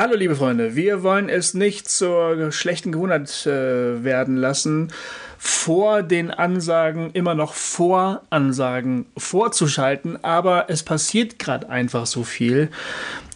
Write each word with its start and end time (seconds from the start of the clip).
Hallo 0.00 0.14
liebe 0.14 0.36
Freunde, 0.36 0.76
wir 0.76 1.02
wollen 1.02 1.28
es 1.28 1.54
nicht 1.54 1.88
zur 1.88 2.52
schlechten 2.52 2.92
Gewohnheit 2.92 3.44
äh, 3.46 4.04
werden 4.04 4.36
lassen, 4.36 4.92
vor 5.38 6.04
den 6.04 6.30
Ansagen 6.30 7.10
immer 7.14 7.34
noch 7.34 7.52
vor 7.52 8.22
Ansagen 8.30 9.06
vorzuschalten, 9.16 10.16
aber 10.22 10.66
es 10.70 10.84
passiert 10.84 11.40
gerade 11.40 11.68
einfach 11.68 12.06
so 12.06 12.22
viel 12.22 12.70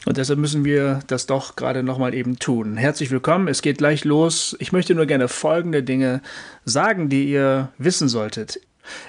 und 0.06 0.18
deshalb 0.18 0.38
müssen 0.38 0.64
wir 0.64 1.00
das 1.08 1.26
doch 1.26 1.56
gerade 1.56 1.82
nochmal 1.82 2.14
eben 2.14 2.38
tun. 2.38 2.76
Herzlich 2.76 3.10
willkommen, 3.10 3.48
es 3.48 3.60
geht 3.60 3.78
gleich 3.78 4.04
los. 4.04 4.54
Ich 4.60 4.70
möchte 4.70 4.94
nur 4.94 5.06
gerne 5.06 5.26
folgende 5.26 5.82
Dinge 5.82 6.22
sagen, 6.64 7.08
die 7.08 7.24
ihr 7.24 7.70
wissen 7.78 8.06
solltet. 8.06 8.60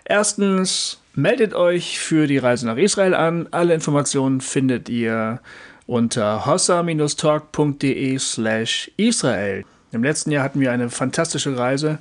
Erstens, 0.05 1.01
meldet 1.13 1.53
euch 1.53 1.99
für 1.99 2.25
die 2.25 2.39
Reise 2.39 2.65
nach 2.65 2.77
Israel 2.77 3.13
an. 3.13 3.47
Alle 3.51 3.75
Informationen 3.75 4.41
findet 4.41 4.89
ihr 4.89 5.39
unter 5.87 6.45
hossa-talk.de 6.45 8.17
slash 8.19 8.91
Israel. 8.97 9.65
Im 9.91 10.03
letzten 10.03 10.31
Jahr 10.31 10.43
hatten 10.43 10.59
wir 10.59 10.71
eine 10.71 10.89
fantastische 10.89 11.57
Reise 11.57 11.99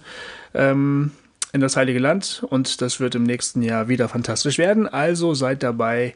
ähm, 0.55 1.13
in 1.53 1.61
das 1.61 1.77
Heilige 1.77 1.99
Land 1.99 2.45
und 2.49 2.81
das 2.81 3.01
wird 3.01 3.15
im 3.15 3.25
nächsten 3.25 3.63
Jahr 3.63 3.89
wieder 3.89 4.09
fantastisch 4.09 4.59
werden. 4.59 4.89
Also 4.89 5.35
seid 5.35 5.63
dabei, 5.63 6.15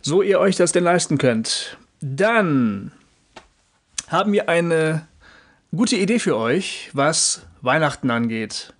so 0.00 0.22
ihr 0.22 0.40
euch 0.40 0.56
das 0.56 0.72
denn 0.72 0.84
leisten 0.84 1.18
könnt. 1.18 1.76
Dann 2.00 2.92
haben 4.08 4.32
wir 4.32 4.48
eine 4.48 5.06
gute 5.74 5.96
Idee 5.96 6.18
für 6.18 6.36
euch, 6.36 6.90
was 6.94 7.42
Weihnachten 7.60 8.10
angeht. 8.10 8.72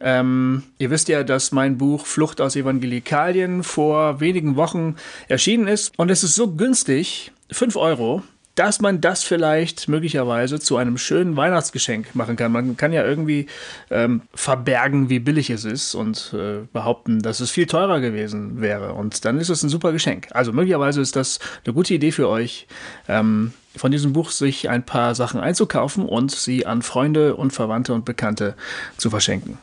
Ähm, 0.00 0.64
ihr 0.78 0.90
wisst 0.90 1.08
ja, 1.08 1.22
dass 1.22 1.52
mein 1.52 1.78
Buch 1.78 2.06
Flucht 2.06 2.40
aus 2.40 2.56
Evangelikalien 2.56 3.62
vor 3.62 4.18
wenigen 4.20 4.56
Wochen 4.56 4.96
erschienen 5.28 5.68
ist 5.68 5.92
und 5.96 6.10
es 6.10 6.24
ist 6.24 6.34
so 6.34 6.54
günstig, 6.54 7.30
5 7.52 7.76
Euro, 7.76 8.22
dass 8.54 8.80
man 8.80 9.00
das 9.00 9.22
vielleicht 9.22 9.88
möglicherweise 9.88 10.60
zu 10.60 10.76
einem 10.76 10.98
schönen 10.98 11.36
Weihnachtsgeschenk 11.36 12.14
machen 12.14 12.36
kann. 12.36 12.52
Man 12.52 12.76
kann 12.76 12.92
ja 12.92 13.04
irgendwie 13.04 13.46
ähm, 13.90 14.22
verbergen, 14.34 15.08
wie 15.08 15.20
billig 15.20 15.48
es 15.48 15.64
ist 15.64 15.94
und 15.94 16.34
äh, 16.34 16.66
behaupten, 16.72 17.20
dass 17.20 17.40
es 17.40 17.50
viel 17.50 17.66
teurer 17.66 18.00
gewesen 18.00 18.60
wäre. 18.60 18.92
Und 18.92 19.24
dann 19.24 19.38
ist 19.38 19.48
es 19.48 19.62
ein 19.62 19.70
super 19.70 19.92
Geschenk. 19.92 20.28
Also 20.32 20.52
möglicherweise 20.52 21.00
ist 21.00 21.16
das 21.16 21.38
eine 21.64 21.72
gute 21.72 21.94
Idee 21.94 22.12
für 22.12 22.28
euch, 22.28 22.66
ähm, 23.08 23.54
von 23.74 23.90
diesem 23.90 24.12
Buch 24.12 24.30
sich 24.30 24.68
ein 24.68 24.84
paar 24.84 25.14
Sachen 25.14 25.40
einzukaufen 25.40 26.04
und 26.04 26.30
sie 26.30 26.66
an 26.66 26.82
Freunde 26.82 27.36
und 27.36 27.54
Verwandte 27.54 27.94
und 27.94 28.04
Bekannte 28.04 28.54
zu 28.98 29.08
verschenken. 29.08 29.56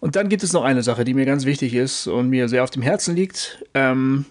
Und 0.00 0.16
dann 0.16 0.28
gibt 0.28 0.42
es 0.42 0.52
noch 0.52 0.64
eine 0.64 0.82
Sache, 0.82 1.04
die 1.04 1.14
mir 1.14 1.24
ganz 1.24 1.44
wichtig 1.44 1.72
ist 1.72 2.08
und 2.08 2.30
mir 2.30 2.48
sehr 2.48 2.64
auf 2.64 2.70
dem 2.70 2.82
Herzen 2.82 3.14
liegt. 3.14 3.64
Ähm, 3.74 4.24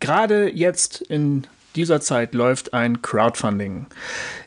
Gerade 0.00 0.50
jetzt 0.50 1.00
in 1.02 1.46
dieser 1.76 2.00
Zeit 2.00 2.34
läuft 2.34 2.74
ein 2.74 3.02
Crowdfunding. 3.02 3.86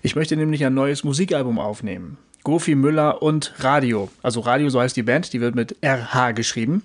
Ich 0.02 0.16
möchte 0.16 0.36
nämlich 0.36 0.66
ein 0.66 0.74
neues 0.74 1.04
Musikalbum 1.04 1.60
aufnehmen. 1.60 2.18
Gofi 2.44 2.74
Müller 2.76 3.22
und 3.22 3.54
Radio. 3.60 4.10
Also 4.22 4.42
Radio, 4.42 4.68
so 4.70 4.82
heißt 4.82 4.98
die 4.98 5.04
Band, 5.04 5.34
die 5.34 5.42
wird 5.42 5.56
mit 5.56 5.76
RH 5.82 6.34
geschrieben. 6.34 6.84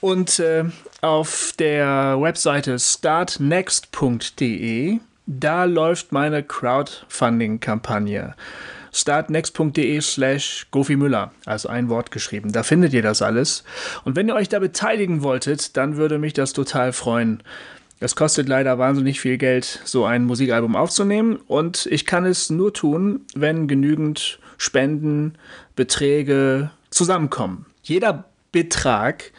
Und 0.00 0.40
äh, 0.40 0.64
auf 1.00 1.54
der 1.58 2.20
Webseite 2.20 2.78
startnext.de, 2.78 4.98
da 5.26 5.64
läuft 5.64 6.10
meine 6.10 6.42
Crowdfunding-Kampagne. 6.42 8.34
startnext.de 8.92 10.00
slash 10.00 10.66
Gofi 10.72 10.96
Müller, 10.96 11.30
also 11.46 11.68
ein 11.68 11.88
Wort 11.88 12.10
geschrieben. 12.10 12.50
Da 12.50 12.64
findet 12.64 12.92
ihr 12.92 13.02
das 13.02 13.22
alles. 13.22 13.62
Und 14.04 14.16
wenn 14.16 14.26
ihr 14.26 14.34
euch 14.34 14.48
da 14.48 14.58
beteiligen 14.58 15.22
wolltet, 15.22 15.76
dann 15.76 15.96
würde 15.96 16.18
mich 16.18 16.32
das 16.32 16.52
total 16.52 16.92
freuen. 16.92 17.44
Es 18.02 18.16
kostet 18.16 18.48
leider 18.48 18.80
wahnsinnig 18.80 19.20
viel 19.20 19.38
Geld, 19.38 19.80
so 19.84 20.04
ein 20.04 20.24
Musikalbum 20.24 20.74
aufzunehmen 20.74 21.36
und 21.36 21.86
ich 21.86 22.04
kann 22.04 22.26
es 22.26 22.50
nur 22.50 22.74
tun, 22.74 23.20
wenn 23.36 23.68
genügend 23.68 24.40
Spenden, 24.58 25.38
Beträge 25.76 26.72
zusammenkommen. 26.90 27.64
Jeder 27.84 28.24
Betrag 28.50 29.30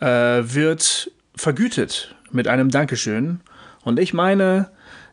äh, 0.00 0.06
wird 0.06 1.10
vergütet 1.36 2.14
mit 2.32 2.48
einem 2.48 2.70
Dankeschön 2.70 3.40
und 3.82 4.00
ich 4.00 4.14
meine, 4.14 4.70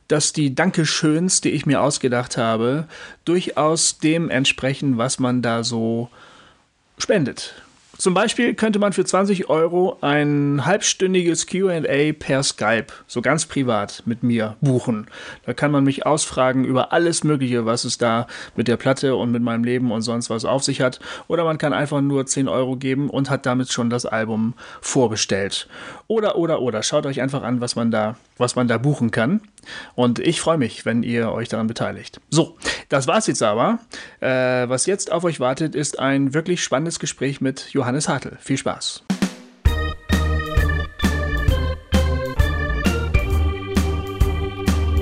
dass 0.07 0.31
die 0.31 0.55
Dankeschöns, 0.55 1.41
die 1.41 1.51
ich 1.51 1.65
mir 1.65 1.81
ausgedacht 1.81 2.37
habe, 2.37 2.87
durchaus 3.25 3.97
dem 3.97 4.29
entsprechen, 4.29 4.97
was 4.97 5.19
man 5.19 5.41
da 5.41 5.65
so 5.65 6.09
spendet. 6.97 7.53
Zum 7.97 8.13
Beispiel 8.13 8.53
könnte 8.53 8.77
man 8.77 8.93
für 8.93 9.05
20 9.05 9.49
Euro 9.49 9.97
ein 10.01 10.63
halbstündiges 10.65 11.47
QA 11.47 12.13
per 12.13 12.43
Skype, 12.43 12.87
so 13.07 13.23
ganz 13.23 13.47
privat 13.47 14.03
mit 14.05 14.21
mir, 14.21 14.55
buchen. 14.61 15.07
Da 15.47 15.53
kann 15.53 15.71
man 15.71 15.83
mich 15.83 16.05
ausfragen 16.05 16.63
über 16.63 16.93
alles 16.93 17.23
Mögliche, 17.23 17.65
was 17.65 17.85
es 17.85 17.97
da 17.97 18.27
mit 18.55 18.67
der 18.67 18.77
Platte 18.77 19.15
und 19.15 19.31
mit 19.31 19.41
meinem 19.41 19.63
Leben 19.63 19.91
und 19.91 20.03
sonst 20.03 20.29
was 20.29 20.45
auf 20.45 20.63
sich 20.63 20.79
hat. 20.79 20.99
Oder 21.27 21.43
man 21.43 21.57
kann 21.57 21.73
einfach 21.73 22.01
nur 22.01 22.27
10 22.27 22.47
Euro 22.47 22.75
geben 22.75 23.09
und 23.09 23.31
hat 23.31 23.47
damit 23.47 23.71
schon 23.71 23.89
das 23.89 24.05
Album 24.05 24.53
vorbestellt. 24.79 25.67
Oder, 26.07 26.37
oder, 26.37 26.61
oder. 26.61 26.83
Schaut 26.83 27.07
euch 27.07 27.19
einfach 27.19 27.41
an, 27.41 27.61
was 27.61 27.75
man 27.75 27.89
da, 27.89 28.15
was 28.39 28.55
man 28.55 28.67
da 28.67 28.77
buchen 28.77 29.11
kann. 29.11 29.41
Und 29.95 30.19
ich 30.19 30.39
freue 30.39 30.57
mich, 30.57 30.85
wenn 30.85 31.03
ihr 31.03 31.31
euch 31.31 31.49
daran 31.49 31.67
beteiligt. 31.67 32.19
So, 32.29 32.57
das 32.89 33.07
war's 33.07 33.27
jetzt 33.27 33.43
aber. 33.43 33.79
Äh, 34.19 34.27
was 34.69 34.85
jetzt 34.85 35.11
auf 35.11 35.23
euch 35.23 35.39
wartet, 35.39 35.75
ist 35.75 35.99
ein 35.99 36.33
wirklich 36.33 36.63
spannendes 36.63 36.99
Gespräch 36.99 37.41
mit 37.41 37.69
Johannes 37.71 38.07
Hartl. 38.07 38.37
Viel 38.39 38.57
Spaß. 38.57 39.03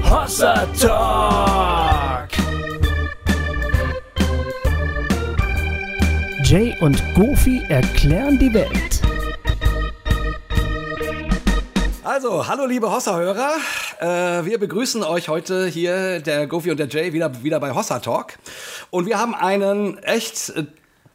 Hossa 0.03 0.65
Talk! 0.79 2.29
Jay 6.43 6.75
und 6.79 7.01
Goofy 7.15 7.63
erklären 7.69 8.37
die 8.37 8.53
Welt. 8.53 8.94
Also, 12.05 12.47
hallo 12.47 12.67
liebe 12.67 12.91
Hossa-Hörer. 12.91 13.55
Äh, 13.99 14.45
wir 14.45 14.59
begrüßen 14.59 15.01
euch 15.01 15.27
heute 15.27 15.65
hier, 15.65 16.19
der 16.19 16.45
Gofi 16.45 16.69
und 16.69 16.77
der 16.77 16.87
Jay, 16.87 17.13
wieder, 17.13 17.41
wieder 17.41 17.59
bei 17.59 17.73
Hossa 17.73 17.97
Talk. 17.97 18.33
Und 18.91 19.07
wir 19.07 19.17
haben 19.17 19.33
einen 19.33 19.97
echt 20.03 20.49
äh, 20.49 20.65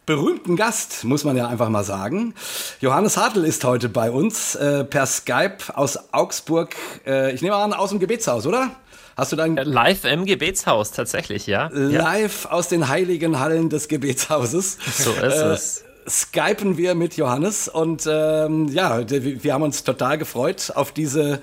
berühmten 0.05 0.56
Gast, 0.56 1.05
muss 1.05 1.23
man 1.23 1.37
ja 1.37 1.47
einfach 1.47 1.69
mal 1.69 1.84
sagen. 1.84 2.34
Johannes 2.81 3.17
Hartl 3.17 3.45
ist 3.45 3.62
heute 3.62 3.89
bei 3.89 4.11
uns 4.11 4.56
äh, 4.56 4.83
per 4.83 5.06
Skype 5.06 5.59
aus 5.75 6.12
Augsburg. 6.12 6.75
Äh, 7.06 7.34
ich 7.34 7.41
nehme 7.41 7.55
an, 7.55 7.73
aus 7.73 7.91
dem 7.91 8.00
Gebetshaus, 8.00 8.45
oder? 8.45 8.71
Hast 9.17 9.31
du 9.31 9.37
dein 9.37 9.56
äh, 9.59 9.62
Live 9.62 10.05
im 10.05 10.25
Gebetshaus 10.25 10.91
tatsächlich, 10.91 11.47
ja? 11.47 11.71
Live 11.73 12.47
ja. 12.47 12.50
aus 12.50 12.67
den 12.67 12.89
heiligen 12.89 13.39
Hallen 13.39 13.71
des 13.71 13.87
Gebetshauses. 13.87 14.77
So 14.99 15.12
ist 15.12 15.21
äh, 15.21 15.53
es 15.53 15.84
skypen 16.10 16.76
wir 16.76 16.94
mit 16.94 17.16
Johannes 17.16 17.69
und 17.69 18.06
ähm, 18.10 18.69
ja, 18.69 19.00
wir 19.09 19.54
haben 19.54 19.62
uns 19.62 19.84
total 19.84 20.19
gefreut 20.19 20.72
auf 20.75 20.93
diese, 20.93 21.41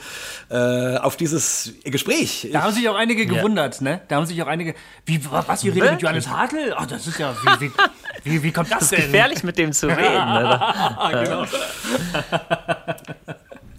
äh, 0.50 0.98
auf 0.98 1.18
dieses 1.18 1.74
Gespräch. 1.84 2.50
Da 2.52 2.64
haben 2.64 2.74
sich 2.74 2.88
auch 2.90 2.96
einige 2.96 3.24
ja. 3.24 3.34
gewundert, 3.34 3.82
ne? 3.82 4.02
Da 4.08 4.18
haben 4.18 4.26
sich 4.26 4.42
auch 4.44 4.48
einige, 4.48 4.76
wie, 5.06 5.20
was, 5.32 5.64
ihr 5.64 5.74
redet 5.74 5.92
mit 5.94 6.02
Johannes 6.02 6.28
Hartl? 6.28 6.74
Ach, 6.76 6.86
das 6.86 7.08
ist 7.08 7.18
ja, 7.18 7.36
wie, 7.60 7.68
wie, 7.68 7.72
wie, 8.24 8.44
wie 8.44 8.52
kommt 8.52 8.72
das, 8.72 8.80
das 8.80 8.92
ist 8.92 8.98
denn? 8.98 9.12
gefährlich 9.12 9.44
mit 9.44 9.58
dem 9.58 9.72
zu 9.72 9.88
reden. 9.88 10.02
Ne? 10.02 10.60
genau. 11.12 11.46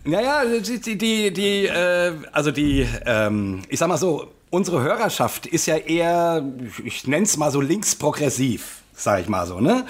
Naja, 0.04 0.43
die, 0.47 0.97
die, 0.97 1.31
die 1.31 1.66
äh, 1.66 2.12
also 2.32 2.50
die, 2.50 2.88
ähm, 3.04 3.60
ich 3.69 3.78
sag 3.78 3.88
mal 3.88 3.98
so, 3.98 4.32
unsere 4.48 4.81
Hörerschaft 4.81 5.44
ist 5.44 5.66
ja 5.66 5.77
eher, 5.77 6.43
ich 6.82 7.06
nenne 7.06 7.25
es 7.25 7.37
mal 7.37 7.50
so 7.50 7.60
linksprogressiv 7.60 8.78
sag 8.98 9.20
ich 9.20 9.28
mal 9.28 9.47
so, 9.47 9.60
ne? 9.60 9.86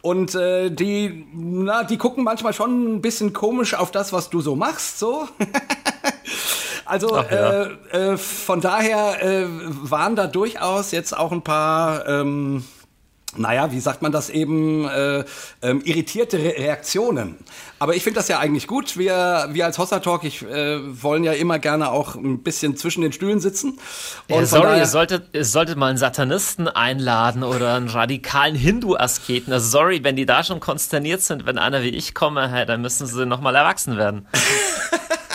Und 0.00 0.34
äh, 0.34 0.70
die, 0.70 1.26
na, 1.34 1.84
die 1.84 1.98
gucken 1.98 2.24
manchmal 2.24 2.52
schon 2.52 2.96
ein 2.96 3.02
bisschen 3.02 3.32
komisch 3.32 3.74
auf 3.74 3.90
das, 3.90 4.12
was 4.12 4.30
du 4.30 4.40
so 4.40 4.56
machst, 4.56 4.98
so. 4.98 5.28
also 6.86 7.16
Ach, 7.16 7.30
ja. 7.30 7.62
äh, 7.62 8.12
äh, 8.12 8.16
von 8.16 8.60
daher 8.60 9.22
äh, 9.22 9.46
waren 9.46 10.16
da 10.16 10.26
durchaus 10.26 10.90
jetzt 10.90 11.16
auch 11.16 11.32
ein 11.32 11.42
paar 11.42 12.08
ähm, 12.08 12.64
naja, 13.38 13.72
wie 13.72 13.80
sagt 13.80 14.02
man 14.02 14.12
das 14.12 14.30
eben, 14.30 14.88
äh, 14.88 15.24
ähm, 15.62 15.82
irritierte 15.84 16.38
Re 16.38 16.54
Reaktionen. 16.56 17.36
Aber 17.78 17.94
ich 17.94 18.02
finde 18.02 18.18
das 18.18 18.28
ja 18.28 18.38
eigentlich 18.38 18.66
gut. 18.66 18.96
Wir, 18.96 19.48
wir 19.50 19.66
als 19.66 19.78
Hossa 19.78 20.00
Talk, 20.00 20.24
ich, 20.24 20.42
äh, 20.42 21.02
wollen 21.02 21.24
ja 21.24 21.32
immer 21.32 21.58
gerne 21.58 21.90
auch 21.90 22.14
ein 22.14 22.42
bisschen 22.42 22.76
zwischen 22.76 23.02
den 23.02 23.12
Stühlen 23.12 23.40
sitzen. 23.40 23.78
Und 24.28 24.40
ja, 24.40 24.46
sorry, 24.46 24.78
ihr 24.78 24.86
solltet, 24.86 25.34
ihr 25.34 25.44
solltet 25.44 25.76
mal 25.76 25.88
einen 25.88 25.98
Satanisten 25.98 26.68
einladen 26.68 27.42
oder 27.42 27.74
einen 27.74 27.88
radikalen 27.88 28.54
Hindu-Asketen. 28.54 29.52
Also 29.52 29.68
sorry, 29.68 30.02
wenn 30.04 30.16
die 30.16 30.26
da 30.26 30.42
schon 30.42 30.60
konsterniert 30.60 31.20
sind, 31.22 31.44
wenn 31.46 31.58
einer 31.58 31.82
wie 31.82 31.90
ich 31.90 32.14
komme, 32.14 32.50
hey, 32.50 32.64
dann 32.64 32.80
müssen 32.80 33.06
sie 33.06 33.26
nochmal 33.26 33.54
erwachsen 33.54 33.96
werden. 33.96 34.26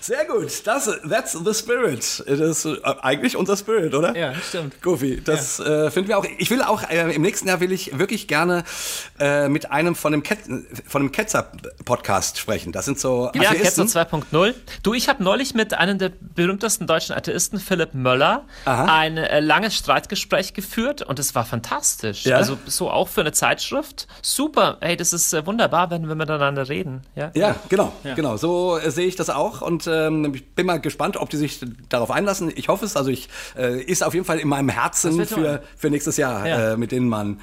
Sehr 0.00 0.24
gut. 0.24 0.66
Das, 0.66 0.90
that's 1.08 1.32
the 1.32 1.54
spirit. 1.54 2.24
Das 2.26 2.40
ist 2.40 2.64
äh, 2.64 2.78
eigentlich 3.02 3.36
unser 3.36 3.56
Spirit, 3.56 3.94
oder? 3.94 4.16
Ja, 4.16 4.34
stimmt. 4.34 4.82
Goofy, 4.82 5.20
das 5.22 5.58
ja. 5.58 5.86
äh, 5.86 5.90
finden 5.90 6.08
wir 6.08 6.18
auch. 6.18 6.26
Ich 6.38 6.50
will 6.50 6.62
auch, 6.62 6.88
äh, 6.88 7.14
im 7.14 7.22
nächsten 7.22 7.48
Jahr 7.48 7.60
will 7.60 7.72
ich 7.72 7.98
wirklich 7.98 8.28
gerne 8.28 8.64
äh, 9.18 9.48
mit 9.48 9.70
einem 9.70 9.94
von 9.94 10.12
dem, 10.12 10.22
Ket 10.22 10.38
von 10.86 11.02
dem 11.02 11.12
Ketzer-Podcast 11.12 12.38
sprechen. 12.38 12.72
Das 12.72 12.84
sind 12.84 12.98
so 12.98 13.30
Ja, 13.34 13.52
Ketzer 13.54 13.84
2.0. 13.84 14.54
Du, 14.82 14.94
ich 14.94 15.08
habe 15.08 15.22
neulich 15.22 15.54
mit 15.54 15.74
einem 15.74 15.98
der 15.98 16.10
berühmtesten 16.20 16.86
deutschen 16.86 17.14
Atheisten, 17.14 17.58
Philipp 17.60 17.94
Möller, 17.94 18.44
Aha. 18.64 18.84
ein 18.98 19.16
äh, 19.16 19.40
langes 19.40 19.76
Streitgespräch 19.76 20.54
geführt 20.54 21.02
und 21.02 21.18
es 21.18 21.34
war 21.34 21.44
fantastisch. 21.44 22.24
Ja? 22.24 22.36
Also 22.36 22.58
so 22.66 22.90
auch 22.90 23.08
für 23.08 23.20
eine 23.20 23.32
Zeitschrift. 23.32 24.06
Super. 24.22 24.78
Hey, 24.80 24.96
das 24.96 25.12
ist 25.12 25.32
äh, 25.32 25.46
wunderbar, 25.46 25.90
wenn 25.90 26.08
wir 26.08 26.14
miteinander 26.14 26.68
reden. 26.68 27.02
Ja, 27.14 27.30
ja 27.34 27.56
genau. 27.68 27.92
Ja. 28.04 28.14
Genau. 28.14 28.36
So 28.36 28.78
sehe 28.86 29.06
ich 29.06 29.16
das 29.16 29.30
auch 29.30 29.45
und 29.46 29.88
ähm, 29.90 30.34
ich 30.34 30.46
bin 30.54 30.66
mal 30.66 30.80
gespannt, 30.80 31.16
ob 31.16 31.30
die 31.30 31.36
sich 31.36 31.60
darauf 31.88 32.10
einlassen. 32.10 32.52
Ich 32.54 32.68
hoffe 32.68 32.84
es. 32.84 32.96
Also 32.96 33.10
ich 33.10 33.28
äh, 33.56 33.82
ist 33.82 34.02
auf 34.02 34.14
jeden 34.14 34.26
Fall 34.26 34.38
in 34.38 34.48
meinem 34.48 34.68
Herzen 34.68 35.24
für, 35.26 35.62
für 35.76 35.90
nächstes 35.90 36.16
Jahr, 36.16 36.46
ja. 36.46 36.72
äh, 36.72 36.76
mit 36.76 36.92
denen 36.92 37.08
man 37.08 37.40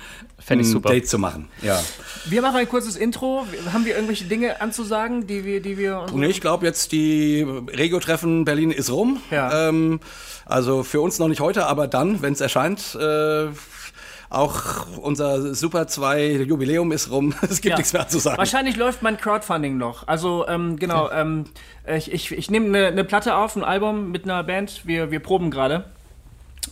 ein. 0.50 0.82
Date 0.82 1.08
zu 1.08 1.18
machen. 1.18 1.50
Ja. 1.62 1.82
Wir 2.26 2.42
machen 2.42 2.58
ein 2.58 2.70
kurzes 2.70 2.96
Intro. 2.96 3.46
Haben 3.72 3.86
wir 3.86 3.96
irgendwelche 3.96 4.26
Dinge 4.26 4.62
anzusagen, 4.62 5.28
die 5.28 5.46
wir, 5.46 5.62
die 5.62 5.78
wir. 5.78 6.06
Nee, 6.14 6.28
ich 6.28 6.42
glaube 6.42 6.66
jetzt 6.66 6.92
die 6.92 7.44
Regio-Treffen 7.44 8.46
Berlin 8.46 8.72
ist 8.72 8.92
rum. 8.92 9.22
Ja. 9.32 9.70
Ähm, 9.70 10.00
also 10.46 10.84
für 10.84 11.02
uns 11.02 11.20
noch 11.20 11.28
nicht 11.28 11.40
heute, 11.40 11.66
aber 11.66 11.88
dann, 11.88 12.22
wenn 12.22 12.34
es 12.34 12.42
erscheint. 12.42 12.96
Äh, 12.96 13.48
auch 14.34 14.88
unser 14.98 15.54
Super 15.54 15.88
2 15.88 16.44
Jubiläum 16.48 16.92
ist 16.92 17.12
rum. 17.12 17.34
Es 17.44 17.62
gibt 17.62 17.72
ja. 17.72 17.78
nichts 17.78 17.94
mehr 17.94 18.08
zu 18.08 18.20
sagen. 18.20 18.38
Wahrscheinlich 18.38 18.76
läuft 18.76 19.02
mein 19.02 19.18
Crowdfunding 19.18 19.78
noch. 19.78 20.08
Also, 20.08 20.48
ähm, 20.48 20.78
genau. 20.78 21.10
Ähm, 21.12 21.46
ich 21.86 22.12
ich, 22.12 22.32
ich 22.32 22.50
nehme 22.50 22.66
eine 22.68 22.92
ne 22.92 23.04
Platte 23.04 23.36
auf, 23.36 23.56
ein 23.56 23.64
Album 23.64 24.12
mit 24.12 24.24
einer 24.24 24.44
Band. 24.44 24.86
Wir, 24.86 25.12
wir 25.12 25.20
proben 25.20 25.52
gerade. 25.52 25.86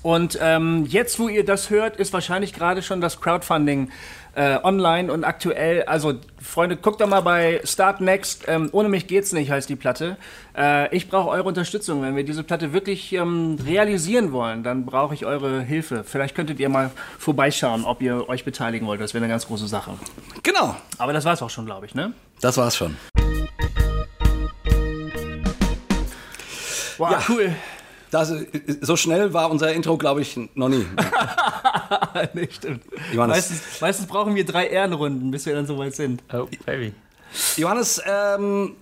Und 0.04 0.40
ähm, 0.42 0.86
jetzt, 0.88 1.20
wo 1.20 1.30
ihr 1.30 1.46
das 1.46 1.70
hört, 1.70 1.98
ist 1.98 2.12
wahrscheinlich 2.12 2.54
gerade 2.54 2.82
schon 2.82 3.02
das 3.02 3.22
Crowdfunding 3.22 3.92
äh, 4.34 4.58
online 4.64 5.12
und 5.12 5.24
aktuell. 5.24 5.84
Also, 5.84 6.14
Freunde, 6.42 6.78
guckt 6.78 7.02
doch 7.02 7.08
mal 7.08 7.22
bei 7.22 7.62
Start 7.66 8.02
Next. 8.02 8.46
Ähm, 8.48 8.70
Ohne 8.72 8.90
mich 8.90 9.06
geht's 9.08 9.32
nicht, 9.32 9.52
heißt 9.52 9.70
die 9.70 9.76
Platte. 9.76 10.18
Äh, 10.58 10.96
ich 10.96 11.08
brauche 11.08 11.30
eure 11.30 11.44
Unterstützung. 11.44 12.02
Wenn 12.02 12.16
wir 12.16 12.24
diese 12.24 12.44
Platte 12.44 12.74
wirklich 12.74 13.14
ähm, 13.14 13.58
realisieren 13.64 14.32
wollen, 14.32 14.64
dann 14.64 14.86
brauche 14.86 15.14
ich 15.14 15.26
eure 15.26 15.62
Hilfe. 15.62 16.04
Vielleicht 16.04 16.34
könntet 16.34 16.60
ihr 16.60 16.70
mal 16.70 16.92
vorbeischauen, 17.20 17.86
ob 17.86 18.02
ihr 18.02 18.28
euch 18.28 18.44
beteiligen 18.44 18.88
wollt. 18.88 19.02
Das 19.02 19.14
wäre 19.14 19.24
eine 19.24 19.32
ganz 19.32 19.46
große 19.46 19.68
Sache. 19.68 19.92
Genau. 20.42 20.76
Aber 20.98 21.14
das 21.14 21.26
war's 21.26 21.42
auch 21.44 21.50
schon, 21.50 21.66
glaube 21.66 21.86
ich, 21.86 21.94
ne? 21.94 22.14
Das 22.40 22.58
war's 22.58 22.76
schon. 22.76 22.98
Wow, 26.98 27.12
ja. 27.12 27.20
cool. 27.30 27.56
Das, 28.12 28.34
so 28.82 28.98
schnell 28.98 29.34
war 29.34 29.50
unser 29.50 29.74
Intro, 29.74 29.98
glaube 29.98 30.22
ich, 30.22 30.38
noch 30.54 30.70
nie. 30.70 30.86
nee, 32.34 32.48
stimmt. 32.52 32.84
Meistens, 33.16 33.62
meistens, 33.80 34.06
brauchen 34.06 34.36
wir 34.36 34.46
drei 34.46 34.68
Ehrenrunden, 34.68 35.32
bis 35.32 35.46
wir 35.46 35.56
dann 35.56 35.66
soweit 35.66 35.96
sind. 35.96 36.22
Oh, 36.34 36.48
baby. 36.66 36.94
Johannes, 37.56 38.02
ähm, 38.06 38.76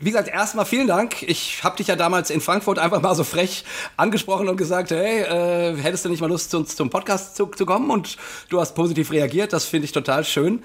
wie 0.00 0.10
gesagt, 0.10 0.28
erstmal 0.28 0.64
vielen 0.64 0.86
Dank. 0.86 1.22
Ich 1.22 1.62
habe 1.62 1.76
dich 1.76 1.88
ja 1.88 1.96
damals 1.96 2.30
in 2.30 2.40
Frankfurt 2.40 2.78
einfach 2.78 3.00
mal 3.00 3.14
so 3.14 3.24
frech 3.24 3.64
angesprochen 3.96 4.48
und 4.48 4.56
gesagt, 4.56 4.90
hey, 4.90 5.22
äh, 5.22 5.76
hättest 5.76 6.04
du 6.04 6.08
nicht 6.08 6.20
mal 6.20 6.28
Lust, 6.28 6.50
zu 6.50 6.58
uns 6.58 6.74
zum 6.76 6.90
Podcast 6.90 7.36
zu, 7.36 7.46
zu 7.46 7.66
kommen? 7.66 7.90
Und 7.90 8.16
du 8.48 8.60
hast 8.60 8.74
positiv 8.74 9.10
reagiert. 9.10 9.52
Das 9.52 9.64
finde 9.64 9.86
ich 9.86 9.92
total 9.92 10.24
schön. 10.24 10.62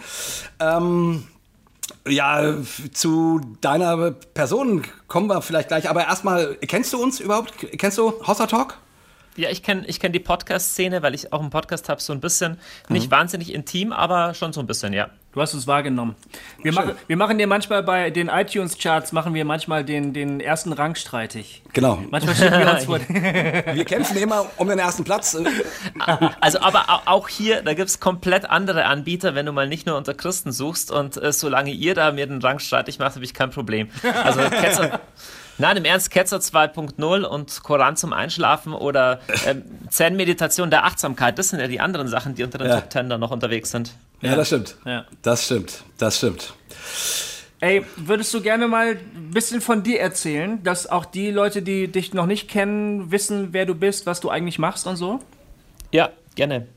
Ähm, 0.59 1.23
ja, 2.07 2.55
zu 2.93 3.41
deiner 3.61 4.11
Person 4.11 4.83
kommen 5.07 5.27
wir 5.27 5.41
vielleicht 5.41 5.69
gleich. 5.69 5.89
Aber 5.89 6.05
erstmal, 6.05 6.55
kennst 6.55 6.93
du 6.93 7.01
uns 7.01 7.19
überhaupt? 7.19 7.53
Kennst 7.77 7.97
du 7.97 8.13
Hossa 8.25 8.47
Talk? 8.47 8.77
Ja, 9.35 9.49
ich 9.49 9.61
kenne 9.61 9.85
ich 9.85 9.99
kenn 9.99 10.11
die 10.11 10.19
Podcast-Szene, 10.19 11.03
weil 11.03 11.13
ich 11.13 11.31
auch 11.31 11.41
einen 11.41 11.51
Podcast 11.51 11.89
habe, 11.89 12.01
so 12.01 12.11
ein 12.11 12.19
bisschen, 12.19 12.57
nicht 12.89 13.07
mhm. 13.07 13.11
wahnsinnig 13.11 13.53
intim, 13.53 13.93
aber 13.93 14.33
schon 14.33 14.51
so 14.51 14.59
ein 14.61 14.67
bisschen, 14.67 14.93
ja. 14.93 15.09
Du 15.37 15.43
hast 15.43 15.53
es 15.53 15.67
wahrgenommen. 15.67 16.15
Wir, 16.63 16.73
machen, 16.73 16.95
wir 17.05 17.15
machen 17.15 17.37
dir 17.37 17.45
manchmal 17.45 17.83
bei 17.83 18.09
den 18.09 18.27
iTunes-Charts, 18.27 19.11
machen 19.11 19.35
wir 19.35 19.45
manchmal 19.45 19.85
den, 19.85 20.11
den 20.11 20.39
ersten 20.39 20.73
Rang 20.73 20.95
streitig. 20.95 21.61
Genau. 21.73 22.01
Manchmal 22.09 22.35
schicken 22.35 22.57
wir 22.57 22.73
uns 22.73 22.85
vor. 22.85 22.99
wir 23.07 23.85
kämpfen 23.85 24.17
immer 24.17 24.47
um 24.57 24.67
den 24.67 24.79
ersten 24.79 25.03
Platz. 25.03 25.37
Also, 26.41 26.59
aber 26.61 27.03
auch 27.05 27.27
hier, 27.27 27.61
da 27.61 27.73
gibt 27.75 27.89
es 27.89 27.99
komplett 27.99 28.49
andere 28.49 28.85
Anbieter, 28.85 29.35
wenn 29.35 29.45
du 29.45 29.51
mal 29.51 29.67
nicht 29.67 29.85
nur 29.85 29.95
unter 29.97 30.13
Christen 30.15 30.51
suchst 30.51 30.89
und 30.91 31.21
äh, 31.21 31.31
solange 31.31 31.71
ihr 31.71 31.93
da 31.93 32.11
mir 32.11 32.25
den 32.25 32.41
Rang 32.41 32.57
streitig 32.57 32.97
macht, 32.97 33.15
habe 33.15 33.25
ich 33.25 33.33
kein 33.33 33.51
Problem. 33.51 33.89
Also, 34.23 34.39
Ketzer. 34.41 34.99
Nein, 35.59 35.77
im 35.77 35.85
Ernst, 35.85 36.11
Ketzer 36.11 36.37
2.0 36.37 37.23
und 37.23 37.63
Koran 37.63 37.95
zum 37.95 38.13
Einschlafen 38.13 38.73
oder 38.73 39.19
ähm, 39.45 39.63
Zen-Meditation 39.89 40.69
der 40.69 40.85
Achtsamkeit, 40.85 41.37
das 41.37 41.49
sind 41.49 41.59
ja 41.59 41.67
die 41.67 41.79
anderen 41.79 42.07
Sachen, 42.07 42.35
die 42.35 42.43
unter 42.43 42.57
den 42.57 42.67
ja. 42.69 42.75
Top 42.79 42.89
Ten 42.89 43.09
da 43.09 43.17
noch 43.17 43.31
unterwegs 43.31 43.71
sind. 43.71 43.93
Ja, 44.21 44.31
ja 44.31 44.35
das 44.35 44.47
stimmt. 44.47 44.77
Ja. 44.85 45.05
Das 45.21 45.45
stimmt. 45.45 45.83
Das 45.97 46.17
stimmt. 46.17 46.53
Ey, 47.59 47.83
würdest 47.95 48.33
du 48.33 48.41
gerne 48.41 48.67
mal 48.67 48.97
ein 48.97 49.31
bisschen 49.31 49.61
von 49.61 49.81
dir 49.81 49.99
erzählen, 49.99 50.61
dass 50.63 50.87
auch 50.87 51.05
die 51.05 51.31
Leute, 51.31 51.63
die 51.63 51.87
dich 51.87 52.13
noch 52.13 52.27
nicht 52.27 52.47
kennen, 52.47 53.11
wissen, 53.11 53.49
wer 53.51 53.65
du 53.65 53.73
bist, 53.73 54.05
was 54.05 54.19
du 54.19 54.29
eigentlich 54.29 54.59
machst 54.59 54.85
und 54.85 54.95
so? 54.95 55.19
Ja, 55.91 56.11
gerne. 56.35 56.67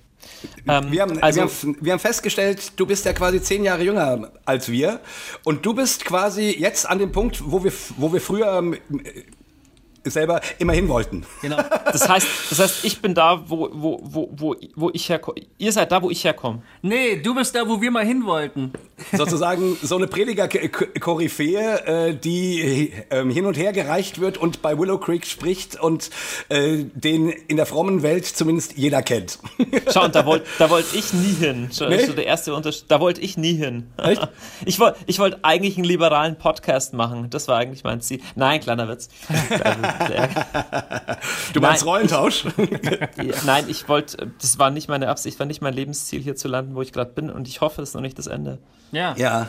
Ähm, 0.67 0.91
wir, 0.91 1.03
haben, 1.03 1.23
also, 1.23 1.41
wir, 1.41 1.49
haben, 1.49 1.77
wir, 1.81 1.93
haben, 1.93 1.99
festgestellt, 1.99 2.73
du 2.77 2.87
bist 2.87 3.05
ja 3.05 3.13
quasi 3.13 3.43
zehn 3.43 3.65
Jahre 3.65 3.83
jünger 3.83 4.31
als 4.45 4.71
wir. 4.71 5.01
Und 5.45 5.67
du 5.67 5.75
bist 5.75 6.05
quasi 6.05 6.57
jetzt 6.59 6.89
an 6.89 6.99
dem 6.99 7.13
Punkt, 7.13 7.43
wo 7.45 7.63
wir, 7.63 7.73
wo 7.97 8.13
wir 8.13 8.21
früher 8.21 8.59
ähm, 8.59 8.79
selber 10.05 10.41
immer 10.59 10.73
hin 10.73 10.89
wollten. 10.89 11.25
Genau. 11.43 11.59
Das 11.93 12.09
heißt, 12.09 12.27
das 12.51 12.59
heißt, 12.59 12.85
ich 12.85 13.01
bin 13.01 13.15
da, 13.15 13.43
wo, 13.47 13.69
wo, 13.73 14.01
wo, 14.03 14.29
wo, 14.33 14.57
wo 14.75 14.91
ich 14.93 15.09
herkomme. 15.09 15.41
Ihr 15.59 15.73
seid 15.73 15.93
da, 15.93 16.03
wo 16.03 16.11
ich 16.11 16.25
herkomme. 16.25 16.63
Nee, 16.83 17.17
du 17.17 17.35
bist 17.35 17.55
da, 17.55 17.69
wo 17.69 17.81
wir 17.81 17.91
mal 17.91 18.05
hin 18.05 18.25
wollten. 18.25 18.73
Sozusagen 19.13 19.77
so 19.83 19.97
eine 19.97 20.07
Prediger-Koryphäe, 20.07 21.87
äh, 21.87 22.15
die 22.15 22.93
äh, 23.11 23.33
hin 23.33 23.47
und 23.47 23.57
her 23.57 23.73
gereicht 23.73 24.21
wird 24.21 24.39
und 24.39 24.63
bei 24.63 24.79
Willow 24.79 24.99
Creek 24.99 25.27
spricht 25.27 25.81
und 25.81 26.11
äh, 26.49 26.85
den 26.95 27.31
in 27.31 27.57
der 27.57 27.67
frommen 27.67 28.03
Welt 28.03 28.27
zumindest 28.27 28.77
jeder 28.77 29.03
kennt. 29.03 29.39
Schau, 29.93 30.05
und 30.05 30.15
da 30.15 30.27
wollte 30.27 30.47
da 30.59 30.71
wollt 30.71 30.87
ich 30.95 31.13
nie 31.13 31.35
hin. 31.35 31.71
Schau, 31.73 31.89
nee? 31.89 32.05
so 32.05 32.13
der 32.13 32.27
erste 32.27 32.55
Unterschied. 32.55 32.85
Da 32.89 33.01
wollte 33.01 33.21
ich 33.21 33.37
nie 33.37 33.55
hin. 33.55 33.91
Echt? 33.97 34.29
Ich 34.67 34.79
wollte 34.79 34.99
ich 35.07 35.19
wollt 35.19 35.39
eigentlich 35.43 35.77
einen 35.77 35.85
liberalen 35.85 36.37
Podcast 36.37 36.93
machen. 36.93 37.29
Das 37.31 37.49
war 37.49 37.59
eigentlich 37.59 37.83
mein 37.83 38.01
Ziel. 38.01 38.21
Nein, 38.35 38.61
kleiner 38.61 38.89
Witz. 38.89 39.09
du 41.53 41.61
meinst 41.61 41.85
nein, 41.85 41.89
Rollentausch? 41.89 42.45
Ich, 43.17 43.43
nein, 43.45 43.65
ich 43.69 43.89
wollte, 43.89 44.31
das 44.41 44.59
war 44.59 44.71
nicht 44.71 44.89
meine 44.89 45.09
Absicht, 45.09 45.39
war 45.39 45.47
nicht 45.47 45.63
mein 45.63 45.75
Lebensziel 45.75 46.21
hier 46.21 46.37
zu 46.37 46.49
landen, 46.49 46.75
wo 46.75 46.83
ich 46.83 46.93
gerade 46.93 47.13
bin 47.13 47.31
und 47.31 47.49
ich 47.49 47.61
hoffe, 47.61 47.83
es 47.83 47.91
ist 47.91 47.95
noch 47.95 48.01
nicht 48.01 48.19
das 48.19 48.27
Ende. 48.27 48.59
Ja. 48.93 49.15
Ja. 49.17 49.49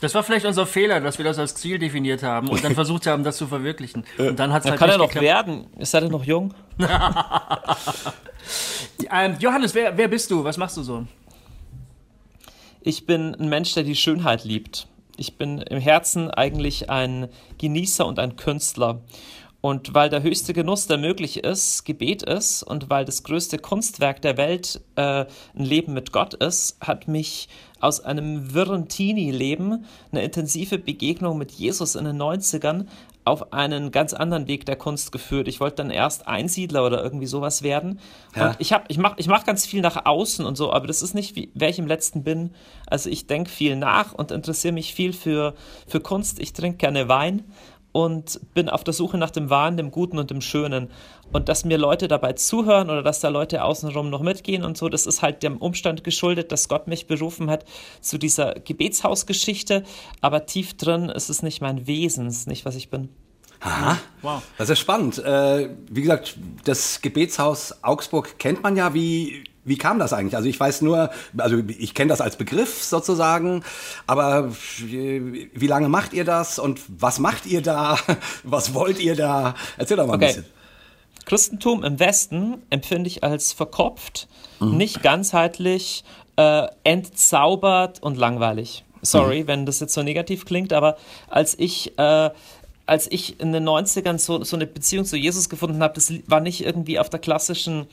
Das 0.00 0.14
war 0.14 0.22
vielleicht 0.22 0.46
unser 0.46 0.66
Fehler, 0.66 1.00
dass 1.00 1.18
wir 1.18 1.24
das 1.26 1.38
als 1.38 1.54
Ziel 1.54 1.78
definiert 1.78 2.22
haben 2.22 2.48
und 2.48 2.64
dann 2.64 2.74
versucht 2.74 3.06
haben, 3.06 3.22
das 3.22 3.36
zu 3.36 3.46
verwirklichen. 3.46 4.04
Und 4.16 4.38
dann 4.38 4.52
hat 4.52 4.64
es 4.64 4.70
halt 4.70 4.78
kann 4.78 4.88
er 4.88 4.96
noch 4.96 5.08
geklappt. 5.08 5.24
werden. 5.24 5.66
Ist 5.78 5.92
er 5.92 6.00
denn 6.00 6.10
noch 6.10 6.24
jung? 6.24 6.54
ähm, 9.12 9.36
Johannes, 9.38 9.74
wer, 9.74 9.96
wer 9.98 10.08
bist 10.08 10.30
du? 10.30 10.42
Was 10.42 10.56
machst 10.56 10.78
du 10.78 10.82
so? 10.82 11.06
Ich 12.80 13.04
bin 13.04 13.34
ein 13.34 13.50
Mensch, 13.50 13.74
der 13.74 13.82
die 13.82 13.94
Schönheit 13.94 14.44
liebt. 14.44 14.86
Ich 15.18 15.36
bin 15.36 15.58
im 15.58 15.78
Herzen 15.78 16.30
eigentlich 16.30 16.88
ein 16.88 17.28
Genießer 17.58 18.06
und 18.06 18.18
ein 18.18 18.36
Künstler. 18.36 19.02
Und 19.60 19.92
weil 19.92 20.08
der 20.08 20.22
höchste 20.22 20.54
Genuss, 20.54 20.86
der 20.86 20.96
möglich 20.96 21.44
ist, 21.44 21.84
Gebet 21.84 22.22
ist 22.22 22.62
und 22.62 22.88
weil 22.88 23.04
das 23.04 23.22
größte 23.24 23.58
Kunstwerk 23.58 24.22
der 24.22 24.38
Welt 24.38 24.80
äh, 24.96 25.26
ein 25.54 25.64
Leben 25.64 25.92
mit 25.92 26.12
Gott 26.12 26.32
ist, 26.34 26.78
hat 26.80 27.08
mich 27.08 27.48
aus 27.78 28.00
einem 28.00 28.54
wirren 28.54 28.88
Teenie-Leben 28.88 29.84
eine 30.12 30.22
intensive 30.22 30.78
Begegnung 30.78 31.36
mit 31.36 31.52
Jesus 31.52 31.94
in 31.94 32.04
den 32.06 32.20
90ern 32.20 32.86
auf 33.26 33.52
einen 33.52 33.90
ganz 33.90 34.14
anderen 34.14 34.48
Weg 34.48 34.64
der 34.64 34.76
Kunst 34.76 35.12
geführt. 35.12 35.46
Ich 35.46 35.60
wollte 35.60 35.76
dann 35.76 35.90
erst 35.90 36.26
Einsiedler 36.26 36.84
oder 36.86 37.02
irgendwie 37.02 37.26
sowas 37.26 37.62
werden. 37.62 38.00
Ja. 38.34 38.48
Und 38.48 38.56
ich, 38.58 38.74
ich 38.88 38.98
mache 38.98 39.14
ich 39.18 39.28
mach 39.28 39.44
ganz 39.44 39.66
viel 39.66 39.82
nach 39.82 40.06
außen 40.06 40.44
und 40.44 40.56
so, 40.56 40.72
aber 40.72 40.86
das 40.86 41.02
ist 41.02 41.14
nicht, 41.14 41.36
wie, 41.36 41.50
wer 41.54 41.68
ich 41.68 41.78
im 41.78 41.86
Letzten 41.86 42.24
bin. 42.24 42.54
Also 42.86 43.10
ich 43.10 43.26
denke 43.26 43.50
viel 43.50 43.76
nach 43.76 44.14
und 44.14 44.30
interessiere 44.30 44.72
mich 44.72 44.94
viel 44.94 45.12
für, 45.12 45.54
für 45.86 46.00
Kunst. 46.00 46.40
Ich 46.40 46.54
trinke 46.54 46.78
gerne 46.78 47.08
Wein 47.08 47.44
und 47.92 48.40
bin 48.54 48.68
auf 48.68 48.84
der 48.84 48.94
Suche 48.94 49.18
nach 49.18 49.30
dem 49.30 49.50
Wahren, 49.50 49.76
dem 49.76 49.90
Guten 49.90 50.18
und 50.18 50.30
dem 50.30 50.40
Schönen. 50.40 50.90
Und 51.32 51.48
dass 51.48 51.64
mir 51.64 51.78
Leute 51.78 52.08
dabei 52.08 52.32
zuhören 52.34 52.90
oder 52.90 53.02
dass 53.02 53.20
da 53.20 53.28
Leute 53.28 53.64
außenrum 53.64 54.10
noch 54.10 54.22
mitgehen 54.22 54.64
und 54.64 54.76
so, 54.76 54.88
das 54.88 55.06
ist 55.06 55.22
halt 55.22 55.42
dem 55.42 55.56
Umstand 55.56 56.04
geschuldet, 56.04 56.52
dass 56.52 56.68
Gott 56.68 56.86
mich 56.86 57.06
berufen 57.06 57.50
hat 57.50 57.64
zu 58.00 58.18
dieser 58.18 58.54
Gebetshausgeschichte. 58.54 59.84
Aber 60.20 60.46
tief 60.46 60.76
drin 60.76 61.08
ist 61.08 61.30
es 61.30 61.42
nicht 61.42 61.60
mein 61.60 61.86
Wesen, 61.86 62.26
ist 62.26 62.48
nicht, 62.48 62.64
was 62.64 62.76
ich 62.76 62.90
bin. 62.90 63.08
Aha, 63.60 63.98
wow. 64.22 64.42
das 64.56 64.70
ist 64.70 64.78
spannend. 64.78 65.18
Äh, 65.18 65.68
wie 65.90 66.00
gesagt, 66.00 66.36
das 66.64 67.02
Gebetshaus 67.02 67.84
Augsburg 67.84 68.38
kennt 68.38 68.62
man 68.62 68.74
ja. 68.74 68.94
Wie, 68.94 69.44
wie 69.64 69.76
kam 69.76 69.98
das 69.98 70.12
eigentlich? 70.12 70.36
Also 70.36 70.48
ich 70.48 70.58
weiß 70.58 70.82
nur, 70.82 71.10
also 71.36 71.58
ich 71.66 71.94
kenne 71.94 72.08
das 72.08 72.20
als 72.20 72.36
Begriff 72.36 72.82
sozusagen, 72.82 73.62
aber 74.06 74.50
wie 74.80 75.66
lange 75.66 75.88
macht 75.88 76.12
ihr 76.12 76.24
das 76.24 76.58
und 76.58 76.80
was 76.88 77.18
macht 77.18 77.46
ihr 77.46 77.62
da? 77.62 77.98
Was 78.42 78.74
wollt 78.74 78.98
ihr 79.00 79.16
da? 79.16 79.54
Erzähl 79.76 79.96
doch 79.96 80.06
mal 80.06 80.14
okay. 80.14 80.26
ein 80.26 80.34
bisschen. 80.34 80.44
Christentum 81.26 81.84
im 81.84 81.98
Westen 82.00 82.62
empfinde 82.70 83.08
ich 83.08 83.22
als 83.22 83.52
verkopft, 83.52 84.28
mhm. 84.58 84.76
nicht 84.76 85.02
ganzheitlich, 85.02 86.04
äh, 86.36 86.66
entzaubert 86.84 88.02
und 88.02 88.16
langweilig. 88.16 88.84
Sorry, 89.02 89.42
mhm. 89.42 89.46
wenn 89.46 89.66
das 89.66 89.80
jetzt 89.80 89.94
so 89.94 90.02
negativ 90.02 90.44
klingt, 90.44 90.72
aber 90.72 90.96
als 91.28 91.58
ich 91.58 91.96
äh, 91.98 92.30
als 92.90 93.06
ich 93.08 93.38
in 93.38 93.52
den 93.52 93.68
90ern 93.68 94.18
so, 94.18 94.42
so 94.42 94.56
eine 94.56 94.66
Beziehung 94.66 95.04
zu 95.04 95.16
Jesus 95.16 95.48
gefunden 95.48 95.80
habe, 95.80 95.94
das 95.94 96.12
war 96.26 96.40
nicht 96.40 96.64
irgendwie 96.64 96.98
auf 96.98 97.08
der 97.08 97.20
klassischen 97.20 97.86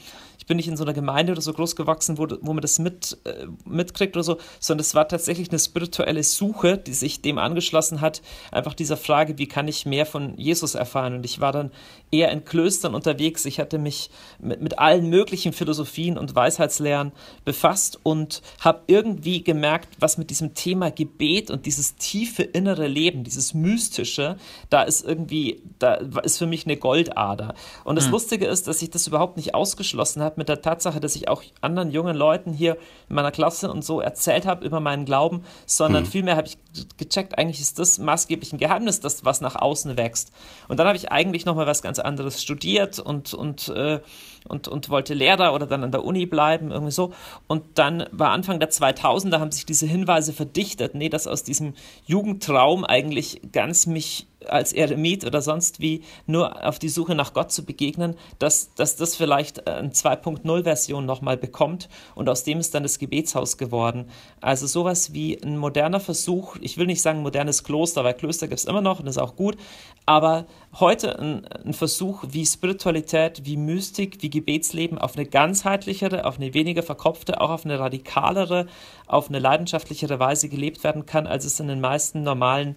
bin 0.45 0.57
nicht 0.57 0.67
in 0.67 0.77
so 0.77 0.83
einer 0.83 0.93
Gemeinde 0.93 1.31
oder 1.31 1.41
so 1.41 1.51
groß 1.51 1.75
gewachsen, 1.75 2.17
wo, 2.17 2.27
wo 2.41 2.53
man 2.53 2.61
das 2.61 2.79
mit, 2.79 3.17
äh, 3.23 3.47
mitkriegt 3.65 4.15
oder 4.15 4.23
so, 4.23 4.37
sondern 4.59 4.81
es 4.81 4.93
war 4.93 5.07
tatsächlich 5.07 5.49
eine 5.49 5.59
spirituelle 5.59 6.23
Suche, 6.23 6.77
die 6.77 6.93
sich 6.93 7.21
dem 7.21 7.37
angeschlossen 7.37 8.01
hat, 8.01 8.21
einfach 8.51 8.73
dieser 8.73 8.97
Frage, 8.97 9.37
wie 9.37 9.47
kann 9.47 9.67
ich 9.67 9.85
mehr 9.85 10.05
von 10.05 10.37
Jesus 10.37 10.75
erfahren? 10.75 11.15
Und 11.15 11.25
ich 11.25 11.39
war 11.39 11.51
dann 11.51 11.71
eher 12.11 12.31
in 12.31 12.45
Klöstern 12.45 12.95
unterwegs. 12.95 13.45
Ich 13.45 13.59
hatte 13.59 13.79
mich 13.79 14.09
mit, 14.39 14.61
mit 14.61 14.79
allen 14.79 15.09
möglichen 15.09 15.53
Philosophien 15.53 16.17
und 16.17 16.35
Weisheitslehren 16.35 17.11
befasst 17.43 17.99
und 18.03 18.41
habe 18.59 18.83
irgendwie 18.87 19.43
gemerkt, 19.43 19.89
was 19.99 20.17
mit 20.17 20.29
diesem 20.29 20.53
Thema 20.53 20.91
Gebet 20.91 21.49
und 21.49 21.65
dieses 21.65 21.95
tiefe 21.95 22.43
innere 22.43 22.87
Leben, 22.87 23.23
dieses 23.23 23.53
Mystische, 23.53 24.37
da 24.69 24.83
ist 24.83 25.03
irgendwie, 25.03 25.61
da 25.79 25.95
ist 25.95 26.37
für 26.37 26.47
mich 26.47 26.65
eine 26.65 26.77
Goldader. 26.77 27.55
Und 27.83 27.95
das 27.95 28.05
hm. 28.05 28.11
Lustige 28.11 28.45
ist, 28.45 28.67
dass 28.67 28.81
ich 28.81 28.89
das 28.89 29.07
überhaupt 29.07 29.35
nicht 29.35 29.55
ausgeschlossen 29.55 30.21
habe 30.21 30.26
mit 30.35 30.49
der 30.49 30.61
Tatsache, 30.61 30.99
dass 30.99 31.15
ich 31.15 31.29
auch 31.29 31.43
anderen 31.61 31.91
jungen 31.91 32.15
Leuten 32.15 32.51
hier 32.51 32.77
in 33.07 33.15
meiner 33.15 33.31
Klasse 33.31 33.71
und 33.71 33.83
so 33.83 34.01
erzählt 34.01 34.45
habe 34.45 34.65
über 34.65 34.79
meinen 34.79 35.05
Glauben, 35.05 35.43
sondern 35.65 36.03
hm. 36.03 36.11
vielmehr 36.11 36.35
habe 36.35 36.47
ich 36.47 36.57
gecheckt, 36.97 37.37
eigentlich 37.37 37.61
ist 37.61 37.79
das 37.79 37.97
maßgeblich 37.99 38.51
ein 38.51 38.57
Geheimnis, 38.59 38.99
das 38.99 39.23
was 39.23 39.39
nach 39.39 39.55
außen 39.55 39.95
wächst. 39.95 40.31
Und 40.67 40.77
dann 40.79 40.87
habe 40.87 40.97
ich 40.97 41.11
eigentlich 41.11 41.45
nochmal 41.45 41.67
was 41.67 41.81
ganz 41.81 41.99
anderes 41.99 42.41
studiert 42.41 42.99
und, 42.99 43.33
und, 43.33 43.69
äh, 43.69 44.01
und, 44.47 44.67
und 44.67 44.89
wollte 44.89 45.13
Lehrer 45.13 45.53
oder 45.53 45.65
dann 45.65 45.83
an 45.83 45.91
der 45.91 46.03
Uni 46.03 46.25
bleiben, 46.25 46.71
irgendwie 46.71 46.91
so. 46.91 47.13
Und 47.47 47.63
dann 47.75 48.05
war 48.11 48.31
Anfang 48.31 48.59
der 48.59 48.69
2000er, 48.69 49.39
haben 49.39 49.51
sich 49.51 49.65
diese 49.65 49.85
Hinweise 49.85 50.33
verdichtet, 50.33 50.95
nee, 50.95 51.09
dass 51.09 51.27
aus 51.27 51.43
diesem 51.43 51.73
Jugendtraum 52.05 52.83
eigentlich 52.85 53.41
ganz 53.51 53.87
mich 53.87 54.27
als 54.45 54.73
Eremit 54.73 55.25
oder 55.25 55.41
sonst 55.41 55.79
wie 55.79 56.03
nur 56.25 56.65
auf 56.65 56.79
die 56.79 56.89
Suche 56.89 57.15
nach 57.15 57.33
Gott 57.33 57.51
zu 57.51 57.65
begegnen, 57.65 58.15
dass, 58.39 58.73
dass 58.75 58.95
das 58.95 59.15
vielleicht 59.15 59.67
eine 59.67 59.89
2.0-Version 59.89 61.05
nochmal 61.05 61.37
bekommt 61.37 61.89
und 62.15 62.29
aus 62.29 62.43
dem 62.43 62.59
ist 62.59 62.73
dann 62.73 62.83
das 62.83 62.99
Gebetshaus 62.99 63.57
geworden. 63.57 64.09
Also 64.39 64.67
sowas 64.67 65.13
wie 65.13 65.41
ein 65.41 65.57
moderner 65.57 65.99
Versuch, 65.99 66.55
ich 66.61 66.77
will 66.77 66.85
nicht 66.85 67.01
sagen 67.01 67.21
modernes 67.21 67.63
Kloster, 67.63 68.03
weil 68.03 68.13
Klöster 68.13 68.47
gibt 68.47 68.59
es 68.59 68.65
immer 68.65 68.81
noch 68.81 68.99
und 68.99 69.07
ist 69.07 69.17
auch 69.17 69.35
gut, 69.35 69.57
aber 70.05 70.45
heute 70.73 71.17
ein, 71.19 71.45
ein 71.65 71.73
Versuch, 71.73 72.23
wie 72.29 72.45
Spiritualität, 72.45 73.41
wie 73.45 73.57
Mystik, 73.57 74.17
wie 74.21 74.29
Gebetsleben 74.29 74.97
auf 74.97 75.15
eine 75.15 75.25
ganzheitlichere, 75.25 76.25
auf 76.25 76.37
eine 76.37 76.53
weniger 76.53 76.83
verkopfte, 76.83 77.41
auch 77.41 77.49
auf 77.49 77.65
eine 77.65 77.79
radikalere, 77.79 78.67
auf 79.07 79.29
eine 79.29 79.39
leidenschaftlichere 79.39 80.19
Weise 80.19 80.49
gelebt 80.49 80.83
werden 80.83 81.05
kann, 81.05 81.27
als 81.27 81.45
es 81.45 81.59
in 81.59 81.67
den 81.67 81.81
meisten 81.81 82.23
normalen 82.23 82.75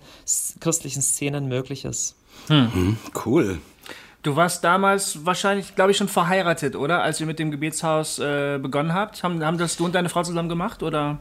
christlichen 0.61 1.03
Szenen 1.03 1.49
möglich 1.49 1.85
ist. 1.85 2.17
Hm. 2.47 2.73
hm 2.73 2.97
cool. 3.25 3.59
Du 4.23 4.37
warst 4.37 4.63
damals 4.65 5.25
wahrscheinlich, 5.25 5.75
glaube 5.75 5.93
ich, 5.93 5.97
schon 5.97 6.09
verheiratet, 6.09 6.77
oder? 6.77 7.03
Als 7.03 7.21
ihr 7.21 7.27
mit 7.27 7.39
dem 7.39 7.51
Gebetshaus 7.51 8.19
äh, 8.19 8.59
begonnen 8.59 8.93
habt. 8.93 9.23
Haben, 9.23 9.43
haben 9.45 9.57
das 9.57 9.77
du 9.77 9.87
und 9.87 9.95
deine 9.95 10.11
Frau 10.11 10.23
zusammen 10.23 10.51
gemacht, 10.51 10.83
oder? 10.83 11.21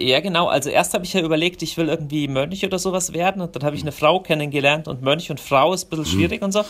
Ja, 0.00 0.20
genau. 0.20 0.46
Also 0.46 0.70
erst 0.70 0.94
habe 0.94 1.04
ich 1.04 1.12
ja 1.12 1.20
überlegt, 1.20 1.62
ich 1.62 1.76
will 1.76 1.88
irgendwie 1.88 2.26
Mönch 2.26 2.64
oder 2.64 2.78
sowas 2.78 3.12
werden 3.12 3.42
und 3.42 3.54
dann 3.54 3.62
habe 3.62 3.76
ich 3.76 3.82
eine 3.82 3.92
Frau 3.92 4.20
kennengelernt 4.20 4.88
und 4.88 5.02
Mönch 5.02 5.30
und 5.30 5.38
Frau 5.38 5.74
ist 5.74 5.84
ein 5.84 5.90
bisschen 5.90 6.04
mhm. 6.04 6.18
schwierig 6.18 6.40
mhm. 6.40 6.46
und 6.46 6.52
so. 6.52 6.64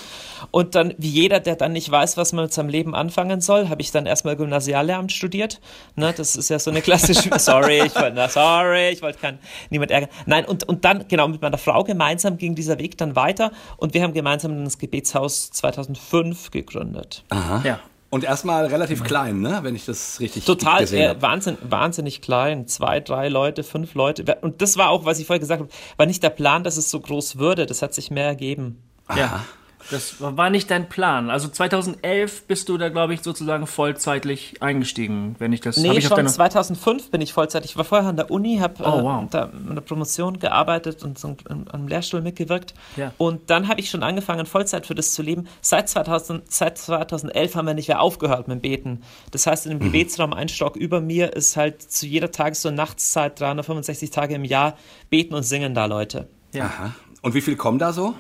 Und 0.51 0.75
dann, 0.75 0.95
wie 0.99 1.09
jeder, 1.09 1.39
der 1.39 1.55
dann 1.55 1.73
nicht 1.73 1.89
weiß, 1.89 2.17
was 2.17 2.33
man 2.33 2.47
mit 2.47 2.53
seinem 2.53 2.69
Leben 2.69 2.97
anfangen 2.97 3.41
soll, 3.41 3.69
habe 3.69 3.81
ich 3.81 3.93
dann 3.93 4.07
erstmal 4.07 4.37
Gymnasiallehramt 4.37 5.13
studiert. 5.13 5.61
Ne, 5.95 6.13
das 6.17 6.35
ist 6.35 6.49
ja 6.51 6.59
so 6.59 6.71
eine 6.71 6.83
klassische, 6.83 7.31
sorry, 7.39 7.83
ich 7.87 7.95
wollte, 7.95 8.29
sorry, 8.29 8.91
ich 8.91 9.03
wollte 9.03 9.19
kein, 9.21 9.39
niemand 9.71 9.93
ärgern. 9.93 10.11
Nein, 10.27 10.45
und, 10.45 10.69
und 10.69 10.85
dann, 10.85 11.07
genau, 11.07 11.29
mit 11.29 11.41
meiner 11.41 11.59
Frau 11.59 11.85
gemeinsam 11.85 12.39
ging 12.39 12.57
dieser 12.57 12.79
Weg 12.81 12.99
dann 12.99 13.15
weiter 13.15 13.53
und 13.77 13.95
wir 13.95 14.03
haben 14.03 14.15
gemeinsam 14.15 14.65
das 14.65 14.79
Gebetshaus 14.79 15.53
2005 15.53 16.51
gegründet. 16.51 17.23
Aha. 17.29 17.63
Ja. 17.65 17.81
Und 18.13 18.25
erstmal 18.25 18.67
relativ 18.67 19.05
klein, 19.05 19.41
ne? 19.41 19.61
wenn 19.63 19.75
ich 19.75 19.87
das 19.87 20.21
richtig 20.21 20.45
Total, 20.45 20.81
gesehen 20.81 21.01
äh, 21.01 21.09
habe. 21.09 21.23
Wahnsinn, 21.23 21.57
wahnsinnig 21.63 22.21
klein. 22.21 22.67
Zwei, 22.67 23.01
drei 23.01 23.31
Leute, 23.31 23.63
fünf 23.63 23.95
Leute. 23.95 24.37
Und 24.43 24.61
das 24.61 24.77
war 24.77 24.91
auch, 24.91 25.07
was 25.07 25.19
ich 25.19 25.27
vorher 25.27 25.41
gesagt 25.41 25.63
habe, 25.63 25.73
war 25.97 26.05
nicht 26.05 26.23
der 26.23 26.29
Plan, 26.29 26.63
dass 26.63 26.77
es 26.77 26.91
so 26.91 27.01
groß 27.01 27.39
würde. 27.39 27.65
Das 27.65 27.81
hat 27.81 27.95
sich 27.95 28.11
mehr 28.11 28.27
ergeben. 28.27 28.83
Aha. 29.07 29.19
Ja. 29.19 29.45
Das 29.91 30.17
war 30.21 30.51
nicht 30.51 30.71
dein 30.71 30.89
Plan. 30.89 31.31
Also 31.31 31.49
2011 31.49 32.45
bist 32.47 32.69
du 32.69 32.79
da, 32.79 32.89
glaube 32.89 33.15
ich, 33.15 33.23
sozusagen 33.23 33.67
vollzeitlich 33.67 34.55
eingestiegen, 34.61 35.37
wenn 35.39 35.53
ich 35.53 35.61
das. 35.61 35.77
Nee, 35.77 35.99
ich 35.99 36.07
schon 36.07 36.27
2005 36.27 37.11
bin 37.11 37.21
ich 37.21 37.33
vollzeitig. 37.33 37.73
Ich 37.73 37.77
war 37.77 37.85
vorher 37.85 38.09
an 38.09 38.17
der 38.17 38.31
Uni, 38.31 38.59
habe 38.59 38.75
oh, 38.81 39.01
äh, 39.01 39.03
wow. 39.03 39.25
da 39.31 39.45
in 39.45 39.75
der 39.75 39.83
Promotion 39.83 40.39
gearbeitet 40.39 41.03
und 41.03 41.19
so 41.19 41.37
am 41.49 41.89
Lehrstuhl 41.89 42.23
mitgewirkt. 42.23 42.75
Ja. 42.97 43.13
Und 43.19 43.51
dann 43.51 43.69
habe 43.69 43.81
ich 43.81 43.91
schon 43.91 44.03
angefangen, 44.03 44.47
Vollzeit 44.47 44.87
für 44.87 44.95
das 44.95 45.13
zu 45.13 45.23
leben. 45.23 45.49
Seit, 45.61 45.89
2000, 45.89 46.51
seit 46.51 46.79
2011 46.79 47.55
haben 47.55 47.67
wir 47.67 47.75
nicht 47.75 47.89
mehr 47.89 48.01
aufgehört 48.01 48.49
mit 48.49 48.59
dem 48.59 48.61
Beten. 48.61 49.03
Das 49.31 49.47
heißt, 49.47 49.67
in 49.67 49.73
dem 49.73 49.79
mhm. 49.79 49.93
Gebetsraum 49.93 50.33
ein 50.33 50.49
Stock 50.49 50.77
über 50.77 51.01
mir 51.01 51.35
ist 51.35 51.57
halt 51.57 51.83
zu 51.83 52.07
jeder 52.07 52.31
Tages- 52.31 52.65
und 52.65 52.75
Nachtszeit 52.75 53.41
365 53.41 54.11
Tage 54.11 54.35
im 54.35 54.45
Jahr 54.45 54.77
beten 55.11 55.35
und 55.35 55.43
singen 55.43 55.75
da 55.75 55.87
Leute. 55.87 56.29
Ja. 56.53 56.67
Aha. 56.67 56.95
Und 57.23 57.35
wie 57.35 57.41
viel 57.41 57.57
kommen 57.57 57.79
da 57.79 57.93
so? 57.93 58.15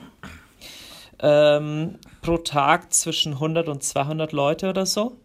Ähm, 1.23 1.99
pro 2.21 2.39
Tag 2.39 2.93
zwischen 2.93 3.35
100 3.35 3.69
und 3.69 3.83
200 3.83 4.33
Leute 4.33 4.69
oder 4.69 4.87
so. 4.87 5.17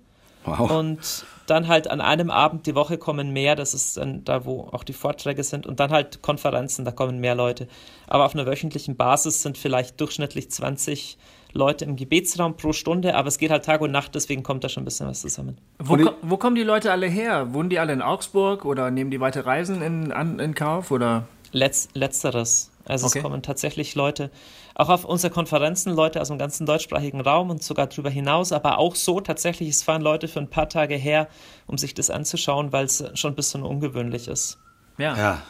Wow. 0.45 0.71
Und 0.71 1.25
dann 1.47 1.67
halt 1.67 1.89
an 1.89 2.01
einem 2.01 2.29
Abend 2.29 2.67
die 2.67 2.75
Woche 2.75 2.97
kommen 2.97 3.31
mehr, 3.31 3.55
das 3.55 3.73
ist 3.73 3.97
dann 3.97 4.23
da, 4.23 4.45
wo 4.45 4.69
auch 4.71 4.83
die 4.83 4.93
Vorträge 4.93 5.43
sind. 5.43 5.65
Und 5.65 5.79
dann 5.79 5.91
halt 5.91 6.21
Konferenzen, 6.21 6.85
da 6.85 6.91
kommen 6.91 7.19
mehr 7.19 7.35
Leute. 7.35 7.67
Aber 8.07 8.25
auf 8.25 8.33
einer 8.33 8.45
wöchentlichen 8.45 8.95
Basis 8.95 9.41
sind 9.41 9.57
vielleicht 9.57 9.99
durchschnittlich 9.99 10.51
20 10.51 11.17
Leute 11.53 11.85
im 11.85 11.95
Gebetsraum 11.95 12.55
pro 12.55 12.73
Stunde, 12.73 13.15
aber 13.15 13.27
es 13.29 13.37
geht 13.37 13.51
halt 13.51 13.65
Tag 13.65 13.81
und 13.81 13.91
Nacht, 13.91 14.13
deswegen 14.15 14.43
kommt 14.43 14.63
da 14.63 14.69
schon 14.69 14.83
ein 14.83 14.85
bisschen 14.85 15.07
was 15.07 15.21
zusammen. 15.21 15.57
Wo, 15.79 15.97
wo 16.21 16.37
kommen 16.37 16.55
die 16.55 16.63
Leute 16.63 16.91
alle 16.91 17.07
her? 17.07 17.53
Wohnen 17.53 17.69
die 17.69 17.79
alle 17.79 17.93
in 17.93 18.01
Augsburg 18.01 18.65
oder 18.65 18.91
nehmen 18.91 19.11
die 19.11 19.19
weite 19.19 19.45
Reisen 19.45 19.81
in, 19.81 20.11
an, 20.11 20.39
in 20.39 20.53
Kauf? 20.53 20.91
Oder? 20.91 21.27
Letz, 21.51 21.89
letzteres. 21.93 22.71
Also 22.85 23.07
okay. 23.07 23.19
es 23.19 23.23
kommen 23.23 23.41
tatsächlich 23.41 23.95
Leute, 23.95 24.29
auch 24.77 24.89
auf 24.89 25.05
unsere 25.05 25.33
Konferenzen, 25.33 25.91
Leute 25.93 26.21
aus 26.21 26.27
dem 26.27 26.37
ganzen 26.37 26.67
deutschsprachigen 26.67 27.19
Raum 27.19 27.49
und 27.49 27.63
sogar 27.63 27.87
darüber 27.87 28.11
hinaus, 28.11 28.51
aber 28.51 28.77
auch 28.77 28.93
so 28.93 29.19
tatsächlich, 29.19 29.69
es 29.69 29.81
fahren 29.81 30.03
Leute 30.03 30.27
für 30.27 30.39
ein 30.39 30.51
paar 30.51 30.69
Tage 30.69 30.93
her, 30.93 31.27
um 31.65 31.79
sich 31.79 31.95
das 31.95 32.11
anzuschauen, 32.11 32.71
weil 32.71 32.85
es 32.85 33.03
schon 33.15 33.31
ein 33.31 33.35
bisschen 33.35 33.63
ungewöhnlich 33.63 34.27
ist. 34.27 34.59
Ja. 34.99 35.17
ja. 35.17 35.41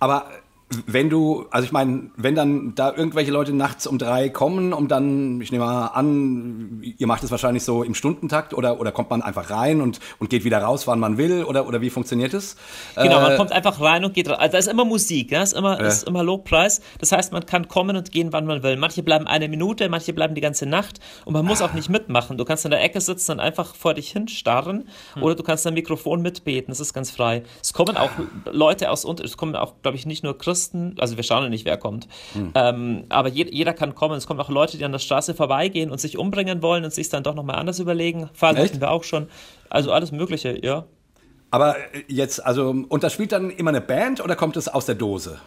Aber 0.00 0.30
wenn 0.86 1.08
du, 1.08 1.46
also 1.50 1.64
ich 1.64 1.72
meine, 1.72 2.10
wenn 2.16 2.34
dann 2.34 2.74
da 2.74 2.94
irgendwelche 2.94 3.30
Leute 3.30 3.54
nachts 3.54 3.86
um 3.86 3.96
drei 3.96 4.28
kommen, 4.28 4.74
um 4.74 4.86
dann, 4.86 5.40
ich 5.40 5.50
nehme 5.50 5.64
mal 5.64 5.86
an, 5.86 6.82
ihr 6.82 7.06
macht 7.06 7.22
es 7.24 7.30
wahrscheinlich 7.30 7.64
so 7.64 7.82
im 7.82 7.94
Stundentakt 7.94 8.52
oder, 8.52 8.78
oder 8.78 8.92
kommt 8.92 9.08
man 9.08 9.22
einfach 9.22 9.48
rein 9.48 9.80
und, 9.80 9.98
und 10.18 10.28
geht 10.28 10.44
wieder 10.44 10.58
raus, 10.58 10.86
wann 10.86 11.00
man 11.00 11.16
will 11.16 11.44
oder, 11.44 11.66
oder 11.66 11.80
wie 11.80 11.88
funktioniert 11.88 12.34
es? 12.34 12.56
Genau, 12.96 13.20
man 13.20 13.32
äh, 13.32 13.36
kommt 13.36 13.52
einfach 13.52 13.80
rein 13.80 14.04
und 14.04 14.12
geht 14.12 14.28
raus. 14.28 14.36
Also 14.38 14.52
da 14.52 14.58
ist 14.58 14.68
immer 14.68 14.84
Musik, 14.84 15.30
ja? 15.30 15.42
ist, 15.42 15.54
immer, 15.54 15.80
äh. 15.80 15.88
ist 15.88 16.06
immer 16.06 16.22
Lobpreis. 16.22 16.82
Das 16.98 17.12
heißt, 17.12 17.32
man 17.32 17.46
kann 17.46 17.68
kommen 17.68 17.96
und 17.96 18.10
gehen, 18.10 18.32
wann 18.34 18.44
man 18.44 18.62
will. 18.62 18.76
Manche 18.76 19.02
bleiben 19.02 19.26
eine 19.26 19.48
Minute, 19.48 19.88
manche 19.88 20.12
bleiben 20.12 20.34
die 20.34 20.42
ganze 20.42 20.66
Nacht 20.66 21.00
und 21.24 21.32
man 21.32 21.46
muss 21.46 21.62
auch 21.62 21.72
nicht 21.72 21.88
mitmachen. 21.88 22.36
Du 22.36 22.44
kannst 22.44 22.66
in 22.66 22.72
der 22.72 22.82
Ecke 22.82 23.00
sitzen 23.00 23.32
und 23.32 23.40
einfach 23.40 23.74
vor 23.74 23.94
dich 23.94 24.10
hinstarren 24.10 24.88
hm. 25.14 25.22
oder 25.22 25.34
du 25.34 25.42
kannst 25.42 25.66
am 25.66 25.72
Mikrofon 25.74 26.20
mitbeten. 26.20 26.70
Das 26.70 26.80
ist 26.80 26.92
ganz 26.92 27.10
frei. 27.10 27.42
Es 27.62 27.72
kommen 27.72 27.96
auch 27.96 28.10
Leute 28.44 28.90
aus, 28.90 29.04
es 29.04 29.38
kommen 29.38 29.56
auch, 29.56 29.74
glaube 29.80 29.96
ich, 29.96 30.04
nicht 30.04 30.22
nur 30.22 30.36
Christen, 30.36 30.57
Christen, 30.58 30.96
also 30.98 31.16
wir 31.16 31.24
schauen 31.24 31.44
ja 31.44 31.48
nicht, 31.48 31.64
wer 31.64 31.76
kommt. 31.76 32.08
Mhm. 32.34 32.52
Ähm, 32.54 33.04
aber 33.08 33.28
je, 33.28 33.46
jeder 33.50 33.72
kann 33.74 33.94
kommen. 33.94 34.16
Es 34.16 34.26
kommen 34.26 34.40
auch 34.40 34.48
Leute, 34.48 34.76
die 34.76 34.84
an 34.84 34.92
der 34.92 34.98
Straße 34.98 35.34
vorbeigehen 35.34 35.90
und 35.90 36.00
sich 36.00 36.18
umbringen 36.18 36.62
wollen 36.62 36.84
und 36.84 36.92
sich 36.92 37.08
dann 37.08 37.22
doch 37.22 37.34
nochmal 37.34 37.56
anders 37.56 37.78
überlegen. 37.78 38.28
Fall 38.32 38.58
hatten 38.58 38.80
wir 38.80 38.90
auch 38.90 39.04
schon. 39.04 39.28
Also 39.70 39.92
alles 39.92 40.10
Mögliche, 40.10 40.58
ja. 40.64 40.84
Aber 41.50 41.76
jetzt, 42.08 42.44
also, 42.44 42.74
und 42.88 43.02
das 43.04 43.12
spielt 43.12 43.32
dann 43.32 43.50
immer 43.50 43.70
eine 43.70 43.80
Band 43.80 44.22
oder 44.22 44.36
kommt 44.36 44.56
es 44.56 44.68
aus 44.68 44.86
der 44.86 44.96
Dose? 44.96 45.38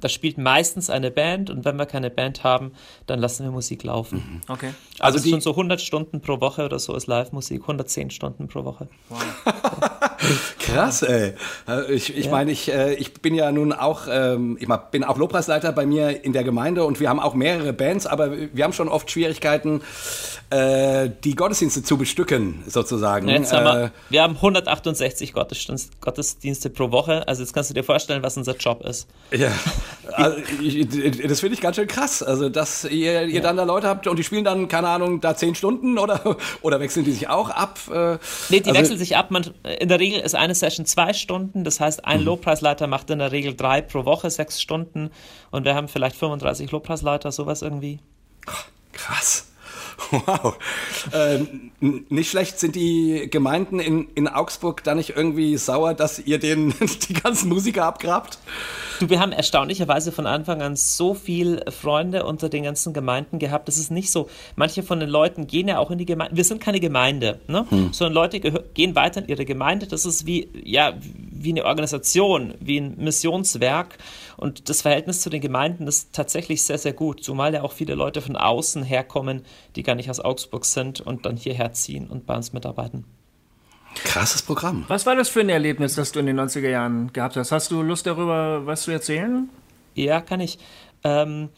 Da 0.00 0.08
spielt 0.08 0.38
meistens 0.38 0.90
eine 0.90 1.10
Band 1.10 1.50
und 1.50 1.64
wenn 1.64 1.76
wir 1.76 1.86
keine 1.86 2.10
Band 2.10 2.42
haben, 2.42 2.72
dann 3.06 3.20
lassen 3.20 3.44
wir 3.44 3.52
Musik 3.52 3.84
laufen. 3.84 4.16
Mhm. 4.16 4.52
Okay. 4.52 4.74
Also, 4.98 5.18
also 5.18 5.24
die, 5.24 5.30
schon 5.30 5.40
so 5.42 5.50
100 5.50 5.80
Stunden 5.80 6.20
pro 6.20 6.40
Woche 6.40 6.64
oder 6.64 6.78
so 6.78 6.96
ist 6.96 7.06
Live-Musik, 7.06 7.60
110 7.60 8.10
Stunden 8.10 8.48
pro 8.48 8.64
Woche. 8.64 8.88
Wow. 9.10 9.20
Krass, 10.58 11.02
ey. 11.02 11.34
Äh, 11.68 11.92
ich, 11.92 12.16
ich 12.16 12.26
ja. 12.26 12.30
meine, 12.30 12.52
ich, 12.52 12.72
äh, 12.72 12.94
ich 12.94 13.12
bin 13.14 13.34
ja 13.34 13.50
nun 13.52 13.72
auch, 13.72 14.02
ähm, 14.08 14.56
ich 14.60 14.68
bin 14.90 15.04
auch 15.04 15.16
Lobpreisleiter 15.16 15.72
bei 15.72 15.86
mir 15.86 16.24
in 16.24 16.32
der 16.32 16.44
Gemeinde 16.44 16.84
und 16.84 17.00
wir 17.00 17.08
haben 17.08 17.20
auch 17.20 17.34
mehrere 17.34 17.72
Bands, 17.72 18.06
aber 18.06 18.32
wir 18.52 18.64
haben 18.64 18.72
schon 18.72 18.88
oft 18.88 19.10
Schwierigkeiten, 19.10 19.82
äh, 20.50 21.10
die 21.24 21.34
Gottesdienste 21.34 21.82
zu 21.82 21.96
bestücken, 21.96 22.62
sozusagen. 22.66 23.28
Jetzt 23.28 23.52
haben 23.52 23.64
wir, 23.64 23.92
wir 24.10 24.22
haben 24.22 24.36
168 24.36 25.32
Gottesdienste 25.32 26.70
pro 26.70 26.90
Woche, 26.90 27.26
also 27.26 27.42
jetzt 27.42 27.52
kannst 27.52 27.70
du 27.70 27.74
dir 27.74 27.84
vorstellen, 27.84 28.22
was 28.22 28.36
unser 28.36 28.56
Job 28.56 28.84
ist. 28.84 29.08
Ja, 29.30 29.50
also 30.12 30.38
ich, 30.62 30.88
das 31.26 31.40
finde 31.40 31.54
ich 31.54 31.60
ganz 31.60 31.76
schön 31.76 31.88
krass, 31.88 32.22
also 32.22 32.48
dass 32.48 32.84
ihr, 32.84 33.22
ihr 33.22 33.28
ja. 33.28 33.40
dann 33.40 33.56
da 33.56 33.64
Leute 33.64 33.88
habt 33.88 34.06
und 34.06 34.18
die 34.18 34.24
spielen 34.24 34.44
dann, 34.44 34.68
keine 34.68 34.88
Ahnung, 34.88 35.20
da 35.20 35.36
zehn 35.36 35.54
Stunden 35.54 35.98
oder, 35.98 36.36
oder 36.62 36.80
wechseln 36.80 37.04
die 37.04 37.12
sich 37.12 37.28
auch 37.28 37.50
ab? 37.50 37.78
nee, 38.48 38.60
die 38.60 38.70
also, 38.70 38.74
wechseln 38.74 38.98
sich 38.98 39.16
ab, 39.16 39.30
man, 39.30 39.50
in 39.80 39.88
der 39.88 39.98
Regel 39.98 40.11
ist 40.20 40.34
eine 40.34 40.54
Session 40.54 40.86
zwei 40.86 41.12
Stunden. 41.12 41.64
Das 41.64 41.80
heißt, 41.80 42.04
ein 42.04 42.20
mhm. 42.20 42.26
Lobpreisleiter 42.26 42.86
macht 42.86 43.10
in 43.10 43.18
der 43.18 43.32
Regel 43.32 43.54
drei 43.54 43.80
pro 43.82 44.04
Woche, 44.04 44.30
sechs 44.30 44.60
Stunden. 44.60 45.10
Und 45.50 45.64
wir 45.64 45.74
haben 45.74 45.88
vielleicht 45.88 46.16
35 46.16 46.70
Lobpreisleiter, 46.70 47.32
sowas 47.32 47.62
irgendwie. 47.62 48.00
Krass. 48.92 49.51
Wow. 50.10 50.56
Äh, 51.12 51.40
nicht 51.80 52.30
schlecht 52.30 52.60
sind 52.60 52.76
die 52.76 53.28
Gemeinden 53.30 53.80
in, 53.80 54.08
in 54.14 54.28
Augsburg 54.28 54.84
da 54.84 54.94
nicht 54.94 55.10
irgendwie 55.16 55.56
sauer, 55.56 55.94
dass 55.94 56.18
ihr 56.18 56.38
den 56.38 56.74
die 57.08 57.14
ganzen 57.14 57.48
Musiker 57.48 57.84
abgrabt? 57.84 58.38
Du, 59.00 59.10
wir 59.10 59.20
haben 59.20 59.32
erstaunlicherweise 59.32 60.12
von 60.12 60.26
Anfang 60.26 60.62
an 60.62 60.76
so 60.76 61.14
viel 61.14 61.64
Freunde 61.70 62.24
unter 62.24 62.48
den 62.48 62.62
ganzen 62.64 62.92
Gemeinden 62.92 63.38
gehabt. 63.38 63.66
Das 63.68 63.78
ist 63.78 63.90
nicht 63.90 64.10
so. 64.10 64.28
Manche 64.54 64.82
von 64.82 65.00
den 65.00 65.08
Leuten 65.08 65.46
gehen 65.46 65.68
ja 65.68 65.78
auch 65.78 65.90
in 65.90 65.98
die 65.98 66.06
Gemeinde. 66.06 66.36
Wir 66.36 66.44
sind 66.44 66.60
keine 66.60 66.78
Gemeinde, 66.78 67.40
ne? 67.48 67.66
Hm. 67.68 67.92
sondern 67.92 68.14
Leute 68.14 68.40
gehen 68.40 68.94
weiter 68.94 69.22
in 69.22 69.28
ihre 69.28 69.44
Gemeinde. 69.44 69.86
Das 69.86 70.04
ist 70.04 70.26
wie, 70.26 70.48
ja, 70.62 70.94
wie 71.32 71.50
eine 71.50 71.64
Organisation, 71.64 72.54
wie 72.60 72.78
ein 72.78 72.94
Missionswerk. 72.96 73.98
Und 74.42 74.68
das 74.68 74.82
Verhältnis 74.82 75.20
zu 75.20 75.30
den 75.30 75.40
Gemeinden 75.40 75.86
ist 75.86 76.12
tatsächlich 76.12 76.64
sehr, 76.64 76.76
sehr 76.76 76.92
gut. 76.92 77.22
Zumal 77.22 77.54
ja 77.54 77.62
auch 77.62 77.70
viele 77.70 77.94
Leute 77.94 78.20
von 78.20 78.36
außen 78.36 78.82
herkommen, 78.82 79.44
die 79.76 79.84
gar 79.84 79.94
nicht 79.94 80.10
aus 80.10 80.18
Augsburg 80.18 80.64
sind 80.64 81.00
und 81.00 81.26
dann 81.26 81.36
hierher 81.36 81.72
ziehen 81.74 82.08
und 82.08 82.26
bei 82.26 82.34
uns 82.34 82.52
mitarbeiten. 82.52 83.04
Krasses 83.94 84.42
Programm. 84.42 84.84
Was 84.88 85.06
war 85.06 85.14
das 85.14 85.28
für 85.28 85.42
ein 85.42 85.48
Erlebnis, 85.48 85.94
das 85.94 86.10
du 86.10 86.18
in 86.18 86.26
den 86.26 86.40
90er 86.40 86.68
Jahren 86.68 87.12
gehabt 87.12 87.36
hast? 87.36 87.52
Hast 87.52 87.70
du 87.70 87.82
Lust 87.82 88.04
darüber, 88.04 88.66
was 88.66 88.82
zu 88.82 88.90
erzählen? 88.90 89.48
Ja, 89.94 90.20
kann 90.20 90.40
ich. 90.40 90.58
Ähm, 91.04 91.48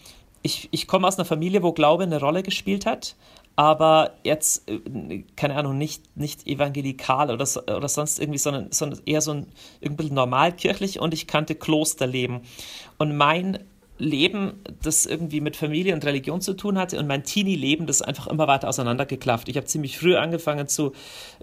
ich, 0.43 0.69
ich 0.71 0.87
komme 0.87 1.09
aus 1.09 1.17
einer 1.17 1.25
Familie, 1.25 1.62
wo 1.62 1.73
Glaube 1.73 2.03
eine 2.03 2.21
Rolle 2.21 2.43
gespielt 2.43 2.85
hat, 2.85 3.17
aber 3.56 4.12
jetzt, 4.25 4.68
äh, 4.68 5.23
keine 5.37 5.56
Ahnung, 5.56 5.78
nicht, 5.78 6.16
nicht 6.16 6.46
evangelikal 6.46 7.30
oder, 7.30 7.46
oder 7.76 7.88
sonst 7.88 8.18
irgendwie, 8.18 8.38
sondern, 8.38 8.73
sondern 8.73 9.00
eher 9.06 9.20
so 9.20 9.32
ein 9.32 9.46
irgendwie 9.80 10.11
normal 10.11 10.52
kirchlich 10.52 11.00
und 11.00 11.14
ich 11.14 11.26
kannte 11.26 11.54
Klosterleben. 11.54 12.40
Und 12.99 13.16
mein 13.16 13.61
Leben, 13.96 14.54
das 14.82 15.06
irgendwie 15.06 15.40
mit 15.40 15.56
Familie 15.56 15.94
und 15.94 16.04
Religion 16.04 16.40
zu 16.40 16.54
tun 16.54 16.78
hatte 16.78 16.99
und 16.99 17.06
mein 17.06 17.23
Teenie-Leben, 17.23 17.87
das 17.87 18.02
einfach 18.02 18.26
immer 18.26 18.49
weiter 18.49 18.68
auseinandergeklafft. 18.68 19.49
Ich 19.49 19.56
habe 19.56 19.66
ziemlich 19.66 19.99
früh 19.99 20.16
angefangen 20.16 20.66
zu, 20.66 20.92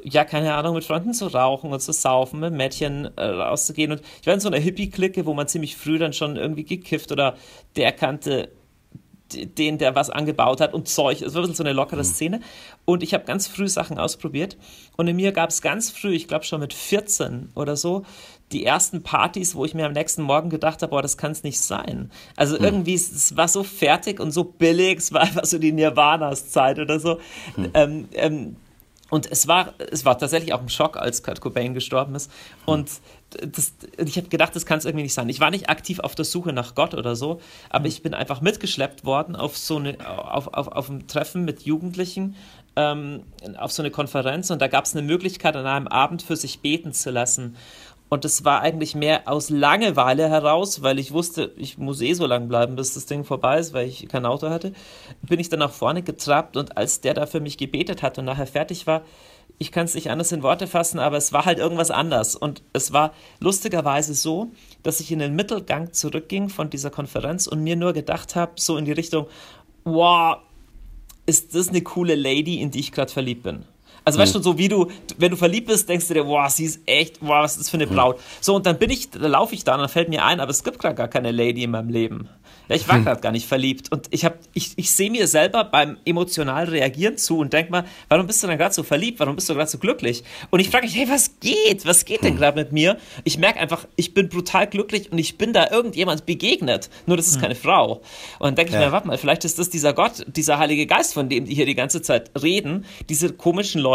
ja, 0.04 0.26
keine 0.26 0.54
Ahnung, 0.54 0.76
mit 0.76 0.84
Freunden 0.84 1.14
zu 1.14 1.28
rauchen 1.28 1.72
und 1.72 1.80
zu 1.80 1.94
saufen, 1.94 2.42
mit 2.42 2.54
Mädchen 2.54 3.10
äh, 3.16 3.24
rauszugehen 3.24 3.94
und 3.94 4.02
ich 4.20 4.28
war 4.28 4.34
in 4.34 4.42
so 4.42 4.50
einer 4.50 4.60
Hippie-Clique, 4.60 5.26
wo 5.26 5.34
man 5.34 5.48
ziemlich 5.48 5.78
früh 5.78 5.98
dann 5.98 6.12
schon 6.12 6.36
irgendwie 6.36 6.66
gekifft 6.66 7.14
oder 7.14 7.38
der 7.78 7.94
kannte 7.94 8.50
den, 9.34 9.78
der 9.78 9.96
was 9.96 10.10
angebaut 10.10 10.62
hat 10.62 10.74
und 10.74 10.88
Zeug. 10.88 11.22
Es 11.22 11.34
war 11.34 11.42
ein 11.42 11.44
bisschen 11.44 11.56
so 11.56 11.64
eine 11.64 11.74
lockere 11.74 12.00
mhm. 12.00 12.06
Szene. 12.06 12.40
Und 12.86 13.04
ich 13.04 13.14
habe 13.14 13.26
ganz 13.26 13.48
früh 13.48 13.68
Sachen 13.68 13.98
ausprobiert. 13.98 14.58
Und 14.98 15.08
in 15.08 15.16
mir 15.16 15.32
gab 15.32 15.50
es 15.50 15.62
ganz 15.62 15.90
früh, 15.90 16.14
ich 16.14 16.28
glaube 16.28 16.46
schon 16.46 16.60
mit 16.60 16.74
14 16.74 17.50
oder 17.56 17.76
so, 17.76 18.04
die 18.52 18.66
ersten 18.66 19.04
Partys, 19.04 19.56
wo 19.56 19.66
ich 19.66 19.74
mir 19.74 19.86
am 19.86 19.94
nächsten 19.94 20.24
Morgen 20.24 20.50
gedacht 20.50 20.82
habe, 20.82 20.92
boah, 20.92 21.02
das 21.02 21.18
kann 21.18 21.32
es 21.32 21.44
nicht 21.44 21.60
sein. 21.60 22.12
Also 22.36 22.58
hm. 22.58 22.66
irgendwie, 22.66 22.96
es 22.96 23.36
war 23.38 23.48
so 23.48 23.64
fertig 23.64 24.20
und 24.20 24.32
so 24.32 24.44
billig, 24.44 25.00
es 25.00 25.14
war 25.14 25.22
einfach 25.22 25.46
so 25.46 25.58
die 25.58 25.72
Nirvanas-Zeit 25.72 26.80
oder 26.80 27.00
so. 27.00 27.20
Hm. 27.56 27.72
Ähm, 27.74 28.10
ähm, 28.14 28.56
und 29.10 29.30
es 29.30 29.48
war, 29.48 29.74
es 29.92 30.06
war 30.06 30.18
tatsächlich 30.18 30.54
auch 30.54 30.62
ein 30.62 30.70
Schock, 30.70 30.96
als 30.96 31.22
Kurt 31.22 31.42
Cobain 31.42 31.74
gestorben 31.74 32.16
ist. 32.16 32.32
Und 32.66 32.90
das, 33.40 33.74
ich 33.98 34.18
habe 34.18 34.28
gedacht, 34.28 34.56
das 34.56 34.66
kann 34.66 34.78
es 34.78 34.86
irgendwie 34.86 35.04
nicht 35.04 35.14
sein. 35.14 35.30
Ich 35.30 35.40
war 35.40 35.52
nicht 35.52 35.70
aktiv 35.70 36.00
auf 36.00 36.16
der 36.16 36.26
Suche 36.26 36.54
nach 36.54 36.76
Gott 36.76 36.94
oder 36.94 37.16
so, 37.16 37.40
aber 37.70 37.88
ich 37.88 38.04
bin 38.04 38.14
einfach 38.14 38.42
mitgeschleppt 38.42 39.06
worden 39.06 39.36
auf 39.36 39.58
so 39.58 39.78
eine, 39.78 39.98
auf, 40.08 40.54
auf, 40.54 40.68
auf 40.68 40.90
ein 40.90 41.08
Treffen 41.08 41.46
mit 41.46 41.64
Jugendlichen, 41.64 42.36
ähm, 42.76 43.24
auf 43.58 43.72
so 43.72 43.82
eine 43.82 43.92
Konferenz 43.92 44.50
und 44.50 44.62
da 44.62 44.68
gab 44.68 44.86
es 44.86 44.96
eine 44.96 45.06
Möglichkeit, 45.06 45.56
an 45.56 45.66
einem 45.66 45.88
Abend 45.88 46.22
für 46.22 46.36
sich 46.36 46.60
beten 46.60 46.94
zu 46.94 47.10
lassen. 47.12 47.56
Und 48.10 48.26
das 48.26 48.44
war 48.44 48.60
eigentlich 48.60 48.94
mehr 48.94 49.22
aus 49.26 49.50
Langeweile 49.50 50.30
heraus, 50.30 50.82
weil 50.82 51.00
ich 51.00 51.14
wusste, 51.14 51.54
ich 51.56 51.78
muss 51.78 52.02
eh 52.02 52.12
so 52.12 52.26
lang 52.26 52.50
bleiben, 52.50 52.76
bis 52.76 52.94
das 52.94 53.06
Ding 53.06 53.24
vorbei 53.24 53.58
ist, 53.58 53.72
weil 53.72 53.88
ich 53.88 54.10
kein 54.10 54.26
Auto 54.26 54.50
hatte. 54.50 54.74
Bin 55.22 55.40
ich 55.40 55.48
dann 55.48 55.60
nach 55.60 55.72
vorne 55.72 56.04
getrabt 56.04 56.58
und 56.58 56.76
als 56.76 57.00
der 57.00 57.14
da 57.14 57.26
für 57.26 57.40
mich 57.40 57.58
gebetet 57.58 58.04
hat 58.04 58.18
und 58.20 58.26
nachher 58.26 58.48
fertig 58.48 58.86
war, 58.86 59.04
ich 59.62 59.72
kann 59.72 59.86
es 59.86 59.94
nicht 59.94 60.10
anders 60.10 60.32
in 60.32 60.42
Worte 60.42 60.66
fassen, 60.66 60.98
aber 60.98 61.18
es 61.18 61.34
war 61.34 61.46
halt 61.46 61.60
irgendwas 61.60 61.92
anders. 61.92 62.36
Und 62.36 62.64
es 62.74 62.94
war 62.94 63.14
lustigerweise 63.40 64.16
so, 64.16 64.50
dass 64.82 65.00
ich 65.00 65.12
in 65.12 65.20
den 65.20 65.36
Mittelgang 65.36 65.94
zurückging 65.94 66.50
von 66.50 66.72
dieser 66.72 66.90
Konferenz 66.90 67.46
und 67.46 67.62
mir 67.62 67.76
nur 67.76 67.94
gedacht 67.94 68.36
habe, 68.36 68.54
so 68.56 68.76
in 68.76 68.86
die 68.86 68.92
Richtung, 68.92 69.28
wow, 69.84 70.38
ist 71.28 71.54
das 71.54 71.70
eine 71.70 71.82
coole 71.82 72.16
Lady, 72.16 72.60
in 72.60 72.72
die 72.72 72.80
ich 72.80 72.92
gerade 72.92 73.12
verliebt 73.12 73.44
bin. 73.44 73.66
Also 74.04 74.18
weißt 74.18 74.34
du, 74.34 74.42
so 74.42 74.58
wie 74.58 74.68
du, 74.68 74.90
wenn 75.18 75.30
du 75.30 75.38
verliebt 75.38 75.68
bist, 75.68 75.88
denkst 75.88 76.08
du 76.08 76.16
dir, 76.16 76.26
wow, 76.26 76.50
sie 76.50 76.66
ist 76.66 76.80
echt, 76.88 77.18
wow, 77.22 77.44
was 77.44 77.54
ist 77.54 77.62
das 77.62 77.70
für 77.70 77.78
eine 77.78 77.86
Braut. 77.86 78.20
So, 78.40 78.56
und 78.56 78.66
dann 78.66 78.80
bin 78.80 78.90
ich, 78.90 79.12
da 79.12 79.28
laufe 79.28 79.54
ich 79.54 79.64
da 79.64 79.76
und 79.76 79.82
dann 79.82 79.90
fällt 79.90 80.10
mir 80.10 80.26
ein, 80.26 80.40
aber 80.40 80.50
es 80.50 80.64
gibt 80.64 80.80
gerade 80.80 80.96
gar 80.96 81.08
keine 81.08 81.32
Lady 81.32 81.64
in 81.64 81.72
meinem 81.72 81.90
Leben. 81.90 82.28
Ja, 82.68 82.76
ich 82.76 82.88
war 82.88 82.96
hm. 82.96 83.04
gerade 83.04 83.22
gar 83.22 83.32
nicht 83.32 83.48
verliebt. 83.48 83.92
Und 83.92 84.08
ich, 84.12 84.26
hab, 84.26 84.40
ich, 84.54 84.72
ich 84.78 84.92
sehe 84.92 85.12
mir 85.12 85.28
selber 85.28 85.66
beim 85.66 85.98
emotional 86.06 86.66
Reagieren 86.66 87.18
zu 87.18 87.40
und 87.40 87.54
denke 87.54 87.72
mal, 87.72 87.86
warum 88.08 88.28
bist 88.28 88.42
du 88.42 88.48
denn 88.48 88.58
gerade 88.58 88.74
so 88.74 88.84
verliebt? 88.84 89.20
Warum 89.20 89.36
bist 89.36 89.50
du 89.50 89.54
gerade 89.54 89.70
so 89.70 89.78
glücklich? 89.78 90.24
Und 90.50 90.62
ich 90.62 90.70
frage 90.70 90.86
mich, 90.86 90.96
hey, 90.96 91.08
was 91.10 91.40
geht? 91.40 91.86
Was 91.86 92.06
geht 92.06 92.24
denn 92.24 92.32
hm. 92.32 92.38
gerade 92.38 92.60
mit 92.60 92.72
mir? 92.72 92.98
Ich 93.24 93.38
merke 93.38 93.60
einfach, 93.60 93.86
ich 93.98 94.14
bin 94.14 94.30
brutal 94.30 94.68
glücklich 94.68 95.12
und 95.12 95.18
ich 95.18 95.38
bin 95.38 95.54
da 95.54 95.70
irgendjemand 95.70 96.26
begegnet. 96.26 96.90
Nur 97.06 97.18
das 97.18 97.28
ist 97.28 97.36
hm. 97.36 97.42
keine 97.42 97.56
Frau. 97.56 98.02
Und 98.40 98.48
dann 98.48 98.56
denke 98.56 98.70
ich 98.72 98.80
ja. 98.80 98.88
mir, 98.88 98.92
warte 98.92 99.08
mal, 99.08 99.18
vielleicht 99.18 99.46
ist 99.46 99.60
das 99.60 99.70
dieser 99.70 99.94
Gott, 99.94 100.26
dieser 100.28 100.58
Heilige 100.58 100.88
Geist, 100.88 101.14
von 101.14 101.30
dem 101.30 101.46
die 101.46 101.54
hier 101.54 101.66
die 101.66 101.76
ganze 101.76 102.02
Zeit 102.02 102.32
reden, 102.42 102.86
diese 103.10 103.34
komischen 103.34 103.82
Leute 103.82 103.91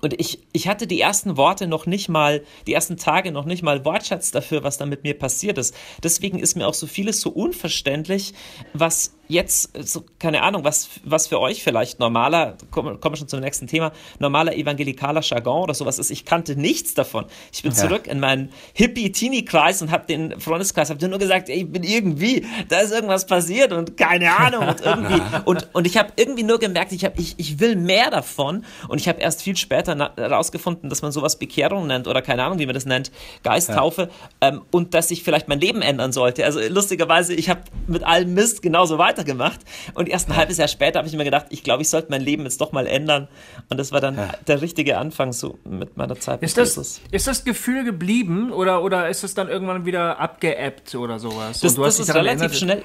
und 0.00 0.20
ich, 0.20 0.46
ich 0.52 0.68
hatte 0.68 0.86
die 0.86 1.00
ersten 1.00 1.36
Worte 1.36 1.66
noch 1.66 1.86
nicht 1.86 2.08
mal, 2.08 2.44
die 2.66 2.72
ersten 2.72 2.96
Tage 2.96 3.32
noch 3.32 3.44
nicht 3.44 3.62
mal 3.62 3.84
Wortschatz 3.84 4.30
dafür, 4.30 4.62
was 4.62 4.78
da 4.78 4.86
mit 4.86 5.02
mir 5.02 5.18
passiert 5.18 5.58
ist. 5.58 5.74
Deswegen 6.02 6.38
ist 6.38 6.54
mir 6.54 6.68
auch 6.68 6.74
so 6.74 6.86
vieles 6.86 7.20
so 7.20 7.30
unverständlich, 7.30 8.34
was 8.72 9.17
jetzt, 9.28 9.70
so, 9.86 10.04
keine 10.18 10.42
Ahnung, 10.42 10.64
was, 10.64 10.88
was 11.04 11.26
für 11.26 11.38
euch 11.38 11.62
vielleicht 11.62 12.00
normaler, 12.00 12.56
kommen 12.70 12.98
komm 13.00 13.14
schon 13.14 13.28
zum 13.28 13.40
nächsten 13.40 13.66
Thema, 13.66 13.92
normaler 14.18 14.56
evangelikaler 14.56 15.20
Jargon 15.22 15.62
oder 15.62 15.74
sowas 15.74 15.98
ist. 15.98 16.10
Ich 16.10 16.24
kannte 16.24 16.56
nichts 16.56 16.94
davon. 16.94 17.26
Ich 17.52 17.62
bin 17.62 17.72
ja. 17.72 17.78
zurück 17.78 18.06
in 18.06 18.20
meinen 18.20 18.50
Hippie-Teenie-Kreis 18.72 19.82
und 19.82 19.90
habe 19.90 20.06
den 20.06 20.40
Freundeskreis, 20.40 20.90
habe 20.90 21.08
nur 21.08 21.18
gesagt, 21.18 21.48
ey, 21.48 21.58
ich 21.58 21.70
bin 21.70 21.82
irgendwie, 21.82 22.46
da 22.68 22.80
ist 22.80 22.92
irgendwas 22.92 23.26
passiert 23.26 23.72
und 23.72 23.96
keine 23.96 24.36
Ahnung 24.36 24.66
und 24.66 24.80
irgendwie. 24.80 25.22
und, 25.44 25.68
und 25.74 25.86
ich 25.86 25.96
habe 25.96 26.12
irgendwie 26.16 26.42
nur 26.42 26.58
gemerkt, 26.58 26.92
ich, 26.92 27.04
hab, 27.04 27.18
ich, 27.18 27.34
ich 27.36 27.60
will 27.60 27.76
mehr 27.76 28.10
davon 28.10 28.64
und 28.88 29.00
ich 29.00 29.08
habe 29.08 29.20
erst 29.20 29.42
viel 29.42 29.56
später 29.56 30.12
herausgefunden, 30.16 30.88
dass 30.88 31.02
man 31.02 31.12
sowas 31.12 31.36
Bekehrung 31.38 31.86
nennt 31.86 32.08
oder 32.08 32.22
keine 32.22 32.44
Ahnung, 32.44 32.58
wie 32.58 32.66
man 32.66 32.74
das 32.74 32.86
nennt, 32.86 33.12
Geisttaufe 33.42 34.08
ja. 34.42 34.48
ähm, 34.48 34.62
und 34.70 34.94
dass 34.94 35.10
ich 35.10 35.22
vielleicht 35.22 35.48
mein 35.48 35.60
Leben 35.60 35.82
ändern 35.82 36.12
sollte. 36.12 36.44
Also 36.44 36.60
lustigerweise, 36.68 37.34
ich 37.34 37.50
habe 37.50 37.60
mit 37.86 38.02
allem 38.02 38.34
Mist 38.34 38.62
genauso 38.62 38.98
weiter 38.98 39.17
weitergemacht. 39.18 39.60
Und 39.94 40.08
erst 40.08 40.28
ein 40.28 40.36
halbes 40.36 40.58
Jahr 40.58 40.68
später 40.68 40.98
habe 40.98 41.08
ich 41.08 41.16
mir 41.16 41.24
gedacht, 41.24 41.46
ich 41.50 41.62
glaube, 41.62 41.82
ich 41.82 41.88
sollte 41.88 42.08
mein 42.10 42.22
Leben 42.22 42.44
jetzt 42.44 42.60
doch 42.60 42.72
mal 42.72 42.86
ändern. 42.86 43.28
Und 43.68 43.78
das 43.78 43.92
war 43.92 44.00
dann 44.00 44.16
ja. 44.16 44.30
der 44.46 44.62
richtige 44.62 44.98
Anfang 44.98 45.32
so 45.32 45.58
mit 45.64 45.96
meiner 45.96 46.18
Zeit. 46.18 46.42
Ist 46.42 46.56
das, 46.56 47.00
ist 47.10 47.26
das 47.26 47.44
Gefühl 47.44 47.84
geblieben 47.84 48.52
oder, 48.52 48.82
oder 48.82 49.08
ist 49.08 49.24
es 49.24 49.34
dann 49.34 49.48
irgendwann 49.48 49.84
wieder 49.84 50.18
abgeebbt 50.18 50.94
oder 50.94 51.18
sowas? 51.18 51.60
Das, 51.60 51.74
das 51.74 51.98
ist 51.98 52.14
relativ 52.14 52.54
schnell 52.54 52.82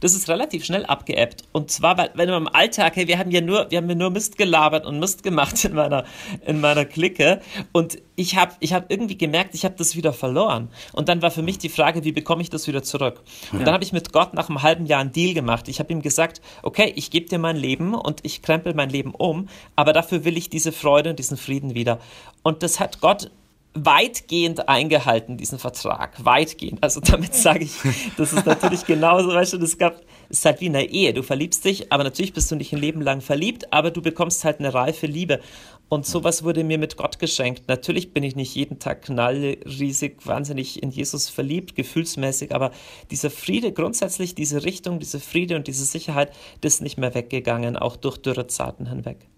das 0.00 0.14
ist 0.14 0.28
relativ 0.28 0.64
schnell 0.64 0.84
abgeebbt. 0.84 1.42
Und 1.52 1.70
zwar, 1.70 1.98
weil, 1.98 2.10
wenn 2.14 2.28
man 2.28 2.42
im 2.42 2.48
Alltag, 2.48 2.96
hey, 2.96 3.08
wir 3.08 3.18
haben 3.18 3.30
ja 3.30 3.40
nur, 3.40 3.70
wir 3.70 3.78
haben 3.78 3.88
ja 3.88 3.94
nur 3.94 4.10
Mist 4.10 4.38
gelabert 4.38 4.86
und 4.86 4.98
Mist 4.98 5.22
gemacht 5.22 5.64
in 5.64 5.74
meiner, 5.74 6.04
in 6.46 6.60
meiner 6.60 6.84
Clique. 6.84 7.40
Und 7.72 7.98
ich 8.16 8.36
habe 8.36 8.52
ich 8.60 8.72
hab 8.72 8.90
irgendwie 8.90 9.18
gemerkt, 9.18 9.54
ich 9.54 9.64
habe 9.64 9.74
das 9.76 9.96
wieder 9.96 10.12
verloren. 10.12 10.68
Und 10.92 11.08
dann 11.08 11.22
war 11.22 11.30
für 11.30 11.42
mich 11.42 11.58
die 11.58 11.68
Frage, 11.68 12.04
wie 12.04 12.12
bekomme 12.12 12.42
ich 12.42 12.50
das 12.50 12.66
wieder 12.66 12.82
zurück? 12.82 13.22
Und 13.52 13.60
ja. 13.60 13.64
dann 13.64 13.74
habe 13.74 13.84
ich 13.84 13.92
mit 13.92 14.12
Gott 14.12 14.34
nach 14.34 14.48
einem 14.48 14.62
halben 14.62 14.86
Jahr 14.86 15.00
einen 15.00 15.12
Deal 15.12 15.34
gemacht. 15.34 15.68
Ich 15.68 15.80
habe 15.80 15.92
ihm 15.92 16.02
gesagt, 16.02 16.40
okay, 16.62 16.92
ich 16.96 17.10
gebe 17.10 17.28
dir 17.28 17.38
mein 17.38 17.56
Leben 17.56 17.94
und 17.94 18.20
ich 18.22 18.42
krempel 18.42 18.74
mein 18.74 18.90
Leben 18.90 19.14
um, 19.14 19.48
aber 19.76 19.92
dafür 19.92 20.24
will 20.24 20.36
ich 20.36 20.50
diese 20.50 20.72
Freude 20.72 21.10
und 21.10 21.18
diesen 21.18 21.36
Frieden 21.36 21.74
wieder. 21.74 21.98
Und 22.42 22.62
das 22.62 22.80
hat 22.80 23.00
Gott 23.00 23.30
weitgehend 23.74 24.68
eingehalten, 24.68 25.36
diesen 25.36 25.58
Vertrag. 25.58 26.24
Weitgehend. 26.24 26.82
Also 26.82 27.00
damit 27.00 27.34
sage 27.34 27.64
ich, 27.64 27.72
das 28.16 28.32
ist 28.32 28.46
natürlich 28.46 28.86
genauso, 28.86 29.28
weißt 29.28 29.54
du, 29.54 29.58
das 29.58 29.76
gab, 29.76 30.00
es 30.30 30.38
ist 30.38 30.44
halt 30.44 30.60
wie 30.60 30.66
in 30.66 30.76
einer 30.76 30.88
Ehe. 30.88 31.12
Du 31.12 31.22
verliebst 31.22 31.64
dich, 31.64 31.92
aber 31.92 32.04
natürlich 32.04 32.32
bist 32.32 32.50
du 32.50 32.56
nicht 32.56 32.72
ein 32.72 32.78
Leben 32.78 33.00
lang 33.00 33.20
verliebt, 33.20 33.72
aber 33.72 33.90
du 33.90 34.00
bekommst 34.00 34.44
halt 34.44 34.60
eine 34.60 34.72
reife 34.72 35.06
Liebe. 35.06 35.40
Und 35.88 36.06
sowas 36.06 36.44
wurde 36.44 36.64
mir 36.64 36.78
mit 36.78 36.96
Gott 36.96 37.18
geschenkt. 37.18 37.64
Natürlich 37.68 38.12
bin 38.12 38.22
ich 38.22 38.36
nicht 38.36 38.54
jeden 38.54 38.78
Tag 38.78 39.02
knallriesig, 39.02 40.18
wahnsinnig 40.24 40.82
in 40.82 40.90
Jesus 40.90 41.28
verliebt, 41.28 41.74
gefühlsmäßig, 41.74 42.54
aber 42.54 42.70
dieser 43.10 43.30
Friede, 43.30 43.72
grundsätzlich 43.72 44.34
diese 44.34 44.64
Richtung, 44.64 44.98
diese 44.98 45.20
Friede 45.20 45.56
und 45.56 45.66
diese 45.66 45.84
Sicherheit, 45.84 46.32
das 46.60 46.74
ist 46.74 46.80
nicht 46.80 46.96
mehr 46.96 47.14
weggegangen, 47.14 47.76
auch 47.76 47.96
durch 47.96 48.18
Dürrezeiten 48.18 48.86
hinweg. 48.86 49.28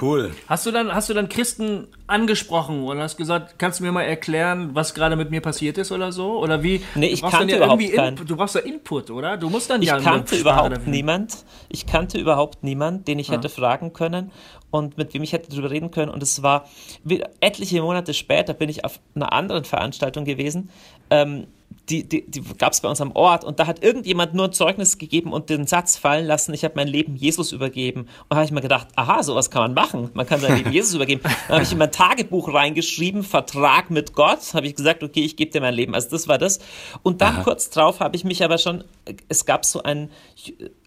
Cool. 0.00 0.32
Hast 0.48 0.66
du 0.66 0.70
dann, 0.70 0.92
hast 0.94 1.08
du 1.08 1.14
dann 1.14 1.28
Christen 1.28 1.86
angesprochen 2.06 2.84
und 2.84 2.98
hast 2.98 3.16
gesagt, 3.16 3.58
kannst 3.58 3.80
du 3.80 3.84
mir 3.84 3.92
mal 3.92 4.02
erklären, 4.02 4.70
was 4.74 4.94
gerade 4.94 5.14
mit 5.16 5.30
mir 5.30 5.40
passiert 5.40 5.78
ist 5.78 5.92
oder 5.92 6.10
so? 6.12 6.38
Oder 6.40 6.62
wie? 6.62 6.82
Nee, 6.94 7.06
ich 7.06 7.22
kannte 7.22 7.50
ja 7.52 7.56
überhaupt 7.58 7.80
irgendwie 7.80 7.96
keinen. 7.96 8.16
Du 8.26 8.36
brauchst 8.36 8.54
ja 8.54 8.62
Input, 8.62 9.10
oder? 9.10 9.36
Du 9.36 9.50
musst 9.50 9.70
dann 9.70 9.82
Ich 9.82 9.88
ja 9.88 9.94
eine 9.94 10.02
kannte 10.04 10.36
Sprache 10.36 10.40
überhaupt 10.40 10.76
dafür. 10.76 10.90
niemand. 10.90 11.36
Ich 11.68 11.86
kannte 11.86 12.18
überhaupt 12.18 12.64
niemand, 12.64 13.06
den 13.08 13.18
ich 13.18 13.30
hätte 13.30 13.48
fragen 13.48 13.92
können 13.92 14.32
und 14.70 14.98
mit 14.98 15.14
wem 15.14 15.22
ich 15.22 15.32
hätte 15.32 15.50
darüber 15.50 15.70
reden 15.70 15.90
können. 15.90 16.10
Und 16.10 16.22
es 16.22 16.42
war 16.42 16.66
wie- 17.04 17.22
etliche 17.40 17.80
Monate 17.82 18.14
später 18.14 18.54
bin 18.54 18.68
ich 18.68 18.84
auf 18.84 18.98
einer 19.14 19.32
anderen 19.32 19.64
Veranstaltung 19.64 20.24
gewesen. 20.24 20.70
Ähm, 21.10 21.46
die, 21.88 22.08
die, 22.08 22.30
die 22.30 22.42
gab 22.58 22.72
es 22.72 22.80
bei 22.80 22.88
uns 22.88 23.00
am 23.00 23.12
Ort 23.12 23.44
und 23.44 23.60
da 23.60 23.66
hat 23.66 23.82
irgendjemand 23.82 24.32
nur 24.34 24.46
ein 24.46 24.52
Zeugnis 24.52 24.96
gegeben 24.96 25.32
und 25.32 25.50
den 25.50 25.66
Satz 25.66 25.96
fallen 25.96 26.26
lassen, 26.26 26.54
ich 26.54 26.64
habe 26.64 26.74
mein 26.76 26.88
Leben 26.88 27.14
Jesus 27.14 27.52
übergeben. 27.52 28.02
Und 28.02 28.08
da 28.30 28.36
habe 28.36 28.46
ich 28.46 28.52
mir 28.52 28.62
gedacht, 28.62 28.88
aha, 28.96 29.22
sowas 29.22 29.50
kann 29.50 29.62
man 29.62 29.74
machen. 29.74 30.10
Man 30.14 30.26
kann 30.26 30.40
sein 30.40 30.56
Leben 30.56 30.72
Jesus 30.72 30.94
übergeben. 30.94 31.20
Dann 31.22 31.56
habe 31.56 31.62
ich 31.62 31.72
in 31.72 31.78
mein 31.78 31.92
Tagebuch 31.92 32.52
reingeschrieben, 32.52 33.22
Vertrag 33.22 33.90
mit 33.90 34.14
Gott. 34.14 34.54
Habe 34.54 34.66
ich 34.66 34.74
gesagt, 34.74 35.02
okay, 35.02 35.20
ich 35.20 35.36
gebe 35.36 35.50
dir 35.50 35.60
mein 35.60 35.74
Leben. 35.74 35.94
Also 35.94 36.08
das 36.10 36.26
war 36.26 36.38
das. 36.38 36.58
Und 37.02 37.20
dann 37.20 37.42
kurz 37.42 37.68
drauf 37.68 38.00
habe 38.00 38.16
ich 38.16 38.24
mich 38.24 38.42
aber 38.42 38.56
schon, 38.56 38.84
es 39.28 39.44
gab 39.44 39.64
so 39.66 39.82
einen, 39.82 40.10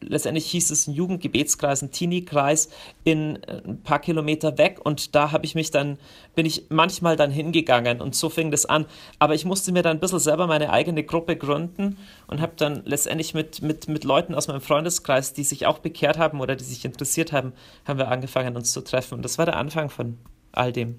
letztendlich 0.02 0.48
hieß 0.48 0.72
es 0.72 0.88
ein 0.88 0.94
Jugendgebetskreis, 0.94 1.84
ein 1.84 1.92
Teenie-Kreis 1.92 2.70
in 3.04 3.42
äh, 3.44 3.62
ein 3.66 3.82
paar 3.84 4.00
Kilometer 4.00 4.58
weg 4.58 4.80
und 4.84 5.14
da 5.16 5.32
habe 5.32 5.46
ich 5.46 5.54
mich 5.54 5.70
dann, 5.72 6.00
bin 6.36 6.46
ich 6.46 6.66
manchmal 6.70 7.16
dann 7.16 7.32
hingegangen 7.32 8.02
und 8.02 8.16
so 8.16 8.30
fing 8.30 8.50
das 8.52 8.66
an. 8.66 8.86
Aber 9.20 9.36
ich 9.36 9.46
musste 9.46 9.72
mir 9.72 9.84
dann 9.84 9.98
ein 9.98 10.00
bisschen 10.00 10.20
selber 10.20 10.48
meine 10.48 10.72
eigene 10.72 10.87
Gruppe 11.04 11.36
gründen 11.36 11.98
und 12.28 12.42
habe 12.42 12.54
dann 12.56 12.82
letztendlich 12.86 13.34
mit, 13.34 13.62
mit, 13.62 13.88
mit 13.88 14.04
Leuten 14.04 14.34
aus 14.36 14.48
meinem 14.48 14.62
Freundeskreis, 14.62 15.34
die 15.34 15.44
sich 15.44 15.66
auch 15.66 15.80
bekehrt 15.80 16.18
haben 16.18 16.40
oder 16.42 16.56
die 16.56 16.64
sich 16.64 16.84
interessiert 16.86 17.32
haben, 17.32 17.54
haben 17.88 18.00
wir 18.00 18.08
angefangen 18.08 18.56
uns 18.56 18.72
zu 18.72 18.82
treffen. 18.82 19.16
Und 19.16 19.24
das 19.24 19.38
war 19.38 19.46
der 19.46 19.58
Anfang 19.58 19.90
von 19.90 20.18
all 20.52 20.72
dem. 20.72 20.96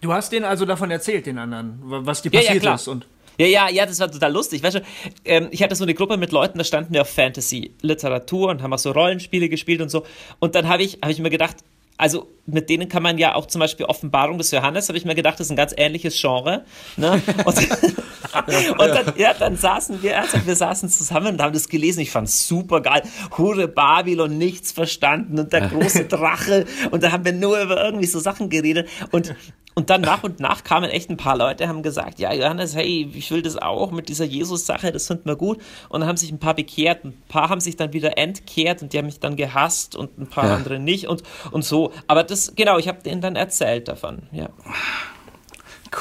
Du 0.00 0.12
hast 0.12 0.30
denen 0.32 0.44
also 0.44 0.64
davon 0.64 0.90
erzählt, 0.90 1.26
den 1.26 1.38
anderen, 1.38 1.78
wa- 1.82 2.00
was 2.04 2.22
dir 2.22 2.30
Ja, 2.32 2.40
ja, 2.40 2.46
passiert 2.46 2.62
klar. 2.62 2.74
ist. 2.76 2.88
Und 2.88 3.06
Ja, 3.38 3.46
ja, 3.46 3.68
ja, 3.68 3.86
das 3.86 3.98
war 3.98 4.10
total 4.10 4.32
lustig. 4.32 4.62
Weißt 4.62 4.76
du, 4.76 4.82
ähm, 5.24 5.48
ich 5.50 5.62
hatte 5.62 5.74
so 5.74 5.84
eine 5.84 5.94
Gruppe 5.94 6.16
mit 6.16 6.32
Leuten, 6.32 6.58
da 6.58 6.64
standen 6.64 6.92
wir 6.94 7.00
auf 7.02 7.08
Fantasy, 7.10 7.72
Literatur 7.82 8.50
und 8.50 8.62
haben 8.62 8.72
auch 8.72 8.78
so 8.78 8.92
Rollenspiele 8.92 9.48
gespielt 9.48 9.80
und 9.80 9.88
so. 9.88 10.04
Und 10.38 10.54
dann 10.54 10.68
habe 10.68 10.82
ich, 10.82 10.98
hab 11.02 11.10
ich 11.10 11.18
mir 11.18 11.30
gedacht, 11.30 11.56
also 11.96 12.28
mit 12.46 12.68
denen 12.68 12.88
kann 12.88 13.02
man 13.02 13.18
ja 13.18 13.34
auch 13.34 13.46
zum 13.46 13.60
Beispiel 13.60 13.86
Offenbarung 13.86 14.38
des 14.38 14.50
Johannes, 14.50 14.88
habe 14.88 14.98
ich 14.98 15.04
mir 15.04 15.14
gedacht, 15.14 15.38
das 15.38 15.46
ist 15.46 15.52
ein 15.52 15.56
ganz 15.56 15.72
ähnliches 15.76 16.20
Genre. 16.20 16.64
Ne? 16.96 17.22
Und, 17.44 17.56
und 18.78 18.88
dann, 18.88 19.12
ja, 19.16 19.32
dann 19.34 19.56
saßen 19.56 20.02
wir, 20.02 20.18
also 20.18 20.44
wir 20.44 20.56
saßen 20.56 20.88
zusammen 20.88 21.34
und 21.34 21.42
haben 21.42 21.52
das 21.52 21.68
gelesen. 21.68 22.00
Ich 22.00 22.10
fand 22.10 22.28
es 22.28 22.48
super 22.48 22.80
geil. 22.80 23.02
Hure 23.38 23.68
Babylon, 23.68 24.38
nichts 24.38 24.72
verstanden 24.72 25.38
und 25.38 25.52
der 25.52 25.68
große 25.68 26.04
Drache. 26.08 26.66
Und 26.90 27.02
da 27.02 27.12
haben 27.12 27.24
wir 27.24 27.32
nur 27.32 27.60
über 27.60 27.82
irgendwie 27.84 28.06
so 28.06 28.18
Sachen 28.18 28.48
geredet. 28.48 28.88
Und 29.12 29.34
und 29.74 29.88
dann 29.90 30.00
nach 30.02 30.22
und 30.22 30.38
nach 30.40 30.64
kamen 30.64 30.90
echt 30.90 31.08
ein 31.10 31.16
paar 31.16 31.36
Leute, 31.36 31.66
haben 31.68 31.82
gesagt, 31.82 32.18
ja, 32.18 32.32
Johannes, 32.32 32.74
hey, 32.76 33.10
ich 33.14 33.30
will 33.30 33.42
das 33.42 33.56
auch 33.56 33.90
mit 33.90 34.08
dieser 34.08 34.24
Jesus-Sache, 34.24 34.92
das 34.92 35.06
finden 35.06 35.26
wir 35.26 35.36
gut. 35.36 35.58
Und 35.88 36.00
dann 36.00 36.08
haben 36.08 36.16
sich 36.16 36.30
ein 36.30 36.38
paar 36.38 36.54
bekehrt, 36.54 37.04
ein 37.04 37.14
paar 37.28 37.48
haben 37.48 37.60
sich 37.60 37.76
dann 37.76 37.92
wieder 37.92 38.18
entkehrt 38.18 38.82
und 38.82 38.92
die 38.92 38.98
haben 38.98 39.06
mich 39.06 39.20
dann 39.20 39.36
gehasst 39.36 39.96
und 39.96 40.18
ein 40.18 40.26
paar 40.26 40.46
Ja. 40.46 40.54
andere 40.56 40.78
nicht 40.78 41.06
und, 41.08 41.22
und 41.50 41.64
so. 41.64 41.92
Aber 42.06 42.22
das, 42.24 42.54
genau, 42.54 42.78
ich 42.78 42.88
habe 42.88 43.02
denen 43.02 43.20
dann 43.20 43.36
erzählt 43.36 43.88
davon, 43.88 44.22
ja. 44.32 44.48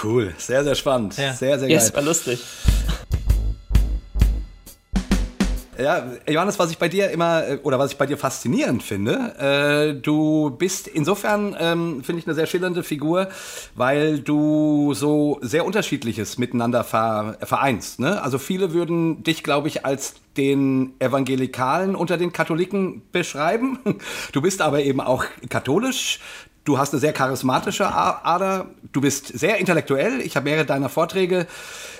Cool. 0.04 0.34
Sehr, 0.38 0.64
sehr 0.64 0.76
spannend. 0.76 1.18
Ja. 1.18 1.34
Sehr, 1.34 1.60
sehr 1.60 1.70
Ja, 1.70 1.78
geil. 1.78 1.86
es 1.88 1.94
war 1.94 2.02
lustig. 2.02 2.40
Ja, 5.82 6.06
Johannes, 6.28 6.60
was 6.60 6.70
ich 6.70 6.78
bei 6.78 6.90
dir 6.90 7.10
immer 7.10 7.48
äh, 7.48 7.60
oder 7.64 7.80
was 7.80 7.92
ich 7.92 7.98
bei 7.98 8.06
dir 8.06 8.18
faszinierend 8.18 8.84
finde, 8.84 9.36
äh, 9.40 10.00
du 10.00 10.52
bist 10.52 10.88
insofern, 10.88 11.56
ähm, 11.60 12.04
finde 12.04 12.20
ich, 12.20 12.28
eine 12.28 12.36
sehr 12.36 12.46
schillernde 12.46 12.84
Figur, 12.84 13.30
weil 13.76 14.20
du 14.20 14.94
so 14.94 15.40
sehr 15.42 15.66
Unterschiedliches 15.66 16.38
miteinander 16.38 16.84
ver 16.84 17.38
vereinst. 17.42 18.00
Ne? 18.00 18.22
Also 18.22 18.38
viele 18.38 18.74
würden 18.74 19.24
dich, 19.24 19.44
glaube 19.44 19.70
ich, 19.70 19.86
als 19.86 20.16
den 20.38 20.94
Evangelikalen 21.00 21.96
unter 21.96 22.18
den 22.18 22.32
Katholiken 22.32 23.02
beschreiben. 23.12 23.80
Du 24.32 24.42
bist 24.42 24.62
aber 24.62 24.82
eben 24.82 25.02
auch 25.02 25.26
katholisch. 25.50 26.20
Du 26.64 26.78
hast 26.78 26.94
eine 26.94 27.00
sehr 27.00 27.12
charismatische 27.12 27.88
Ader. 27.88 28.68
Du 28.92 29.02
bist 29.02 29.28
sehr 29.28 29.58
intellektuell. 29.58 30.22
Ich 30.22 30.36
habe 30.36 30.44
mehrere 30.44 30.64
deiner 30.64 30.90
Vorträge 30.90 31.48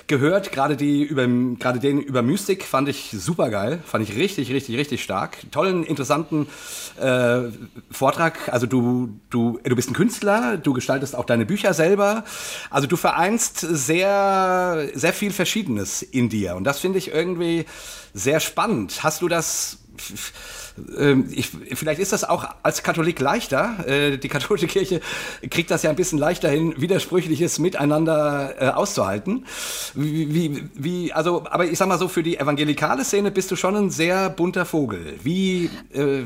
gehört. 0.06 0.52
Gerade 0.52 0.76
die 0.76 1.02
über, 1.02 1.26
gerade 1.58 1.80
den 1.80 2.00
über 2.00 2.22
Mystik 2.22 2.62
fand 2.64 2.88
ich 2.88 3.10
super 3.10 3.50
geil. 3.50 3.80
Fand 3.84 4.08
ich 4.08 4.16
richtig, 4.16 4.52
richtig, 4.52 4.76
richtig 4.76 5.02
stark. 5.02 5.38
Tollen, 5.50 5.82
interessanten 5.82 6.46
äh, 7.00 7.40
Vortrag. 7.90 8.52
Also 8.52 8.66
du, 8.66 9.18
du, 9.30 9.58
du 9.64 9.74
bist 9.74 9.90
ein 9.90 9.94
Künstler. 9.94 10.58
Du 10.58 10.74
gestaltest 10.74 11.16
auch 11.16 11.24
deine 11.24 11.44
Bücher 11.44 11.74
selber. 11.74 12.22
Also 12.70 12.86
du 12.86 12.96
vereinst 12.96 13.58
sehr, 13.58 14.88
sehr 14.94 15.12
viel 15.12 15.32
Verschiedenes 15.32 16.02
in 16.02 16.28
dir. 16.28 16.54
Und 16.54 16.62
das 16.62 16.78
finde 16.78 16.98
ich 16.98 17.12
irgendwie 17.12 17.64
sehr 18.14 18.38
spannend. 18.38 19.02
Hast 19.02 19.22
du 19.22 19.28
das 19.28 19.78
ich, 21.30 21.50
vielleicht 21.74 22.00
ist 22.00 22.12
das 22.12 22.24
auch 22.24 22.46
als 22.62 22.82
Katholik 22.82 23.20
leichter. 23.20 23.86
Äh, 23.86 24.18
die 24.18 24.28
katholische 24.28 24.66
Kirche 24.66 25.00
kriegt 25.50 25.70
das 25.70 25.82
ja 25.82 25.90
ein 25.90 25.96
bisschen 25.96 26.18
leichter 26.18 26.48
hin, 26.48 26.74
widersprüchliches 26.76 27.58
miteinander 27.58 28.54
äh, 28.58 28.68
auszuhalten. 28.68 29.46
Wie, 29.94 30.64
wie, 30.74 31.12
also, 31.12 31.44
aber 31.50 31.66
ich 31.66 31.78
sag 31.78 31.88
mal 31.88 31.98
so, 31.98 32.08
für 32.08 32.22
die 32.22 32.38
evangelikale 32.38 33.04
Szene 33.04 33.30
bist 33.30 33.50
du 33.50 33.56
schon 33.56 33.76
ein 33.76 33.90
sehr 33.90 34.30
bunter 34.30 34.64
Vogel. 34.64 35.18
Wie, 35.22 35.70
äh, 35.92 36.22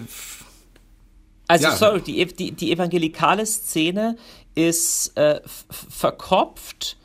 Also, 1.48 1.64
Ja. 1.64 1.76
sorry, 1.76 2.00
die, 2.02 2.24
die, 2.26 2.52
die 2.52 2.72
evangelikale 2.72 3.46
Szene 3.46 4.16
ist 4.54 5.16
äh, 5.16 5.40
verkopft, 5.70 6.96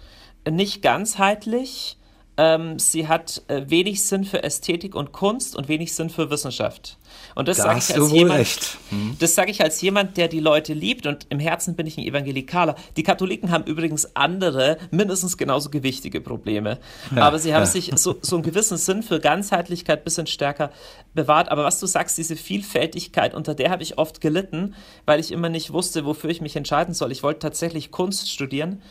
nicht 0.50 0.82
ganzheitlich. 0.82 1.98
Ähm, 2.42 2.80
sie 2.80 3.08
hat 3.08 3.44
äh, 3.50 3.62
wenig 3.68 4.04
Sinn 4.04 4.24
für 4.24 4.42
Ästhetik 4.42 4.96
und 4.96 5.12
Kunst 5.12 5.56
und 5.56 5.68
wenig 5.68 5.94
Sinn 5.94 6.10
für 6.10 6.32
Wissenschaft. 6.32 6.98
Und 7.36 7.48
das 7.48 7.58
Da 7.58 7.64
sage 7.64 7.80
ich 7.80 7.96
als 7.96 8.12
jemand, 8.12 8.40
recht. 8.40 8.78
das 9.20 9.36
sage 9.36 9.52
ich 9.52 9.62
als 9.62 9.80
jemand, 9.82 10.18
der 10.18 10.28
die 10.28 10.40
Leute 10.40 10.74
liebt 10.74 11.06
und 11.06 11.28
im 11.30 11.40
Herzen 11.40 11.76
bin 11.76 11.86
ich 11.86 11.98
ein 11.98 12.04
Evangelikaler. 12.04 12.76
Die 12.98 13.04
Katholiken 13.04 13.52
haben 13.52 13.66
übrigens 13.66 14.16
andere, 14.16 14.80
mindestens 14.90 15.38
genauso 15.38 15.70
gewichtige 15.70 16.20
Probleme. 16.20 16.80
Aber 17.16 17.38
sie 17.38 17.54
haben 17.54 17.62
ja. 17.62 17.68
sich 17.68 17.92
so, 17.96 18.16
so 18.22 18.38
einen 18.38 18.44
gewissen 18.44 18.78
Sinn 18.78 19.04
für 19.04 19.20
Ganzheitlichkeit 19.20 20.00
ein 20.00 20.04
bisschen 20.04 20.26
stärker 20.26 20.72
bewahrt. 21.14 21.50
Aber 21.50 21.64
was 21.64 21.80
du 21.80 21.86
sagst, 21.86 22.18
diese 22.18 22.36
Vielfältigkeit, 22.36 23.36
unter 23.36 23.54
der 23.54 23.70
habe 23.70 23.84
ich 23.84 24.00
oft 24.00 24.20
gelitten, 24.20 24.74
weil 25.06 25.20
ich 25.20 25.32
immer 25.32 25.50
nicht 25.50 25.74
wusste, 25.74 26.06
wofür 26.06 26.32
ich 26.32 26.42
mich 26.42 26.56
entscheiden 26.56 26.96
soll. 26.96 27.12
Ich 27.12 27.22
wollte 27.22 27.40
tatsächlich 27.40 27.92
Kunst 27.92 28.32
studieren. 28.32 28.82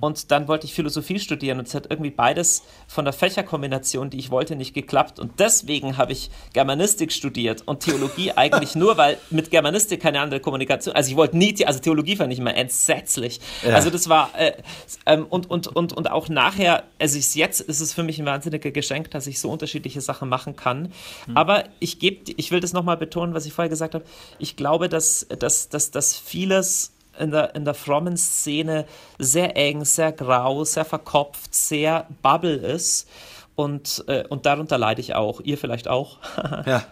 Und 0.00 0.30
dann 0.30 0.48
wollte 0.48 0.66
ich 0.66 0.74
Philosophie 0.74 1.18
studieren 1.18 1.58
und 1.58 1.68
es 1.68 1.74
hat 1.74 1.86
irgendwie 1.90 2.10
beides 2.10 2.62
von 2.86 3.04
der 3.04 3.12
Fächerkombination, 3.12 4.10
die 4.10 4.18
ich 4.18 4.30
wollte, 4.30 4.56
nicht 4.56 4.74
geklappt. 4.74 5.18
Und 5.18 5.38
deswegen 5.38 5.96
habe 5.96 6.12
ich 6.12 6.30
Germanistik 6.52 7.12
studiert 7.12 7.62
und 7.66 7.80
Theologie 7.80 8.32
eigentlich 8.36 8.74
nur, 8.74 8.96
weil 8.96 9.18
mit 9.30 9.50
Germanistik 9.50 10.00
keine 10.02 10.20
andere 10.20 10.40
Kommunikation. 10.40 10.94
Also 10.94 11.10
ich 11.10 11.16
wollte 11.16 11.36
nie, 11.36 11.54
also 11.64 11.80
Theologie 11.80 12.16
fand 12.16 12.32
ich 12.32 12.38
immer 12.38 12.54
entsetzlich. 12.54 13.40
Also 13.64 13.90
das 13.90 14.08
war 14.08 14.30
äh, 14.36 14.52
ähm, 15.06 15.26
und 15.28 15.50
und 15.50 15.68
und 15.68 15.92
und 15.92 16.10
auch 16.10 16.28
nachher, 16.28 16.84
also 16.98 17.18
ich, 17.18 17.34
jetzt 17.34 17.60
ist 17.60 17.80
es 17.80 17.94
für 17.94 18.02
mich 18.02 18.18
ein 18.18 18.26
wahnsinniger 18.26 18.70
Geschenk, 18.70 19.10
dass 19.10 19.26
ich 19.26 19.40
so 19.40 19.50
unterschiedliche 19.50 20.00
Sachen 20.00 20.28
machen 20.28 20.56
kann. 20.56 20.92
Aber 21.34 21.64
ich 21.80 21.98
gebe, 21.98 22.32
ich 22.36 22.50
will 22.50 22.60
das 22.60 22.72
nochmal 22.72 22.96
betonen, 22.96 23.34
was 23.34 23.46
ich 23.46 23.52
vorher 23.52 23.68
gesagt 23.68 23.94
habe. 23.94 24.04
Ich 24.38 24.56
glaube, 24.56 24.88
dass 24.88 25.26
dass 25.38 25.68
dass 25.68 25.90
dass 25.90 26.16
vieles 26.16 26.95
in 27.18 27.30
der, 27.30 27.54
in 27.54 27.64
der 27.64 27.74
frommen 27.74 28.16
Szene 28.16 28.86
sehr 29.18 29.56
eng, 29.56 29.84
sehr 29.84 30.12
grau, 30.12 30.64
sehr 30.64 30.84
verkopft, 30.84 31.54
sehr 31.54 32.06
Bubble 32.22 32.56
ist. 32.56 33.08
Und, 33.54 34.04
äh, 34.06 34.24
und 34.28 34.46
darunter 34.46 34.78
leide 34.78 35.00
ich 35.00 35.14
auch. 35.14 35.40
Ihr 35.40 35.58
vielleicht 35.58 35.88
auch. 35.88 36.18
Ja. 36.66 36.84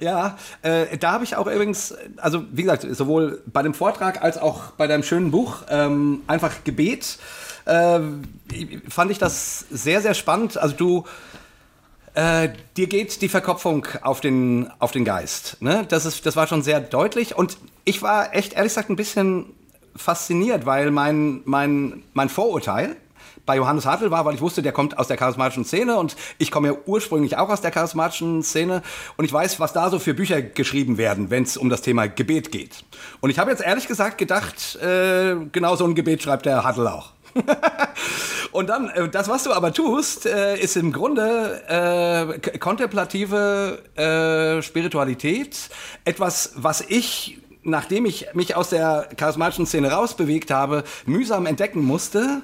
Ja, 0.00 0.36
äh, 0.62 0.98
da 0.98 1.12
habe 1.12 1.22
ich 1.22 1.36
auch 1.36 1.46
übrigens, 1.46 1.94
also 2.16 2.44
wie 2.50 2.62
gesagt, 2.62 2.84
sowohl 2.90 3.42
bei 3.46 3.62
dem 3.62 3.72
Vortrag 3.72 4.20
als 4.20 4.36
auch 4.36 4.72
bei 4.72 4.88
deinem 4.88 5.04
schönen 5.04 5.30
Buch, 5.30 5.58
ähm, 5.68 6.22
einfach 6.26 6.64
Gebet, 6.64 7.18
äh, 7.66 8.00
fand 8.88 9.10
ich 9.10 9.18
das 9.18 9.60
sehr, 9.70 10.00
sehr 10.00 10.14
spannend. 10.14 10.56
Also 10.56 10.74
du, 10.74 11.04
äh, 12.14 12.48
dir 12.76 12.86
geht 12.86 13.20
die 13.20 13.28
Verkopfung 13.28 13.86
auf 14.02 14.20
den, 14.20 14.70
auf 14.78 14.90
den 14.90 15.04
Geist. 15.04 15.58
Ne? 15.60 15.84
Das, 15.88 16.06
ist, 16.06 16.24
das 16.24 16.34
war 16.34 16.46
schon 16.46 16.62
sehr 16.62 16.80
deutlich. 16.80 17.36
Und 17.36 17.58
ich 17.84 18.02
war 18.02 18.34
echt, 18.34 18.54
ehrlich 18.54 18.70
gesagt, 18.70 18.88
ein 18.88 18.96
bisschen 18.96 19.52
fasziniert, 19.96 20.66
weil 20.66 20.90
mein, 20.90 21.42
mein, 21.44 22.02
mein 22.14 22.28
Vorurteil 22.28 22.96
bei 23.46 23.56
Johannes 23.56 23.86
Hartl 23.86 24.10
war, 24.10 24.24
weil 24.24 24.34
ich 24.34 24.40
wusste, 24.40 24.60
der 24.60 24.72
kommt 24.72 24.98
aus 24.98 25.06
der 25.06 25.16
charismatischen 25.16 25.64
Szene 25.64 25.96
und 25.96 26.16
ich 26.38 26.50
komme 26.50 26.68
ja 26.68 26.74
ursprünglich 26.84 27.36
auch 27.36 27.48
aus 27.48 27.60
der 27.60 27.70
charismatischen 27.70 28.42
Szene 28.42 28.82
und 29.16 29.24
ich 29.24 29.32
weiß, 29.32 29.60
was 29.60 29.72
da 29.72 29.88
so 29.88 29.98
für 29.98 30.14
Bücher 30.14 30.42
geschrieben 30.42 30.98
werden, 30.98 31.30
wenn 31.30 31.44
es 31.44 31.56
um 31.56 31.70
das 31.70 31.80
Thema 31.80 32.08
Gebet 32.08 32.50
geht. 32.50 32.84
Und 33.20 33.30
ich 33.30 33.38
habe 33.38 33.50
jetzt 33.50 33.62
ehrlich 33.62 33.86
gesagt 33.86 34.18
gedacht, 34.18 34.76
äh, 34.76 35.36
genau 35.52 35.76
so 35.76 35.84
ein 35.84 35.94
Gebet 35.94 36.22
schreibt 36.22 36.44
der 36.44 36.64
Hartl 36.64 36.88
auch. 36.88 37.12
und 38.52 38.68
dann, 38.68 38.88
äh, 38.90 39.08
das, 39.08 39.28
was 39.28 39.44
du 39.44 39.52
aber 39.52 39.72
tust, 39.72 40.26
äh, 40.26 40.58
ist 40.58 40.76
im 40.76 40.92
Grunde 40.92 42.40
äh, 42.42 42.58
kontemplative 42.58 43.82
äh, 43.96 44.62
Spiritualität. 44.62 45.68
Etwas, 46.04 46.52
was 46.56 46.80
ich 46.80 47.38
nachdem 47.66 48.06
ich 48.06 48.28
mich 48.32 48.56
aus 48.56 48.70
der 48.70 49.08
charismatischen 49.16 49.66
Szene 49.66 49.90
rausbewegt 49.90 50.50
habe, 50.50 50.84
mühsam 51.04 51.46
entdecken 51.46 51.82
musste. 51.84 52.42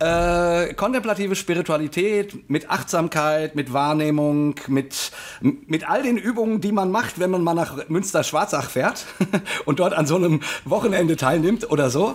Äh, 0.00 0.74
kontemplative 0.74 1.34
Spiritualität 1.34 2.48
mit 2.48 2.70
Achtsamkeit, 2.70 3.56
mit 3.56 3.72
Wahrnehmung, 3.72 4.54
mit, 4.68 5.10
mit 5.40 5.88
all 5.88 6.04
den 6.04 6.16
Übungen, 6.16 6.60
die 6.60 6.70
man 6.70 6.92
macht, 6.92 7.18
wenn 7.18 7.30
man 7.30 7.42
mal 7.42 7.54
nach 7.54 7.88
Münster-Schwarzach 7.88 8.70
fährt 8.70 9.06
und 9.64 9.80
dort 9.80 9.94
an 9.94 10.06
so 10.06 10.14
einem 10.14 10.40
Wochenende 10.64 11.16
teilnimmt 11.16 11.70
oder 11.70 11.90
so. 11.90 12.14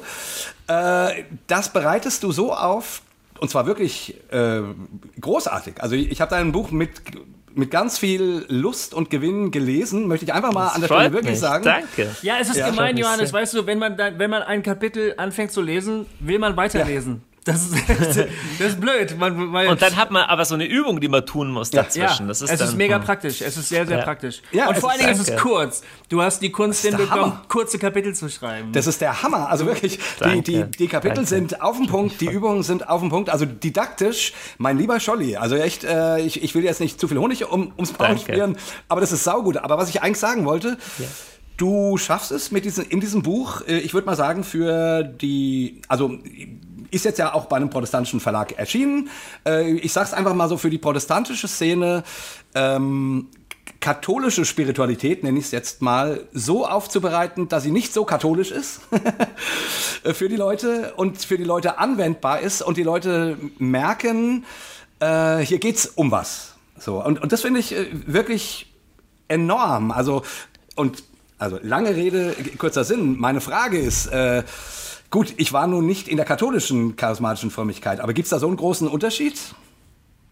Äh, 0.67 1.23
das 1.47 1.73
bereitest 1.73 2.23
du 2.23 2.31
so 2.31 2.53
auf, 2.53 3.01
und 3.39 3.49
zwar 3.49 3.65
wirklich 3.65 4.15
äh, 4.31 4.61
großartig. 5.19 5.83
Also 5.83 5.95
ich, 5.95 6.09
ich 6.09 6.21
habe 6.21 6.29
dein 6.29 6.53
Buch 6.53 6.71
mit 6.71 7.01
mit 7.55 7.71
ganz 7.71 7.97
viel 7.97 8.45
Lust 8.47 8.93
und 8.93 9.09
Gewinn 9.09 9.51
gelesen, 9.51 10.07
möchte 10.07 10.25
ich 10.25 10.33
einfach 10.33 10.53
mal 10.53 10.65
das 10.65 10.75
an 10.75 10.81
der 10.81 10.87
Stelle 10.87 11.13
wirklich 11.13 11.31
mich. 11.31 11.39
sagen. 11.39 11.63
Danke. 11.63 12.15
Ja, 12.21 12.35
es 12.39 12.49
ist 12.49 12.57
ja, 12.57 12.69
gemein, 12.69 12.97
Johannes, 12.97 13.31
weißt 13.31 13.53
du, 13.53 13.65
wenn 13.65 13.79
man, 13.79 13.97
da, 13.97 14.17
wenn 14.17 14.29
man 14.29 14.41
ein 14.43 14.63
Kapitel 14.63 15.13
anfängt 15.17 15.51
zu 15.51 15.61
lesen, 15.61 16.05
will 16.19 16.39
man 16.39 16.57
weiterlesen. 16.57 17.21
Ja. 17.25 17.32
Das 17.53 17.61
ist, 17.61 17.75
das 18.57 18.67
ist 18.69 18.79
blöd. 18.79 19.17
Man, 19.19 19.35
man 19.47 19.67
und 19.67 19.81
dann 19.81 19.97
hat 19.97 20.11
man 20.11 20.23
aber 20.23 20.45
so 20.45 20.55
eine 20.55 20.65
Übung, 20.65 21.01
die 21.01 21.09
man 21.09 21.25
tun 21.25 21.51
muss 21.51 21.71
dazwischen. 21.71 22.23
Ja, 22.23 22.27
das 22.27 22.41
ist 22.41 22.49
es 22.49 22.59
dann, 22.59 22.69
ist 22.69 22.77
mega 22.77 22.95
hm. 22.95 23.03
praktisch. 23.03 23.41
Es 23.41 23.57
ist 23.57 23.67
sehr, 23.67 23.85
sehr 23.85 23.97
ja. 23.97 24.03
praktisch. 24.03 24.41
Ja, 24.53 24.69
und 24.69 24.77
vor 24.77 24.91
allen 24.91 24.99
Dingen 24.99 25.11
ist 25.11 25.27
es 25.27 25.35
kurz. 25.35 25.81
Du 26.07 26.21
hast 26.21 26.41
die 26.41 26.51
Kunst 26.51 26.85
hinbekommen, 26.85 27.33
kurze 27.49 27.77
Kapitel 27.79 28.15
zu 28.15 28.29
schreiben. 28.29 28.71
Das 28.71 28.87
ist 28.87 29.01
der 29.01 29.23
Hammer. 29.23 29.49
Also 29.49 29.65
wirklich, 29.65 29.99
die, 30.23 30.41
die, 30.41 30.63
die 30.63 30.87
Kapitel 30.87 31.15
Danke. 31.15 31.29
sind 31.29 31.61
auf 31.61 31.75
dem 31.75 31.87
Punkt, 31.87 32.21
die 32.21 32.25
Übungen 32.31 32.63
sind 32.63 32.87
auf 32.87 33.01
dem 33.01 33.09
Punkt. 33.09 33.29
Also 33.29 33.45
didaktisch, 33.45 34.33
mein 34.57 34.77
lieber 34.77 35.01
Scholli. 35.01 35.35
Also 35.35 35.55
echt, 35.55 35.83
äh, 35.83 36.19
ich, 36.21 36.41
ich 36.41 36.55
will 36.55 36.63
jetzt 36.63 36.79
nicht 36.79 36.97
zu 36.97 37.09
viel 37.09 37.17
Honig 37.17 37.45
um, 37.49 37.73
ums 37.75 37.97
Maul 37.99 38.17
spielen, 38.17 38.57
aber 38.87 39.01
das 39.01 39.11
ist 39.11 39.25
saugut. 39.25 39.57
Aber 39.57 39.77
was 39.77 39.89
ich 39.89 40.01
eigentlich 40.01 40.19
sagen 40.19 40.45
wollte, 40.45 40.77
ja. 40.97 41.05
Du 41.57 41.97
schaffst 41.97 42.31
es 42.31 42.51
mit 42.51 42.65
diesem, 42.65 42.89
in 42.89 42.99
diesem 42.99 43.21
Buch, 43.21 43.61
äh, 43.67 43.77
ich 43.77 43.93
würde 43.93 44.07
mal 44.07 44.15
sagen, 44.15 44.43
für 44.43 45.03
die, 45.03 45.81
also 45.87 46.17
ist 46.93 47.05
jetzt 47.05 47.19
ja 47.19 47.33
auch 47.33 47.45
bei 47.45 47.57
einem 47.57 47.69
protestantischen 47.69 48.19
Verlag 48.19 48.53
erschienen. 48.53 49.09
Äh, 49.45 49.73
ich 49.73 49.93
sag's 49.93 50.13
einfach 50.13 50.33
mal 50.33 50.49
so 50.49 50.57
für 50.57 50.69
die 50.69 50.77
protestantische 50.77 51.47
Szene. 51.47 52.03
Ähm, 52.55 53.29
katholische 53.79 54.45
Spiritualität, 54.45 55.23
nenne 55.23 55.39
ich 55.39 55.45
es 55.45 55.51
jetzt 55.51 55.81
mal, 55.81 56.27
so 56.31 56.65
aufzubereiten, 56.65 57.49
dass 57.49 57.63
sie 57.63 57.71
nicht 57.71 57.93
so 57.93 58.05
katholisch 58.05 58.51
ist 58.51 58.81
für 60.03 60.29
die 60.29 60.35
Leute 60.35 60.93
und 60.95 61.17
für 61.17 61.37
die 61.37 61.43
Leute 61.43 61.79
anwendbar 61.79 62.39
ist 62.39 62.61
und 62.61 62.77
die 62.77 62.83
Leute 62.83 63.37
merken, 63.57 64.45
äh, 64.99 65.39
hier 65.39 65.59
geht's 65.59 65.85
um 65.85 66.11
was. 66.11 66.55
So, 66.77 67.03
und, 67.03 67.21
und 67.21 67.31
das 67.31 67.41
finde 67.41 67.59
ich 67.59 67.75
äh, 67.75 67.87
wirklich 67.91 68.73
enorm. 69.27 69.91
Also, 69.91 70.23
und 70.75 71.03
also 71.37 71.59
lange 71.61 71.95
Rede, 71.95 72.35
kurzer 72.57 72.83
Sinn. 72.85 73.19
Meine 73.19 73.41
Frage 73.41 73.79
ist, 73.79 74.07
äh, 74.07 74.43
Gut, 75.13 75.35
ich 75.37 75.53
war 75.53 75.67
nun 75.67 75.85
nicht 75.85 76.07
in 76.07 76.17
der 76.17 76.25
katholischen 76.25 76.95
charismatischen 76.95 77.51
Frömmigkeit, 77.51 77.99
aber 77.99 78.13
gibt 78.13 78.25
es 78.25 78.31
da 78.31 78.39
so 78.39 78.47
einen 78.47 78.57
großen 78.57 78.87
Unterschied? 78.87 79.39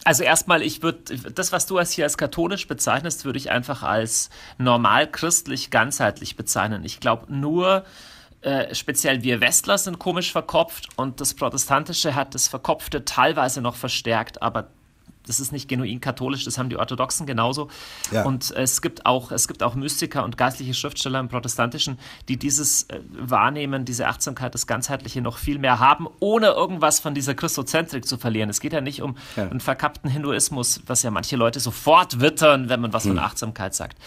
Also 0.06 0.24
erstmal, 0.24 0.64
ich 0.64 0.82
würde 0.82 1.16
das, 1.36 1.52
was 1.52 1.68
du 1.68 1.78
als 1.78 1.92
hier 1.92 2.06
als 2.06 2.18
katholisch 2.18 2.68
bezeichnest, 2.68 3.24
würde 3.24 3.38
ich 3.38 3.52
einfach 3.52 3.84
als 3.84 4.32
normal 4.58 5.06
christlich 5.06 5.70
ganzheitlich 5.70 6.36
bezeichnen. 6.36 6.84
Ich 6.84 7.00
glaube 7.00 7.32
nur 7.32 7.86
äh, 8.42 8.74
speziell 8.74 9.22
wir 9.22 9.40
Westler 9.40 9.78
sind 9.78 10.00
komisch 10.00 10.32
verkopft 10.32 10.88
und 10.96 11.22
das 11.22 11.36
Protestantische 11.36 12.16
hat 12.16 12.34
das 12.34 12.48
Verkopfte 12.48 13.06
teilweise 13.06 13.62
noch 13.62 13.76
verstärkt, 13.76 14.42
aber 14.42 14.72
das 15.26 15.40
ist 15.40 15.52
nicht 15.52 15.68
genuin 15.68 16.02
katholisch, 16.02 16.46
das 16.46 16.58
haben 16.58 16.70
die 16.70 16.78
Orthodoxen 16.78 17.26
genauso. 17.26 17.70
Ja. 18.12 18.24
Und 18.24 18.52
es 18.52 18.82
gibt 18.82 19.06
auch, 19.06 19.32
es 19.32 19.48
gibt 19.48 19.64
auch 19.64 19.76
Mystiker 19.76 20.24
und 20.24 20.38
geistliche 20.38 20.74
Schriftsteller 20.74 21.20
im 21.20 21.30
Protestantischen, 21.30 22.00
die 22.28 22.38
dieses 22.38 22.84
äh, 22.84 23.00
Wahrnehmen, 23.12 23.86
diese 23.86 24.08
Achtsamkeit, 24.08 24.54
das 24.54 24.68
Ganzheitliche 24.68 25.22
noch 25.22 25.38
viel 25.38 25.60
mehr 25.60 25.80
haben, 25.80 26.08
ohne 26.20 26.48
irgendwas 26.48 27.00
von 27.00 27.14
dieser 27.14 27.36
Christozentrik 27.36 28.08
zu 28.08 28.18
verlieren. 28.18 28.50
Es 28.50 28.60
geht 28.60 28.74
ja 28.74 28.82
nicht 28.82 29.02
um 29.02 29.18
ja. 29.36 29.48
einen 29.48 29.60
verkappten 29.60 30.10
Hinduismus, 30.10 30.82
was 30.88 31.04
ja 31.04 31.12
manche 31.12 31.36
Leute 31.36 31.60
sofort 31.60 32.20
wittern, 32.20 32.70
wenn 32.70 32.82
man 32.82 32.94
was 32.94 33.04
hm. 33.04 33.12
von 33.12 33.20
Achtsamkeit 33.20 33.76
sagt. 33.76 33.98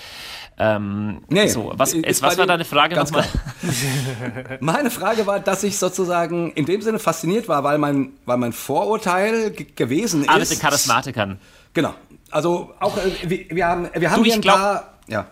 Ähm, 0.57 1.23
nee, 1.29 1.49
so, 1.49 1.73
was, 1.75 1.95
jetzt, 1.95 2.23
was 2.23 2.39
war 2.39 2.47
deine 2.47 2.65
Frage 2.65 2.95
nochmal? 2.95 3.25
Meine 4.61 4.89
Frage 4.89 5.27
war, 5.27 5.41
dass 5.41 5.65
ich 5.65 5.79
sozusagen 5.79 6.53
in 6.53 6.65
dem 6.65 6.81
Sinne 6.81 7.01
fasziniert 7.01 7.49
war, 7.49 7.65
weil 7.65 7.79
mein, 7.79 8.13
weil 8.25 8.37
mein 8.37 8.53
Vorurteil 8.53 9.51
gewesen 9.51 10.29
ah, 10.29 10.37
ist. 10.37 10.51
mit 10.51 10.59
den 10.59 10.63
Charismatikern. 11.13 11.39
Genau. 11.73 11.95
Also 12.31 12.75
auch, 12.81 12.97
äh, 12.97 13.29
wir, 13.29 13.51
wir 13.51 13.67
haben, 13.67 13.89
wir 13.95 14.11
haben 14.11 14.23
du, 14.23 14.25
hier 14.25 14.35
ein 14.35 14.41
glaub, 14.41 14.57
paar. 14.57 14.95
Ja. 15.07 15.27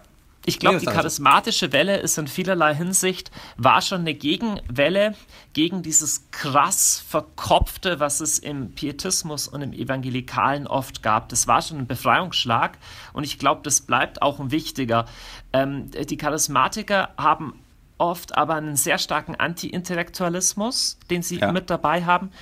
Ich 0.45 0.59
glaube, 0.59 0.79
die 0.79 0.87
charismatische 0.87 1.73
Welle 1.73 1.99
ist 1.99 2.19
in 2.19 2.27
vielerlei 2.27 2.75
Hinsicht, 2.75 3.31
war 3.57 3.81
schon 3.81 4.01
eine 4.01 4.13
Gegenwelle 4.13 5.15
gegen 5.53 5.83
dieses 5.83 6.33
krass 6.33 7.01
Verkopfte, 7.09 8.01
was 8.01 8.19
es 8.19 8.41
im 8.41 8.73
Pietismus 8.73 9.47
und 9.47 9.63
im 9.63 9.73
Evangelikalen 9.73 10.67
oft 10.67 11.05
gab. 11.05 11.29
Das 11.29 11.47
war 11.47 11.63
schon 11.63 11.79
ein 11.79 11.87
Befreiungsschlag 11.87 12.77
und 13.13 13.23
ich 13.23 13.39
glaube, 13.39 13.61
das 13.63 13.83
bleibt 13.83 14.21
auch 14.21 14.41
ein 14.41 14.51
wichtiger. 14.51 15.07
Ähm, 15.53 15.93
die 15.93 16.17
Charismatiker 16.17 17.11
haben 17.17 17.55
oft 17.99 18.37
aber 18.37 18.57
einen 18.57 18.75
sehr 18.75 18.99
starken 18.99 19.37
Anti-Intellektualismus, 19.37 20.99
den 21.09 21.23
sie 21.23 21.39
ja. 21.39 21.53
mit 21.53 21.71
dabei 21.71 22.05
haben. 22.05 22.33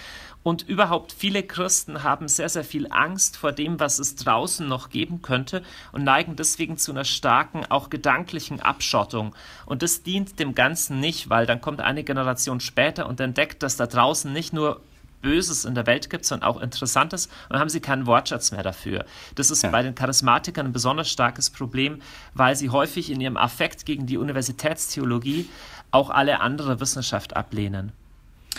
Und 0.43 0.67
überhaupt 0.67 1.13
viele 1.13 1.43
Christen 1.43 2.03
haben 2.03 2.27
sehr, 2.27 2.49
sehr 2.49 2.65
viel 2.65 2.87
Angst 2.91 3.37
vor 3.37 3.53
dem, 3.53 3.79
was 3.79 3.99
es 3.99 4.15
draußen 4.17 4.67
noch 4.67 4.89
geben 4.89 5.21
könnte 5.21 5.63
und 5.93 6.05
neigen 6.05 6.35
deswegen 6.35 6.79
zu 6.79 6.93
einer 6.93 7.05
starken, 7.05 7.67
auch 7.69 7.91
gedanklichen 7.91 8.61
Abschottung. 8.61 9.35
Und 9.67 9.83
das 9.83 10.03
dient 10.03 10.39
dem 10.39 10.55
Ganzen 10.55 10.99
nicht, 10.99 11.29
weil 11.29 11.45
dann 11.45 11.61
kommt 11.61 11.81
eine 11.81 12.05
Generation 12.05 12.61
später 12.61 13.07
und 13.07 13.21
entdeckt, 13.21 13.63
dass 13.63 13.77
da 13.77 13.87
draußen 13.87 14.33
nicht 14.33 14.55
nur 14.55 14.81
Böses 15.21 15.67
in 15.67 15.75
der 15.75 15.87
Welt 15.87 16.09
gibt, 16.09 16.25
sondern 16.25 16.49
auch 16.49 16.61
Interessantes 16.61 17.29
und 17.51 17.59
haben 17.59 17.69
sie 17.69 17.81
keinen 17.81 18.07
Wortschatz 18.07 18.53
mehr 18.53 18.63
dafür. 18.63 19.05
Das 19.35 19.51
ist 19.51 19.63
ja. 19.63 19.71
bei 19.71 19.83
den 19.83 19.95
Charismatikern 19.95 20.67
ein 20.67 20.73
besonders 20.73 21.11
starkes 21.11 21.51
Problem, 21.51 22.01
weil 22.33 22.57
sie 22.57 22.71
häufig 22.71 23.11
in 23.11 23.21
ihrem 23.21 23.37
Affekt 23.37 23.85
gegen 23.85 24.07
die 24.07 24.17
Universitätstheologie 24.17 25.49
auch 25.91 26.09
alle 26.09 26.41
andere 26.41 26.81
Wissenschaft 26.81 27.37
ablehnen. 27.37 27.93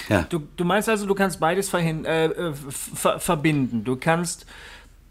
Ja. 0.09 0.23
Du, 0.23 0.39
du 0.55 0.65
meinst 0.65 0.89
also, 0.89 1.05
du 1.05 1.15
kannst 1.15 1.39
beides 1.39 1.69
verhin, 1.69 2.05
äh, 2.05 2.25
äh 2.25 2.53
ver 2.53 3.19
verbinden. 3.19 3.83
Du 3.83 3.95
kannst 3.95 4.45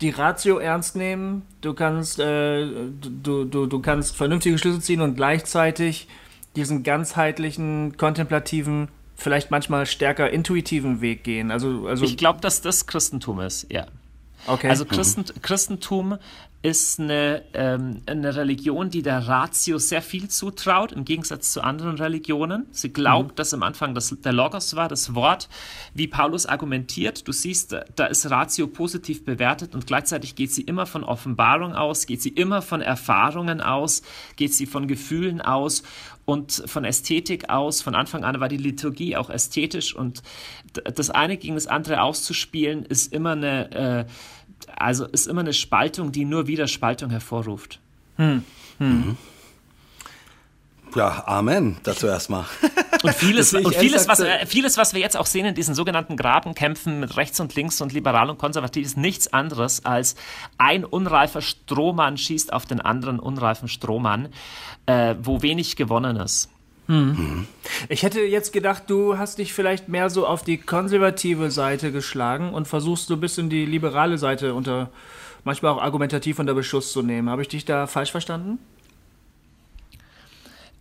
die 0.01 0.11
Ratio 0.11 0.59
ernst 0.59 0.97
nehmen, 0.97 1.43
du 1.61 1.75
kannst, 1.75 2.19
äh, 2.19 2.67
du, 2.67 3.45
du, 3.45 3.67
du 3.67 3.81
kannst 3.81 4.17
vernünftige 4.17 4.57
Schlüsse 4.59 4.81
ziehen 4.81 5.03
und 5.03 5.15
gleichzeitig 5.15 6.09
diesen 6.57 6.83
ganzheitlichen, 6.83 7.97
kontemplativen, 7.97 8.89
vielleicht 9.15 9.51
manchmal 9.51 9.87
stärker 9.87 10.31
intuitiven 10.31 11.01
Weg 11.01 11.23
gehen. 11.23 11.51
Also, 11.51 11.87
also 11.87 12.05
ich 12.05 12.17
glaube, 12.17 12.41
dass 12.41 12.63
das 12.63 12.87
Christentum 12.87 13.41
ist, 13.41 13.67
ja. 13.71 13.87
Okay. 14.47 14.69
Also 14.69 14.87
Christen, 14.87 15.21
mhm. 15.21 15.43
Christentum 15.43 16.19
ist 16.63 17.01
eine, 17.01 17.43
ähm, 17.55 18.03
eine 18.05 18.37
Religion, 18.37 18.91
die 18.91 19.01
der 19.01 19.27
Ratio 19.27 19.79
sehr 19.79 20.03
viel 20.03 20.29
zutraut, 20.29 20.93
im 20.93 21.07
Gegensatz 21.07 21.53
zu 21.53 21.63
anderen 21.63 21.97
Religionen. 21.97 22.67
Sie 22.71 22.93
glaubt, 22.93 23.31
mhm. 23.31 23.35
dass 23.37 23.55
am 23.55 23.63
Anfang 23.63 23.95
das, 23.95 24.15
der 24.23 24.35
Logos 24.35 24.77
war, 24.77 24.87
das 24.89 25.15
Wort, 25.15 25.49
wie 25.95 26.07
Paulus 26.07 26.45
argumentiert. 26.45 27.27
Du 27.27 27.33
siehst, 27.33 27.75
da 27.97 28.07
ist 28.07 28.31
Ratio 28.31 28.67
positiv 28.67 29.25
bewertet 29.25 29.75
und 29.75 29.87
gleichzeitig 29.87 30.35
geht 30.35 30.53
sie 30.53 30.61
immer 30.61 30.85
von 30.85 31.03
Offenbarung 31.03 31.75
aus, 31.75 32.05
geht 32.05 32.21
sie 32.21 32.29
immer 32.29 32.61
von 32.61 32.83
Erfahrungen 32.83 33.63
aus, 33.63 34.03
geht 34.37 34.53
sie 34.53 34.67
von 34.67 34.87
Gefühlen 34.87 35.41
aus 35.41 35.83
und 36.27 36.63
von 36.67 36.85
Ästhetik 36.85 37.49
aus. 37.49 37.81
Von 37.81 37.95
Anfang 37.95 38.23
an 38.23 38.39
war 38.39 38.49
die 38.49 38.59
Liturgie 38.59 39.17
auch 39.17 39.31
ästhetisch 39.31 39.97
und 39.97 40.23
das 40.75 41.09
eine 41.09 41.39
gegen 41.39 41.55
das 41.55 41.67
andere 41.67 42.03
auszuspielen, 42.03 42.85
ist 42.85 43.15
immer 43.15 43.33
eine... 43.33 43.71
Äh, 43.73 44.05
also 44.77 45.07
ist 45.07 45.27
immer 45.27 45.41
eine 45.41 45.53
Spaltung, 45.53 46.13
die 46.13 46.25
nur 46.25 46.47
wieder 46.47 46.67
Spaltung 46.67 47.11
hervorruft. 47.11 47.81
Hm. 48.17 48.45
Hm. 48.79 48.89
Mhm. 48.89 49.17
Ja, 50.95 51.25
Amen, 51.27 51.77
dazu 51.83 52.07
erstmal. 52.07 52.45
Und 53.03 53.15
vieles, 53.15 53.55
und 53.55 53.75
vieles, 53.75 54.09
was, 54.09 54.23
vieles, 54.47 54.77
was 54.77 54.93
wir 54.93 55.01
jetzt 55.01 55.17
auch 55.17 55.25
sehen 55.25 55.47
in 55.47 55.55
diesen 55.55 55.75
sogenannten 55.75 56.19
Grabenkämpfen 56.19 57.01
mit 57.01 57.17
rechts 57.17 57.41
und 57.41 57.55
links 57.55 57.81
und 57.81 57.95
liberal 57.95 58.29
und 58.29 58.37
konservativ, 58.37 58.85
ist 58.85 58.99
nichts 58.99 59.33
anderes 59.33 59.87
als 59.87 60.17
ein 60.59 60.85
unreifer 60.85 61.41
Strohmann 61.41 62.19
schießt 62.19 62.53
auf 62.53 62.67
den 62.67 62.83
anderen 62.83 63.19
unreifen 63.19 63.69
Strohmann, 63.69 64.29
äh, 64.85 65.15
wo 65.19 65.41
wenig 65.41 65.77
gewonnen 65.77 66.17
ist. 66.17 66.51
Hm. 66.91 67.47
Ich 67.89 68.03
hätte 68.03 68.21
jetzt 68.21 68.53
gedacht, 68.53 68.83
du 68.89 69.17
hast 69.17 69.39
dich 69.39 69.53
vielleicht 69.53 69.89
mehr 69.89 70.11
so 70.11 70.27
auf 70.27 70.43
die 70.43 70.59
konservative 70.59 71.53
Seite 71.53 71.93
geschlagen 71.93 72.53
und 72.53 72.67
versuchst 72.67 73.07
so 73.07 73.15
ein 73.15 73.21
bisschen 73.21 73.49
die 73.49 73.65
liberale 73.65 74.19
Seite 74.19 74.55
unter, 74.55 74.91
manchmal 75.45 75.71
auch 75.71 75.81
argumentativ 75.81 76.41
unter 76.41 76.53
Beschuss 76.53 76.91
zu 76.91 77.03
nehmen. 77.03 77.31
Habe 77.31 77.43
ich 77.43 77.49
dich 77.49 77.65
da 77.65 77.87
falsch 77.87 78.11
verstanden? 78.11 78.59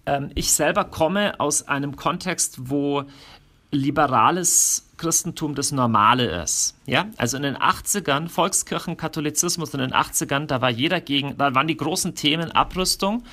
Ähm, 0.08 0.32
ich 0.34 0.52
selber 0.52 0.84
komme 0.84 1.40
aus 1.40 1.68
einem 1.68 1.96
Kontext, 1.96 2.58
wo 2.72 3.04
liberales 3.72 4.90
Christentum 4.98 5.54
das 5.54 5.72
Normale 5.72 6.42
ist. 6.42 6.76
Ja, 6.88 7.06
also 7.18 7.38
in 7.38 7.44
den 7.44 7.56
80ern, 7.56 8.30
Volkskirchen, 8.30 8.98
Katholizismus 8.98 9.76
in 9.76 9.80
den 9.80 9.94
80ern, 9.94 10.48
da 10.48 10.60
war 10.60 10.72
jeder 10.72 11.02
gegen, 11.02 11.38
da 11.38 11.54
waren 11.54 11.68
die 11.68 11.78
großen 11.78 12.16
Themen 12.16 12.52
Abrüstung, 12.52 13.24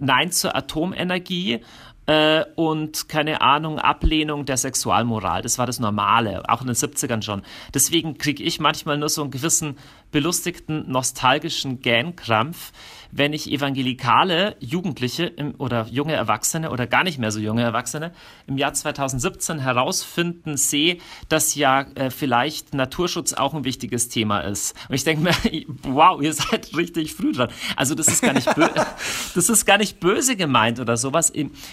Nein 0.00 0.32
zur 0.32 0.56
Atomenergie 0.56 1.60
äh, 2.06 2.44
und 2.54 3.08
keine 3.08 3.40
Ahnung, 3.40 3.78
Ablehnung 3.78 4.44
der 4.44 4.56
Sexualmoral. 4.56 5.42
Das 5.42 5.58
war 5.58 5.66
das 5.66 5.80
Normale, 5.80 6.42
auch 6.48 6.60
in 6.60 6.66
den 6.66 6.76
70ern 6.76 7.22
schon. 7.22 7.42
Deswegen 7.72 8.18
kriege 8.18 8.42
ich 8.42 8.60
manchmal 8.60 8.98
nur 8.98 9.08
so 9.08 9.22
einen 9.22 9.30
gewissen 9.30 9.76
belustigten, 10.14 10.88
nostalgischen 10.88 11.80
Gähnkrampf, 11.80 12.70
wenn 13.10 13.32
ich 13.32 13.50
evangelikale 13.50 14.54
Jugendliche 14.60 15.24
im, 15.24 15.56
oder 15.58 15.88
junge 15.90 16.12
Erwachsene 16.12 16.70
oder 16.70 16.86
gar 16.86 17.02
nicht 17.02 17.18
mehr 17.18 17.32
so 17.32 17.40
junge 17.40 17.62
Erwachsene 17.62 18.12
im 18.46 18.56
Jahr 18.56 18.72
2017 18.72 19.58
herausfinden 19.58 20.56
sehe, 20.56 20.98
dass 21.28 21.56
ja 21.56 21.80
äh, 21.96 22.10
vielleicht 22.10 22.74
Naturschutz 22.74 23.32
auch 23.32 23.54
ein 23.54 23.64
wichtiges 23.64 24.08
Thema 24.08 24.38
ist. 24.42 24.76
Und 24.88 24.94
ich 24.94 25.02
denke 25.02 25.24
mir, 25.24 25.34
wow, 25.82 26.22
ihr 26.22 26.32
seid 26.32 26.76
richtig 26.76 27.12
früh 27.12 27.32
dran. 27.32 27.50
Also 27.74 27.96
das 27.96 28.06
ist 28.06 28.22
gar 28.22 28.34
nicht, 28.34 28.46
das 29.34 29.48
ist 29.48 29.66
gar 29.66 29.78
nicht 29.78 29.98
böse 29.98 30.36
gemeint 30.36 30.78
oder 30.78 30.96
sowas. 30.96 31.32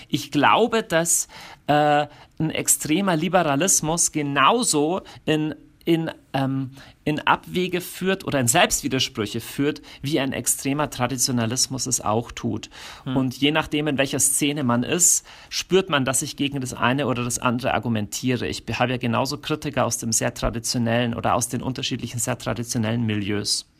Ich 0.09 0.31
glaube, 0.31 0.81
dass 0.81 1.27
äh, 1.67 2.07
ein 2.39 2.49
extremer 2.49 3.15
Liberalismus 3.15 4.11
genauso 4.11 5.01
in 5.25 5.53
in, 5.85 6.11
ähm, 6.33 6.71
in 7.03 7.19
Abwege 7.19 7.81
führt 7.81 8.25
oder 8.25 8.39
in 8.39 8.47
Selbstwidersprüche 8.47 9.41
führt, 9.41 9.81
wie 10.01 10.19
ein 10.19 10.33
extremer 10.33 10.89
Traditionalismus 10.89 11.87
es 11.87 12.01
auch 12.01 12.31
tut. 12.31 12.69
Hm. 13.03 13.17
Und 13.17 13.37
je 13.37 13.51
nachdem, 13.51 13.87
in 13.87 13.97
welcher 13.97 14.19
Szene 14.19 14.63
man 14.63 14.83
ist, 14.83 15.25
spürt 15.49 15.89
man, 15.89 16.05
dass 16.05 16.21
ich 16.21 16.35
gegen 16.35 16.61
das 16.61 16.73
eine 16.73 17.07
oder 17.07 17.23
das 17.23 17.39
andere 17.39 17.73
argumentiere. 17.73 18.47
Ich 18.47 18.63
habe 18.73 18.91
ja 18.91 18.97
genauso 18.97 19.37
Kritiker 19.37 19.85
aus 19.85 19.97
dem 19.97 20.11
sehr 20.11 20.33
traditionellen 20.33 21.13
oder 21.13 21.35
aus 21.35 21.49
den 21.49 21.61
unterschiedlichen 21.61 22.19
sehr 22.19 22.37
traditionellen 22.37 23.05
Milieus. 23.05 23.70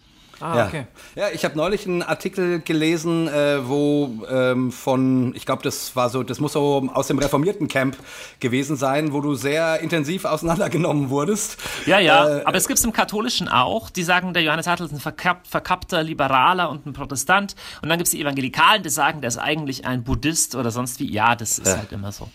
Ah, 0.42 0.58
ja. 0.58 0.68
okay. 0.68 0.86
Ja, 1.16 1.30
ich 1.34 1.46
habe 1.46 1.56
neulich 1.58 1.86
einen 1.86 2.04
Artikel 2.04 2.62
gelesen, 2.62 3.28
äh, 3.28 3.68
wo 3.68 4.10
ähm, 4.30 4.72
von, 4.72 5.36
ich 5.36 5.46
glaube, 5.46 5.64
das 5.64 5.96
war 5.96 6.10
so, 6.10 6.24
das 6.24 6.40
muss 6.40 6.54
so 6.54 6.90
aus 6.94 7.08
dem 7.08 7.20
reformierten 7.20 7.68
Camp 7.68 7.98
gewesen 8.40 8.76
sein, 8.76 9.14
wo 9.14 9.22
du 9.22 9.36
sehr 9.36 9.80
intensiv 9.80 10.26
auseinandergenommen 10.26 11.10
wurdest. 11.10 11.58
Ja, 11.86 12.00
ja, 12.00 12.40
äh, 12.40 12.44
aber 12.44 12.58
es 12.58 12.68
gibt 12.68 12.80
es 12.80 12.86
im 12.86 12.94
Katholischen 12.94 13.48
auch, 13.48 13.90
die 13.90 14.04
sagen, 14.04 14.34
der 14.34 14.44
Johannes 14.44 14.68
Hartl 14.68 14.86
ist 14.86 14.92
ein 14.92 15.00
verkapp, 15.00 15.48
verkappter 15.48 16.04
Liberaler 16.04 16.70
und 16.70 16.86
ein 16.86 16.94
Protestant. 16.94 17.56
Und 17.82 17.90
dann 17.90 17.98
gibt 17.98 18.08
es 18.08 18.12
die 18.12 18.22
Evangelikalen, 18.22 18.84
die 18.84 18.90
sagen, 18.90 19.22
der 19.22 19.30
ist 19.30 19.38
eigentlich 19.38 19.86
ein 19.86 20.04
Buddhist 20.04 20.56
oder 20.56 20.72
sonst 20.72 21.00
wie. 21.00 21.12
Ja, 21.12 21.36
das 21.36 21.60
ist 21.60 21.68
äh. 21.68 21.78
halt 21.78 21.92
immer 21.92 22.12
so. 22.12 22.30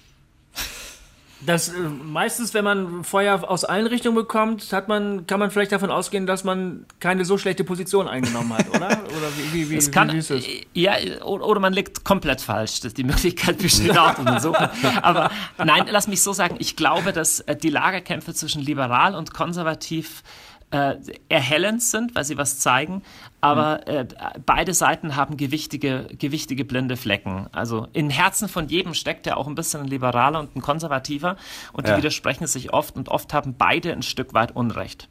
Das, 1.41 1.69
äh, 1.69 1.73
meistens, 1.79 2.55
wenn 2.55 2.65
man 2.65 3.05
Feuer 3.05 3.49
aus 3.49 3.65
allen 3.65 3.87
Richtungen 3.87 4.15
bekommt, 4.15 4.73
hat 4.73 4.89
man, 4.89 5.27
kann 5.27 5.39
man 5.39 5.51
vielleicht 5.51 5.73
davon 5.73 5.91
ausgehen, 5.91 6.27
dass 6.27 6.45
man 6.45 6.87
keine 6.99 7.27
so 7.27 7.37
schlechte 7.37 7.63
Position 7.63 8.09
eingenommen 8.09 8.57
hat, 8.57 8.69
oder? 8.71 8.87
Oder 9.17 9.29
wie, 9.53 9.71
wie, 9.71 9.71
wie, 9.71 9.91
kann, 9.91 10.13
wie 10.13 10.19
ist 10.19 10.31
es? 10.31 10.45
Ja, 10.73 10.95
oder 11.25 11.61
man 11.61 11.73
liegt 11.73 12.05
komplett 12.05 12.41
falsch. 12.41 12.81
Das, 12.81 12.95
die 12.95 13.05
Möglichkeit 13.05 13.59
besteht 13.59 13.97
auch. 13.97 14.15
so. 14.41 14.55
Aber 15.03 15.31
nein, 15.59 15.87
lass 15.91 16.09
mich 16.09 16.23
so 16.23 16.33
sagen, 16.33 16.57
ich 16.59 16.77
glaube, 16.77 17.13
dass 17.13 17.41
äh, 17.41 17.55
die 17.55 17.71
Lagerkämpfe 17.71 18.33
zwischen 18.35 18.63
liberal 18.63 19.15
und 19.15 19.33
konservativ 19.33 20.23
äh, 20.71 20.97
erhellend 21.29 21.83
sind, 21.83 22.15
weil 22.15 22.25
sie 22.25 22.37
was 22.37 22.59
zeigen, 22.59 23.03
aber 23.41 23.81
mhm. 23.87 23.93
äh, 23.93 24.07
beide 24.45 24.75
Seiten 24.75 25.17
haben 25.17 25.37
gewichtige, 25.37 26.09
gewichtige 26.19 26.65
blinde 26.65 26.97
Flecken. 26.97 27.47
Also 27.53 27.87
im 27.93 28.11
Herzen 28.11 28.49
von 28.49 28.69
jedem 28.69 28.95
steckt 28.95 29.27
ja 29.27 29.37
auch 29.37 29.47
ein 29.47 29.55
bisschen 29.55 29.83
ein 29.83 29.87
Liberaler 29.87 30.41
und 30.41 30.57
ein 30.57 30.63
Konservativer 30.63 31.37
und 31.73 31.87
die 31.87 31.93
ja. 31.93 31.97
widersprechen 31.97 32.47
sich 32.47 32.73
oft 32.73 32.97
und 32.97 33.09
oft 33.09 33.33
haben 33.33 33.55
beide 33.57 33.93
ein 33.93 34.03
Stück 34.03 34.35
weit 34.35 34.57
Unrecht. 34.57 35.09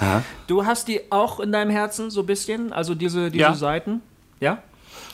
Aha. 0.00 0.22
Du 0.46 0.66
hast 0.66 0.88
die 0.88 1.10
auch 1.10 1.40
in 1.40 1.52
deinem 1.52 1.70
Herzen 1.70 2.10
so 2.10 2.20
ein 2.20 2.26
bisschen, 2.26 2.72
also 2.72 2.94
diese, 2.94 3.30
diese 3.30 3.42
ja. 3.42 3.54
Seiten? 3.54 4.02
Ja? 4.40 4.62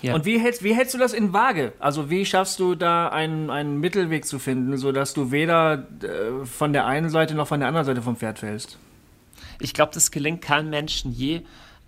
Ja. 0.03 0.15
Und 0.15 0.27
wie 0.27 0.39
hältst, 0.39 0.63
wie 0.63 0.75
hältst 0.75 0.95
du 0.95 0.99
das 0.99 1.13
in 1.15 1.33
Waage? 1.33 1.73
Also 1.79 2.11
wie 2.11 2.27
schaffst 2.27 2.61
du 2.61 2.75
da 2.75 3.09
einen, 3.09 3.49
einen 3.51 3.81
Mittelweg 3.81 4.27
zu 4.27 4.39
finden, 4.39 4.77
sodass 4.77 5.15
du 5.15 5.31
weder 5.31 5.87
äh, 6.03 6.45
von 6.45 6.73
der 6.73 6.87
einen 6.87 7.09
Seite 7.09 7.35
noch 7.35 7.49
von 7.49 7.61
der 7.61 7.69
anderen 7.69 7.87
Seite 7.87 8.03
vom 8.03 8.17
Pferd 8.17 8.39
fällst? 8.39 8.79
Ich 9.61 9.75
glaube, 9.75 9.93
das 9.95 10.11
gelingt 10.11 10.43
keinem 10.43 10.71
Menschen 10.71 11.13
je. 11.13 11.43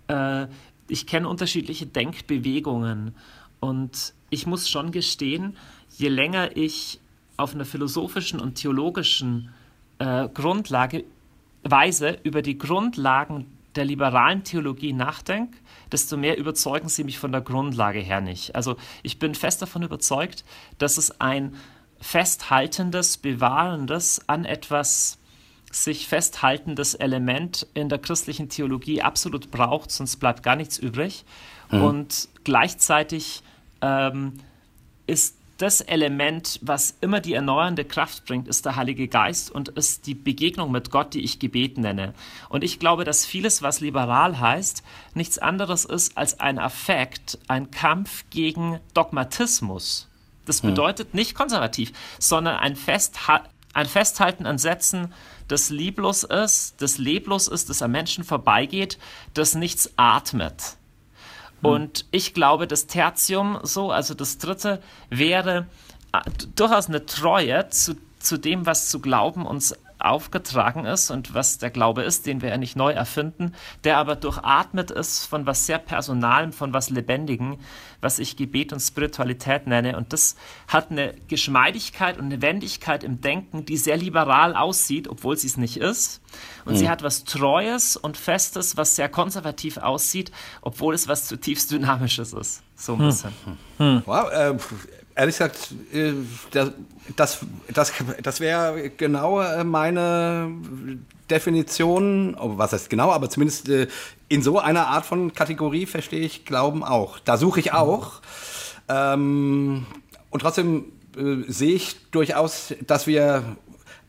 Äh, 0.07 0.47
ich 0.87 1.05
kenne 1.05 1.27
unterschiedliche 1.27 1.85
Denkbewegungen 1.85 3.15
und 3.59 4.13
ich 4.29 4.45
muss 4.45 4.69
schon 4.69 4.91
gestehen, 4.91 5.57
je 5.97 6.09
länger 6.09 6.55
ich 6.55 6.99
auf 7.37 7.53
einer 7.53 7.65
philosophischen 7.65 8.39
und 8.39 8.55
theologischen 8.55 9.53
äh, 9.99 10.27
Grundlage 10.29 11.03
Weise 11.63 12.19
über 12.23 12.41
die 12.41 12.57
Grundlagen 12.57 13.45
der 13.75 13.85
liberalen 13.85 14.43
Theologie 14.43 14.93
nachdenke, 14.93 15.57
desto 15.91 16.17
mehr 16.17 16.37
überzeugen 16.37 16.89
sie 16.89 17.03
mich 17.03 17.19
von 17.19 17.31
der 17.31 17.41
Grundlage 17.41 17.99
her 17.99 18.21
nicht. 18.21 18.55
Also 18.55 18.75
ich 19.03 19.19
bin 19.19 19.35
fest 19.35 19.61
davon 19.61 19.83
überzeugt, 19.83 20.43
dass 20.79 20.97
es 20.97 21.21
ein 21.21 21.55
festhaltendes, 21.99 23.17
bewahrendes 23.17 24.21
an 24.27 24.45
etwas 24.45 25.16
sich 25.83 26.07
festhaltendes 26.07 26.93
Element 26.95 27.67
in 27.73 27.89
der 27.89 27.99
christlichen 27.99 28.49
Theologie 28.49 29.01
absolut 29.01 29.51
braucht, 29.51 29.91
sonst 29.91 30.17
bleibt 30.17 30.43
gar 30.43 30.55
nichts 30.55 30.77
übrig. 30.77 31.25
Mhm. 31.71 31.83
Und 31.83 32.29
gleichzeitig 32.43 33.43
ähm, 33.81 34.33
ist 35.05 35.37
das 35.57 35.81
Element, 35.81 36.59
was 36.61 36.95
immer 37.01 37.19
die 37.19 37.33
erneuernde 37.33 37.83
Kraft 37.83 38.25
bringt, 38.25 38.47
ist 38.47 38.65
der 38.65 38.75
Heilige 38.75 39.07
Geist 39.07 39.49
und 39.49 39.69
ist 39.69 40.05
die 40.05 40.13
Begegnung 40.13 40.71
mit 40.71 40.91
Gott, 40.91 41.13
die 41.13 41.23
ich 41.23 41.39
Gebet 41.39 41.77
nenne. 41.77 42.13
Und 42.49 42.63
ich 42.63 42.79
glaube, 42.79 43.03
dass 43.03 43.25
vieles, 43.25 43.63
was 43.63 43.79
liberal 43.79 44.39
heißt, 44.39 44.83
nichts 45.15 45.39
anderes 45.39 45.83
ist 45.85 46.17
als 46.17 46.39
ein 46.39 46.59
Affekt, 46.59 47.39
ein 47.47 47.71
Kampf 47.71 48.25
gegen 48.29 48.79
Dogmatismus. 48.93 50.07
Das 50.45 50.61
mhm. 50.61 50.69
bedeutet 50.69 51.13
nicht 51.15 51.33
konservativ, 51.33 51.91
sondern 52.19 52.57
ein, 52.57 52.75
Festha 52.75 53.43
ein 53.73 53.87
Festhalten 53.87 54.45
an 54.45 54.57
Sätzen, 54.57 55.13
das 55.47 55.69
lieblos 55.69 56.23
ist, 56.23 56.81
das 56.81 56.97
leblos 56.97 57.47
ist, 57.47 57.69
das 57.69 57.81
am 57.81 57.91
Menschen 57.91 58.23
vorbeigeht, 58.23 58.97
das 59.33 59.55
nichts 59.55 59.93
atmet. 59.95 60.77
Hm. 61.61 61.69
Und 61.69 62.05
ich 62.11 62.33
glaube, 62.33 62.67
das 62.67 62.87
Tertium, 62.87 63.59
so, 63.63 63.91
also 63.91 64.13
das 64.13 64.37
dritte, 64.37 64.81
wäre 65.09 65.67
äh, 66.13 66.19
durchaus 66.55 66.87
eine 66.87 67.05
Treue 67.05 67.69
zu, 67.69 67.95
zu 68.19 68.37
dem, 68.37 68.65
was 68.65 68.89
zu 68.89 68.99
glauben 68.99 69.45
uns 69.45 69.75
aufgetragen 69.99 70.85
ist 70.85 71.09
und 71.09 71.33
was 71.33 71.57
der 71.57 71.71
Glaube 71.71 72.03
ist, 72.03 72.25
den 72.25 72.41
wir 72.41 72.49
ja 72.49 72.57
nicht 72.57 72.75
neu 72.75 72.91
erfinden, 72.91 73.53
der 73.83 73.97
aber 73.97 74.15
durchatmet 74.15 74.91
ist 74.91 75.25
von 75.25 75.45
was 75.45 75.65
sehr 75.65 75.79
Personalem, 75.79 76.53
von 76.53 76.73
was 76.73 76.89
Lebendigen, 76.89 77.57
was 78.01 78.19
ich 78.19 78.37
Gebet 78.37 78.73
und 78.73 78.79
Spiritualität 78.79 79.67
nenne. 79.67 79.97
Und 79.97 80.13
das 80.13 80.35
hat 80.67 80.91
eine 80.91 81.15
Geschmeidigkeit 81.27 82.17
und 82.17 82.25
eine 82.25 82.41
Wendigkeit 82.41 83.03
im 83.03 83.21
Denken, 83.21 83.65
die 83.65 83.77
sehr 83.77 83.97
liberal 83.97 84.55
aussieht, 84.55 85.07
obwohl 85.07 85.37
sie 85.37 85.47
es 85.47 85.57
nicht 85.57 85.77
ist. 85.77 86.21
Und 86.65 86.73
mhm. 86.73 86.77
sie 86.77 86.89
hat 86.89 87.03
was 87.03 87.23
Treues 87.23 87.97
und 87.97 88.17
Festes, 88.17 88.77
was 88.77 88.95
sehr 88.95 89.09
konservativ 89.09 89.77
aussieht, 89.77 90.31
obwohl 90.61 90.93
es 90.93 91.07
was 91.07 91.27
zutiefst 91.27 91.71
Dynamisches 91.71 92.33
ist. 92.33 92.63
So 92.75 92.93
ein 92.93 92.99
hm. 92.99 93.05
bisschen. 93.07 93.31
Mhm. 93.79 94.03
Wow, 94.05 94.31
äh, 94.31 94.55
ehrlich 95.15 95.37
gesagt, 95.37 95.73
äh, 95.91 96.13
das, 96.51 96.71
das, 97.15 97.45
das, 97.73 97.93
das 98.21 98.39
wäre 98.39 98.91
genau 98.91 99.41
meine 99.63 100.51
Definition, 101.29 102.35
oh, 102.39 102.57
was 102.57 102.73
heißt 102.73 102.89
genau, 102.89 103.11
aber 103.11 103.29
zumindest 103.29 103.69
äh, 103.69 103.87
in 104.29 104.41
so 104.41 104.59
einer 104.59 104.87
Art 104.87 105.05
von 105.05 105.33
Kategorie 105.33 105.85
verstehe 105.85 106.21
ich 106.21 106.45
Glauben 106.45 106.83
auch. 106.83 107.19
Da 107.19 107.37
suche 107.37 107.59
ich 107.59 107.73
auch. 107.73 108.21
Ähm, 108.89 109.85
und 110.29 110.41
trotzdem 110.41 110.85
äh, 111.17 111.43
sehe 111.47 111.73
ich 111.73 112.09
durchaus, 112.11 112.73
dass 112.85 113.07
wir 113.07 113.43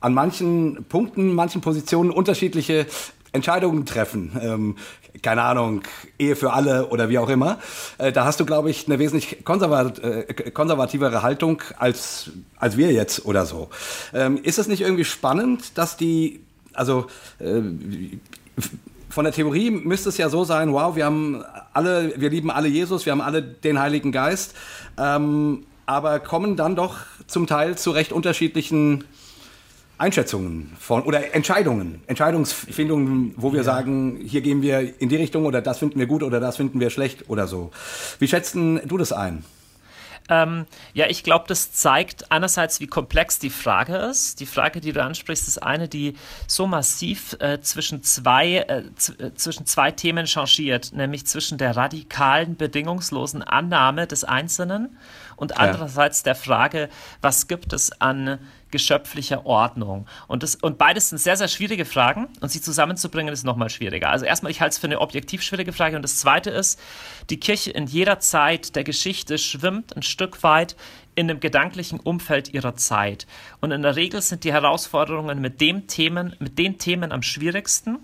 an 0.00 0.14
manchen 0.14 0.84
Punkten, 0.88 1.34
manchen 1.34 1.60
Positionen 1.60 2.10
unterschiedliche 2.10 2.86
Entscheidungen 3.32 3.84
treffen. 3.84 4.32
Ähm, 4.40 4.76
keine 5.22 5.42
Ahnung, 5.42 5.82
Ehe 6.18 6.36
für 6.36 6.52
alle 6.52 6.88
oder 6.88 7.08
wie 7.08 7.18
auch 7.18 7.28
immer. 7.28 7.58
Äh, 7.98 8.12
da 8.12 8.24
hast 8.24 8.38
du, 8.40 8.46
glaube 8.46 8.70
ich, 8.70 8.86
eine 8.86 8.98
wesentlich 8.98 9.44
konservat 9.44 10.00
konservativere 10.54 11.22
Haltung 11.22 11.62
als, 11.76 12.30
als 12.56 12.76
wir 12.76 12.92
jetzt 12.92 13.24
oder 13.24 13.44
so. 13.44 13.68
Ähm, 14.14 14.38
ist 14.42 14.58
es 14.58 14.68
nicht 14.68 14.80
irgendwie 14.80 15.04
spannend, 15.04 15.76
dass 15.76 15.96
die, 15.96 16.40
also 16.78 17.06
äh, 17.38 17.60
von 19.08 19.24
der 19.24 19.32
Theorie 19.32 19.70
müsste 19.70 20.10
es 20.10 20.18
ja 20.18 20.28
so 20.28 20.44
sein, 20.44 20.72
wow, 20.72 20.94
wir 20.94 21.04
haben 21.04 21.42
alle, 21.72 22.12
wir 22.16 22.30
lieben 22.30 22.50
alle 22.50 22.68
Jesus, 22.68 23.04
wir 23.04 23.12
haben 23.12 23.20
alle 23.20 23.42
den 23.42 23.80
Heiligen 23.80 24.12
Geist, 24.12 24.54
ähm, 24.98 25.66
aber 25.86 26.20
kommen 26.20 26.56
dann 26.56 26.76
doch 26.76 26.98
zum 27.26 27.46
Teil 27.46 27.76
zu 27.76 27.90
recht 27.90 28.12
unterschiedlichen 28.12 29.04
Einschätzungen 29.96 30.72
von 30.78 31.02
oder 31.02 31.34
Entscheidungen, 31.34 32.02
Entscheidungsfindungen, 32.06 33.34
wo 33.36 33.52
wir 33.52 33.58
ja. 33.58 33.64
sagen, 33.64 34.20
hier 34.24 34.42
gehen 34.42 34.62
wir 34.62 35.00
in 35.00 35.08
die 35.08 35.16
Richtung 35.16 35.46
oder 35.46 35.60
das 35.60 35.78
finden 35.78 35.98
wir 35.98 36.06
gut 36.06 36.22
oder 36.22 36.38
das 36.38 36.56
finden 36.56 36.78
wir 36.78 36.90
schlecht 36.90 37.28
oder 37.28 37.48
so. 37.48 37.72
Wie 38.20 38.28
schätzen 38.28 38.80
du 38.86 38.96
das 38.96 39.12
ein? 39.12 39.44
Ähm, 40.28 40.66
ja, 40.92 41.06
ich 41.08 41.22
glaube, 41.22 41.46
das 41.48 41.72
zeigt 41.72 42.30
einerseits, 42.30 42.80
wie 42.80 42.86
komplex 42.86 43.38
die 43.38 43.50
Frage 43.50 43.96
ist. 43.96 44.40
Die 44.40 44.46
Frage, 44.46 44.80
die 44.80 44.92
du 44.92 45.02
ansprichst, 45.02 45.48
ist 45.48 45.62
eine, 45.62 45.88
die 45.88 46.16
so 46.46 46.66
massiv 46.66 47.36
äh, 47.40 47.60
zwischen, 47.60 48.02
zwei, 48.02 48.56
äh, 48.56 48.82
äh 49.18 49.34
zwischen 49.34 49.66
zwei 49.66 49.90
Themen 49.90 50.26
changiert, 50.26 50.92
nämlich 50.92 51.26
zwischen 51.26 51.58
der 51.58 51.76
radikalen, 51.76 52.56
bedingungslosen 52.56 53.42
Annahme 53.42 54.06
des 54.06 54.24
Einzelnen 54.24 54.96
und 55.36 55.58
andererseits 55.58 56.20
ja. 56.20 56.24
der 56.24 56.34
Frage, 56.34 56.88
was 57.20 57.46
gibt 57.46 57.72
es 57.72 58.00
an 58.00 58.38
geschöpflicher 58.70 59.46
Ordnung? 59.46 60.06
Und, 60.26 60.42
das, 60.42 60.56
und 60.56 60.78
beides 60.78 61.10
sind 61.10 61.18
sehr, 61.18 61.36
sehr 61.36 61.48
schwierige 61.48 61.84
Fragen 61.84 62.28
und 62.40 62.50
sie 62.50 62.60
zusammenzubringen 62.60 63.32
ist 63.32 63.44
nochmal 63.44 63.70
schwieriger. 63.70 64.10
Also 64.10 64.24
erstmal, 64.24 64.52
ich 64.52 64.60
halte 64.60 64.72
es 64.72 64.78
für 64.78 64.86
eine 64.86 65.00
objektiv 65.00 65.42
schwierige 65.42 65.72
Frage 65.72 65.96
und 65.96 66.02
das 66.02 66.18
zweite 66.18 66.50
ist, 66.50 66.80
die 67.30 67.40
Kirche 67.40 67.70
in 67.70 67.86
jeder 67.86 68.20
Zeit 68.20 68.76
der 68.76 68.84
Geschichte 68.84 69.38
schwimmt 69.38 69.96
ein 69.96 70.02
Stück 70.02 70.42
weit 70.42 70.76
in 71.14 71.26
dem 71.26 71.40
gedanklichen 71.40 71.98
Umfeld 71.98 72.54
ihrer 72.54 72.76
Zeit. 72.76 73.26
Und 73.60 73.72
in 73.72 73.82
der 73.82 73.96
Regel 73.96 74.22
sind 74.22 74.44
die 74.44 74.52
Herausforderungen 74.52 75.40
mit, 75.40 75.60
dem 75.60 75.88
Themen, 75.88 76.36
mit 76.38 76.58
den 76.58 76.78
Themen 76.78 77.10
am 77.10 77.22
schwierigsten, 77.22 77.98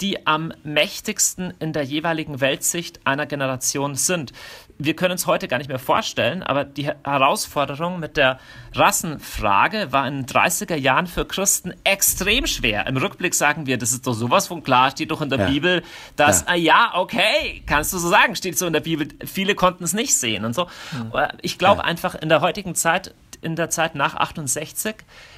die 0.00 0.26
am 0.26 0.52
mächtigsten 0.62 1.54
in 1.58 1.72
der 1.72 1.84
jeweiligen 1.84 2.40
Weltsicht 2.40 3.06
einer 3.06 3.26
Generation 3.26 3.94
sind. 3.94 4.32
Wir 4.78 4.94
können 4.94 5.12
uns 5.12 5.26
heute 5.26 5.48
gar 5.48 5.58
nicht 5.58 5.68
mehr 5.68 5.78
vorstellen, 5.78 6.42
aber 6.42 6.64
die 6.64 6.86
Herausforderung 7.04 7.98
mit 7.98 8.16
der 8.16 8.38
Rassenfrage 8.74 9.92
war 9.92 10.06
in 10.06 10.22
den 10.22 10.26
30er 10.26 10.76
Jahren 10.76 11.06
für 11.06 11.24
Christen 11.24 11.72
extrem 11.84 12.46
schwer. 12.46 12.86
Im 12.86 12.96
Rückblick 12.96 13.34
sagen 13.34 13.66
wir, 13.66 13.78
das 13.78 13.92
ist 13.92 14.06
doch 14.06 14.12
sowas 14.12 14.48
von 14.48 14.62
klar, 14.62 14.90
steht 14.90 15.10
doch 15.10 15.22
in 15.22 15.30
der 15.30 15.40
ja. 15.40 15.46
Bibel, 15.46 15.82
dass, 16.16 16.42
ja. 16.42 16.46
Ah, 16.48 16.54
ja, 16.54 16.90
okay, 16.94 17.62
kannst 17.66 17.92
du 17.92 17.98
so 17.98 18.08
sagen, 18.08 18.36
steht 18.36 18.58
so 18.58 18.66
in 18.66 18.72
der 18.72 18.80
Bibel. 18.80 19.08
Viele 19.24 19.54
konnten 19.54 19.84
es 19.84 19.94
nicht 19.94 20.14
sehen 20.14 20.44
und 20.44 20.54
so. 20.54 20.66
Mhm. 20.92 21.12
Ich 21.40 21.58
glaube 21.58 21.82
ja. 21.82 21.84
einfach, 21.84 22.14
in 22.14 22.28
der 22.28 22.40
heutigen 22.42 22.74
Zeit, 22.74 23.14
in 23.40 23.56
der 23.56 23.70
Zeit 23.70 23.94
nach 23.94 24.14
68, 24.14 24.96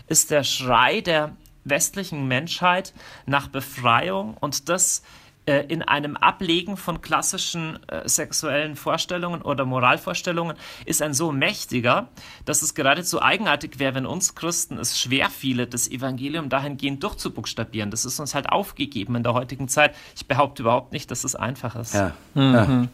ist 0.08 0.30
der 0.30 0.42
Schrei 0.42 1.00
der 1.00 1.36
westlichen 1.64 2.26
Menschheit 2.26 2.92
nach 3.26 3.48
Befreiung 3.48 4.36
und 4.38 4.68
das 4.68 5.02
äh, 5.48 5.64
in 5.68 5.82
einem 5.82 6.14
Ablegen 6.14 6.76
von 6.76 7.00
klassischen 7.00 7.78
äh, 7.88 8.06
sexuellen 8.06 8.76
Vorstellungen 8.76 9.40
oder 9.40 9.64
Moralvorstellungen 9.64 10.54
ist 10.84 11.00
ein 11.00 11.14
so 11.14 11.32
mächtiger, 11.32 12.08
dass 12.44 12.60
es 12.60 12.74
geradezu 12.74 13.22
eigenartig 13.22 13.78
wäre, 13.78 13.94
wenn 13.94 14.04
uns 14.04 14.34
Christen 14.34 14.76
es 14.76 15.00
schwer 15.00 15.30
fiele, 15.30 15.66
das 15.66 15.90
Evangelium 15.90 16.50
dahingehend 16.50 17.02
durchzubuchstabieren. 17.02 17.90
Das 17.90 18.04
ist 18.04 18.20
uns 18.20 18.34
halt 18.34 18.50
aufgegeben 18.50 19.16
in 19.16 19.22
der 19.22 19.32
heutigen 19.32 19.68
Zeit. 19.68 19.94
Ich 20.14 20.26
behaupte 20.26 20.64
überhaupt 20.64 20.92
nicht, 20.92 21.10
dass 21.10 21.24
es 21.24 21.34
einfach 21.34 21.76
ist. 21.76 21.94
Ja. 21.94 22.12
Mhm. 22.34 22.52
ja. 22.52 22.88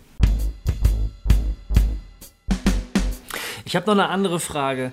Ich 3.64 3.74
habe 3.74 3.86
noch 3.86 3.94
eine 3.94 4.10
andere 4.10 4.38
Frage. 4.38 4.92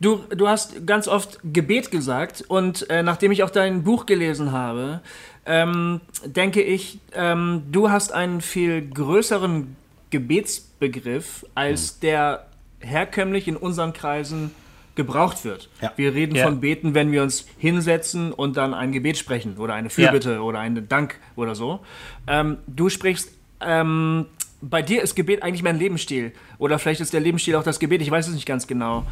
Du, 0.00 0.22
du 0.30 0.48
hast 0.48 0.86
ganz 0.86 1.08
oft 1.08 1.40
Gebet 1.42 1.90
gesagt 1.90 2.44
und 2.46 2.88
äh, 2.88 3.02
nachdem 3.02 3.32
ich 3.32 3.42
auch 3.42 3.50
dein 3.50 3.82
Buch 3.82 4.06
gelesen 4.06 4.52
habe, 4.52 5.02
ähm, 5.48 6.00
denke 6.24 6.62
ich, 6.62 7.00
ähm, 7.14 7.62
du 7.72 7.90
hast 7.90 8.12
einen 8.12 8.40
viel 8.40 8.82
größeren 8.82 9.76
Gebetsbegriff, 10.10 11.44
als 11.54 11.96
mhm. 11.96 12.00
der 12.02 12.46
herkömmlich 12.80 13.48
in 13.48 13.56
unseren 13.56 13.92
Kreisen 13.92 14.52
gebraucht 14.94 15.44
wird. 15.44 15.68
Ja. 15.80 15.92
Wir 15.96 16.14
reden 16.14 16.34
ja. 16.34 16.44
von 16.44 16.60
Beten, 16.60 16.94
wenn 16.94 17.12
wir 17.12 17.22
uns 17.22 17.46
hinsetzen 17.58 18.32
und 18.32 18.56
dann 18.56 18.74
ein 18.74 18.92
Gebet 18.92 19.16
sprechen 19.16 19.56
oder 19.56 19.74
eine 19.74 19.90
Fürbitte 19.90 20.34
ja. 20.34 20.40
oder 20.40 20.58
einen 20.58 20.88
Dank 20.88 21.18
oder 21.36 21.54
so. 21.54 21.80
Ähm, 22.26 22.58
du 22.66 22.88
sprichst 22.88 23.30
ähm, 23.60 24.26
bei 24.60 24.82
dir 24.82 25.02
ist 25.02 25.14
Gebet 25.14 25.42
eigentlich 25.42 25.62
mein 25.62 25.78
Lebensstil. 25.78 26.32
Oder 26.58 26.78
vielleicht 26.78 27.00
ist 27.00 27.12
der 27.12 27.20
Lebensstil 27.20 27.54
auch 27.54 27.62
das 27.62 27.78
Gebet, 27.78 28.02
ich 28.02 28.10
weiß 28.10 28.28
es 28.28 28.34
nicht 28.34 28.46
ganz 28.46 28.66
genau. 28.66 29.06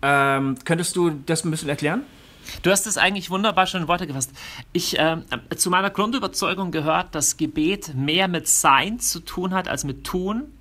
Ähm, 0.00 0.56
könntest 0.64 0.96
du 0.96 1.10
das 1.10 1.44
ein 1.44 1.50
bisschen 1.50 1.68
erklären? 1.68 2.02
Du 2.62 2.70
hast 2.70 2.86
es 2.86 2.98
eigentlich 2.98 3.30
wunderbar 3.30 3.66
schon 3.66 3.82
in 3.82 3.88
Worte 3.88 4.06
gefasst. 4.06 4.32
Ich, 4.72 4.98
äh, 4.98 5.18
zu 5.56 5.70
meiner 5.70 5.90
Grundüberzeugung 5.90 6.70
gehört, 6.70 7.14
dass 7.14 7.36
Gebet 7.36 7.94
mehr 7.94 8.28
mit 8.28 8.48
Sein 8.48 8.98
zu 8.98 9.20
tun 9.20 9.54
hat 9.54 9.68
als 9.68 9.84
mit 9.84 10.04
Tun 10.04 10.52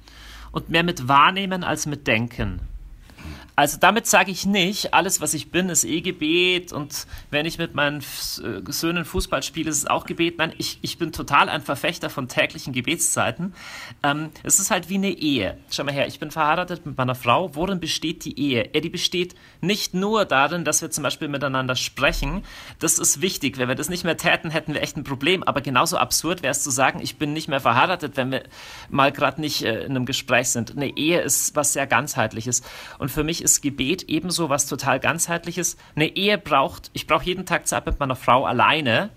und 0.51 0.69
mehr 0.69 0.84
mit 0.84 1.07
Wahrnehmen 1.07 1.63
als 1.63 1.86
mit 1.86 2.07
Denken. 2.07 2.70
Also 3.55 3.77
damit 3.79 4.07
sage 4.07 4.31
ich 4.31 4.45
nicht, 4.45 4.93
alles, 4.93 5.21
was 5.21 5.33
ich 5.33 5.51
bin, 5.51 5.69
ist 5.69 5.83
eh 5.83 6.01
Gebet 6.01 6.71
und 6.71 7.05
wenn 7.29 7.45
ich 7.45 7.57
mit 7.57 7.75
meinen 7.75 7.99
äh, 7.99 8.71
Söhnen 8.71 9.05
Fußball 9.05 9.43
spiele, 9.43 9.69
ist 9.69 9.77
es 9.77 9.85
auch 9.85 10.05
Gebet. 10.05 10.37
Nein, 10.37 10.53
ich, 10.57 10.79
ich 10.81 10.97
bin 10.97 11.11
total 11.11 11.49
ein 11.49 11.61
Verfechter 11.61 12.09
von 12.09 12.27
täglichen 12.27 12.73
Gebetszeiten. 12.73 13.53
Ähm, 14.03 14.29
es 14.43 14.59
ist 14.59 14.71
halt 14.71 14.89
wie 14.89 14.95
eine 14.95 15.11
Ehe. 15.11 15.57
Schau 15.69 15.83
mal 15.83 15.93
her, 15.93 16.07
ich 16.07 16.19
bin 16.19 16.31
verheiratet 16.31 16.85
mit 16.85 16.97
meiner 16.97 17.15
Frau. 17.15 17.53
Worin 17.55 17.79
besteht 17.79 18.25
die 18.25 18.39
Ehe? 18.39 18.69
Ja, 18.73 18.79
die 18.79 18.89
besteht 18.89 19.35
nicht 19.59 19.93
nur 19.93 20.25
darin, 20.25 20.63
dass 20.63 20.81
wir 20.81 20.89
zum 20.89 21.03
Beispiel 21.03 21.27
miteinander 21.27 21.75
sprechen. 21.75 22.43
Das 22.79 22.99
ist 22.99 23.21
wichtig. 23.21 23.57
Wenn 23.57 23.67
wir 23.67 23.75
das 23.75 23.89
nicht 23.89 24.03
mehr 24.03 24.17
täten, 24.17 24.49
hätten 24.49 24.73
wir 24.73 24.81
echt 24.81 24.97
ein 24.97 25.03
Problem. 25.03 25.43
Aber 25.43 25.61
genauso 25.61 25.97
absurd 25.97 26.41
wäre 26.41 26.51
es 26.51 26.63
zu 26.63 26.71
sagen, 26.71 26.99
ich 27.01 27.17
bin 27.17 27.33
nicht 27.33 27.49
mehr 27.49 27.59
verheiratet, 27.59 28.15
wenn 28.15 28.31
wir 28.31 28.43
mal 28.89 29.11
gerade 29.11 29.41
nicht 29.41 29.63
äh, 29.63 29.83
in 29.83 29.91
einem 29.91 30.05
Gespräch 30.05 30.49
sind. 30.49 30.71
Eine 30.71 30.97
Ehe 30.97 31.21
ist 31.21 31.55
was 31.55 31.73
sehr 31.73 31.87
ganzheitliches. 31.87 32.61
Und 32.97 33.11
für 33.11 33.23
mich 33.23 33.40
ist 33.41 33.61
Gebet 33.61 34.03
ebenso 34.09 34.49
was 34.49 34.67
total 34.67 34.99
ganzheitliches. 34.99 35.77
Eine 35.95 36.15
Ehe 36.15 36.37
braucht, 36.37 36.91
ich 36.93 37.07
brauche 37.07 37.25
jeden 37.25 37.45
Tag 37.45 37.67
Zeit 37.67 37.85
mit 37.85 37.99
meiner 37.99 38.15
Frau 38.15 38.45
alleine. 38.45 39.09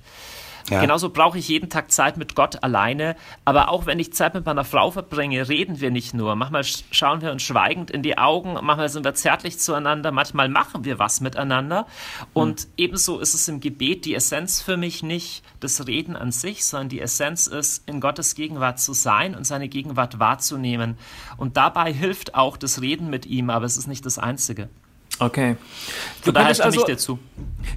Ja. 0.71 0.81
Genauso 0.81 1.11
brauche 1.11 1.39
ich 1.39 1.49
jeden 1.49 1.69
Tag 1.69 1.93
Zeit 1.93 2.17
mit 2.17 2.35
Gott 2.35 2.63
alleine. 2.63 3.17
Aber 3.45 3.69
auch 3.69 3.87
wenn 3.87 3.99
ich 3.99 4.13
Zeit 4.13 4.35
mit 4.35 4.47
meiner 4.47 4.65
Frau 4.65 4.91
verbringe, 4.91 5.49
reden 5.49 5.81
wir 5.81 5.91
nicht 5.91 6.15
nur. 6.15 6.35
Manchmal 6.37 6.65
schauen 6.65 7.21
wir 7.21 7.33
uns 7.33 7.43
schweigend 7.43 7.91
in 7.91 8.03
die 8.03 8.17
Augen, 8.17 8.55
manchmal 8.55 8.89
sind 8.89 9.05
wir 9.05 9.15
zärtlich 9.15 9.59
zueinander, 9.59 10.11
manchmal 10.11 10.49
machen 10.49 10.85
wir 10.85 10.99
was 10.99 11.21
miteinander. 11.21 11.87
Und 12.33 12.63
hm. 12.63 12.69
ebenso 12.77 13.19
ist 13.19 13.35
es 13.35 13.47
im 13.49 13.61
Gebet 13.61 14.05
die 14.05 14.15
Essenz 14.15 14.63
für 14.63 14.77
mich 14.77 15.03
nicht 15.03 15.45
das 15.61 15.87
Reden 15.87 16.17
an 16.17 16.33
sich, 16.33 16.65
sondern 16.65 16.89
die 16.89 17.01
Essenz 17.01 17.47
ist, 17.47 17.87
in 17.89 18.01
Gottes 18.01 18.35
Gegenwart 18.35 18.81
zu 18.81 18.95
sein 18.95 19.35
und 19.35 19.47
seine 19.47 19.69
Gegenwart 19.69 20.19
wahrzunehmen. 20.19 20.97
Und 21.37 21.57
dabei 21.57 21.93
hilft 21.93 22.35
auch 22.35 22.57
das 22.57 22.81
Reden 22.81 23.11
mit 23.11 23.27
ihm, 23.27 23.51
aber 23.51 23.67
es 23.67 23.77
ist 23.77 23.87
nicht 23.87 24.07
das 24.07 24.19
Einzige. 24.19 24.69
Okay. 25.19 25.57
Du 26.25 26.33
Von 26.33 26.35
könntest 26.35 26.63
also, 26.63 26.85
dazu. 26.87 27.19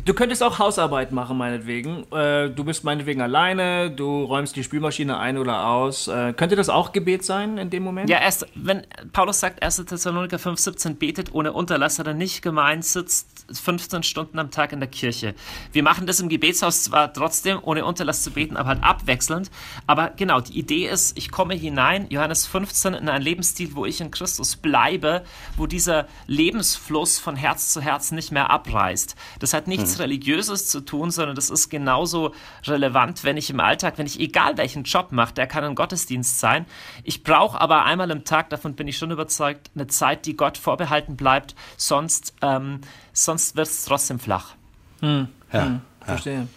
Du 0.05 0.13
könntest 0.13 0.41
auch 0.43 0.59
Hausarbeit 0.59 1.11
machen, 1.11 1.38
meinetwegen. 1.38 2.09
Äh, 2.11 2.49
du 2.49 2.63
bist 2.63 2.83
meinetwegen 2.83 3.21
alleine, 3.21 3.91
du 3.91 4.23
räumst 4.23 4.55
die 4.55 4.63
Spülmaschine 4.63 5.17
ein 5.17 5.38
oder 5.38 5.67
aus. 5.67 6.07
Äh, 6.07 6.33
könnte 6.33 6.55
das 6.55 6.69
auch 6.69 6.91
Gebet 6.91 7.23
sein 7.25 7.57
in 7.57 7.69
dem 7.69 7.83
Moment? 7.83 8.09
Ja, 8.09 8.19
erst, 8.19 8.47
wenn 8.55 8.85
Paulus 9.13 9.39
sagt, 9.39 9.61
1. 9.61 9.85
Thessaloniker 9.85 10.38
5,17 10.38 10.95
betet 10.95 11.33
ohne 11.33 11.53
Unterlass, 11.53 11.99
hat 11.99 12.07
er 12.07 12.13
nicht 12.13 12.41
gemeint, 12.41 12.85
sitzt 12.85 13.45
15 13.51 14.03
Stunden 14.03 14.39
am 14.39 14.51
Tag 14.51 14.71
in 14.71 14.79
der 14.79 14.89
Kirche. 14.89 15.35
Wir 15.71 15.83
machen 15.83 16.07
das 16.07 16.19
im 16.19 16.29
Gebetshaus 16.29 16.83
zwar 16.83 17.13
trotzdem, 17.13 17.59
ohne 17.61 17.85
Unterlass 17.85 18.23
zu 18.23 18.31
beten, 18.31 18.57
aber 18.57 18.69
halt 18.69 18.83
abwechselnd. 18.83 19.51
Aber 19.88 20.11
genau, 20.15 20.41
die 20.41 20.57
Idee 20.57 20.88
ist, 20.88 21.17
ich 21.17 21.31
komme 21.31 21.53
hinein, 21.53 22.07
Johannes 22.09 22.45
15, 22.45 22.93
in 22.93 23.09
einen 23.09 23.23
Lebensstil, 23.23 23.75
wo 23.75 23.85
ich 23.85 24.01
in 24.01 24.11
Christus 24.11 24.55
bleibe, 24.55 25.23
wo 25.55 25.67
dieser 25.67 26.07
Lebensfluss 26.27 27.19
von 27.28 27.36
Herz 27.36 27.73
zu 27.73 27.82
Herz 27.82 28.13
nicht 28.13 28.32
mehr 28.32 28.49
abreißt. 28.51 29.17
Das 29.39 29.53
hat 29.53 29.67
nichts 29.67 29.95
hm. 29.95 30.01
Religiöses 30.03 30.69
zu 30.69 30.80
tun, 30.80 31.11
sondern 31.11 31.36
das 31.36 31.49
ist 31.49 31.67
genauso 31.67 32.34
relevant, 32.63 33.25
wenn 33.25 33.36
ich 33.36 33.49
im 33.49 33.59
Alltag, 33.59 33.97
wenn 33.97 34.05
ich 34.05 34.17
egal 34.17 34.55
welchen 34.55 34.84
Job 34.84 35.11
mache, 35.11 35.34
der 35.34 35.45
kann 35.45 35.65
ein 35.65 35.75
Gottesdienst 35.75 36.39
sein. 36.39 36.65
Ich 37.03 37.23
brauche 37.23 37.59
aber 37.59 37.84
einmal 37.84 38.09
im 38.11 38.23
Tag, 38.23 38.49
davon 38.49 38.75
bin 38.75 38.88
ich 38.88 38.97
schon 38.97 39.11
überzeugt, 39.11 39.71
eine 39.75 39.88
Zeit, 39.88 40.25
die 40.25 40.38
Gott 40.38 40.57
vorbehalten 40.57 41.17
bleibt, 41.17 41.53
sonst, 41.75 42.34
ähm, 42.41 42.80
sonst 43.11 43.57
wird 43.57 43.67
es 43.67 43.84
trotzdem 43.84 44.19
flach. 44.19 44.55
Hm. 45.01 45.28
Ja. 45.51 45.65
Hm. 45.65 45.82
Verstehe. 45.99 46.47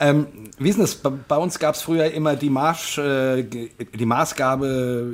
Ähm, 0.00 0.26
wie 0.58 0.68
ist 0.70 0.78
das? 0.78 0.96
Bei, 0.96 1.36
uns 1.36 1.58
gab 1.58 1.74
es 1.74 1.82
früher 1.82 2.10
immer 2.10 2.36
die 2.36 2.50
Marsch, 2.50 2.98
äh, 2.98 3.42
die 3.42 4.06
Maßgabe, 4.06 5.12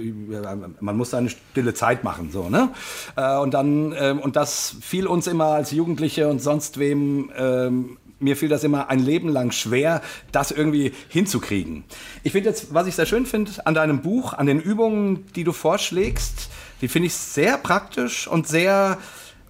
man 0.81 0.97
muss 0.97 1.15
eine 1.15 1.31
stille 1.31 1.75
Zeit 1.75 2.05
machen, 2.05 2.31
so, 2.31 2.49
ne? 2.49 2.71
Äh, 3.17 3.37
und 3.39 3.55
dann, 3.55 3.93
äh, 3.93 4.15
und 4.21 4.37
das 4.37 4.77
fiel 4.81 5.07
uns 5.07 5.27
immer 5.27 5.47
als 5.47 5.71
Jugendliche 5.71 6.29
und 6.29 6.41
sonst 6.41 6.79
wem, 6.79 7.31
ähm, 7.37 7.99
mir 8.19 8.37
fiel 8.37 8.49
das 8.49 8.65
immer 8.65 8.89
ein 8.89 9.01
Leben 9.01 9.29
lang 9.29 9.51
schwer, 9.53 10.01
das 10.33 10.51
irgendwie 10.51 10.93
hinzukriegen. 11.09 11.85
Ich 12.23 12.33
finde 12.33 12.49
jetzt, 12.49 12.73
was 12.73 12.87
ich 12.87 12.95
sehr 12.95 13.07
schön 13.07 13.27
finde 13.27 13.53
an 13.65 13.75
deinem 13.75 14.03
Buch, 14.03 14.33
an 14.33 14.47
den 14.47 14.61
Übungen, 14.61 15.27
die 15.35 15.45
du 15.45 15.53
vorschlägst, 15.53 16.49
die 16.81 16.89
finde 16.89 17.07
ich 17.07 17.15
sehr 17.15 17.59
praktisch 17.59 18.27
und 18.27 18.49
sehr 18.49 18.99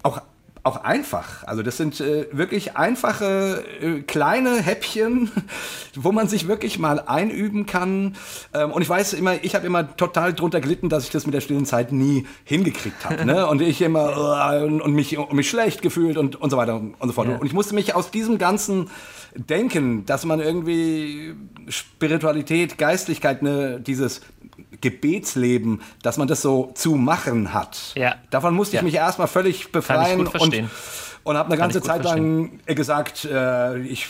auch 0.03 0.21
auch 0.65 0.83
einfach. 0.83 1.45
Also 1.47 1.63
das 1.63 1.77
sind 1.77 2.01
äh, 2.01 2.27
wirklich 2.33 2.75
einfache 2.75 3.63
äh, 3.83 4.01
kleine 4.01 4.57
Häppchen, 4.63 5.31
wo 5.95 6.11
man 6.11 6.27
sich 6.27 6.49
wirklich 6.49 6.79
mal 6.79 7.01
einüben 7.01 7.67
kann. 7.67 8.17
Ähm, 8.55 8.73
und 8.73 8.81
ich 8.81 8.89
weiß 8.89 9.13
immer, 9.13 9.45
ich 9.45 9.55
habe 9.55 9.67
immer 9.67 9.95
total 9.97 10.33
drunter 10.33 10.63
gelitten, 10.63 10.89
dass 10.89 11.05
ich 11.05 11.11
das 11.11 11.27
mit 11.27 11.35
der 11.35 11.43
stillen 11.43 11.67
Zeit 11.67 11.93
nie 11.93 12.27
hingekriegt 12.45 13.05
habe. 13.05 13.27
Ne? 13.27 13.47
Und 13.55 13.61
ich 13.61 13.83
immer 13.83 14.55
äh, 14.55 14.65
und, 14.65 14.95
mich, 14.95 15.19
und 15.19 15.35
mich 15.35 15.51
schlecht 15.51 15.83
gefühlt 15.83 16.17
und, 16.17 16.37
und 16.37 16.51
so 16.51 16.57
weiter 16.57 16.77
und 16.77 16.97
so 17.03 17.13
fort. 17.13 17.29
Ja. 17.29 17.37
Und 17.37 17.47
ich 17.47 17.53
musste 17.53 17.75
mich 17.75 17.95
aus 17.95 18.11
diesem 18.11 18.39
ganzen 18.39 18.91
Denken, 19.37 20.07
dass 20.07 20.25
man 20.25 20.41
irgendwie 20.41 21.35
Spiritualität, 21.69 22.79
Geistlichkeit, 22.79 23.43
ne, 23.43 23.81
dieses 23.81 24.23
Gebetsleben, 24.85 25.81
dass 26.03 26.19
man 26.19 26.29
das 26.29 26.43
so 26.43 26.71
zu 26.75 26.97
machen 26.97 27.55
hat. 27.55 27.93
Ja. 27.97 28.17
Davon 28.29 28.55
musste 28.55 28.77
ich 28.77 28.83
ja. 28.83 28.85
mich 28.85 28.95
erstmal 28.95 29.29
völlig 29.29 29.73
befreien 29.73 30.27
und, 30.27 30.69
und 31.25 31.37
habe 31.37 31.49
eine 31.49 31.57
ganze 31.57 31.81
Zeit 31.81 32.05
lang 32.05 32.61
gesagt, 32.67 33.25
äh, 33.25 33.79
ich 33.79 34.09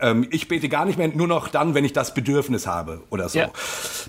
ähm, 0.00 0.26
ich 0.30 0.48
bete 0.48 0.68
gar 0.68 0.84
nicht 0.84 0.98
mehr, 0.98 1.08
nur 1.08 1.26
noch 1.26 1.48
dann, 1.48 1.74
wenn 1.74 1.84
ich 1.84 1.92
das 1.92 2.14
Bedürfnis 2.14 2.66
habe 2.66 3.02
oder 3.10 3.28
so. 3.28 3.38
Ja. 3.38 3.50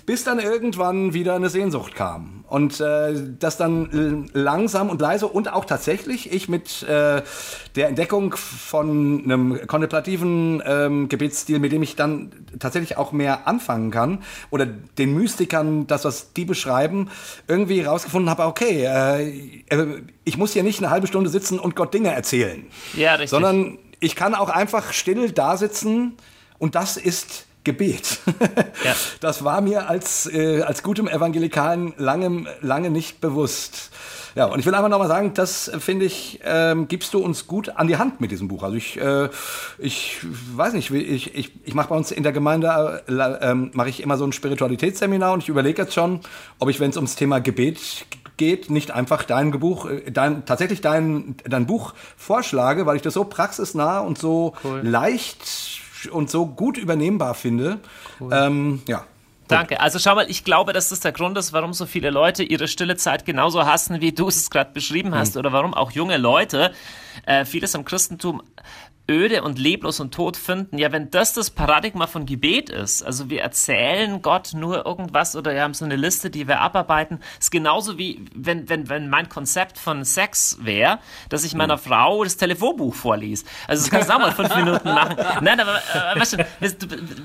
Bis 0.06 0.24
dann 0.24 0.38
irgendwann 0.38 1.14
wieder 1.14 1.34
eine 1.34 1.48
Sehnsucht 1.48 1.94
kam. 1.94 2.44
Und 2.48 2.80
äh, 2.80 3.14
das 3.38 3.56
dann 3.56 4.28
langsam 4.32 4.90
und 4.90 5.00
leise 5.00 5.28
und 5.28 5.52
auch 5.52 5.64
tatsächlich 5.64 6.32
ich 6.32 6.48
mit 6.48 6.82
äh, 6.82 7.22
der 7.76 7.88
Entdeckung 7.88 8.34
von 8.34 9.22
einem 9.24 9.66
kontemplativen 9.68 10.60
ähm, 10.66 11.08
Gebetsstil, 11.08 11.60
mit 11.60 11.70
dem 11.70 11.82
ich 11.82 11.94
dann 11.94 12.32
tatsächlich 12.58 12.96
auch 12.96 13.12
mehr 13.12 13.46
anfangen 13.46 13.92
kann, 13.92 14.24
oder 14.50 14.66
den 14.66 15.14
Mystikern, 15.14 15.86
das, 15.86 16.04
was 16.04 16.32
die 16.32 16.44
beschreiben, 16.44 17.08
irgendwie 17.46 17.82
rausgefunden 17.82 18.28
habe, 18.28 18.44
okay, 18.44 18.84
äh, 18.84 19.62
äh, 19.68 20.02
ich 20.24 20.36
muss 20.36 20.52
hier 20.52 20.64
nicht 20.64 20.80
eine 20.80 20.90
halbe 20.90 21.06
Stunde 21.06 21.30
sitzen 21.30 21.60
und 21.60 21.76
Gott 21.76 21.94
Dinge 21.94 22.12
erzählen. 22.12 22.66
Ja, 22.94 23.12
richtig. 23.12 23.30
Sondern 23.30 23.78
ich 24.00 24.16
kann 24.16 24.34
auch 24.34 24.48
einfach 24.48 24.92
still 24.92 25.30
da 25.30 25.56
sitzen 25.56 26.16
und 26.58 26.74
das 26.74 26.96
ist 26.96 27.46
Gebet. 27.62 28.20
ja. 28.84 28.94
Das 29.20 29.44
war 29.44 29.60
mir 29.60 29.88
als, 29.88 30.26
äh, 30.32 30.62
als 30.62 30.82
gutem 30.82 31.06
Evangelikalen 31.08 31.92
lange, 31.98 32.46
lange 32.62 32.90
nicht 32.90 33.20
bewusst. 33.20 33.90
Ja, 34.34 34.46
und 34.46 34.60
ich 34.60 34.66
will 34.66 34.74
einfach 34.74 34.88
nochmal 34.88 35.08
sagen, 35.08 35.34
das 35.34 35.70
finde 35.78 36.06
ich, 36.06 36.40
ähm, 36.44 36.88
gibst 36.88 37.12
du 37.14 37.18
uns 37.18 37.46
gut 37.46 37.70
an 37.70 37.88
die 37.88 37.96
Hand 37.96 38.20
mit 38.20 38.30
diesem 38.30 38.48
Buch. 38.48 38.62
Also 38.62 38.76
ich, 38.76 38.98
äh, 38.98 39.28
ich 39.78 40.18
weiß 40.54 40.72
nicht, 40.72 40.90
ich, 40.90 41.34
ich, 41.34 41.52
ich 41.64 41.74
mache 41.74 41.88
bei 41.88 41.96
uns 41.96 42.12
in 42.12 42.22
der 42.22 42.32
Gemeinde, 42.32 43.02
äh, 43.08 43.50
ähm, 43.50 43.70
mache 43.74 43.88
ich 43.88 44.02
immer 44.02 44.16
so 44.16 44.24
ein 44.24 44.32
Spiritualitätsseminar 44.32 45.32
und 45.32 45.42
ich 45.42 45.48
überlege 45.48 45.82
jetzt 45.82 45.94
schon, 45.94 46.20
ob 46.60 46.70
ich, 46.70 46.78
wenn 46.80 46.90
es 46.90 46.96
ums 46.96 47.16
Thema 47.16 47.40
Gebet 47.40 48.06
geht, 48.40 48.70
nicht 48.70 48.90
einfach 48.90 49.22
dein 49.22 49.52
Buch, 49.52 49.86
äh, 49.86 50.10
dein, 50.10 50.44
tatsächlich 50.46 50.80
dein, 50.80 51.36
dein 51.44 51.66
Buch 51.66 51.94
vorschlage, 52.16 52.86
weil 52.86 52.96
ich 52.96 53.02
das 53.02 53.14
so 53.14 53.24
praxisnah 53.24 54.00
und 54.00 54.18
so 54.18 54.54
cool. 54.64 54.80
leicht 54.82 55.78
und 56.10 56.30
so 56.30 56.46
gut 56.46 56.78
übernehmbar 56.78 57.34
finde. 57.34 57.78
Cool. 58.18 58.30
Ähm, 58.32 58.82
ja. 58.88 59.04
Danke. 59.46 59.80
Also 59.80 59.98
schau 59.98 60.14
mal, 60.14 60.30
ich 60.30 60.44
glaube, 60.44 60.72
dass 60.72 60.88
das 60.88 61.00
der 61.00 61.12
Grund 61.12 61.36
ist, 61.36 61.52
warum 61.52 61.72
so 61.72 61.84
viele 61.84 62.10
Leute 62.10 62.42
ihre 62.42 62.68
stille 62.68 62.96
Zeit 62.96 63.26
genauso 63.26 63.66
hassen, 63.66 64.00
wie 64.00 64.12
du 64.12 64.28
es 64.28 64.48
gerade 64.48 64.72
beschrieben 64.72 65.14
hast, 65.14 65.34
mhm. 65.34 65.40
oder 65.40 65.52
warum 65.52 65.74
auch 65.74 65.90
junge 65.90 66.16
Leute 66.16 66.72
äh, 67.26 67.44
vieles 67.44 67.74
am 67.74 67.84
Christentum 67.84 68.42
öde 69.10 69.42
und 69.42 69.58
leblos 69.58 70.00
und 70.00 70.14
tot 70.14 70.36
finden. 70.36 70.78
Ja, 70.78 70.92
wenn 70.92 71.10
das 71.10 71.34
das 71.34 71.50
Paradigma 71.50 72.06
von 72.06 72.24
Gebet 72.24 72.70
ist, 72.70 73.02
also 73.02 73.28
wir 73.28 73.42
erzählen 73.42 74.22
Gott 74.22 74.54
nur 74.54 74.86
irgendwas 74.86 75.34
oder 75.36 75.52
wir 75.52 75.62
haben 75.62 75.74
so 75.74 75.84
eine 75.84 75.96
Liste, 75.96 76.30
die 76.30 76.46
wir 76.46 76.60
abarbeiten, 76.60 77.18
ist 77.38 77.50
genauso 77.50 77.98
wie 77.98 78.24
wenn, 78.34 78.68
wenn, 78.68 78.88
wenn 78.88 79.08
mein 79.08 79.28
Konzept 79.28 79.76
von 79.76 80.04
Sex 80.04 80.58
wäre, 80.62 81.00
dass 81.28 81.44
ich 81.44 81.54
meiner. 81.54 81.80
Frau 81.80 82.22
das 82.22 82.36
Telefonbuch 82.36 82.94
vorlies. 82.94 83.44
Also 83.66 83.82
das 83.82 83.90
kannst 83.90 84.08
du 84.08 84.14
auch 84.14 84.20
mal 84.20 84.32
fünf 84.32 84.54
Minuten 84.54 84.88
machen. 84.88 85.16
Nein, 85.40 85.58
aber 85.60 85.76
äh, 85.76 86.20
weißt 86.20 86.34
du, 86.34 86.38
wir, 86.60 86.72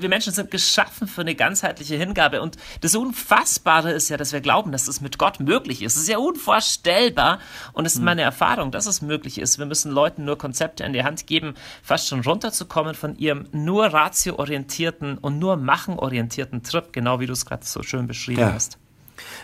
wir 0.00 0.08
Menschen 0.08 0.32
sind 0.32 0.50
geschaffen 0.50 1.06
für 1.06 1.20
eine 1.20 1.34
ganzheitliche 1.34 1.96
Hingabe 1.96 2.42
und 2.42 2.56
das 2.80 2.94
Unfassbare 2.94 3.92
ist 3.92 4.08
ja, 4.08 4.16
dass 4.16 4.32
wir 4.32 4.40
glauben, 4.40 4.72
dass 4.72 4.86
das 4.86 5.00
mit 5.00 5.18
Gott 5.18 5.40
möglich 5.40 5.82
ist. 5.82 5.96
Es 5.96 6.02
ist 6.02 6.08
ja 6.08 6.18
unvorstellbar 6.18 7.38
und 7.72 7.86
es 7.86 7.94
ist 7.94 7.98
mhm. 8.00 8.06
meine 8.06 8.22
Erfahrung, 8.22 8.70
dass 8.70 8.86
es 8.86 9.02
möglich 9.02 9.38
ist. 9.38 9.58
Wir 9.58 9.66
müssen 9.66 9.92
Leuten 9.92 10.24
nur 10.24 10.38
Konzepte 10.38 10.84
in 10.84 10.92
die 10.92 11.04
Hand 11.04 11.26
geben, 11.26 11.54
fast 11.82 12.08
schon 12.08 12.20
runterzukommen 12.20 12.94
von 12.94 13.16
ihrem 13.16 13.46
nur 13.52 13.86
ratioorientierten 13.86 15.18
und 15.18 15.38
nur 15.38 15.56
machenorientierten 15.56 16.62
Trip, 16.62 16.92
genau 16.92 17.20
wie 17.20 17.26
du 17.26 17.32
es 17.32 17.46
gerade 17.46 17.64
so 17.64 17.82
schön 17.82 18.06
beschrieben 18.06 18.40
ja. 18.40 18.52
hast. 18.52 18.78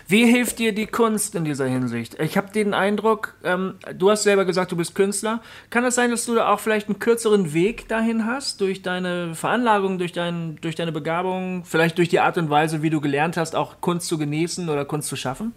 Wie 0.07 0.25
hilft 0.25 0.59
dir 0.59 0.73
die 0.73 0.85
Kunst 0.85 1.35
in 1.35 1.45
dieser 1.45 1.65
Hinsicht? 1.65 2.19
Ich 2.19 2.37
habe 2.37 2.51
den 2.51 2.73
Eindruck, 2.73 3.35
ähm, 3.43 3.75
du 3.95 4.11
hast 4.11 4.23
selber 4.23 4.45
gesagt, 4.45 4.71
du 4.71 4.75
bist 4.75 4.95
Künstler. 4.95 5.41
Kann 5.69 5.83
es 5.83 5.89
das 5.89 5.95
sein, 5.95 6.11
dass 6.11 6.25
du 6.25 6.35
da 6.35 6.49
auch 6.49 6.59
vielleicht 6.59 6.89
einen 6.89 6.99
kürzeren 6.99 7.53
Weg 7.53 7.87
dahin 7.87 8.25
hast, 8.25 8.61
durch 8.61 8.81
deine 8.81 9.35
Veranlagung, 9.35 9.97
durch, 9.97 10.11
dein, 10.11 10.57
durch 10.61 10.75
deine 10.75 10.91
Begabung, 10.91 11.63
vielleicht 11.65 11.97
durch 11.97 12.09
die 12.09 12.19
Art 12.19 12.37
und 12.37 12.49
Weise, 12.49 12.81
wie 12.81 12.89
du 12.89 13.01
gelernt 13.01 13.37
hast, 13.37 13.55
auch 13.55 13.81
Kunst 13.81 14.07
zu 14.07 14.17
genießen 14.17 14.69
oder 14.69 14.85
Kunst 14.85 15.09
zu 15.09 15.15
schaffen? 15.15 15.53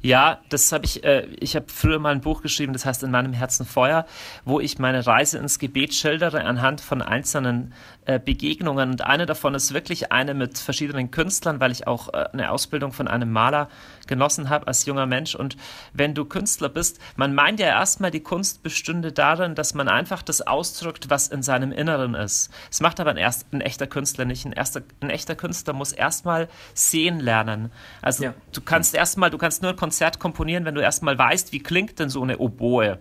Ja, 0.00 0.40
das 0.48 0.70
habe 0.70 0.84
ich, 0.84 1.02
äh, 1.04 1.26
ich 1.40 1.56
habe 1.56 1.66
früher 1.68 1.98
mal 1.98 2.12
ein 2.12 2.20
Buch 2.20 2.42
geschrieben, 2.42 2.72
das 2.72 2.86
heißt 2.86 3.02
In 3.02 3.10
meinem 3.10 3.32
Herzen 3.32 3.66
Feuer, 3.66 4.06
wo 4.44 4.60
ich 4.60 4.78
meine 4.78 5.06
Reise 5.06 5.38
ins 5.38 5.58
Gebet 5.58 5.92
schildere 5.94 6.44
anhand 6.44 6.80
von 6.80 7.02
einzelnen 7.02 7.72
äh, 8.06 8.20
Begegnungen. 8.20 8.90
Und 8.90 9.02
eine 9.02 9.26
davon 9.26 9.54
ist 9.54 9.74
wirklich 9.74 10.12
eine 10.12 10.34
mit 10.34 10.58
verschiedenen 10.58 11.10
Künstlern, 11.10 11.60
weil 11.60 11.72
ich 11.72 11.86
auch 11.86 12.12
äh, 12.12 12.26
eine 12.32 12.50
Ausbildung 12.52 12.92
von 12.92 13.08
einem 13.08 13.32
Maler 13.32 13.68
genossen 14.08 14.48
habe 14.48 14.66
als 14.66 14.84
junger 14.86 15.06
Mensch. 15.06 15.34
Und 15.34 15.56
wenn 15.92 16.14
du 16.14 16.24
Künstler 16.24 16.68
bist, 16.68 16.98
man 17.16 17.34
meint 17.34 17.60
ja 17.60 17.66
erstmal, 17.66 18.10
die 18.10 18.20
Kunst 18.20 18.62
bestünde 18.62 19.12
darin, 19.12 19.54
dass 19.54 19.74
man 19.74 19.88
einfach 19.88 20.22
das 20.22 20.40
ausdrückt, 20.42 21.10
was 21.10 21.28
in 21.28 21.42
seinem 21.42 21.70
Inneren 21.70 22.14
ist. 22.14 22.50
Es 22.70 22.80
macht 22.80 22.98
aber 22.98 23.10
ein, 23.10 23.16
erst, 23.16 23.52
ein 23.52 23.60
echter 23.60 23.86
Künstler 23.86 24.24
nicht. 24.24 24.44
Ein, 24.44 24.52
erster, 24.52 24.82
ein 25.00 25.10
echter 25.10 25.36
Künstler 25.36 25.72
muss 25.72 25.92
erstmal 25.92 26.48
sehen 26.74 27.20
lernen. 27.20 27.70
Also 28.02 28.24
ja. 28.24 28.34
du 28.52 28.60
kannst 28.60 28.94
erstmal, 28.94 29.30
du 29.30 29.38
kannst 29.38 29.62
nur 29.62 29.70
ein 29.70 29.76
Konzert 29.76 30.18
komponieren, 30.18 30.64
wenn 30.64 30.74
du 30.74 30.80
erstmal 30.80 31.16
weißt, 31.16 31.52
wie 31.52 31.60
klingt 31.60 31.98
denn 31.98 32.08
so 32.08 32.22
eine 32.22 32.38
Oboe. 32.38 32.98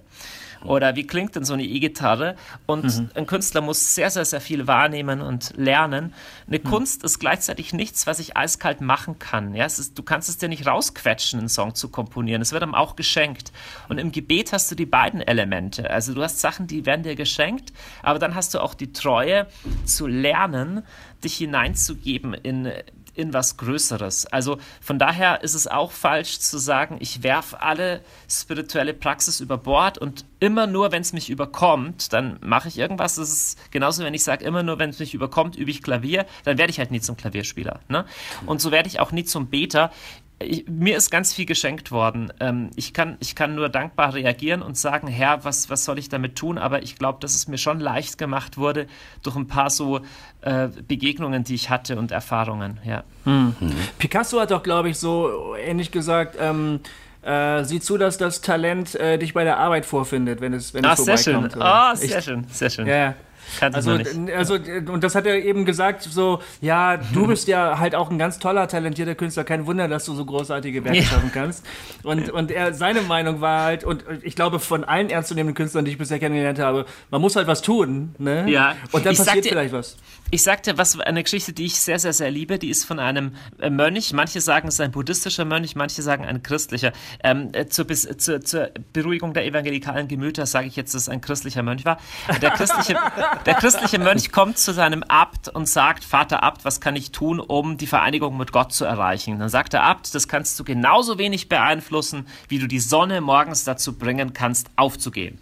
Oder 0.64 0.96
wie 0.96 1.06
klingt 1.06 1.36
denn 1.36 1.44
so 1.44 1.54
eine 1.54 1.64
E-Gitarre? 1.64 2.36
Und 2.66 2.86
mhm. 2.86 3.10
ein 3.16 3.28
Künstler 3.28 3.62
muss 3.62 3.96
sehr, 3.96 4.10
sehr, 4.10 4.26
sehr 4.26 4.42
viel 4.42 4.68
wahrnehmen 4.68 5.22
und 5.22 5.54
lernen. 5.56 6.14
Eine 6.48 6.60
mhm. 6.60 6.64
Kunst 6.64 7.04
ist 7.04 7.20
gleichzeitig 7.20 7.74
nichts, 7.74 8.08
was 8.08 8.20
ich 8.20 8.36
eiskalt 8.36 8.82
machen 8.82 9.20
kann. 9.20 9.54
Ja, 9.54 9.66
ist, 9.66 9.98
du 9.98 10.04
kannst 10.04 10.30
es 10.30 10.38
dir 10.38 10.50
nicht 10.50 10.66
rausquetschen, 10.66 11.40
einen 11.40 11.50
Song 11.50 11.76
zu 11.76 11.90
komponieren. 11.90 12.42
Es 12.42 12.52
wird 12.52 12.64
einem 12.64 12.76
auch 12.76 12.96
geschenkt. 12.96 13.52
Und 13.90 13.98
im 13.98 14.12
Gebet 14.12 14.54
hast 14.54 14.72
du 14.72 14.76
die 14.76 14.86
beiden 14.86 15.22
Elemente. 15.22 15.90
Also 15.90 16.14
du 16.14 16.24
hast 16.24 16.40
Sachen, 16.40 16.68
die 16.68 16.86
werden 16.86 17.04
dir 17.04 17.16
geschenkt, 17.16 17.74
aber 18.02 18.20
dann 18.20 18.36
hast 18.36 18.54
du 18.54 18.60
auch 18.60 18.74
die 18.74 18.94
Treue 18.94 19.48
zu 19.86 20.08
lernen, 20.08 20.84
dich 21.24 21.38
hineinzugeben 21.38 22.34
in 22.34 22.72
in 23.18 23.34
was 23.34 23.58
Größeres. 23.58 24.28
Also 24.28 24.60
von 24.80 25.00
daher 25.00 25.44
ist 25.44 25.56
es 25.56 25.68
auch 25.68 25.92
falsch 25.92 26.40
zu 26.40 26.58
sagen, 26.60 26.98
ich 27.00 27.24
werfe 27.24 27.62
alle 27.62 28.02
spirituelle 28.30 28.94
Praxis 28.94 29.40
über 29.40 29.58
Bord 29.58 29.98
und 29.98 30.26
immer 30.40 30.68
nur, 30.68 30.92
wenn 30.92 31.02
es 31.02 31.14
mich 31.14 31.30
überkommt, 31.30 32.14
dann 32.14 32.38
mache 32.42 32.68
ich 32.68 32.78
irgendwas. 32.78 33.16
Das 33.16 33.32
ist 33.32 33.72
genauso, 33.72 34.04
wenn 34.04 34.14
ich 34.14 34.24
sage, 34.24 34.46
immer 34.46 34.62
nur, 34.62 34.78
wenn 34.78 34.92
es 34.92 35.00
mich 35.00 35.16
überkommt, 35.16 35.56
übe 35.56 35.72
ich 35.72 35.82
Klavier, 35.82 36.26
dann 36.44 36.58
werde 36.58 36.70
ich 36.70 36.78
halt 36.80 36.92
nie 36.92 37.02
zum 37.02 37.18
Klavierspieler. 37.18 37.80
Ne? 37.88 38.06
Und 38.46 38.62
so 38.62 38.72
werde 38.72 38.88
ich 38.88 39.00
auch 39.00 39.12
nie 39.12 39.26
zum 39.26 39.48
Beter 39.48 39.92
ich, 40.40 40.68
mir 40.68 40.98
ist 40.98 41.10
ganz 41.10 41.34
viel 41.34 41.46
geschenkt 41.46 41.92
worden. 41.92 42.32
Ähm, 42.40 42.70
ich, 42.76 42.94
kann, 42.94 43.18
ich 43.20 43.36
kann 43.36 43.56
nur 43.56 43.70
dankbar 43.70 44.14
reagieren 44.14 44.62
und 44.62 44.78
sagen, 44.78 45.08
Herr, 45.08 45.44
was, 45.44 45.70
was 45.70 45.84
soll 45.84 45.98
ich 45.98 46.10
damit 46.10 46.36
tun? 46.36 46.58
Aber 46.58 46.84
ich 46.84 46.98
glaube, 46.98 47.20
dass 47.22 47.34
es 47.34 47.48
mir 47.48 47.58
schon 47.58 47.80
leicht 47.80 48.18
gemacht 48.18 48.58
wurde 48.58 48.88
durch 49.24 49.36
ein 49.36 49.48
paar 49.48 49.70
so 49.70 50.02
äh, 50.42 50.68
Begegnungen, 50.88 51.44
die 51.44 51.56
ich 51.56 51.70
hatte 51.70 51.98
und 51.98 52.12
Erfahrungen. 52.12 52.80
Ja. 52.86 53.04
Hm. 53.24 53.56
Mhm. 53.60 53.76
Picasso 53.98 54.40
hat 54.40 54.52
doch, 54.52 54.62
glaube 54.62 54.90
ich, 54.90 54.98
so 55.00 55.56
ähnlich 55.56 55.92
gesagt, 55.92 56.38
ähm, 56.40 56.82
äh, 57.24 57.64
sieh 57.64 57.80
zu, 57.80 57.98
dass 57.98 58.18
das 58.18 58.42
Talent 58.42 58.96
äh, 58.96 59.18
dich 59.18 59.34
bei 59.34 59.44
der 59.44 59.58
Arbeit 59.58 59.86
vorfindet, 59.86 60.40
wenn 60.40 60.54
es, 60.54 60.74
wenn 60.74 60.86
ah, 60.86 60.94
es 60.94 60.98
vorbeikommt. 60.98 61.52
Sehr 61.54 61.62
schön. 61.62 61.62
Ah, 61.62 61.96
sehr 61.96 62.22
schön, 62.22 62.46
sehr 62.50 62.70
schön. 62.70 62.88
Ja, 62.88 63.16
also, 63.62 63.98
also, 64.36 64.56
und 64.56 65.04
das 65.04 65.16
hat 65.16 65.26
er 65.26 65.44
eben 65.44 65.66
gesagt, 65.66 66.04
so, 66.04 66.42
ja, 66.62 66.98
du 66.98 67.28
bist 67.28 67.48
ja 67.48 67.80
halt 67.80 67.96
auch 67.96 68.10
ein 68.10 68.18
ganz 68.18 68.40
toller, 68.40 68.68
talentierter 68.68 69.16
Künstler. 69.16 69.44
Kein 69.44 69.66
Wunder, 69.66 69.88
dass 69.88 70.06
du 70.06 70.14
so 70.14 70.26
großartige 70.26 70.84
Werke 70.84 71.00
ja. 71.00 71.04
schaffen 71.04 71.32
kannst. 71.34 71.66
Und, 72.04 72.30
und 72.30 72.52
er, 72.52 72.74
seine 72.74 73.02
Meinung 73.02 73.42
war 73.42 73.64
halt, 73.64 73.84
und 73.84 74.04
ich 74.24 74.36
glaube, 74.36 74.60
von 74.60 74.84
allen 74.84 75.10
ernstzunehmenden 75.10 75.56
Künstlern, 75.56 75.86
die 75.86 75.92
ich 75.92 75.98
bisher 75.98 76.20
kennengelernt 76.20 76.60
habe, 76.60 76.86
man 77.10 77.22
muss 77.22 77.36
halt 77.36 77.48
was 77.48 77.62
tun, 77.62 78.16
ne? 78.18 78.50
Ja. 78.50 78.76
Und 78.92 79.06
dann 79.06 79.14
ich 79.14 79.20
passiert 79.20 79.46
dir, 79.46 79.50
vielleicht 79.50 79.74
was. 79.74 79.98
Ich 80.30 80.44
sagte, 80.44 80.78
was 80.78 81.00
eine 81.00 81.24
Geschichte, 81.24 81.54
die 81.54 81.66
ich 81.66 81.80
sehr, 81.80 82.00
sehr, 82.00 82.12
sehr 82.12 82.30
liebe, 82.30 82.60
die 82.60 82.70
ist 82.70 82.84
von 82.84 83.00
einem 83.00 83.36
äh, 83.60 83.70
Mönch. 83.70 84.12
Manche 84.12 84.42
sagen, 84.42 84.68
es 84.68 84.74
ist 84.74 84.82
ein 84.82 84.92
buddhistischer 84.92 85.46
Mönch, 85.46 85.76
manche 85.76 86.02
sagen 86.02 86.26
ein 86.26 86.44
christlicher. 86.44 86.92
Ähm, 87.24 87.50
äh, 87.54 87.68
zur, 87.68 87.88
zur, 87.88 88.42
zur, 88.42 88.70
Beruhigung 88.92 89.34
der 89.34 89.46
evangelikalen 89.46 90.10
Gemüter 90.10 90.46
sage 90.46 90.68
ich 90.68 90.76
jetzt, 90.76 90.94
dass 90.94 91.04
es 91.04 91.10
ein 91.10 91.22
christlicher 91.22 91.64
Mönch 91.64 91.86
war. 91.86 91.98
Der 92.42 92.52
christliche, 92.52 92.98
Der 93.46 93.54
christliche 93.54 94.00
Mönch 94.00 94.34
kommt 94.34 94.58
zu 94.58 94.74
seinem 94.74 95.04
Abt 95.04 95.48
und 95.48 95.70
sagt, 95.70 96.04
Vater 96.04 96.44
Abt, 96.44 96.66
was 96.66 96.82
kann 96.82 96.98
ich 96.98 97.12
tun, 97.12 97.40
um 97.40 97.78
die 97.78 97.88
Vereinigung 97.88 98.36
mit 98.36 98.52
Gott 98.52 98.74
zu 98.74 98.84
erreichen? 98.84 99.40
Dann 99.40 99.50
sagt 99.50 99.72
der 99.72 99.84
Abt, 99.84 100.14
das 100.14 100.28
kannst 100.28 100.60
du 100.60 100.66
genauso 100.66 101.18
wenig 101.18 101.48
beeinflussen, 101.48 102.28
wie 102.50 102.60
du 102.60 102.68
die 102.68 102.80
Sonne 102.80 103.22
morgens 103.22 103.64
dazu 103.64 103.98
bringen 103.98 104.34
kannst, 104.34 104.68
aufzugehen. 104.76 105.40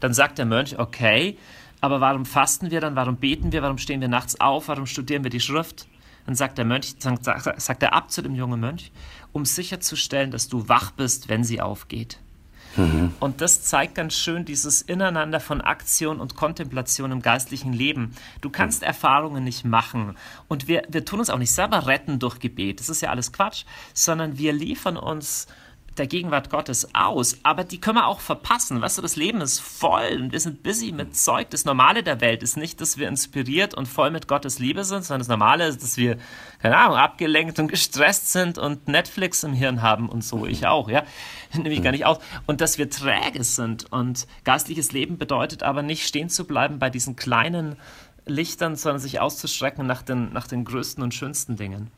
Dann 0.00 0.12
sagt 0.12 0.38
der 0.38 0.46
Mönch, 0.46 0.78
okay, 0.78 1.38
aber 1.82 2.00
warum 2.00 2.24
fasten 2.24 2.70
wir 2.70 2.80
dann? 2.80 2.96
Warum 2.96 3.16
beten 3.16 3.52
wir? 3.52 3.60
Warum 3.60 3.76
stehen 3.76 4.00
wir 4.00 4.08
nachts 4.08 4.40
auf? 4.40 4.68
Warum 4.68 4.86
studieren 4.86 5.24
wir 5.24 5.30
die 5.30 5.40
Schrift? 5.40 5.88
Dann 6.24 6.36
sagt 6.36 6.56
der 6.56 6.64
Mönch, 6.64 6.94
sagt 6.98 7.82
der 7.82 7.92
Abt 7.92 8.12
zu 8.12 8.22
dem 8.22 8.36
jungen 8.36 8.60
Mönch, 8.60 8.92
um 9.32 9.44
sicherzustellen, 9.44 10.30
dass 10.30 10.48
du 10.48 10.68
wach 10.68 10.92
bist, 10.92 11.28
wenn 11.28 11.42
sie 11.42 11.60
aufgeht. 11.60 12.20
Mhm. 12.76 13.12
Und 13.18 13.40
das 13.40 13.64
zeigt 13.64 13.96
ganz 13.96 14.14
schön 14.14 14.44
dieses 14.44 14.80
Ineinander 14.80 15.40
von 15.40 15.60
Aktion 15.60 16.20
und 16.20 16.36
Kontemplation 16.36 17.10
im 17.10 17.20
geistlichen 17.20 17.72
Leben. 17.72 18.14
Du 18.40 18.48
kannst 18.48 18.82
mhm. 18.82 18.86
Erfahrungen 18.86 19.42
nicht 19.42 19.64
machen. 19.64 20.16
Und 20.46 20.68
wir, 20.68 20.84
wir 20.88 21.04
tun 21.04 21.18
uns 21.18 21.30
auch 21.30 21.38
nicht 21.38 21.52
selber 21.52 21.88
retten 21.88 22.20
durch 22.20 22.38
Gebet. 22.38 22.78
Das 22.78 22.88
ist 22.88 23.02
ja 23.02 23.10
alles 23.10 23.32
Quatsch, 23.32 23.64
sondern 23.92 24.38
wir 24.38 24.52
liefern 24.52 24.96
uns 24.96 25.48
der 25.98 26.06
Gegenwart 26.06 26.50
Gottes 26.50 26.94
aus, 26.94 27.38
aber 27.42 27.64
die 27.64 27.80
können 27.80 27.98
wir 27.98 28.06
auch 28.06 28.20
verpassen. 28.20 28.80
Weißt 28.80 28.98
du, 28.98 29.02
das 29.02 29.16
Leben 29.16 29.40
ist 29.40 29.60
voll 29.60 30.18
und 30.20 30.32
wir 30.32 30.40
sind 30.40 30.62
busy 30.62 30.92
mit 30.92 31.16
Zeug. 31.16 31.50
Das 31.50 31.64
Normale 31.64 32.02
der 32.02 32.20
Welt 32.20 32.42
ist 32.42 32.56
nicht, 32.56 32.80
dass 32.80 32.96
wir 32.96 33.08
inspiriert 33.08 33.74
und 33.74 33.86
voll 33.86 34.10
mit 34.10 34.28
Gottes 34.28 34.58
Liebe 34.58 34.84
sind, 34.84 35.04
sondern 35.04 35.20
das 35.20 35.28
Normale 35.28 35.66
ist, 35.66 35.82
dass 35.82 35.96
wir, 35.96 36.16
keine 36.60 36.76
Ahnung, 36.76 36.96
abgelenkt 36.96 37.58
und 37.58 37.68
gestresst 37.68 38.32
sind 38.32 38.58
und 38.58 38.88
Netflix 38.88 39.42
im 39.42 39.52
Hirn 39.52 39.82
haben 39.82 40.08
und 40.08 40.24
so. 40.24 40.46
Ich 40.46 40.66
auch, 40.66 40.88
ja. 40.88 41.02
Nehme 41.54 41.74
ich 41.74 41.82
gar 41.82 41.92
nicht 41.92 42.06
aus. 42.06 42.18
Und 42.46 42.60
dass 42.60 42.78
wir 42.78 42.88
träge 42.88 43.44
sind. 43.44 43.92
Und 43.92 44.26
geistliches 44.44 44.92
Leben 44.92 45.18
bedeutet 45.18 45.62
aber 45.62 45.82
nicht 45.82 46.06
stehen 46.06 46.30
zu 46.30 46.46
bleiben 46.46 46.78
bei 46.78 46.88
diesen 46.88 47.16
kleinen 47.16 47.76
Lichtern, 48.24 48.76
sondern 48.76 49.00
sich 49.00 49.20
auszustrecken 49.20 49.86
nach 49.86 50.02
den, 50.02 50.32
nach 50.32 50.46
den 50.46 50.64
größten 50.64 51.02
und 51.02 51.12
schönsten 51.12 51.56
Dingen. 51.56 51.90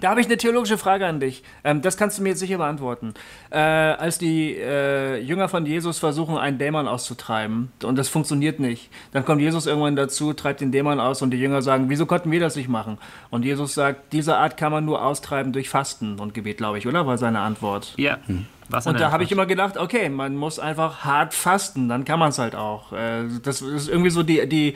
Da 0.00 0.10
habe 0.10 0.20
ich 0.20 0.26
eine 0.26 0.36
theologische 0.36 0.78
Frage 0.78 1.06
an 1.06 1.20
dich. 1.20 1.42
Ähm, 1.64 1.82
das 1.82 1.96
kannst 1.96 2.18
du 2.18 2.22
mir 2.22 2.30
jetzt 2.30 2.40
sicher 2.40 2.58
beantworten. 2.58 3.14
Äh, 3.50 3.58
als 3.58 4.18
die 4.18 4.54
äh, 4.54 5.20
Jünger 5.20 5.48
von 5.48 5.66
Jesus 5.66 5.98
versuchen, 5.98 6.36
einen 6.36 6.58
Dämon 6.58 6.88
auszutreiben 6.88 7.70
und 7.82 7.96
das 7.96 8.08
funktioniert 8.08 8.60
nicht, 8.60 8.90
dann 9.12 9.24
kommt 9.24 9.40
Jesus 9.40 9.66
irgendwann 9.66 9.96
dazu, 9.96 10.32
treibt 10.32 10.60
den 10.60 10.72
Dämon 10.72 11.00
aus 11.00 11.22
und 11.22 11.30
die 11.30 11.38
Jünger 11.38 11.62
sagen, 11.62 11.88
wieso 11.88 12.06
konnten 12.06 12.30
wir 12.30 12.40
das 12.40 12.56
nicht 12.56 12.68
machen? 12.68 12.98
Und 13.30 13.44
Jesus 13.44 13.74
sagt, 13.74 14.12
diese 14.12 14.36
Art 14.36 14.56
kann 14.56 14.72
man 14.72 14.84
nur 14.84 15.04
austreiben 15.04 15.52
durch 15.52 15.68
Fasten 15.68 16.18
und 16.18 16.34
Gebet, 16.34 16.58
glaube 16.58 16.78
ich, 16.78 16.86
oder? 16.86 17.06
War 17.06 17.18
seine 17.18 17.40
Antwort. 17.40 17.94
Ja. 17.96 18.18
Hm. 18.26 18.46
und 18.70 19.00
da 19.00 19.12
habe 19.12 19.24
ich 19.24 19.32
immer 19.32 19.46
gedacht, 19.46 19.76
okay, 19.76 20.08
man 20.08 20.36
muss 20.36 20.58
einfach 20.58 21.04
hart 21.04 21.34
fasten, 21.34 21.88
dann 21.88 22.04
kann 22.04 22.18
man 22.18 22.30
es 22.30 22.38
halt 22.38 22.54
auch. 22.54 22.92
Äh, 22.92 23.24
das 23.42 23.62
ist 23.62 23.88
irgendwie 23.88 24.10
so 24.10 24.22
die, 24.22 24.48
die, 24.48 24.74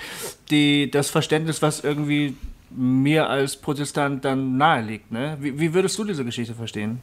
die, 0.51 0.91
das 0.91 1.11
Verständnis, 1.11 1.63
was 1.63 1.81
irgendwie 1.81 2.37
mir 2.71 3.29
als 3.29 3.57
Protestant 3.57 4.25
dann 4.25 4.57
nahe 4.57 4.83
liegt. 4.83 5.11
Ne? 5.11 5.37
Wie, 5.41 5.59
wie 5.59 5.75
würdest 5.75 5.99
du 5.99 6.05
diese 6.05 6.25
Geschichte 6.25 6.55
verstehen? 6.55 7.01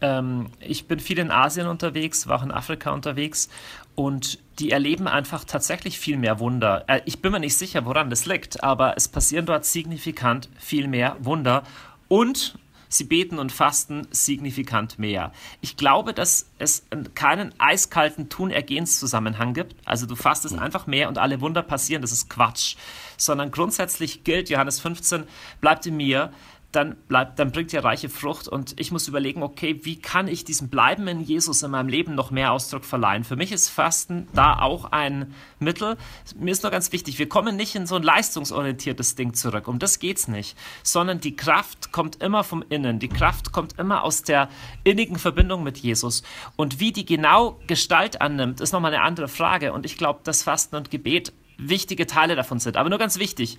Ähm, 0.00 0.48
ich 0.60 0.86
bin 0.86 1.00
viel 1.00 1.18
in 1.18 1.30
Asien 1.30 1.66
unterwegs, 1.66 2.26
war 2.26 2.40
auch 2.40 2.42
in 2.44 2.50
Afrika 2.50 2.90
unterwegs 2.90 3.48
und 3.94 4.38
die 4.58 4.70
erleben 4.70 5.06
einfach 5.06 5.44
tatsächlich 5.44 5.98
viel 5.98 6.16
mehr 6.18 6.40
Wunder. 6.40 6.84
Äh, 6.88 7.00
ich 7.04 7.22
bin 7.22 7.32
mir 7.32 7.40
nicht 7.40 7.56
sicher, 7.56 7.84
woran 7.84 8.10
das 8.10 8.26
liegt, 8.26 8.62
aber 8.62 8.96
es 8.96 9.08
passieren 9.08 9.46
dort 9.46 9.64
signifikant 9.64 10.48
viel 10.58 10.88
mehr 10.88 11.16
Wunder 11.20 11.62
und 12.08 12.58
sie 12.88 13.04
beten 13.04 13.38
und 13.38 13.52
fasten 13.52 14.06
signifikant 14.10 14.98
mehr. 14.98 15.32
Ich 15.60 15.76
glaube, 15.76 16.12
dass 16.12 16.50
es 16.58 16.84
keinen 17.14 17.54
eiskalten 17.58 18.28
Tun-Ergehens-Zusammenhang 18.28 19.54
gibt. 19.54 19.76
Also 19.84 20.06
du 20.06 20.14
fastest 20.14 20.58
einfach 20.58 20.86
mehr 20.86 21.08
und 21.08 21.18
alle 21.18 21.40
Wunder 21.40 21.62
passieren, 21.62 22.02
das 22.02 22.12
ist 22.12 22.28
Quatsch. 22.28 22.76
Sondern 23.22 23.50
grundsätzlich 23.50 24.24
gilt, 24.24 24.50
Johannes 24.50 24.80
15, 24.80 25.24
bleibt 25.60 25.86
in 25.86 25.96
mir, 25.96 26.32
dann, 26.72 26.96
bleibt, 27.06 27.38
dann 27.38 27.52
bringt 27.52 27.72
ihr 27.72 27.84
reiche 27.84 28.08
Frucht. 28.08 28.48
Und 28.48 28.78
ich 28.80 28.90
muss 28.90 29.06
überlegen, 29.06 29.42
okay, 29.42 29.80
wie 29.82 30.00
kann 30.00 30.26
ich 30.26 30.44
diesem 30.44 30.68
Bleiben 30.68 31.06
in 31.06 31.20
Jesus 31.20 31.62
in 31.62 31.70
meinem 31.70 31.88
Leben 31.88 32.14
noch 32.14 32.30
mehr 32.30 32.52
Ausdruck 32.52 32.84
verleihen? 32.84 33.24
Für 33.24 33.36
mich 33.36 33.52
ist 33.52 33.68
Fasten 33.68 34.26
da 34.32 34.58
auch 34.58 34.86
ein 34.86 35.34
Mittel. 35.60 35.96
Mir 36.34 36.50
ist 36.50 36.62
nur 36.62 36.72
ganz 36.72 36.90
wichtig, 36.92 37.18
wir 37.18 37.28
kommen 37.28 37.56
nicht 37.56 37.74
in 37.74 37.86
so 37.86 37.96
ein 37.96 38.02
leistungsorientiertes 38.02 39.14
Ding 39.14 39.34
zurück. 39.34 39.68
Um 39.68 39.78
das 39.78 39.98
geht 39.98 40.18
es 40.18 40.28
nicht. 40.28 40.56
Sondern 40.82 41.20
die 41.20 41.36
Kraft 41.36 41.92
kommt 41.92 42.22
immer 42.22 42.42
vom 42.42 42.64
Innen. 42.68 42.98
Die 42.98 43.08
Kraft 43.08 43.52
kommt 43.52 43.78
immer 43.78 44.02
aus 44.02 44.22
der 44.22 44.48
innigen 44.82 45.18
Verbindung 45.18 45.62
mit 45.62 45.78
Jesus. 45.78 46.22
Und 46.56 46.80
wie 46.80 46.92
die 46.92 47.04
genau 47.04 47.60
Gestalt 47.66 48.20
annimmt, 48.20 48.60
ist 48.60 48.72
nochmal 48.72 48.94
eine 48.94 49.04
andere 49.04 49.28
Frage. 49.28 49.72
Und 49.72 49.84
ich 49.84 49.98
glaube, 49.98 50.20
dass 50.24 50.42
Fasten 50.42 50.76
und 50.76 50.90
Gebet 50.90 51.32
wichtige 51.58 52.06
Teile 52.06 52.36
davon 52.36 52.58
sind. 52.58 52.76
Aber 52.76 52.88
nur 52.88 52.98
ganz 52.98 53.18
wichtig, 53.18 53.58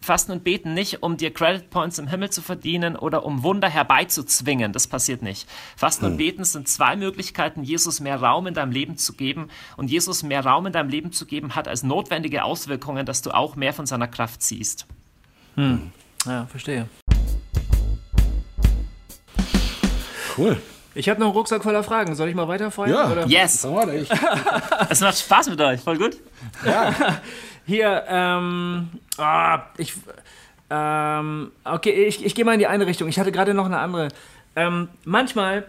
Fasten 0.00 0.32
und 0.32 0.44
Beten 0.44 0.74
nicht, 0.74 1.02
um 1.02 1.16
dir 1.16 1.32
Credit 1.32 1.70
Points 1.70 1.98
im 1.98 2.06
Himmel 2.06 2.30
zu 2.30 2.42
verdienen 2.42 2.96
oder 2.96 3.24
um 3.24 3.42
Wunder 3.42 3.68
herbeizuzwingen. 3.68 4.72
Das 4.72 4.86
passiert 4.86 5.22
nicht. 5.22 5.48
Fasten 5.76 6.06
hm. 6.06 6.12
und 6.12 6.18
Beten 6.18 6.44
sind 6.44 6.68
zwei 6.68 6.96
Möglichkeiten, 6.96 7.62
Jesus 7.62 8.00
mehr 8.00 8.20
Raum 8.20 8.46
in 8.46 8.54
deinem 8.54 8.72
Leben 8.72 8.96
zu 8.96 9.14
geben. 9.14 9.48
Und 9.76 9.90
Jesus 9.90 10.22
mehr 10.22 10.44
Raum 10.44 10.66
in 10.66 10.72
deinem 10.72 10.88
Leben 10.88 11.12
zu 11.12 11.26
geben, 11.26 11.54
hat 11.54 11.68
als 11.68 11.82
notwendige 11.82 12.44
Auswirkungen, 12.44 13.06
dass 13.06 13.22
du 13.22 13.30
auch 13.30 13.56
mehr 13.56 13.72
von 13.72 13.86
seiner 13.86 14.08
Kraft 14.08 14.42
ziehst. 14.42 14.86
Hm. 15.56 15.92
Ja, 16.26 16.46
verstehe. 16.46 16.88
Cool. 20.36 20.60
Ich 20.94 21.08
habe 21.08 21.20
noch 21.20 21.28
einen 21.28 21.36
Rucksack 21.36 21.62
voller 21.62 21.82
Fragen. 21.82 22.14
Soll 22.14 22.28
ich 22.28 22.34
mal 22.34 22.48
weiterfeuern? 22.48 22.90
Ja, 22.90 23.10
oder? 23.10 23.26
yes. 23.26 23.64
Es 24.90 25.00
macht 25.00 25.18
Spaß 25.18 25.50
mit 25.50 25.60
euch. 25.60 25.80
Voll 25.80 25.98
gut. 25.98 26.16
Ja. 26.64 26.94
Hier, 27.66 28.04
ähm, 28.08 28.88
ah, 29.18 29.62
ich, 29.76 29.94
ähm, 30.70 31.52
okay, 31.64 31.90
ich, 32.06 32.24
ich 32.24 32.34
gehe 32.34 32.44
mal 32.44 32.54
in 32.54 32.58
die 32.58 32.66
eine 32.66 32.86
Richtung. 32.86 33.08
Ich 33.08 33.18
hatte 33.20 33.30
gerade 33.30 33.54
noch 33.54 33.66
eine 33.66 33.78
andere. 33.78 34.08
Ähm, 34.56 34.88
manchmal 35.04 35.64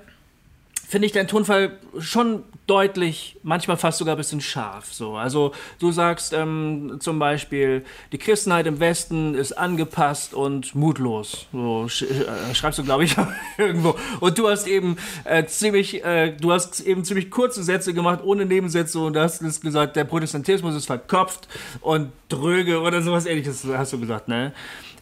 finde 0.91 1.05
ich 1.05 1.13
deinen 1.13 1.29
Tonfall 1.29 1.79
schon 1.99 2.43
deutlich, 2.67 3.37
manchmal 3.43 3.77
fast 3.77 3.97
sogar 3.97 4.15
ein 4.15 4.17
bisschen 4.17 4.41
scharf. 4.41 4.93
So. 4.93 5.15
Also 5.15 5.53
du 5.79 5.93
sagst 5.93 6.33
ähm, 6.33 6.97
zum 6.99 7.17
Beispiel, 7.17 7.85
die 8.11 8.17
Christenheit 8.17 8.67
im 8.67 8.81
Westen 8.81 9.33
ist 9.33 9.53
angepasst 9.53 10.33
und 10.33 10.75
mutlos. 10.75 11.47
So 11.53 11.87
sch 11.87 12.01
äh, 12.03 12.53
schreibst 12.53 12.77
du, 12.77 12.83
glaube 12.83 13.05
ich, 13.05 13.15
irgendwo. 13.57 13.95
Und 14.19 14.37
du 14.37 14.49
hast 14.49 14.67
eben 14.67 14.97
äh, 15.23 15.45
ziemlich, 15.45 16.03
äh, 16.03 16.31
du 16.31 16.51
hast 16.51 16.81
eben 16.81 17.05
ziemlich 17.05 17.31
kurze 17.31 17.63
Sätze 17.63 17.93
gemacht, 17.93 18.19
ohne 18.25 18.45
Nebensätze 18.45 18.99
und 18.99 19.15
hast 19.15 19.61
gesagt, 19.61 19.95
der 19.95 20.03
Protestantismus 20.03 20.75
ist 20.75 20.87
verkopft 20.87 21.47
und 21.79 22.11
dröge 22.27 22.81
oder 22.81 23.01
sowas 23.01 23.25
ähnliches 23.25 23.65
hast 23.73 23.93
du 23.93 23.99
gesagt, 23.99 24.27
ne? 24.27 24.51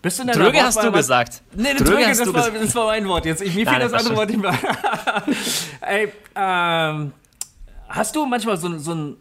Bist 0.02 0.18
du 0.18 0.24
in 0.24 0.28
deiner 0.30 0.44
Dröge 0.44 0.64
hast 0.64 0.82
du 0.82 0.92
gesagt. 0.92 1.42
Nee, 1.54 1.74
Dröge, 1.74 1.84
Dröge 1.84 2.06
das, 2.08 2.34
war, 2.34 2.52
das 2.52 2.76
war 2.76 2.86
mein 2.86 3.08
Wort 3.08 3.26
jetzt. 3.26 3.42
Ich, 3.42 3.54
mir 3.54 3.68
fiel 3.68 3.80
das 3.80 3.94
andere 3.94 4.16
Wort 4.16 4.30
nicht 4.30 4.42
mehr. 4.42 4.58
Ey, 5.82 6.14
ähm, 6.36 7.12
hast 7.90 8.16
du 8.16 8.26
manchmal 8.26 8.56
so, 8.58 8.78
so 8.78 8.94
ein, 8.94 9.18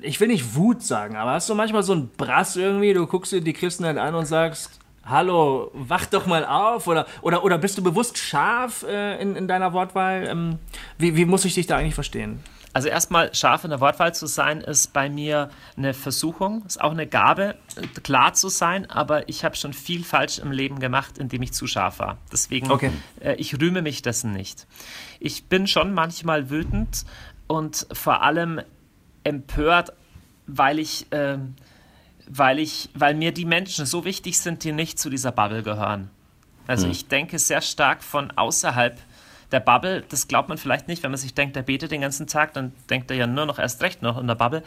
ich 0.00 0.18
will 0.20 0.28
nicht 0.28 0.56
Wut 0.56 0.82
sagen, 0.82 1.16
aber 1.16 1.32
hast 1.32 1.48
du 1.48 1.54
manchmal 1.54 1.84
so 1.84 1.94
ein 1.94 2.10
Brass 2.16 2.56
irgendwie, 2.56 2.92
du 2.92 3.06
guckst 3.06 3.32
dir 3.32 3.40
die 3.40 3.52
Christenheit 3.52 3.98
an 3.98 4.16
und 4.16 4.26
sagst, 4.26 4.80
hallo, 5.04 5.70
wach 5.74 6.06
doch 6.06 6.26
mal 6.26 6.44
auf 6.44 6.88
oder, 6.88 7.06
oder, 7.22 7.44
oder 7.44 7.58
bist 7.58 7.78
du 7.78 7.82
bewusst 7.82 8.18
scharf 8.18 8.82
äh, 8.82 9.20
in, 9.20 9.36
in 9.36 9.46
deiner 9.46 9.72
Wortwahl? 9.72 10.26
Ähm, 10.28 10.58
wie, 10.98 11.14
wie 11.16 11.24
muss 11.24 11.44
ich 11.44 11.54
dich 11.54 11.66
da 11.68 11.76
eigentlich 11.76 11.94
verstehen? 11.94 12.40
Also 12.72 12.88
erstmal 12.88 13.34
scharf 13.34 13.64
in 13.64 13.70
der 13.70 13.80
Wortwahl 13.80 14.14
zu 14.14 14.26
sein, 14.26 14.60
ist 14.60 14.92
bei 14.92 15.10
mir 15.10 15.50
eine 15.76 15.92
Versuchung, 15.92 16.64
ist 16.66 16.80
auch 16.80 16.92
eine 16.92 17.06
Gabe, 17.06 17.56
klar 18.04 18.34
zu 18.34 18.48
sein, 18.48 18.88
aber 18.88 19.28
ich 19.28 19.44
habe 19.44 19.56
schon 19.56 19.72
viel 19.72 20.04
falsch 20.04 20.38
im 20.38 20.52
Leben 20.52 20.78
gemacht, 20.78 21.18
indem 21.18 21.42
ich 21.42 21.52
zu 21.52 21.66
scharf 21.66 21.98
war. 21.98 22.18
Deswegen, 22.32 22.70
okay. 22.70 22.92
äh, 23.20 23.34
ich 23.34 23.60
rühme 23.60 23.82
mich 23.82 24.02
dessen 24.02 24.32
nicht. 24.32 24.68
Ich 25.18 25.46
bin 25.46 25.66
schon 25.66 25.92
manchmal 25.92 26.48
wütend 26.48 27.04
und 27.48 27.88
vor 27.92 28.22
allem 28.22 28.60
empört, 29.24 29.92
weil 30.46 30.78
ich, 30.78 31.10
äh, 31.12 31.38
weil 32.28 32.60
ich, 32.60 32.88
weil 32.94 33.14
mir 33.14 33.32
die 33.32 33.46
Menschen 33.46 33.84
so 33.84 34.04
wichtig 34.04 34.38
sind, 34.38 34.62
die 34.62 34.70
nicht 34.70 35.00
zu 35.00 35.10
dieser 35.10 35.32
Bubble 35.32 35.64
gehören. 35.64 36.10
Also 36.68 36.84
hm. 36.84 36.92
ich 36.92 37.08
denke 37.08 37.40
sehr 37.40 37.62
stark 37.62 38.04
von 38.04 38.30
außerhalb 38.30 38.96
der 39.52 39.60
Bubble, 39.60 40.04
das 40.08 40.28
glaubt 40.28 40.48
man 40.48 40.58
vielleicht 40.58 40.88
nicht, 40.88 41.02
wenn 41.02 41.10
man 41.10 41.18
sich 41.18 41.34
denkt, 41.34 41.56
der 41.56 41.62
betet 41.62 41.90
den 41.90 42.00
ganzen 42.00 42.26
Tag, 42.26 42.52
dann 42.54 42.72
denkt 42.88 43.10
er 43.10 43.16
ja 43.16 43.26
nur 43.26 43.46
noch 43.46 43.58
erst 43.58 43.82
recht 43.82 44.02
noch 44.02 44.18
in 44.18 44.26
der 44.26 44.34
Bubble. 44.34 44.60
Mhm. 44.60 44.64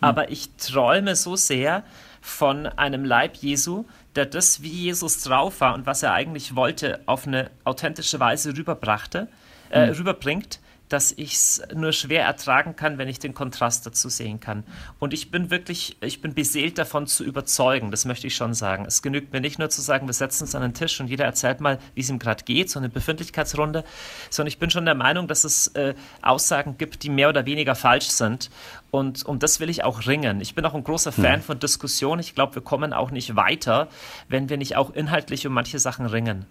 Aber 0.00 0.30
ich 0.30 0.50
träume 0.56 1.16
so 1.16 1.36
sehr 1.36 1.84
von 2.20 2.66
einem 2.66 3.04
Leib 3.04 3.36
Jesu, 3.36 3.84
der 4.14 4.26
das, 4.26 4.62
wie 4.62 4.68
Jesus 4.68 5.22
drauf 5.22 5.60
war 5.60 5.74
und 5.74 5.86
was 5.86 6.02
er 6.02 6.12
eigentlich 6.12 6.56
wollte, 6.56 7.00
auf 7.06 7.26
eine 7.26 7.50
authentische 7.64 8.18
Weise 8.20 8.56
rüberbrachte, 8.56 9.28
äh, 9.70 9.86
mhm. 9.86 9.92
rüberbringt, 9.92 10.60
dass 10.88 11.12
ich 11.12 11.34
es 11.34 11.62
nur 11.74 11.92
schwer 11.92 12.24
ertragen 12.24 12.76
kann, 12.76 12.98
wenn 12.98 13.08
ich 13.08 13.18
den 13.18 13.34
Kontrast 13.34 13.86
dazu 13.86 14.08
sehen 14.08 14.40
kann. 14.40 14.64
Und 14.98 15.12
ich 15.12 15.30
bin 15.30 15.50
wirklich, 15.50 15.96
ich 16.00 16.20
bin 16.20 16.34
beseelt 16.34 16.78
davon 16.78 17.06
zu 17.06 17.24
überzeugen, 17.24 17.90
das 17.90 18.04
möchte 18.04 18.26
ich 18.26 18.36
schon 18.36 18.54
sagen. 18.54 18.84
Es 18.86 19.02
genügt 19.02 19.32
mir 19.32 19.40
nicht 19.40 19.58
nur 19.58 19.68
zu 19.68 19.80
sagen, 19.80 20.06
wir 20.06 20.14
setzen 20.14 20.44
uns 20.44 20.54
an 20.54 20.62
den 20.62 20.74
Tisch 20.74 21.00
und 21.00 21.08
jeder 21.08 21.24
erzählt 21.24 21.60
mal, 21.60 21.78
wie 21.94 22.00
es 22.00 22.10
ihm 22.10 22.18
gerade 22.18 22.44
geht, 22.44 22.70
so 22.70 22.78
eine 22.78 22.88
Befindlichkeitsrunde, 22.88 23.84
sondern 24.30 24.48
ich 24.48 24.58
bin 24.58 24.70
schon 24.70 24.84
der 24.84 24.94
Meinung, 24.94 25.28
dass 25.28 25.44
es 25.44 25.68
äh, 25.68 25.94
Aussagen 26.22 26.78
gibt, 26.78 27.02
die 27.02 27.10
mehr 27.10 27.28
oder 27.28 27.46
weniger 27.46 27.74
falsch 27.74 28.08
sind. 28.08 28.50
Und 28.90 29.26
um 29.26 29.38
das 29.38 29.60
will 29.60 29.68
ich 29.68 29.84
auch 29.84 30.06
ringen. 30.06 30.40
Ich 30.40 30.54
bin 30.54 30.64
auch 30.64 30.74
ein 30.74 30.84
großer 30.84 31.12
Fan 31.12 31.36
hm. 31.36 31.42
von 31.42 31.58
Diskussion. 31.58 32.18
Ich 32.18 32.34
glaube, 32.34 32.54
wir 32.54 32.62
kommen 32.62 32.92
auch 32.92 33.10
nicht 33.10 33.36
weiter, 33.36 33.88
wenn 34.28 34.48
wir 34.48 34.56
nicht 34.56 34.76
auch 34.76 34.94
inhaltlich 34.94 35.46
um 35.46 35.52
manche 35.52 35.78
Sachen 35.78 36.06
ringen. 36.06 36.46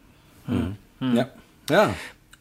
Hm. 0.45 0.75
Hm. 0.99 1.15
Ja. 1.15 1.27
Ja. 1.69 1.93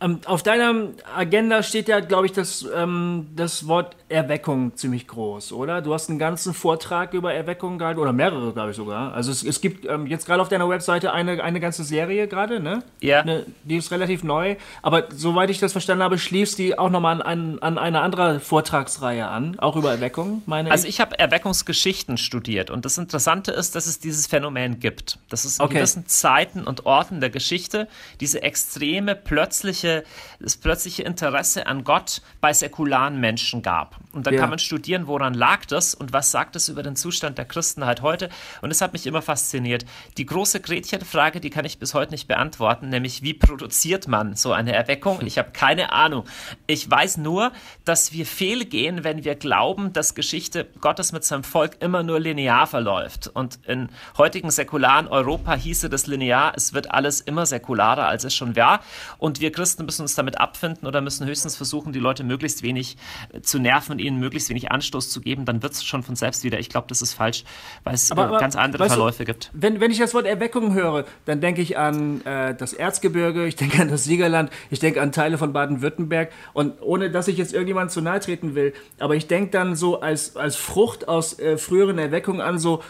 Ähm, 0.04 0.20
auf 0.26 0.42
deiner 0.42 0.88
Agenda 1.16 1.62
steht 1.62 1.88
ja, 1.88 2.00
glaube 2.00 2.26
ich, 2.26 2.32
das, 2.32 2.66
ähm, 2.74 3.28
das 3.34 3.66
Wort 3.66 3.96
Erweckung 4.14 4.76
ziemlich 4.76 5.06
groß, 5.06 5.52
oder? 5.52 5.82
Du 5.82 5.92
hast 5.92 6.08
einen 6.08 6.18
ganzen 6.18 6.54
Vortrag 6.54 7.12
über 7.12 7.34
Erweckung 7.34 7.78
gehalten, 7.78 8.00
oder 8.00 8.12
mehrere, 8.12 8.52
glaube 8.52 8.70
ich 8.70 8.76
sogar. 8.76 9.12
Also 9.12 9.32
es, 9.32 9.42
es 9.42 9.60
gibt 9.60 9.84
ähm, 9.86 10.06
jetzt 10.06 10.26
gerade 10.26 10.40
auf 10.40 10.48
deiner 10.48 10.68
Webseite 10.68 11.12
eine, 11.12 11.42
eine 11.42 11.60
ganze 11.60 11.84
Serie 11.84 12.28
gerade, 12.28 12.60
ne? 12.60 12.82
Ja. 13.00 13.24
Ne, 13.24 13.44
die 13.64 13.76
ist 13.76 13.90
relativ 13.90 14.22
neu, 14.22 14.56
aber 14.82 15.08
soweit 15.10 15.50
ich 15.50 15.58
das 15.58 15.72
verstanden 15.72 16.04
habe, 16.04 16.18
schließt 16.18 16.58
die 16.58 16.78
auch 16.78 16.90
nochmal 16.90 17.22
an, 17.22 17.58
an 17.58 17.76
eine 17.76 18.00
andere 18.00 18.40
Vortragsreihe 18.40 19.26
an, 19.26 19.58
auch 19.58 19.76
über 19.76 19.90
Erweckung, 19.90 20.42
meine 20.46 20.70
Also 20.70 20.84
ich, 20.86 20.94
ich 20.94 21.00
habe 21.00 21.18
Erweckungsgeschichten 21.18 22.16
studiert 22.16 22.70
und 22.70 22.84
das 22.84 22.96
Interessante 22.96 23.50
ist, 23.50 23.74
dass 23.74 23.86
es 23.86 23.98
dieses 23.98 24.26
Phänomen 24.26 24.78
gibt. 24.78 25.18
Dass 25.28 25.44
es 25.44 25.58
in 25.58 25.64
okay. 25.64 25.74
gewissen 25.74 26.06
Zeiten 26.06 26.64
und 26.64 26.86
Orten 26.86 27.20
der 27.20 27.30
Geschichte 27.30 27.88
diese 28.20 28.42
extreme, 28.42 29.16
plötzliche 29.16 30.04
das 30.38 30.56
plötzliche 30.56 31.02
Interesse 31.02 31.66
an 31.66 31.84
Gott 31.84 32.22
bei 32.40 32.52
säkularen 32.52 33.20
Menschen 33.20 33.62
gab. 33.62 33.96
Und 34.14 34.26
dann 34.26 34.34
ja. 34.34 34.40
kann 34.40 34.50
man 34.50 34.58
studieren, 34.58 35.06
woran 35.06 35.34
lag 35.34 35.64
das 35.66 35.94
und 35.94 36.12
was 36.12 36.30
sagt 36.30 36.56
es 36.56 36.68
über 36.68 36.82
den 36.82 36.96
Zustand 36.96 37.38
der 37.38 37.44
Christenheit 37.44 38.02
heute. 38.02 38.28
Und 38.62 38.68
das 38.68 38.80
hat 38.80 38.92
mich 38.92 39.06
immer 39.06 39.22
fasziniert. 39.22 39.84
Die 40.16 40.26
große 40.26 40.60
Gretchenfrage, 40.60 41.40
die 41.40 41.50
kann 41.50 41.64
ich 41.64 41.78
bis 41.78 41.94
heute 41.94 42.12
nicht 42.12 42.28
beantworten, 42.28 42.88
nämlich 42.88 43.22
wie 43.22 43.34
produziert 43.34 44.08
man 44.08 44.36
so 44.36 44.52
eine 44.52 44.72
Erweckung? 44.72 45.20
Ich 45.26 45.38
habe 45.38 45.50
keine 45.52 45.92
Ahnung. 45.92 46.24
Ich 46.66 46.90
weiß 46.90 47.18
nur, 47.18 47.52
dass 47.84 48.12
wir 48.12 48.26
fehlgehen, 48.26 49.04
wenn 49.04 49.24
wir 49.24 49.34
glauben, 49.34 49.92
dass 49.92 50.14
Geschichte 50.14 50.66
Gottes 50.80 51.12
mit 51.12 51.24
seinem 51.24 51.44
Volk 51.44 51.76
immer 51.80 52.02
nur 52.02 52.20
linear 52.20 52.66
verläuft. 52.66 53.28
Und 53.28 53.58
in 53.66 53.88
heutigen 54.16 54.50
säkularen 54.50 55.08
Europa 55.08 55.54
hieße 55.54 55.88
das 55.88 56.06
linear, 56.06 56.52
es 56.56 56.72
wird 56.72 56.90
alles 56.90 57.20
immer 57.20 57.46
säkularer, 57.46 58.06
als 58.06 58.24
es 58.24 58.34
schon 58.34 58.56
war. 58.56 58.80
Und 59.18 59.40
wir 59.40 59.52
Christen 59.52 59.84
müssen 59.84 60.02
uns 60.02 60.14
damit 60.14 60.38
abfinden 60.38 60.86
oder 60.86 61.00
müssen 61.00 61.26
höchstens 61.26 61.56
versuchen, 61.56 61.92
die 61.92 61.98
Leute 61.98 62.24
möglichst 62.24 62.62
wenig 62.62 62.96
zu 63.42 63.58
nerven 63.58 63.98
ihnen 64.04 64.18
möglichst 64.18 64.48
wenig 64.48 64.70
Anstoß 64.70 65.10
zu 65.10 65.20
geben, 65.20 65.44
dann 65.44 65.62
wird 65.62 65.72
es 65.72 65.84
schon 65.84 66.02
von 66.02 66.16
selbst 66.16 66.44
wieder. 66.44 66.58
Ich 66.58 66.68
glaube, 66.68 66.86
das 66.88 67.02
ist 67.02 67.14
falsch, 67.14 67.44
weil 67.82 67.94
es 67.94 68.10
aber, 68.10 68.22
äh, 68.22 68.26
aber, 68.26 68.38
ganz 68.38 68.56
andere 68.56 68.86
Verläufe 68.86 69.24
du, 69.24 69.32
gibt. 69.32 69.50
Wenn, 69.52 69.80
wenn 69.80 69.90
ich 69.90 69.98
das 69.98 70.14
Wort 70.14 70.26
Erweckung 70.26 70.74
höre, 70.74 71.04
dann 71.24 71.40
denke 71.40 71.62
ich 71.62 71.76
an 71.78 72.24
äh, 72.24 72.54
das 72.54 72.72
Erzgebirge, 72.72 73.46
ich 73.46 73.56
denke 73.56 73.82
an 73.82 73.88
das 73.88 74.04
Siegerland, 74.04 74.50
ich 74.70 74.78
denke 74.78 75.00
an 75.00 75.12
Teile 75.12 75.38
von 75.38 75.52
Baden-Württemberg 75.52 76.30
und 76.52 76.80
ohne, 76.80 77.10
dass 77.10 77.28
ich 77.28 77.36
jetzt 77.36 77.52
irgendjemand 77.52 77.90
zu 77.90 78.00
nahe 78.00 78.20
treten 78.20 78.54
will, 78.54 78.72
aber 78.98 79.16
ich 79.16 79.26
denke 79.26 79.50
dann 79.50 79.76
so 79.76 80.00
als, 80.00 80.36
als 80.36 80.56
Frucht 80.56 81.08
aus 81.08 81.38
äh, 81.38 81.58
früheren 81.58 81.98
Erweckungen 81.98 82.40
an 82.40 82.58
so 82.58 82.82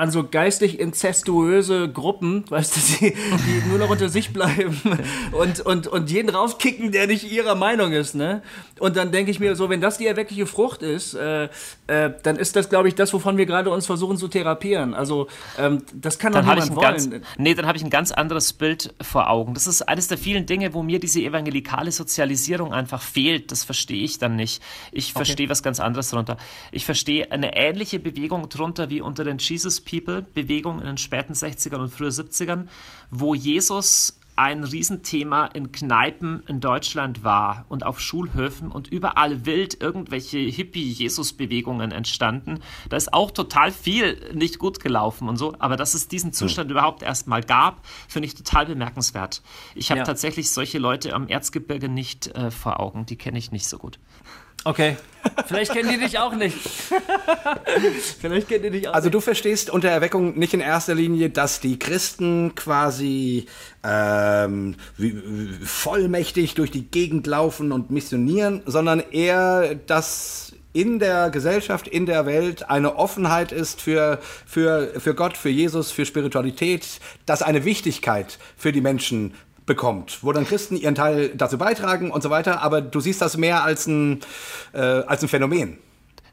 an 0.00 0.10
so 0.10 0.24
geistig 0.24 0.80
inzestuöse 0.80 1.90
Gruppen, 1.90 2.44
weißt 2.48 2.76
du, 2.76 2.80
die, 2.80 3.12
die 3.12 3.68
nur 3.68 3.78
noch 3.78 3.90
unter 3.90 4.08
sich 4.08 4.32
bleiben 4.32 4.80
und, 5.32 5.60
und, 5.60 5.86
und 5.88 6.10
jeden 6.10 6.30
rauskicken, 6.30 6.90
der 6.90 7.06
nicht 7.06 7.30
ihrer 7.30 7.54
Meinung 7.54 7.92
ist, 7.92 8.14
ne? 8.14 8.42
Und 8.78 8.96
dann 8.96 9.12
denke 9.12 9.30
ich 9.30 9.40
mir 9.40 9.54
so, 9.56 9.68
wenn 9.68 9.82
das 9.82 9.98
die 9.98 10.06
erweckliche 10.06 10.46
Frucht 10.46 10.80
ist, 10.80 11.12
äh, 11.12 11.50
äh, 11.86 12.10
dann 12.22 12.36
ist 12.36 12.56
das, 12.56 12.70
glaube 12.70 12.88
ich, 12.88 12.94
das, 12.94 13.12
wovon 13.12 13.36
wir 13.36 13.44
gerade 13.44 13.68
uns 13.68 13.84
versuchen 13.84 14.16
zu 14.16 14.28
therapieren. 14.28 14.94
Also 14.94 15.28
ähm, 15.58 15.82
das 15.92 16.18
kann 16.18 16.32
doch 16.32 16.40
niemand 16.40 16.74
wollen. 16.74 17.10
Ganz, 17.10 17.10
nee, 17.36 17.52
dann 17.52 17.66
habe 17.66 17.76
ich 17.76 17.84
ein 17.84 17.90
ganz 17.90 18.10
anderes 18.10 18.54
Bild 18.54 18.94
vor 19.02 19.28
Augen. 19.28 19.52
Das 19.52 19.66
ist 19.66 19.82
eines 19.82 20.08
der 20.08 20.16
vielen 20.16 20.46
Dinge, 20.46 20.72
wo 20.72 20.82
mir 20.82 20.98
diese 20.98 21.20
evangelikale 21.20 21.92
Sozialisierung 21.92 22.72
einfach 22.72 23.02
fehlt. 23.02 23.52
Das 23.52 23.64
verstehe 23.64 24.02
ich 24.02 24.18
dann 24.18 24.36
nicht. 24.36 24.62
Ich 24.92 25.10
okay. 25.10 25.24
verstehe 25.24 25.48
was 25.50 25.62
ganz 25.62 25.78
anderes 25.78 26.08
darunter. 26.08 26.38
Ich 26.72 26.86
verstehe 26.86 27.30
eine 27.30 27.54
ähnliche 27.54 27.98
Bewegung 27.98 28.48
darunter 28.48 28.88
wie 28.88 29.02
unter 29.02 29.24
den 29.24 29.36
Jesus 29.36 29.82
People-Bewegung 29.90 30.80
in 30.80 30.86
den 30.86 30.98
späten 30.98 31.32
60ern 31.32 31.78
und 31.78 31.92
frühen 31.92 32.10
70ern, 32.10 32.68
wo 33.10 33.34
Jesus 33.34 34.20
ein 34.40 34.64
Riesenthema 34.64 35.46
in 35.46 35.70
Kneipen 35.70 36.42
in 36.46 36.60
Deutschland 36.60 37.24
war 37.24 37.66
und 37.68 37.84
auf 37.84 38.00
Schulhöfen 38.00 38.72
und 38.72 38.88
überall 38.88 39.44
wild 39.44 39.82
irgendwelche 39.82 40.38
Hippie-Jesus-Bewegungen 40.38 41.92
entstanden. 41.92 42.60
Da 42.88 42.96
ist 42.96 43.12
auch 43.12 43.32
total 43.32 43.70
viel 43.70 44.18
nicht 44.32 44.58
gut 44.58 44.80
gelaufen 44.80 45.28
und 45.28 45.36
so, 45.36 45.54
aber 45.58 45.76
dass 45.76 45.92
es 45.92 46.08
diesen 46.08 46.32
Zustand 46.32 46.70
hm. 46.70 46.76
überhaupt 46.76 47.02
erstmal 47.02 47.42
gab, 47.42 47.86
finde 48.08 48.28
ich 48.28 48.34
total 48.34 48.64
bemerkenswert. 48.64 49.42
Ich 49.74 49.90
habe 49.90 49.98
ja. 49.98 50.04
tatsächlich 50.04 50.50
solche 50.50 50.78
Leute 50.78 51.12
am 51.12 51.28
Erzgebirge 51.28 51.90
nicht 51.90 52.28
äh, 52.28 52.50
vor 52.50 52.80
Augen, 52.80 53.04
die 53.04 53.16
kenne 53.16 53.36
ich 53.36 53.52
nicht 53.52 53.68
so 53.68 53.76
gut. 53.76 53.98
Okay. 54.64 54.96
Vielleicht 55.46 55.72
kennen 55.72 55.90
die 55.90 55.98
dich 55.98 56.18
auch 56.18 56.34
nicht. 56.34 56.56
Vielleicht 58.20 58.48
kennen 58.48 58.62
die 58.64 58.70
dich 58.70 58.88
auch 58.88 58.94
Also 58.94 59.06
nicht. 59.06 59.14
du 59.14 59.20
verstehst 59.20 59.70
unter 59.70 59.88
Erweckung 59.88 60.38
nicht 60.38 60.54
in 60.54 60.60
erster 60.60 60.94
Linie, 60.94 61.30
dass 61.30 61.60
die 61.60 61.78
Christen 61.78 62.54
quasi 62.54 63.46
ähm, 63.84 64.76
vollmächtig 65.64 66.54
durch 66.54 66.70
die 66.70 66.84
Gegend 66.84 67.26
laufen 67.26 67.72
und 67.72 67.90
missionieren, 67.90 68.62
sondern 68.66 69.00
eher, 69.10 69.74
dass 69.74 70.54
in 70.72 71.00
der 71.00 71.30
Gesellschaft, 71.30 71.88
in 71.88 72.06
der 72.06 72.26
Welt 72.26 72.70
eine 72.70 72.96
Offenheit 72.96 73.50
ist 73.50 73.80
für, 73.80 74.20
für, 74.46 74.92
für 75.00 75.14
Gott, 75.14 75.36
für 75.36 75.48
Jesus, 75.48 75.90
für 75.90 76.06
Spiritualität, 76.06 76.86
dass 77.26 77.42
eine 77.42 77.64
Wichtigkeit 77.64 78.38
für 78.56 78.70
die 78.70 78.80
Menschen 78.80 79.34
bekommt, 79.70 80.18
wo 80.22 80.32
dann 80.32 80.44
Christen 80.44 80.76
ihren 80.76 80.96
Teil 80.96 81.28
dazu 81.28 81.56
beitragen 81.56 82.10
und 82.10 82.24
so 82.24 82.28
weiter, 82.28 82.60
aber 82.60 82.80
du 82.80 82.98
siehst 82.98 83.22
das 83.22 83.36
mehr 83.36 83.62
als 83.62 83.86
ein, 83.86 84.18
äh, 84.72 84.80
als 84.80 85.22
ein 85.22 85.28
Phänomen. 85.28 85.78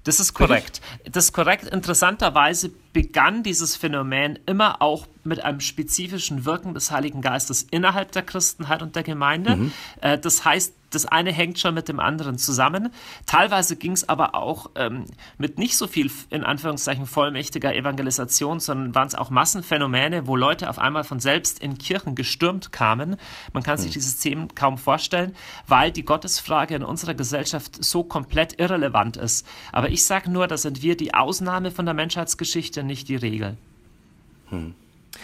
Das 0.06 0.20
ist 0.20 0.34
korrekt. 0.34 0.82
Das 1.12 1.26
ist 1.26 1.34
korrekt. 1.34 1.66
Interessanterweise 1.66 2.72
begann 2.98 3.44
dieses 3.44 3.76
Phänomen 3.76 4.40
immer 4.48 4.82
auch 4.82 5.06
mit 5.24 5.44
einem 5.44 5.60
spezifischen 5.60 6.46
Wirken 6.46 6.74
des 6.74 6.90
Heiligen 6.90 7.22
Geistes 7.22 7.62
innerhalb 7.62 8.12
der 8.12 8.24
Christenheit 8.24 8.82
und 8.82 8.96
der 8.96 9.04
Gemeinde. 9.04 9.56
Mhm. 9.56 9.72
Äh, 10.02 10.18
das 10.18 10.44
heißt, 10.44 10.74
das 10.90 11.06
eine 11.06 11.34
hängt 11.34 11.60
schon 11.60 11.74
mit 11.74 11.90
dem 11.90 12.00
anderen 12.00 12.38
zusammen. 12.38 12.94
Teilweise 13.26 13.76
ging 13.76 13.92
es 13.92 14.08
aber 14.08 14.36
auch 14.36 14.72
ähm, 14.76 15.04
mit 15.38 15.58
nicht 15.60 15.76
so 15.76 15.86
viel, 15.86 16.10
in 16.30 16.46
Anführungszeichen, 16.46 17.06
vollmächtiger 17.06 17.76
Evangelisation, 17.76 18.62
sondern 18.62 18.96
waren 18.96 19.08
es 19.08 19.16
auch 19.16 19.30
Massenphänomene, 19.30 20.28
wo 20.28 20.38
Leute 20.38 20.70
auf 20.70 20.80
einmal 20.80 21.04
von 21.04 21.20
selbst 21.20 21.60
in 21.60 21.78
Kirchen 21.78 22.16
gestürmt 22.16 22.72
kamen. 22.72 23.18
Man 23.52 23.64
kann 23.64 23.78
sich 23.78 23.90
mhm. 23.90 23.94
dieses 23.94 24.20
Themen 24.20 24.56
kaum 24.56 24.78
vorstellen, 24.78 25.36
weil 25.68 25.92
die 25.92 26.06
Gottesfrage 26.06 26.76
in 26.76 26.84
unserer 26.84 27.16
Gesellschaft 27.16 27.84
so 27.84 28.06
komplett 28.06 28.58
irrelevant 28.58 29.18
ist. 29.18 29.46
Aber 29.74 29.90
ich 29.90 30.06
sage 30.06 30.32
nur, 30.32 30.48
da 30.48 30.56
sind 30.56 30.82
wir 30.82 30.96
die 30.96 31.14
Ausnahme 31.14 31.72
von 31.72 31.86
der 31.86 31.96
Menschheitsgeschichte, 31.96 32.84
nicht 32.88 33.08
die 33.10 33.16
Regel. 33.16 33.58
Hm. 34.50 34.74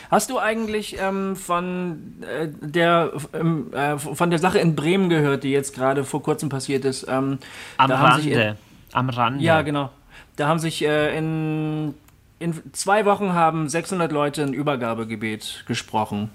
Hast 0.09 0.29
du 0.29 0.39
eigentlich 0.39 0.97
ähm, 0.99 1.35
von, 1.35 2.13
äh, 2.21 2.47
der, 2.47 3.13
ähm, 3.33 3.73
äh, 3.73 3.97
von 3.97 4.29
der 4.29 4.39
Sache 4.39 4.59
in 4.59 4.75
Bremen 4.75 5.09
gehört, 5.09 5.43
die 5.43 5.51
jetzt 5.51 5.73
gerade 5.73 6.03
vor 6.03 6.21
kurzem 6.21 6.49
passiert 6.49 6.85
ist? 6.85 7.05
Ähm, 7.07 7.39
Am 7.77 7.91
Rande. 7.91 8.29
In, 8.29 8.55
Am 8.91 9.09
Rande. 9.09 9.43
Ja, 9.43 9.61
genau. 9.61 9.89
Da 10.35 10.47
haben 10.47 10.59
sich 10.59 10.83
äh, 10.83 11.17
in, 11.17 11.93
in 12.39 12.53
zwei 12.73 13.05
Wochen 13.05 13.33
haben 13.33 13.69
600 13.69 14.11
Leute 14.11 14.43
ein 14.43 14.53
Übergabegebet 14.53 15.63
gesprochen. 15.67 16.29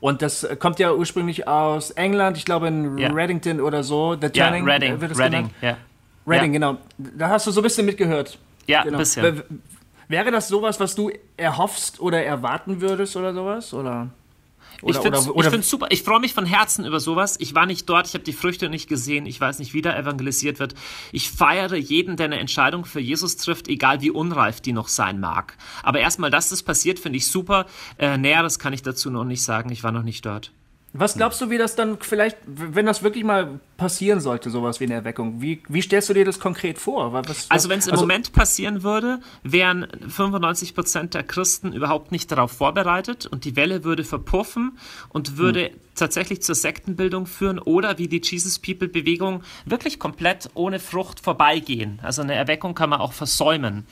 Und 0.00 0.22
das 0.22 0.46
kommt 0.58 0.78
ja 0.78 0.92
ursprünglich 0.92 1.46
aus 1.46 1.90
England, 1.92 2.36
ich 2.36 2.44
glaube 2.44 2.68
in 2.68 2.98
ja. 2.98 3.08
Reddington 3.10 3.60
oder 3.60 3.82
so. 3.82 4.16
The 4.20 4.28
ja, 4.34 4.48
Reading, 4.48 5.00
wird 5.00 5.12
es 5.12 5.18
Reading, 5.18 5.50
ja. 5.60 5.76
Reading, 6.26 6.52
ja. 6.52 6.58
genau. 6.58 6.78
Da 6.98 7.28
hast 7.28 7.46
du 7.46 7.50
so 7.50 7.60
ein 7.60 7.64
bisschen 7.64 7.86
mitgehört. 7.86 8.38
Ja, 8.66 8.82
genau. 8.82 8.96
ein 8.96 8.98
bisschen. 8.98 9.42
Wäre 10.08 10.30
das 10.30 10.48
sowas, 10.48 10.80
was 10.80 10.94
du 10.94 11.10
erhoffst 11.36 12.00
oder 12.00 12.24
erwarten 12.24 12.80
würdest 12.80 13.16
oder 13.16 13.34
sowas? 13.34 13.72
Oder? 13.72 14.10
Oder, 14.82 14.98
ich 14.98 15.44
finde 15.44 15.58
es 15.58 15.70
super. 15.70 15.86
Ich 15.90 16.02
freue 16.02 16.20
mich 16.20 16.34
von 16.34 16.46
Herzen 16.46 16.84
über 16.84 17.00
sowas. 17.00 17.36
Ich 17.38 17.54
war 17.54 17.64
nicht 17.64 17.88
dort, 17.88 18.06
ich 18.06 18.14
habe 18.14 18.24
die 18.24 18.32
Früchte 18.32 18.68
nicht 18.68 18.88
gesehen. 18.88 19.24
Ich 19.24 19.40
weiß 19.40 19.58
nicht, 19.58 19.72
wie 19.72 19.82
da 19.82 19.96
evangelisiert 19.96 20.58
wird. 20.58 20.74
Ich 21.12 21.30
feiere 21.30 21.76
jeden, 21.76 22.16
der 22.16 22.26
eine 22.26 22.38
Entscheidung 22.38 22.84
für 22.84 23.00
Jesus 23.00 23.36
trifft, 23.36 23.68
egal 23.68 24.02
wie 24.02 24.10
unreif 24.10 24.60
die 24.60 24.72
noch 24.72 24.88
sein 24.88 25.20
mag. 25.20 25.56
Aber 25.82 26.00
erstmal, 26.00 26.30
dass 26.30 26.50
das 26.50 26.62
passiert, 26.62 26.98
finde 26.98 27.16
ich 27.16 27.28
super. 27.28 27.66
Äh, 27.98 28.18
Näheres 28.18 28.58
kann 28.58 28.72
ich 28.72 28.82
dazu 28.82 29.10
noch 29.10 29.24
nicht 29.24 29.42
sagen. 29.42 29.70
Ich 29.70 29.84
war 29.84 29.92
noch 29.92 30.02
nicht 30.02 30.26
dort. 30.26 30.52
Was 30.92 31.16
glaubst 31.16 31.40
du, 31.40 31.50
wie 31.50 31.58
das 31.58 31.74
dann 31.74 31.98
vielleicht, 32.00 32.36
wenn 32.46 32.86
das 32.86 33.02
wirklich 33.02 33.24
mal 33.24 33.58
passieren 33.76 34.20
sollte, 34.20 34.50
sowas 34.50 34.80
wie 34.80 34.84
eine 34.84 34.94
Erweckung? 34.94 35.40
Wie, 35.40 35.62
wie 35.68 35.82
stellst 35.82 36.08
du 36.08 36.14
dir 36.14 36.24
das 36.24 36.38
konkret 36.38 36.78
vor? 36.78 37.12
Was, 37.12 37.50
also 37.50 37.68
wenn 37.68 37.78
es 37.78 37.86
im 37.86 37.92
also, 37.92 38.04
Moment 38.04 38.32
passieren 38.32 38.82
würde, 38.82 39.20
wären 39.42 39.86
95 40.08 40.74
Prozent 40.74 41.14
der 41.14 41.22
Christen 41.22 41.72
überhaupt 41.72 42.12
nicht 42.12 42.30
darauf 42.30 42.52
vorbereitet 42.52 43.26
und 43.26 43.44
die 43.44 43.56
Welle 43.56 43.84
würde 43.84 44.04
verpuffen 44.04 44.78
und 45.08 45.36
würde 45.36 45.66
hm. 45.66 45.74
tatsächlich 45.94 46.42
zur 46.42 46.54
Sektenbildung 46.54 47.26
führen 47.26 47.58
oder 47.58 47.98
wie 47.98 48.08
die 48.08 48.20
Jesus 48.22 48.58
People 48.58 48.88
Bewegung 48.88 49.42
wirklich 49.64 49.98
komplett 49.98 50.50
ohne 50.54 50.78
Frucht 50.78 51.20
vorbeigehen. 51.20 51.98
Also 52.02 52.22
eine 52.22 52.34
Erweckung 52.34 52.74
kann 52.74 52.90
man 52.90 53.00
auch 53.00 53.12
versäumen. 53.12 53.86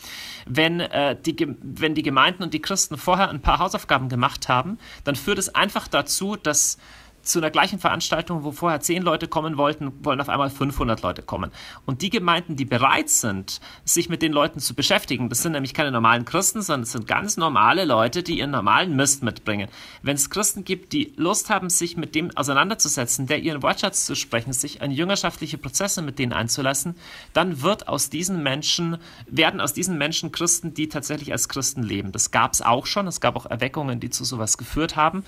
Wenn, 0.47 0.80
äh, 0.80 1.16
die, 1.20 1.37
wenn 1.61 1.95
die 1.95 2.03
Gemeinden 2.03 2.43
und 2.43 2.55
die 2.55 2.62
Christen 2.62 2.97
vorher 2.97 3.30
ein 3.30 3.43
paar 3.43 3.59
Hausaufgaben 3.59 4.09
gemacht 4.09 4.49
haben, 4.49 4.78
dann 5.05 5.16
führt 5.16 5.39
es 5.39 5.55
einfach 5.55 5.89
dazu, 5.89 6.37
dass 6.37 6.78
zu 7.23 7.39
einer 7.39 7.51
gleichen 7.51 7.79
Veranstaltung, 7.79 8.45
wo 8.45 8.53
vorher 8.53 8.81
zehn 8.81 9.03
Leute 9.03 9.29
kommen 9.29 9.57
wollten, 9.57 9.93
wollen 10.05 10.20
auf 10.20 10.29
einmal 10.29 10.51
500 10.51 11.03
Leute 11.03 11.23
kommen. 11.23 11.51
Und 11.87 12.03
die 12.03 12.11
Gemeinden, 12.11 12.57
die 12.57 12.64
bereit 12.64 13.09
sind, 13.09 13.61
sich 13.85 14.09
mit 14.09 14.23
den 14.23 14.33
Leuten 14.33 14.61
zu 14.61 14.75
beschäftigen, 14.75 15.29
das 15.29 15.43
sind 15.43 15.53
nämlich 15.53 15.75
keine 15.75 15.91
normalen 15.91 16.25
Christen, 16.25 16.62
sondern 16.62 16.83
es 16.83 16.93
sind 16.93 17.07
ganz 17.07 17.37
normale 17.37 17.85
Leute, 17.85 18.23
die 18.23 18.39
ihren 18.39 18.51
normalen 18.51 18.97
Mist 18.97 19.23
mitbringen. 19.23 19.68
Wenn 20.03 20.16
es 20.16 20.31
Christen 20.31 20.64
gibt, 20.64 20.93
die 20.93 21.12
Lust 21.16 21.51
haben, 21.51 21.70
sich 21.70 21.97
mit 21.97 22.14
dem 22.14 22.37
auseinanderzusetzen, 22.37 23.27
der 23.27 23.41
ihren 23.41 23.62
Wortschatz 23.62 24.07
zu 24.07 24.14
sprechen, 24.14 24.53
sich 24.53 24.83
an 24.83 24.91
jüngerschaftliche 24.91 25.59
Prozesse 25.59 26.03
mit 26.03 26.18
denen 26.18 26.33
einzulassen, 26.33 26.97
dann 27.33 27.62
wird 27.62 27.89
aus 27.89 28.11
diesen 28.11 28.43
Menschen, 28.43 28.99
werden 29.27 29.61
aus 29.61 29.73
diesen 29.73 29.99
Menschen 29.99 30.33
Christen, 30.33 30.75
die 30.75 30.89
tatsächlich 30.89 31.33
als 31.33 31.49
Christen 31.49 31.83
leben. 31.83 32.12
Das 32.12 32.31
gab 32.31 32.53
es 32.53 32.62
auch 32.62 32.87
schon. 32.87 33.07
Es 33.07 33.20
gab 33.20 33.37
auch 33.37 33.47
Erweckungen, 33.47 34.01
die 34.01 34.11
zu 34.11 34.25
sowas 34.25 34.59
geführt 34.59 34.97
haben. 34.97 35.25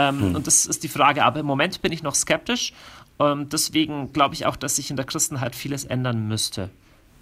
Ähm, 0.00 0.20
hm. 0.20 0.34
Und 0.36 0.46
das 0.46 0.66
ist 0.66 0.82
die 0.82 0.88
Frage. 0.88 1.24
Aber 1.24 1.40
im 1.40 1.46
Moment 1.46 1.82
bin 1.82 1.92
ich 1.92 2.02
noch 2.02 2.14
skeptisch. 2.14 2.72
Ähm, 3.18 3.48
deswegen 3.48 4.12
glaube 4.12 4.34
ich 4.34 4.46
auch, 4.46 4.56
dass 4.56 4.76
sich 4.76 4.90
in 4.90 4.96
der 4.96 5.04
Christenheit 5.04 5.54
vieles 5.54 5.84
ändern 5.84 6.26
müsste. 6.26 6.70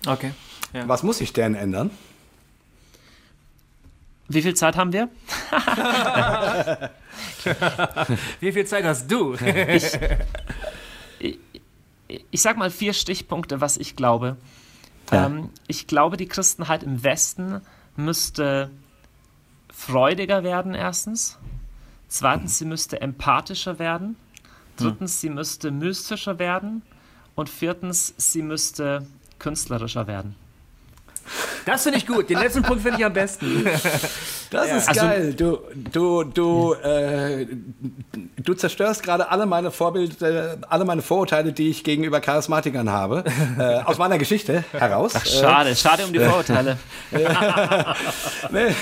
Okay. 0.07 0.33
Ja. 0.73 0.87
Was 0.87 1.03
muss 1.03 1.19
sich 1.19 1.33
denn 1.33 1.55
ändern? 1.55 1.91
Wie 4.29 4.43
viel 4.43 4.55
Zeit 4.55 4.77
haben 4.77 4.93
wir? 4.93 5.09
Wie 8.41 8.53
viel 8.53 8.67
Zeit 8.67 8.85
hast 8.85 9.11
du? 9.11 9.35
ich, 9.35 9.99
ich, 11.19 11.39
ich 12.31 12.43
sag 12.43 12.59
mal 12.59 12.71
vier 12.71 12.93
Stichpunkte, 12.93 13.63
was 13.63 13.79
ich 13.79 13.97
glaube. 13.97 14.37
Ja. 15.11 15.27
Ähm, 15.27 15.49
ich 15.67 15.87
glaube, 15.87 16.19
die 16.19 16.29
Christenheit 16.29 16.83
im 16.83 17.03
Westen 17.03 17.63
müsste 17.97 18.71
freudiger 19.73 20.45
werden, 20.45 20.75
erstens. 20.75 21.39
Zweitens, 22.09 22.59
sie 22.59 22.65
müsste 22.65 23.01
empathischer 23.01 23.79
werden. 23.79 24.17
Drittens, 24.77 25.21
sie 25.21 25.31
müsste 25.31 25.71
mystischer 25.71 26.39
werden. 26.39 26.83
Und 27.35 27.49
viertens, 27.49 28.15
sie 28.17 28.43
müsste 28.43 29.07
künstlerischer 29.39 30.07
werden. 30.07 30.35
Das 31.67 31.83
finde 31.83 31.99
ich 31.99 32.07
gut. 32.07 32.31
Den 32.31 32.39
letzten 32.39 32.63
Punkt 32.63 32.83
finde 32.83 32.99
ich 32.99 33.05
am 33.05 33.13
besten. 33.13 33.67
Das 34.51 34.69
ja. 34.69 34.77
ist 34.77 34.89
also, 34.89 35.01
geil. 35.03 35.35
Du, 35.35 35.59
du, 35.93 36.25
du, 36.25 36.73
äh, 36.75 37.47
du 38.37 38.55
zerstörst 38.55 39.03
gerade 39.03 39.31
alle 39.31 39.45
meine 39.47 39.71
Vorbilder, 39.71 40.57
alle 40.69 40.85
meine 40.85 41.03
Vorurteile, 41.03 41.53
die 41.53 41.69
ich 41.69 41.85
gegenüber 41.85 42.21
Charismatikern 42.21 42.91
habe, 42.91 43.25
äh, 43.59 43.83
aus 43.85 43.99
meiner 43.99 44.17
Geschichte 44.19 44.65
heraus. 44.73 45.13
Ach, 45.15 45.27
schade, 45.27 45.71
äh, 45.71 45.77
schade 45.77 46.05
um 46.07 46.13
die 46.13 46.21
Vorurteile. 46.21 46.79
nee, 48.51 48.75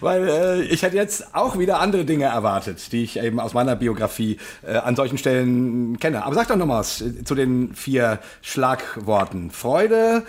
weil 0.00 0.28
äh, 0.28 0.62
ich 0.62 0.82
hätte 0.82 0.96
jetzt 0.96 1.34
auch 1.34 1.58
wieder 1.58 1.80
andere 1.80 2.04
Dinge 2.04 2.24
erwartet, 2.26 2.92
die 2.92 3.04
ich 3.04 3.18
eben 3.18 3.40
aus 3.40 3.52
meiner 3.52 3.76
Biografie 3.76 4.38
äh, 4.66 4.76
an 4.76 4.96
solchen 4.96 5.18
Stellen 5.18 5.98
kenne. 5.98 6.24
Aber 6.24 6.34
sag 6.34 6.48
doch 6.48 6.56
noch 6.56 6.66
mal 6.66 6.78
was 6.78 7.04
zu 7.24 7.34
den 7.34 7.74
vier 7.74 8.20
Schlagworten. 8.40 9.50
Freude, 9.50 10.22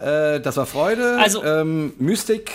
äh, 0.00 0.40
das 0.40 0.56
war 0.56 0.66
Freude, 0.66 1.18
also, 1.18 1.44
ähm, 1.44 1.92
Mystik, 1.98 2.50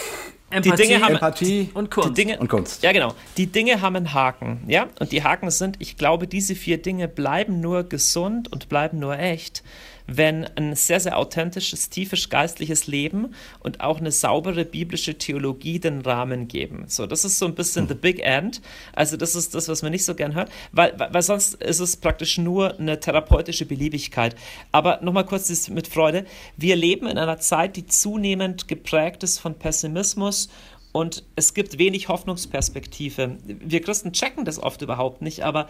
Empathie, 0.50 0.70
die 0.72 0.88
Dinge 0.88 1.04
haben, 1.04 1.14
Empathie 1.16 1.70
und 1.74 1.92
Kunst. 1.92 2.10
Die 2.10 2.14
Dinge, 2.14 2.40
und 2.40 2.48
Kunst. 2.48 2.84
Ja, 2.84 2.92
genau. 2.92 3.14
Die 3.38 3.48
Dinge 3.48 3.82
haben 3.82 3.96
einen 3.96 4.14
Haken. 4.14 4.64
Ja? 4.68 4.88
Und 5.00 5.12
die 5.12 5.24
Haken 5.24 5.50
sind, 5.50 5.78
ich 5.80 5.98
glaube, 5.98 6.28
diese 6.28 6.56
vier 6.56 6.82
Dinge 6.82 7.08
bleiben 7.08 7.62
nur 7.62 7.84
gesund 7.84 8.52
und 8.52 8.70
bleiben 8.70 9.00
nur 9.00 9.18
echt, 9.18 9.64
wenn 10.08 10.46
ein 10.56 10.76
sehr, 10.76 11.00
sehr 11.00 11.18
authentisches, 11.18 11.90
tiefes 11.90 12.30
geistliches 12.30 12.88
Leben 12.88 13.34
und 13.60 13.82
auch 13.82 14.00
eine 14.00 14.12
saubere 14.12 14.66
biblische 14.66 15.18
Theologie 15.18 15.80
den 15.80 16.02
Rahmen 16.02 16.48
geben. 16.48 16.86
So, 16.88 17.06
das 17.06 17.26
ist 17.26 17.40
so 17.40 17.46
ein 17.46 17.56
bisschen 17.56 17.88
the 17.88 17.96
big 17.96 18.20
end. 18.20 18.62
Also 18.94 19.18
das 19.18 19.36
ist 19.36 19.56
das, 19.56 19.68
was 19.68 19.82
man 19.82 19.92
nicht 19.92 20.06
so 20.06 20.16
gern 20.16 20.36
hört, 20.36 20.52
weil, 20.72 20.94
weil 20.98 21.22
sonst 21.22 21.56
ist 21.56 21.80
es 21.80 21.98
praktisch 21.98 22.38
nur 22.38 22.78
eine 22.80 23.00
therapeutische 23.00 23.66
Beliebigkeit. 23.66 24.36
Aber 24.72 25.00
nochmal 25.02 25.26
kurz 25.26 25.48
das 25.48 25.70
mit 25.70 25.88
Freude. 25.88 26.26
Wir 26.58 26.76
leben 26.76 27.08
in 27.08 27.18
einer 27.18 27.40
Zeit, 27.40 27.76
die 27.76 27.86
zunehmend 27.86 28.68
geprägt 28.68 29.24
ist 29.24 29.40
von 29.40 29.58
Pessimismus 29.58 30.50
und 30.96 31.24
es 31.36 31.54
gibt 31.54 31.78
wenig 31.78 32.08
Hoffnungsperspektive. 32.08 33.38
Wir 33.44 33.82
Christen 33.82 34.14
checken 34.14 34.46
das 34.46 34.64
oft 34.64 34.82
überhaupt 34.82 35.22
nicht, 35.22 35.44
aber 35.44 35.68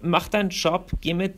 mach 0.00 0.28
deinen 0.28 0.50
Job, 0.50 0.92
geh 1.00 1.12
mit 1.12 1.34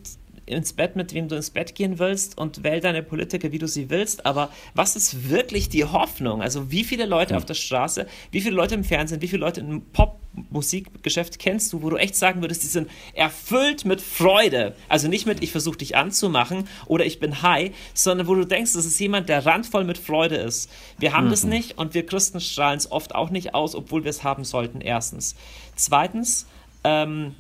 ins 0.49 0.73
Bett, 0.73 0.97
mit 0.97 1.15
wem 1.15 1.29
du 1.29 1.37
ins 1.37 1.51
Bett 1.51 1.75
gehen 1.75 1.99
willst 1.99 2.39
und 2.39 2.65
wähl 2.65 2.81
deine 2.81 3.03
Politiker, 3.03 3.53
wie 3.53 3.59
du 3.59 3.69
sie 3.69 3.91
willst. 3.91 4.27
Aber 4.27 4.51
was 4.75 4.97
ist 4.97 5.31
wirklich 5.31 5.69
die 5.69 5.85
Hoffnung? 5.85 6.43
Also 6.43 6.71
wie 6.71 6.85
viele 6.85 7.07
Leute 7.07 7.37
auf 7.37 7.45
der 7.45 7.55
Straße, 7.55 8.07
wie 8.31 8.41
viele 8.41 8.57
Leute 8.57 8.75
im 8.75 8.85
Fernsehen, 8.85 9.23
wie 9.23 9.29
viele 9.29 9.41
Leute 9.41 9.61
im 9.61 9.83
Popmusikgeschäft 9.93 11.39
kennst 11.39 11.73
du, 11.73 11.83
wo 11.83 11.91
du 11.91 11.97
echt 11.97 12.17
sagen 12.17 12.41
würdest, 12.41 12.63
die 12.63 12.69
sind 12.69 12.89
erfüllt 13.15 13.85
mit 13.85 14.01
Freude. 14.01 14.75
Also 14.89 15.09
nicht 15.09 15.27
mit, 15.27 15.43
ich 15.43 15.53
versuche 15.53 15.79
dich 15.79 15.97
anzumachen 15.97 16.69
oder 16.87 17.05
ich 17.05 17.21
bin 17.21 17.43
high, 17.43 17.73
sondern 17.95 18.27
wo 18.27 18.35
du 18.35 18.45
denkst, 18.45 18.73
das 18.73 18.87
ist 18.87 18.99
jemand, 18.99 19.29
der 19.29 19.47
randvoll 19.47 19.85
mit 19.85 19.99
Freude 19.99 20.37
ist. 20.37 20.71
Wir 20.99 21.13
haben 21.13 21.27
mhm. 21.27 21.31
das 21.31 21.45
nicht 21.45 21.79
und 21.79 21.95
wir 21.95 22.07
Christen 22.07 22.41
strahlen 22.41 22.79
es 22.79 22.91
oft 22.91 23.15
auch 23.15 23.31
nicht 23.31 23.55
aus, 23.55 23.75
obwohl 23.75 24.05
wir 24.05 24.11
es 24.11 24.25
haben 24.25 24.45
sollten, 24.45 24.81
erstens. 24.81 25.37
Zweitens, 25.77 26.47
ähm, 26.85 27.35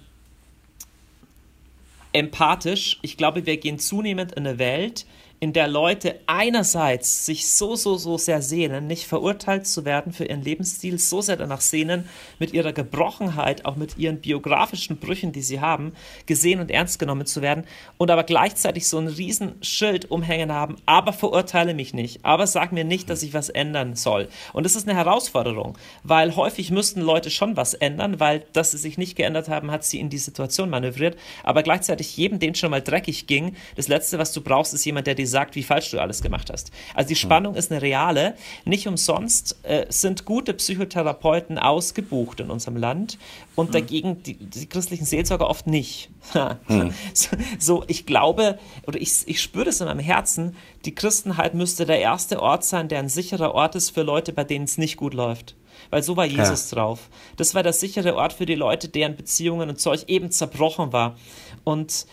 empathisch. 2.12 2.98
Ich 3.02 3.16
glaube, 3.16 3.46
wir 3.46 3.56
gehen 3.56 3.78
zunehmend 3.78 4.32
in 4.32 4.46
eine 4.46 4.58
Welt, 4.58 5.06
in 5.40 5.52
der 5.52 5.68
Leute 5.68 6.18
einerseits 6.26 7.24
sich 7.24 7.48
so, 7.50 7.76
so, 7.76 7.96
so 7.96 8.18
sehr 8.18 8.42
sehnen, 8.42 8.88
nicht 8.88 9.06
verurteilt 9.06 9.68
zu 9.68 9.84
werden 9.84 10.12
für 10.12 10.24
ihren 10.24 10.42
Lebensstil, 10.42 10.98
so 10.98 11.20
sehr 11.20 11.36
danach 11.36 11.60
sehnen, 11.60 12.08
mit 12.40 12.52
ihrer 12.52 12.72
Gebrochenheit, 12.72 13.64
auch 13.64 13.76
mit 13.76 13.98
ihren 13.98 14.20
biografischen 14.20 14.96
Brüchen, 14.96 15.30
die 15.30 15.42
sie 15.42 15.60
haben, 15.60 15.92
gesehen 16.26 16.58
und 16.58 16.72
ernst 16.72 16.98
genommen 16.98 17.24
zu 17.24 17.40
werden 17.40 17.64
und 17.98 18.10
aber 18.10 18.24
gleichzeitig 18.24 18.88
so 18.88 18.98
ein 18.98 19.06
Riesenschild 19.06 20.10
umhängen 20.10 20.52
haben, 20.52 20.76
aber 20.86 21.12
verurteile 21.12 21.72
mich 21.72 21.94
nicht, 21.94 22.24
aber 22.24 22.48
sag 22.48 22.72
mir 22.72 22.84
nicht, 22.84 23.08
dass 23.08 23.22
ich 23.22 23.32
was 23.32 23.48
ändern 23.48 23.94
soll. 23.94 24.28
Und 24.52 24.64
das 24.64 24.74
ist 24.74 24.88
eine 24.88 24.98
Herausforderung, 24.98 25.78
weil 26.02 26.34
häufig 26.34 26.72
müssten 26.72 27.00
Leute 27.00 27.30
schon 27.30 27.56
was 27.56 27.74
ändern, 27.74 28.18
weil 28.18 28.44
dass 28.52 28.72
sie 28.72 28.78
sich 28.78 28.98
nicht 28.98 29.14
geändert 29.14 29.48
haben, 29.48 29.70
hat 29.70 29.84
sie 29.84 30.00
in 30.00 30.10
die 30.10 30.18
Situation 30.18 30.68
manövriert, 30.68 31.16
aber 31.44 31.62
gleichzeitig 31.62 32.16
jedem, 32.16 32.40
den 32.40 32.56
schon 32.56 32.72
mal 32.72 32.82
dreckig 32.82 33.28
ging, 33.28 33.54
das 33.76 33.86
Letzte, 33.86 34.18
was 34.18 34.32
du 34.32 34.40
brauchst, 34.40 34.74
ist 34.74 34.84
jemand, 34.84 35.06
der 35.06 35.14
die 35.14 35.27
sagt, 35.28 35.54
wie 35.54 35.62
falsch 35.62 35.90
du 35.90 36.00
alles 36.00 36.22
gemacht 36.22 36.50
hast. 36.50 36.70
Also 36.94 37.08
die 37.08 37.16
Spannung 37.16 37.54
ist 37.54 37.70
eine 37.70 37.82
reale. 37.82 38.34
Nicht 38.64 38.88
umsonst 38.88 39.58
äh, 39.62 39.86
sind 39.88 40.24
gute 40.24 40.54
Psychotherapeuten 40.54 41.58
ausgebucht 41.58 42.40
in 42.40 42.50
unserem 42.50 42.76
Land 42.76 43.18
und 43.54 43.74
dagegen 43.74 44.22
die, 44.22 44.34
die 44.34 44.66
christlichen 44.66 45.04
Seelsorger 45.04 45.48
oft 45.48 45.66
nicht. 45.66 46.10
hm. 46.66 46.92
so, 47.14 47.36
so, 47.58 47.84
ich 47.86 48.06
glaube, 48.06 48.58
oder 48.86 49.00
ich, 49.00 49.22
ich 49.26 49.40
spüre 49.40 49.66
das 49.66 49.80
in 49.80 49.86
meinem 49.86 50.00
Herzen, 50.00 50.56
die 50.84 50.94
Christenheit 50.94 51.54
müsste 51.54 51.86
der 51.86 52.00
erste 52.00 52.42
Ort 52.42 52.64
sein, 52.64 52.88
der 52.88 52.98
ein 52.98 53.08
sicherer 53.08 53.54
Ort 53.54 53.74
ist 53.74 53.90
für 53.90 54.02
Leute, 54.02 54.32
bei 54.32 54.44
denen 54.44 54.64
es 54.64 54.78
nicht 54.78 54.96
gut 54.96 55.14
läuft 55.14 55.54
weil 55.90 56.02
so 56.02 56.16
war 56.16 56.26
Jesus 56.26 56.70
ja. 56.70 56.76
drauf. 56.76 57.08
Das 57.36 57.54
war 57.54 57.62
der 57.62 57.72
sichere 57.72 58.16
Ort 58.16 58.32
für 58.32 58.46
die 58.46 58.54
Leute, 58.54 58.88
deren 58.88 59.16
Beziehungen 59.16 59.68
und 59.68 59.80
Zeug 59.80 60.04
eben 60.08 60.30
zerbrochen 60.30 60.92
war. 60.92 61.16
Und 61.64 62.06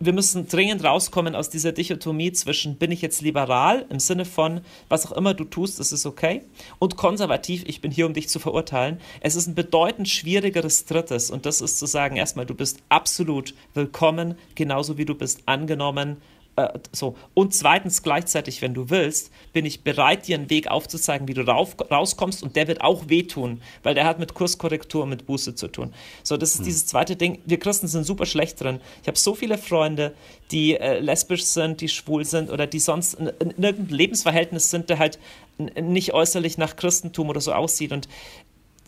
wir 0.00 0.12
müssen 0.12 0.48
dringend 0.48 0.82
rauskommen 0.84 1.34
aus 1.34 1.50
dieser 1.50 1.72
Dichotomie 1.72 2.32
zwischen 2.32 2.76
bin 2.76 2.90
ich 2.90 3.00
jetzt 3.00 3.22
liberal 3.22 3.86
im 3.90 4.00
Sinne 4.00 4.24
von 4.24 4.60
was 4.88 5.06
auch 5.06 5.12
immer 5.12 5.34
du 5.34 5.44
tust, 5.44 5.78
das 5.78 5.92
ist 5.92 6.04
okay 6.04 6.42
und 6.78 6.96
konservativ, 6.96 7.64
ich 7.66 7.80
bin 7.80 7.90
hier, 7.90 8.06
um 8.06 8.12
dich 8.12 8.28
zu 8.28 8.38
verurteilen. 8.38 9.00
Es 9.20 9.36
ist 9.36 9.46
ein 9.46 9.54
bedeutend 9.54 10.08
schwierigeres 10.08 10.84
Drittes 10.84 11.30
und 11.30 11.46
das 11.46 11.60
ist 11.60 11.78
zu 11.78 11.86
sagen, 11.86 12.16
erstmal, 12.16 12.46
du 12.46 12.54
bist 12.54 12.78
absolut 12.88 13.54
willkommen, 13.72 14.36
genauso 14.54 14.98
wie 14.98 15.04
du 15.04 15.14
bist 15.14 15.42
angenommen, 15.46 16.16
äh, 16.56 16.78
so. 16.92 17.16
Und 17.34 17.54
zweitens, 17.54 18.02
gleichzeitig, 18.02 18.62
wenn 18.62 18.74
du 18.74 18.90
willst, 18.90 19.32
bin 19.52 19.64
ich 19.64 19.82
bereit, 19.82 20.28
dir 20.28 20.36
einen 20.36 20.50
Weg 20.50 20.68
aufzuzeigen, 20.68 21.26
wie 21.26 21.34
du 21.34 21.42
rauf, 21.42 21.76
rauskommst 21.90 22.42
und 22.42 22.56
der 22.56 22.68
wird 22.68 22.80
auch 22.80 23.08
wehtun, 23.08 23.60
weil 23.82 23.94
der 23.94 24.04
hat 24.04 24.18
mit 24.18 24.34
Kurskorrektur 24.34 25.02
und 25.02 25.08
mit 25.08 25.26
Buße 25.26 25.54
zu 25.54 25.68
tun. 25.68 25.92
So, 26.22 26.36
das 26.36 26.52
ist 26.52 26.58
hm. 26.58 26.64
dieses 26.64 26.86
zweite 26.86 27.16
Ding. 27.16 27.40
Wir 27.44 27.58
Christen 27.58 27.88
sind 27.88 28.04
super 28.04 28.26
schlecht 28.26 28.60
drin. 28.60 28.80
Ich 29.02 29.08
habe 29.08 29.18
so 29.18 29.34
viele 29.34 29.58
Freunde, 29.58 30.14
die 30.50 30.76
äh, 30.76 31.00
lesbisch 31.00 31.44
sind, 31.44 31.80
die 31.80 31.88
schwul 31.88 32.24
sind 32.24 32.50
oder 32.50 32.66
die 32.66 32.80
sonst 32.80 33.14
in, 33.14 33.26
in 33.26 33.62
irgendeinem 33.62 33.88
Lebensverhältnis 33.88 34.70
sind, 34.70 34.90
der 34.90 34.98
halt 34.98 35.18
nicht 35.58 36.14
äußerlich 36.14 36.58
nach 36.58 36.76
Christentum 36.76 37.28
oder 37.30 37.40
so 37.40 37.52
aussieht 37.52 37.92
und 37.92 38.08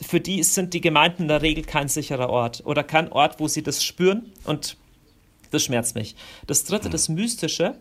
für 0.01 0.21
die 0.21 0.43
sind 0.43 0.75
die 0.75 0.81
Gemeinden 0.81 1.23
in 1.23 1.29
der 1.29 1.43
Regel 1.43 1.65
kein 1.65 1.89
sicherer 1.89 2.29
Ort 2.29 2.63
oder 2.67 2.83
kein 2.85 3.11
Ort, 3.11 3.41
wo 3.41 3.49
sie 3.49 3.63
das 3.63 3.83
spüren 3.83 4.31
und 4.45 4.77
Das 5.51 5.63
schmerzt 5.63 5.95
mich. 5.95 6.17
Das 6.47 6.65
dritte, 6.65 6.91
das 6.91 7.09
Mystische. 7.09 7.77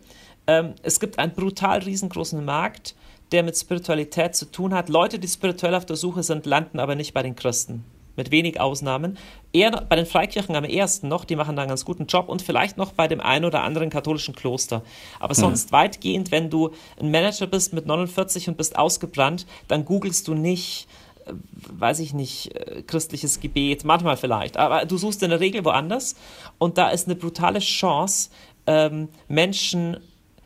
Ähm, 0.47 0.73
es 0.83 0.99
gibt 0.99 1.19
einen 1.19 1.33
brutal 1.33 1.79
riesengroßen 1.79 2.43
Markt, 2.43 2.95
der 3.31 3.43
mit 3.43 3.57
Spiritualität 3.57 4.35
zu 4.35 4.45
tun 4.45 4.73
hat. 4.73 4.89
Leute, 4.89 5.19
die 5.19 5.27
spirituell 5.27 5.75
auf 5.75 5.85
der 5.85 5.95
Suche 5.95 6.23
sind, 6.23 6.45
landen 6.45 6.79
aber 6.79 6.95
nicht 6.95 7.13
bei 7.13 7.23
den 7.23 7.35
Christen. 7.35 7.83
Mit 8.17 8.31
wenig 8.31 8.61
Ausnahmen. 8.61 9.17
Eher 9.51 9.71
bei 9.71 9.97
den 9.97 10.05
Freikirchen 10.05 10.55
am 10.55 10.63
ersten 10.63 11.09
noch, 11.09 11.25
die 11.25 11.35
machen 11.35 11.57
da 11.57 11.63
einen 11.63 11.69
ganz 11.69 11.83
guten 11.83 12.05
Job 12.05 12.29
und 12.29 12.41
vielleicht 12.41 12.77
noch 12.77 12.93
bei 12.93 13.09
dem 13.09 13.19
einen 13.19 13.43
oder 13.43 13.63
anderen 13.63 13.89
katholischen 13.89 14.35
Kloster. 14.35 14.83
Aber 15.19 15.33
mhm. 15.33 15.39
sonst 15.39 15.71
weitgehend, 15.73 16.31
wenn 16.31 16.49
du 16.49 16.71
ein 16.97 17.11
Manager 17.11 17.47
bist 17.47 17.73
mit 17.73 17.87
49 17.87 18.47
und 18.47 18.57
bist 18.57 18.77
ausgebrannt, 18.77 19.45
dann 19.67 19.83
googelst 19.83 20.29
du 20.29 20.33
nicht, 20.33 20.87
weiß 21.25 21.99
ich 21.99 22.13
nicht, 22.13 22.55
äh, 22.55 22.83
christliches 22.83 23.39
Gebet, 23.39 23.83
manchmal 23.83 24.17
vielleicht, 24.17 24.57
aber 24.57 24.85
du 24.85 24.97
suchst 24.97 25.23
in 25.23 25.29
der 25.29 25.39
Regel 25.39 25.65
woanders 25.65 26.15
und 26.57 26.77
da 26.77 26.89
ist 26.89 27.07
eine 27.07 27.15
brutale 27.15 27.59
Chance, 27.59 28.29
ähm, 28.67 29.09
Menschen, 29.27 29.97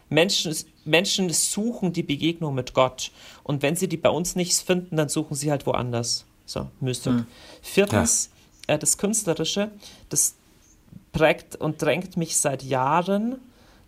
Menschen 0.09 0.53
Menschen 0.89 1.29
suchen 1.29 1.93
die 1.93 2.03
Begegnung 2.03 2.55
mit 2.55 2.73
Gott. 2.73 3.11
Und 3.43 3.61
wenn 3.61 3.75
sie 3.75 3.87
die 3.87 3.97
bei 3.97 4.09
uns 4.09 4.35
nicht 4.35 4.53
finden, 4.57 4.97
dann 4.97 5.09
suchen 5.09 5.35
sie 5.35 5.51
halt 5.51 5.65
woanders. 5.65 6.25
So, 6.45 6.67
Mystik. 6.79 7.13
Hm. 7.13 7.27
Viertens, 7.61 8.31
ja. 8.67 8.75
äh, 8.75 8.79
das 8.79 8.97
Künstlerische, 8.97 9.71
das 10.09 10.35
prägt 11.11 11.55
und 11.55 11.81
drängt 11.81 12.17
mich 12.17 12.37
seit 12.37 12.63
Jahren. 12.63 13.39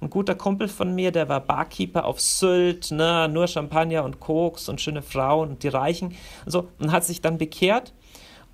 Ein 0.02 0.10
guter 0.10 0.34
Kumpel 0.34 0.68
von 0.68 0.95
mir, 0.95 1.12
der 1.12 1.30
war 1.30 1.39
Barkeeper 1.39 2.06
auf 2.06 2.20
Sylt, 2.20 2.89
ne, 2.89 3.30
nur 3.32 3.47
Champagner 3.47 4.04
und 4.04 4.20
Koks 4.20 4.68
und 4.68 4.82
schöne 4.82 5.04
Frauen 5.04 5.49
und 5.49 5.64
die 5.64 5.68
Reichen 5.68 6.16
und 6.45 6.52
so, 6.52 6.68
und 6.80 6.91
hat 6.91 7.06
sich 7.06 7.22
dann 7.22 7.38
bekehrt 7.38 7.93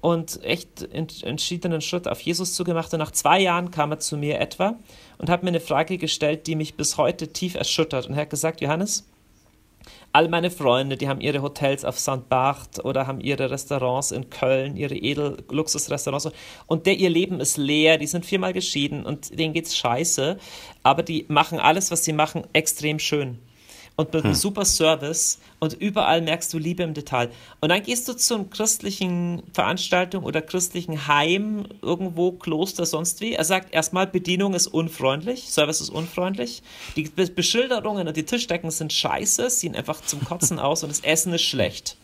und 0.01 0.43
echt 0.43 0.83
entschiedenen 0.93 1.81
Schritt 1.81 2.07
auf 2.07 2.19
Jesus 2.19 2.53
zugemacht. 2.53 2.93
Und 2.93 2.99
nach 2.99 3.11
zwei 3.11 3.39
Jahren 3.39 3.71
kam 3.71 3.91
er 3.91 3.99
zu 3.99 4.17
mir 4.17 4.39
etwa 4.39 4.75
und 5.17 5.29
hat 5.29 5.43
mir 5.43 5.49
eine 5.49 5.61
Frage 5.61 5.97
gestellt, 5.97 6.47
die 6.47 6.55
mich 6.55 6.75
bis 6.75 6.97
heute 6.97 7.29
tief 7.29 7.55
erschüttert. 7.55 8.07
Und 8.07 8.15
er 8.15 8.21
hat 8.21 8.29
gesagt, 8.29 8.59
Johannes, 8.59 9.07
all 10.13 10.29
meine 10.29 10.49
Freunde, 10.49 10.97
die 10.97 11.07
haben 11.07 11.21
ihre 11.21 11.41
Hotels 11.41 11.85
auf 11.85 11.99
St. 11.99 12.27
Barth 12.29 12.83
oder 12.83 13.07
haben 13.07 13.21
ihre 13.21 13.51
Restaurants 13.51 14.11
in 14.11 14.29
Köln, 14.29 14.75
ihre 14.77 14.95
Edel-Luxusrestaurants 14.95 16.31
und 16.65 16.85
der 16.85 16.95
ihr 16.95 17.09
Leben 17.09 17.39
ist 17.39 17.57
leer, 17.57 17.97
die 17.97 18.07
sind 18.07 18.25
viermal 18.25 18.53
geschieden 18.53 19.05
und 19.05 19.37
denen 19.37 19.53
geht's 19.53 19.75
scheiße, 19.77 20.37
aber 20.83 21.03
die 21.03 21.25
machen 21.27 21.59
alles, 21.59 21.91
was 21.91 22.03
sie 22.03 22.13
machen, 22.13 22.43
extrem 22.53 22.99
schön 22.99 23.39
und 23.97 24.13
mit 24.13 24.23
einem 24.23 24.33
hm. 24.33 24.39
super 24.39 24.63
Service 24.63 25.39
und 25.59 25.73
überall 25.73 26.21
merkst 26.21 26.53
du 26.53 26.59
Liebe 26.59 26.83
im 26.83 26.93
Detail. 26.93 27.31
Und 27.61 27.69
dann 27.69 27.81
gehst 27.81 28.07
du 28.07 28.13
zum 28.13 28.51
christlichen 28.51 29.41
Veranstaltung 29.53 30.23
oder 30.23 30.41
christlichen 30.41 31.07
Heim, 31.07 31.65
irgendwo, 31.81 32.31
Kloster, 32.31 32.85
sonst 32.85 33.21
wie. 33.21 33.33
Er 33.33 33.43
sagt 33.43 33.73
erstmal, 33.73 34.05
Bedienung 34.05 34.53
ist 34.53 34.67
unfreundlich, 34.67 35.49
Service 35.49 35.81
ist 35.81 35.89
unfreundlich, 35.89 36.61
die 36.95 37.09
Beschilderungen 37.09 38.07
und 38.07 38.15
die 38.15 38.23
Tischdecken 38.23 38.69
sind 38.69 38.93
scheiße, 38.93 39.49
sehen 39.49 39.75
einfach 39.75 39.99
zum 40.01 40.23
Kotzen 40.23 40.59
aus 40.59 40.83
und 40.83 40.89
das 40.89 40.99
Essen 40.99 41.33
ist 41.33 41.41
schlecht. 41.41 41.97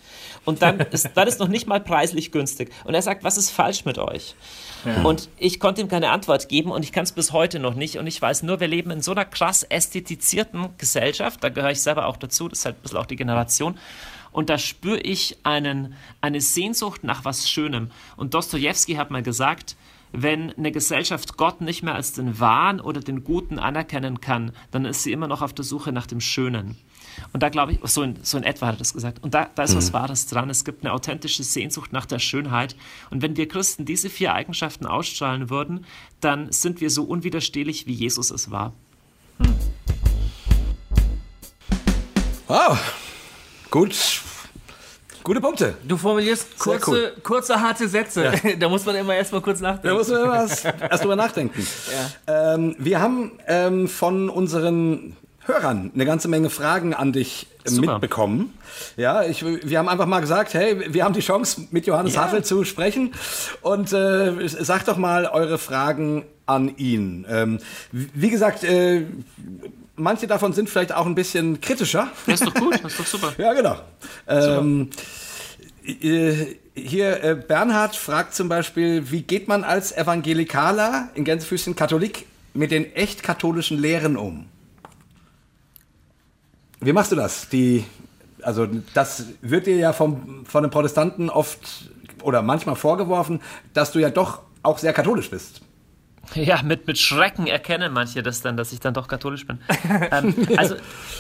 Und 0.46 0.64
dann 0.64 0.80
ist, 0.80 1.12
dann 1.14 1.28
ist 1.28 1.39
noch 1.39 1.48
nicht 1.48 1.68
mal 1.68 1.80
preislich 1.80 2.32
günstig. 2.32 2.72
Und 2.86 2.96
er 2.96 3.04
sagt, 3.04 3.24
was 3.24 3.38
ist 3.38 3.52
falsch 3.52 3.86
mit 3.86 4.00
euch? 4.00 4.36
Und 5.04 5.30
ich 5.38 5.60
konnte 5.60 5.82
ihm 5.82 5.88
keine 5.88 6.10
Antwort 6.10 6.50
geben 6.50 6.72
und 6.72 6.84
ich 6.84 6.92
kann 6.92 7.04
es 7.04 7.12
bis 7.12 7.32
heute 7.32 7.60
noch 7.60 7.76
nicht. 7.76 7.98
Und 7.98 8.08
ich 8.08 8.22
weiß 8.22 8.44
nur, 8.44 8.60
wir 8.60 8.68
leben 8.68 8.92
in 8.92 9.02
so 9.02 9.12
einer 9.12 9.26
krass 9.26 9.64
ästhetizierten 9.64 10.70
Gesellschaft, 10.78 11.44
da 11.44 11.50
gehöre 11.50 11.72
ich 11.72 11.82
selber 11.82 12.08
auch 12.08 12.18
dazu, 12.18 12.48
das 12.48 12.60
ist 12.60 12.66
halt 12.66 12.78
ein 12.78 12.82
bisschen 12.82 12.98
auch 12.98 13.06
die 13.06 13.16
Generation. 13.16 13.78
Und 14.32 14.50
da 14.50 14.58
spüre 14.58 15.00
ich 15.00 15.38
einen, 15.44 15.94
eine 16.20 16.42
Sehnsucht 16.42 17.04
nach 17.04 17.24
was 17.24 17.50
Schönem. 17.50 17.92
Und 18.18 18.34
Dostoevsky 18.34 18.96
hat 18.96 19.12
mal 19.12 19.22
gesagt, 19.22 19.76
wenn 20.12 20.52
eine 20.54 20.72
Gesellschaft 20.72 21.38
Gott 21.38 21.62
nicht 21.62 21.84
mehr 21.84 21.96
als 21.96 22.14
den 22.14 22.40
Wahren 22.40 22.80
oder 22.80 23.00
den 23.00 23.24
Guten 23.24 23.60
anerkennen 23.60 24.22
kann, 24.22 24.52
dann 24.72 24.86
ist 24.86 25.04
sie 25.04 25.12
immer 25.12 25.28
noch 25.28 25.42
auf 25.42 25.54
der 25.54 25.66
Suche 25.66 25.92
nach 25.92 26.08
dem 26.08 26.22
Schönen. 26.22 26.78
Und 27.32 27.43
da 27.43 27.49
glaube 27.49 27.74
ich, 27.74 27.80
so 27.84 28.03
in, 28.03 28.18
so 28.24 28.38
in 28.38 28.43
etwa 28.43 28.68
hat 28.68 28.76
er 28.76 28.80
das 28.80 28.93
gesagt. 28.93 29.24
Und 29.24 29.34
da, 29.34 29.49
da 29.55 29.64
ist 29.64 29.74
mhm. 29.74 29.78
was 29.78 29.93
Wahres 29.93 30.28
dran. 30.28 30.49
Es 30.49 30.66
gibt 30.66 30.84
eine 30.84 30.93
authentische 30.93 31.43
Sehnsucht 31.43 31.93
nach 31.93 32.05
der 32.05 32.20
Schönheit. 32.20 32.76
Und 33.09 33.22
wenn 33.22 33.38
wir 33.38 33.47
Christen 33.47 33.86
diese 33.86 34.09
vier 34.09 34.34
Eigenschaften 34.34 34.86
ausstrahlen 34.86 35.49
würden, 35.49 35.86
dann 36.22 36.51
sind 36.51 36.82
wir 36.82 36.89
so 36.89 37.03
unwiderstehlich, 37.03 37.88
wie 37.88 37.93
Jesus 37.93 38.32
es 38.32 38.51
war. 38.51 38.74
Hm. 39.39 39.53
Wow, 42.47 42.78
gut. 43.72 43.95
Gute 45.24 45.39
Punkte. 45.39 45.76
Du 45.88 45.95
formulierst 45.95 46.59
kurze, 46.59 46.91
cool. 46.91 47.14
kurze 47.24 47.61
harte 47.61 47.88
Sätze. 47.88 48.26
Ja. 48.26 48.55
da 48.59 48.68
muss 48.68 48.86
man 48.86 48.95
immer 48.97 49.16
erstmal 49.16 49.39
kurz 49.39 49.61
nachdenken. 49.61 49.88
Da 49.88 49.93
muss 49.93 50.09
man 50.09 50.24
immer 50.24 50.36
erst, 50.36 50.66
erst 50.66 51.03
drüber 51.03 51.16
nachdenken. 51.16 51.66
Ja. 52.28 52.53
Ähm, 52.55 52.76
wir 52.78 52.99
haben 52.99 53.32
ähm, 53.47 53.88
von 53.88 54.30
unseren 54.30 55.16
Hörern 55.46 55.91
eine 55.94 56.06
ganze 56.06 56.28
Menge 56.28 56.50
Fragen 56.50 56.94
an 56.94 57.12
dich 57.12 57.48
äh, 57.66 57.70
Super. 57.70 57.94
mitbekommen. 57.94 58.58
Ja, 58.98 59.24
ich, 59.24 59.44
wir 59.44 59.78
haben 59.78 59.89
einfach 59.89 60.06
mal 60.06 60.20
gesagt, 60.20 60.54
hey, 60.54 60.94
wir 60.94 61.04
haben 61.04 61.14
die 61.14 61.22
Chance, 61.22 61.68
mit 61.72 61.86
Johannes 61.86 62.16
ja. 62.16 62.24
Hafel 62.24 62.44
zu 62.44 62.64
sprechen. 62.64 63.14
Und 63.62 63.91
äh, 63.94 64.48
sagt 64.48 64.88
doch 64.88 64.98
mal 64.98 65.26
eure 65.26 65.58
Fragen 65.58 66.26
an 66.46 66.76
ihn. 66.78 67.26
Ähm, 67.30 67.60
wie 67.91 68.30
gesagt, 68.30 68.64
äh, 68.64 69.06
manche 69.96 70.28
davon 70.28 70.54
sind 70.54 70.70
vielleicht 70.70 70.94
auch 70.94 71.06
ein 71.06 71.16
bisschen 71.16 71.62
kritischer. 71.62 72.10
Das 72.26 72.41
ist 72.41 72.48
doch 72.48 72.54
gut, 72.54 72.74
das 72.84 72.94
ist 72.94 73.00
doch 73.00 73.06
super. 73.06 73.34
ja, 73.38 73.54
genau. 73.54 73.76
Ähm, 74.28 74.89
äh, 75.86 76.56
hier, 76.76 77.24
äh, 77.24 77.36
Bernhard 77.36 77.96
fragt 77.96 78.34
zum 78.34 78.50
Beispiel, 78.50 79.12
wie 79.12 79.22
geht 79.22 79.48
man 79.48 79.64
als 79.64 79.91
Evangelikaler, 79.96 81.10
in 81.14 81.24
Gänsefüßchen 81.24 81.76
Katholik, 81.76 82.26
mit 82.54 82.72
den 82.72 82.94
echt 82.96 83.24
katholischen 83.24 83.80
Lehren 83.80 84.18
um? 84.18 84.48
Wie 86.84 86.94
machst 86.94 87.12
du 87.12 87.16
das? 87.16 87.50
Die, 87.50 87.86
also 88.42 88.68
das 88.94 89.26
wird 89.42 89.68
dir 89.68 89.78
ja 89.78 89.94
vom, 89.94 90.46
von 90.46 90.64
den 90.64 90.72
Protestanten 90.72 91.30
oft 91.30 91.90
oder 92.22 92.42
manchmal 92.42 92.76
vorgeworfen, 92.76 93.42
dass 93.74 93.92
du 93.92 94.00
ja 94.00 94.10
doch 94.10 94.42
auch 94.64 94.78
sehr 94.78 94.94
katholisch 94.94 95.30
bist. 95.30 95.62
Ja, 96.36 96.62
mit, 96.64 96.88
mit 96.88 96.98
Schrecken 96.98 97.48
erkennen 97.48 97.94
manche 97.94 98.24
das 98.24 98.42
dann, 98.42 98.58
dass 98.58 98.72
ich 98.72 98.80
dann 98.80 98.94
doch 98.94 99.08
katholisch 99.08 99.46
bin. 99.46 99.60
ähm, 100.12 100.34
also 100.58 100.76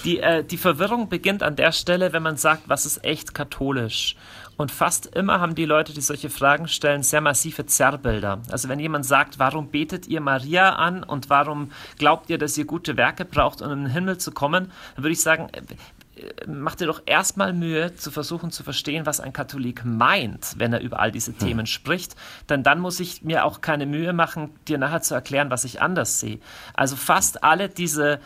die, 0.05 0.19
äh, 0.19 0.43
die 0.43 0.57
Verwirrung 0.57 1.09
beginnt 1.09 1.43
an 1.43 1.55
der 1.55 1.71
Stelle, 1.71 2.13
wenn 2.13 2.23
man 2.23 2.37
sagt, 2.37 2.63
was 2.67 2.85
ist 2.85 3.03
echt 3.03 3.33
katholisch? 3.33 4.15
Und 4.57 4.71
fast 4.71 5.07
immer 5.07 5.39
haben 5.39 5.55
die 5.55 5.65
Leute, 5.65 5.93
die 5.93 6.01
solche 6.01 6.29
Fragen 6.29 6.67
stellen, 6.67 7.03
sehr 7.03 7.21
massive 7.21 7.65
Zerrbilder. 7.65 8.41
Also 8.51 8.69
wenn 8.69 8.79
jemand 8.79 9.05
sagt, 9.05 9.39
warum 9.39 9.69
betet 9.69 10.07
ihr 10.07 10.21
Maria 10.21 10.75
an 10.75 11.03
und 11.03 11.29
warum 11.29 11.71
glaubt 11.97 12.29
ihr, 12.29 12.37
dass 12.37 12.57
ihr 12.57 12.65
gute 12.65 12.95
Werke 12.95 13.25
braucht, 13.25 13.61
um 13.61 13.71
in 13.71 13.83
den 13.85 13.91
Himmel 13.91 14.19
zu 14.19 14.31
kommen, 14.31 14.71
dann 14.95 15.03
würde 15.03 15.13
ich 15.13 15.21
sagen, 15.21 15.49
äh, 15.53 16.47
macht 16.47 16.81
dir 16.81 16.87
doch 16.87 17.01
erstmal 17.05 17.53
Mühe 17.53 17.95
zu 17.95 18.11
versuchen 18.11 18.51
zu 18.51 18.63
verstehen, 18.63 19.05
was 19.05 19.19
ein 19.19 19.33
Katholik 19.33 19.83
meint, 19.85 20.53
wenn 20.57 20.71
er 20.71 20.81
über 20.81 20.99
all 20.99 21.11
diese 21.11 21.31
hm. 21.31 21.39
Themen 21.39 21.65
spricht. 21.65 22.15
Denn 22.49 22.61
dann 22.61 22.79
muss 22.79 22.99
ich 22.99 23.23
mir 23.23 23.45
auch 23.45 23.61
keine 23.61 23.87
Mühe 23.87 24.13
machen, 24.13 24.51
dir 24.67 24.77
nachher 24.77 25.01
zu 25.01 25.15
erklären, 25.15 25.49
was 25.49 25.63
ich 25.63 25.81
anders 25.81 26.19
sehe. 26.19 26.39
Also 26.75 26.95
fast 26.95 27.43
alle 27.43 27.69
diese 27.69 28.19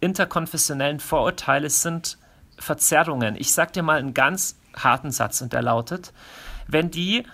interkonfessionellen 0.00 1.00
Vorurteile 1.00 1.70
sind 1.70 2.18
Verzerrungen. 2.58 3.36
Ich 3.36 3.52
sage 3.52 3.72
dir 3.72 3.82
mal 3.82 3.98
ein 3.98 4.12
ganz 4.12 4.59
harten 4.76 5.10
Satz 5.10 5.40
und 5.40 5.52
der 5.52 5.62
lautet, 5.62 6.12
wenn 6.66 6.90
die 6.90 7.24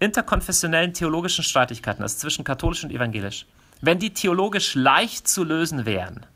interkonfessionellen 0.00 0.92
theologischen 0.92 1.44
Streitigkeiten, 1.44 2.02
also 2.02 2.16
zwischen 2.16 2.44
katholisch 2.44 2.84
und 2.84 2.90
evangelisch, 2.90 3.46
wenn 3.80 3.98
die 3.98 4.12
theologisch 4.12 4.74
leicht 4.74 5.28
zu 5.28 5.44
lösen 5.44 5.86
wären, 5.86 6.26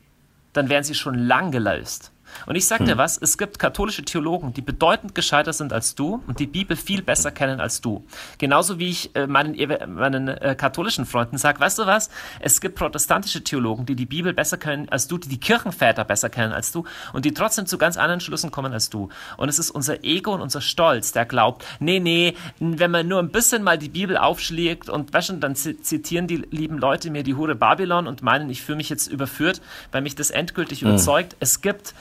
dann 0.53 0.69
wären 0.69 0.85
sie 0.85 0.95
schon 0.95 1.15
lang 1.15 1.51
gelöst. 1.51 2.13
Und 2.47 2.57
ich 2.57 2.67
sage 2.67 2.85
dir 2.85 2.93
hm. 2.93 2.99
was, 2.99 3.19
es 3.19 3.39
gibt 3.39 3.59
katholische 3.59 4.03
Theologen, 4.03 4.53
die 4.53 4.63
bedeutend 4.63 5.15
gescheiter 5.15 5.53
sind 5.53 5.73
als 5.73 5.95
du 5.95 6.23
und 6.27 6.39
die 6.39 6.47
Bibel 6.47 6.77
viel 6.77 7.03
besser 7.03 7.31
kennen 7.31 7.61
als 7.61 7.81
du. 7.81 8.05
Genauso 8.39 8.79
wie 8.79 8.89
ich 8.89 9.15
äh, 9.15 9.27
meinen, 9.27 9.57
meinen 9.95 10.29
äh, 10.29 10.55
katholischen 10.57 11.07
Freunden 11.07 11.39
sage, 11.39 11.61
weißt 11.61 11.79
du 11.79 11.87
was, 11.87 12.11
es 12.41 12.61
gibt 12.61 12.77
protestantische 12.77 13.43
Theologen, 13.43 13.87
die 13.87 13.97
die 13.97 14.07
Bibel 14.07 14.33
besser 14.33 14.57
kennen 14.57 14.89
als 14.89 15.09
du, 15.09 15.19
die 15.19 15.29
die 15.29 15.41
Kirchenväter 15.41 16.05
besser 16.05 16.31
kennen 16.31 16.53
als 16.53 16.73
du 16.73 16.85
und 17.13 17.25
die 17.25 17.33
trotzdem 17.33 17.67
zu 17.67 17.79
ganz 17.79 17.97
anderen 17.97 18.21
Schlüssen 18.21 18.51
kommen 18.51 18.73
als 18.73 18.91
du. 18.91 19.09
Und 19.37 19.49
es 19.49 19.59
ist 19.59 19.71
unser 19.71 20.05
Ego 20.05 20.35
und 20.35 20.41
unser 20.41 20.61
Stolz, 20.61 21.13
der 21.13 21.25
glaubt, 21.25 21.65
nee, 21.81 22.01
nee, 22.01 22.35
wenn 22.59 22.91
man 22.91 23.09
nur 23.09 23.21
ein 23.21 23.31
bisschen 23.31 23.63
mal 23.63 23.79
die 23.79 23.89
Bibel 23.89 24.17
aufschlägt 24.17 24.89
und 24.89 25.13
waschen, 25.13 25.41
dann 25.41 25.55
zitieren 25.55 26.27
die 26.27 26.37
lieben 26.37 26.79
Leute 26.79 27.11
mir 27.11 27.23
die 27.23 27.35
Hure 27.35 27.55
Babylon 27.55 28.07
und 28.07 28.23
meinen, 28.23 28.51
ich 28.51 28.63
fühle 28.63 28.77
mich 28.77 28.89
jetzt 28.89 29.07
überführt, 29.07 29.61
weil 29.93 30.03
mich 30.03 30.15
das 30.15 30.31
endgültig 30.31 30.83
mhm. 30.83 30.89
überzeugt. 30.89 31.37
Es 31.41 31.61
gibt 31.61 31.95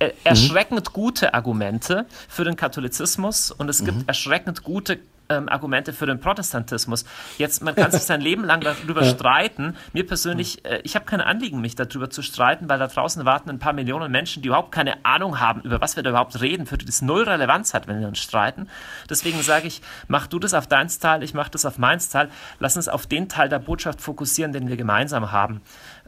äh, 0.00 0.08
mhm. 0.08 0.12
erschreckend 0.24 0.92
gute 0.92 1.34
Argumente 1.34 2.06
für 2.28 2.44
den 2.44 2.56
Katholizismus 2.56 3.50
und 3.50 3.68
es 3.68 3.84
gibt 3.84 3.98
mhm. 3.98 4.04
erschreckend 4.06 4.64
gute 4.64 4.98
ähm, 5.30 5.48
Argumente 5.48 5.92
für 5.92 6.06
den 6.06 6.20
Protestantismus. 6.20 7.04
Jetzt, 7.38 7.62
man 7.62 7.74
kann 7.74 7.90
sich 7.92 8.02
sein 8.02 8.20
Leben 8.20 8.44
lang 8.44 8.60
darüber 8.60 9.04
streiten. 9.04 9.76
Mir 9.92 10.06
persönlich, 10.06 10.64
äh, 10.64 10.80
ich 10.82 10.96
habe 10.96 11.06
keine 11.06 11.26
Anliegen, 11.26 11.60
mich 11.60 11.76
darüber 11.76 12.10
zu 12.10 12.22
streiten, 12.22 12.68
weil 12.68 12.78
da 12.78 12.88
draußen 12.88 13.24
warten 13.24 13.48
ein 13.48 13.58
paar 13.58 13.72
Millionen 13.72 14.10
Menschen, 14.10 14.42
die 14.42 14.48
überhaupt 14.48 14.72
keine 14.72 15.04
Ahnung 15.04 15.40
haben, 15.40 15.62
über 15.62 15.80
was 15.80 15.96
wir 15.96 16.02
da 16.02 16.10
überhaupt 16.10 16.40
reden, 16.40 16.66
für 16.66 16.76
die 16.76 16.84
das 16.84 17.00
null 17.00 17.22
Relevanz 17.22 17.72
hat, 17.72 17.86
wenn 17.86 18.00
wir 18.00 18.08
uns 18.08 18.18
streiten. 18.18 18.68
Deswegen 19.08 19.40
sage 19.42 19.68
ich, 19.68 19.80
mach 20.08 20.26
du 20.26 20.38
das 20.38 20.54
auf 20.54 20.66
dein 20.66 20.88
Teil, 20.88 21.22
ich 21.22 21.34
mach 21.34 21.48
das 21.48 21.64
auf 21.64 21.78
mein 21.78 22.00
Teil. 22.00 22.30
Lass 22.58 22.76
uns 22.76 22.88
auf 22.88 23.06
den 23.06 23.28
Teil 23.28 23.48
der 23.48 23.58
Botschaft 23.58 24.00
fokussieren, 24.00 24.52
den 24.52 24.68
wir 24.68 24.76
gemeinsam 24.76 25.30
haben. 25.30 25.60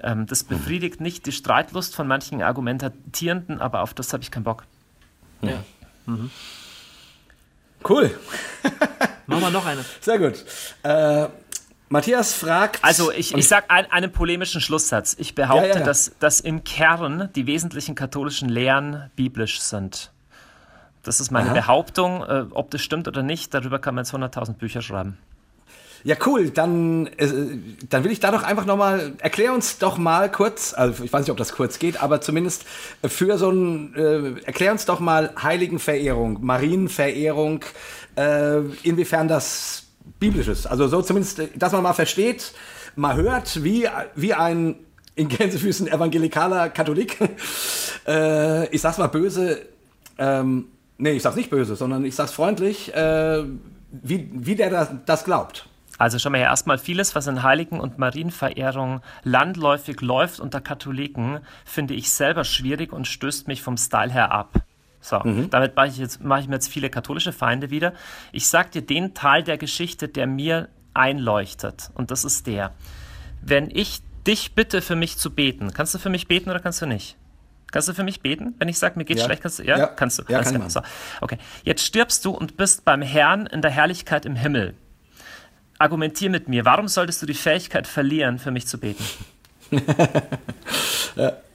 Ähm, 0.03 0.27
das 0.27 0.45
befriedigt 0.45 1.01
nicht 1.01 1.27
die 1.27 1.33
Streitlust 1.33 1.95
von 1.95 2.07
manchen 2.09 2.43
Argumentierenden, 2.43 3.61
aber 3.61 3.83
auf 3.83 3.95
das 3.95 4.13
habe 4.13 4.23
ich 4.23 4.31
keinen 4.31 4.45
Bock. 4.45 4.65
Ja. 5.43 5.63
Mhm. 6.07 6.31
Cool. 7.89 8.11
Machen 9.27 9.43
wir 9.43 9.51
noch 9.51 9.67
eine. 9.67 9.85
Sehr 10.01 10.19
gut. 10.19 10.45
Äh, 10.83 11.29
Matthias 11.89 12.33
fragt. 12.33 12.83
Also 12.83 13.13
ich, 13.13 13.35
ich 13.35 13.47
sage 13.47 13.69
ein, 13.69 13.91
einen 13.91 14.11
polemischen 14.11 14.61
Schlusssatz. 14.61 15.15
Ich 15.19 15.35
behaupte, 15.35 15.69
ja, 15.69 15.75
ja, 15.75 15.81
ja. 15.81 15.87
Dass, 15.87 16.13
dass 16.19 16.41
im 16.41 16.65
Kern 16.65 17.29
die 17.37 17.47
wesentlichen 17.47 17.95
katholischen 17.95 18.49
Lehren 18.49 19.11
biblisch 19.15 19.61
sind. 19.61 20.11
Das 21.03 21.21
ist 21.21 21.31
meine 21.31 21.51
Aha. 21.51 21.55
Behauptung. 21.55 22.23
Äh, 22.23 22.47
ob 22.51 22.71
das 22.71 22.81
stimmt 22.81 23.09
oder 23.09 23.23
nicht, 23.23 23.53
darüber 23.53 23.79
kann 23.79 23.95
man 23.95 24.05
jetzt 24.05 24.15
100.000 24.15 24.55
Bücher 24.55 24.83
schreiben. 24.83 25.19
Ja, 26.05 26.17
cool. 26.27 26.51
Dann, 26.51 27.07
äh, 27.17 27.29
dann 27.89 28.05
will 28.05 28.11
ich 28.11 28.21
da 28.21 28.31
doch 28.33 28.43
einfach 28.43 28.67
nochmal, 28.67 29.13
erklär 29.19 29.53
uns 29.53 29.79
doch 29.79 29.99
mal 29.99 30.31
kurz, 30.31 30.75
also 30.75 31.05
ich 31.05 31.13
weiß 31.13 31.23
nicht, 31.23 31.31
ob 31.31 31.37
das 31.37 31.53
kurz 31.53 31.79
geht, 31.79 32.03
aber 32.03 32.21
zumindest 32.21 32.65
für 33.05 33.39
so 33.39 33.51
ein, 33.51 33.95
äh, 33.95 34.41
erklär 34.45 34.73
uns 34.73 34.85
doch 34.85 35.01
mal 35.01 35.33
Heiligenverehrung, 35.41 36.45
Marienverehrung, 36.45 37.65
äh, 38.17 38.59
inwiefern 38.83 39.29
das 39.29 39.85
biblisch 40.19 40.49
ist. 40.49 40.67
Also 40.67 40.89
so 40.89 41.03
zumindest, 41.03 41.43
dass 41.55 41.73
man 41.73 41.83
mal 41.83 41.93
versteht, 41.93 42.53
mal 42.97 43.17
hört, 43.17 43.63
wie, 43.63 43.89
wie 44.17 44.35
ein 44.35 44.77
in 45.15 45.29
Gänsefüßen 45.29 45.89
evangelikaler 45.89 46.71
Katholik, 46.71 47.19
äh, 48.07 48.67
ich 48.75 48.81
sag's 48.81 48.99
mal 48.99 49.09
böse, 49.09 49.61
ähm, 50.19 50.67
nee, 50.99 51.13
ich 51.13 51.23
sag's 51.23 51.37
nicht 51.37 51.51
böse, 51.51 51.77
sondern 51.77 52.05
ich 52.05 52.15
sag's 52.15 52.33
freundlich, 52.33 52.95
äh, 52.95 53.45
wie, 53.91 54.31
wie 54.33 54.57
der 54.57 54.71
das, 54.71 54.89
das 55.05 55.25
glaubt. 55.25 55.69
Also 56.03 56.19
schon 56.19 56.33
mal 56.33 56.39
her, 56.39 56.49
erstmal 56.49 56.79
vieles, 56.79 57.15
was 57.15 57.29
in 57.29 57.45
Heiligen- 57.45 57.79
und 57.79 57.97
Marienverehrung 57.97 59.03
landläufig 59.23 60.01
läuft 60.01 60.41
unter 60.41 60.61
Katholiken, 60.61 61.39
finde 61.65 61.95
ich 61.95 62.11
selber 62.11 62.43
schwierig 62.43 62.93
und 62.93 63.07
stößt 63.07 63.47
mich 63.47 63.63
vom 63.63 63.77
Style 63.77 64.11
her 64.11 64.33
ab. 64.33 64.65
So, 65.01 65.21
mhm. 65.21 65.49
damit 65.51 65.77
mache 65.77 65.87
ich, 65.87 65.99
jetzt, 65.99 66.21
mache 66.21 66.41
ich 66.41 66.49
mir 66.49 66.57
jetzt 66.57 66.67
viele 66.67 66.91
katholische 66.91 67.33
Feinde 67.33 67.71
wieder. 67.71 67.93
Ich 68.33 68.49
sage 68.49 68.71
dir 68.71 68.83
den 68.83 69.15
Teil 69.15 69.45
der 69.45 69.59
Geschichte, 69.59 70.09
der 70.09 70.27
mir 70.27 70.71
einleuchtet. 70.93 71.93
Und 71.95 72.11
das 72.11 72.25
ist 72.25 72.49
der. 72.49 72.73
Wenn 73.41 73.71
ich 73.71 74.03
dich 74.27 74.57
bitte 74.57 74.83
für 74.83 74.97
mich 74.97 75.19
zu 75.19 75.31
beten, 75.31 75.73
kannst 75.73 75.95
du 75.95 76.01
für 76.01 76.11
mich 76.11 76.27
beten 76.27 76.51
oder 76.51 76.59
kannst 76.59 76.83
du 76.83 76.87
nicht? 76.87 77.17
Kannst 77.71 77.89
du 77.89 77.95
für 77.95 78.03
mich 78.03 78.23
beten? 78.23 78.57
Wenn 78.59 78.67
ich 78.67 78.81
sage, 78.81 78.99
mir 78.99 79.05
geht's 79.05 79.21
ja. 79.21 79.27
schlecht, 79.27 79.43
kannst 79.43 79.61
du, 79.61 79.63
ja? 79.63 79.79
ja. 79.79 79.87
Kannst 79.87 80.19
du. 80.19 80.25
Ja, 80.27 80.43
kann 80.43 80.69
so. 80.69 80.81
Okay. 81.21 81.39
Jetzt 81.63 81.87
stirbst 81.87 82.25
du 82.25 82.33
und 82.33 82.57
bist 82.57 82.85
beim 82.85 83.03
Herrn 83.03 83.47
in 83.47 83.63
der 83.63 83.71
Herrlichkeit 83.71 84.27
im 84.27 84.35
Himmel 84.35 84.75
argumentier 85.83 86.30
mit 86.30 86.49
mir. 86.49 86.64
Warum 86.64 86.89
solltest 86.89 87.20
du 87.22 87.26
die 87.26 87.35
Fähigkeit 87.35 87.87
verlieren, 87.87 88.39
für 88.39 88.51
mich 88.51 88.66
zu 88.66 88.78
beten? 88.78 89.05
ja. 91.16 91.33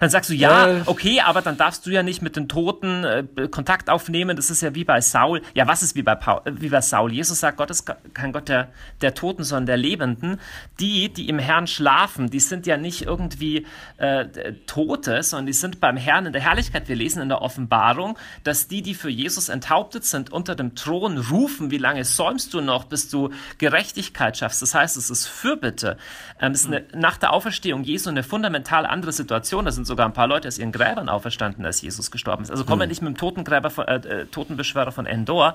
Dann 0.00 0.10
sagst 0.10 0.30
du, 0.30 0.34
ja, 0.34 0.82
okay, 0.86 1.20
aber 1.20 1.42
dann 1.42 1.56
darfst 1.56 1.86
du 1.86 1.90
ja 1.90 2.02
nicht 2.02 2.22
mit 2.22 2.36
den 2.36 2.48
Toten 2.48 3.04
äh, 3.04 3.24
Kontakt 3.48 3.90
aufnehmen. 3.90 4.36
Das 4.36 4.50
ist 4.50 4.62
ja 4.62 4.74
wie 4.74 4.84
bei 4.84 5.00
Saul. 5.00 5.42
Ja, 5.54 5.66
was 5.66 5.82
ist 5.82 5.94
wie 5.94 6.02
bei, 6.02 6.14
Paul, 6.14 6.40
äh, 6.44 6.52
wie 6.54 6.68
bei 6.68 6.80
Saul? 6.80 7.12
Jesus 7.12 7.40
sagt, 7.40 7.58
Gott 7.58 7.70
ist 7.70 7.90
kein 8.14 8.32
Gott 8.32 8.48
der, 8.48 8.68
der 9.00 9.14
Toten, 9.14 9.44
sondern 9.44 9.66
der 9.66 9.76
Lebenden. 9.76 10.40
Die, 10.80 11.12
die 11.12 11.28
im 11.28 11.38
Herrn 11.38 11.66
schlafen, 11.66 12.30
die 12.30 12.40
sind 12.40 12.66
ja 12.66 12.76
nicht 12.76 13.02
irgendwie 13.02 13.66
äh, 13.98 14.26
Tote, 14.66 15.22
sondern 15.22 15.46
die 15.46 15.52
sind 15.52 15.80
beim 15.80 15.96
Herrn 15.96 16.26
in 16.26 16.32
der 16.32 16.42
Herrlichkeit. 16.42 16.88
Wir 16.88 16.96
lesen 16.96 17.22
in 17.22 17.28
der 17.28 17.42
Offenbarung, 17.42 18.18
dass 18.44 18.68
die, 18.68 18.82
die 18.82 18.94
für 18.94 19.10
Jesus 19.10 19.48
enthauptet 19.48 20.04
sind, 20.04 20.32
unter 20.32 20.54
dem 20.54 20.74
Thron 20.74 21.18
rufen, 21.18 21.70
wie 21.70 21.78
lange 21.78 22.04
säumst 22.04 22.54
du 22.54 22.60
noch, 22.60 22.84
bis 22.84 23.08
du 23.08 23.30
Gerechtigkeit 23.58 24.36
schaffst. 24.36 24.62
Das 24.62 24.74
heißt, 24.74 24.96
es 24.96 25.10
ist 25.10 25.26
Fürbitte. 25.26 25.96
Ähm, 26.40 26.52
es 26.52 26.62
ist 26.62 26.66
eine, 26.66 26.84
nach 26.94 27.16
der 27.16 27.32
Auferstehung 27.32 27.84
Jesu 27.84 28.10
eine 28.10 28.22
fundamental 28.22 28.86
andere 28.86 29.12
Situation. 29.12 29.64
Das 29.64 29.76
sind 29.82 29.86
sogar 29.86 30.06
ein 30.06 30.12
paar 30.12 30.28
Leute 30.28 30.48
aus 30.48 30.58
ihren 30.58 30.72
Gräbern 30.72 31.08
auferstanden, 31.08 31.66
als 31.66 31.82
Jesus 31.82 32.10
gestorben 32.10 32.44
ist. 32.44 32.50
Also 32.50 32.64
kommen 32.64 32.80
wir 32.80 32.84
hm. 32.84 32.88
nicht 32.90 33.02
mit 33.02 33.14
dem 33.14 33.16
Totengräber 33.16 33.70
von, 33.70 33.86
äh, 33.86 33.96
äh, 33.96 34.26
Totenbeschwörer 34.26 34.92
von 34.92 35.06
Endor. 35.06 35.54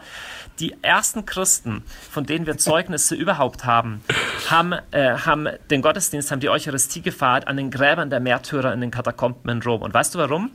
Die 0.60 0.76
ersten 0.82 1.26
Christen, 1.26 1.84
von 2.12 2.26
denen 2.26 2.46
wir 2.46 2.58
Zeugnisse 2.58 3.16
überhaupt 3.24 3.66
haben, 3.66 4.04
haben, 4.50 4.74
äh, 4.92 5.18
haben 5.18 5.48
den 5.70 5.82
Gottesdienst, 5.82 6.32
haben 6.32 6.40
die 6.40 6.50
Eucharistie 6.50 7.02
gefeiert 7.02 7.48
an 7.48 7.58
den 7.58 7.72
Gräbern 7.72 8.10
der 8.10 8.20
Märtyrer 8.20 8.74
in 8.74 8.82
den 8.82 8.92
Katakomben 8.92 9.50
in 9.50 9.62
Rom. 9.62 9.82
Und 9.82 9.94
weißt 9.94 10.16
du 10.16 10.20
warum? 10.20 10.52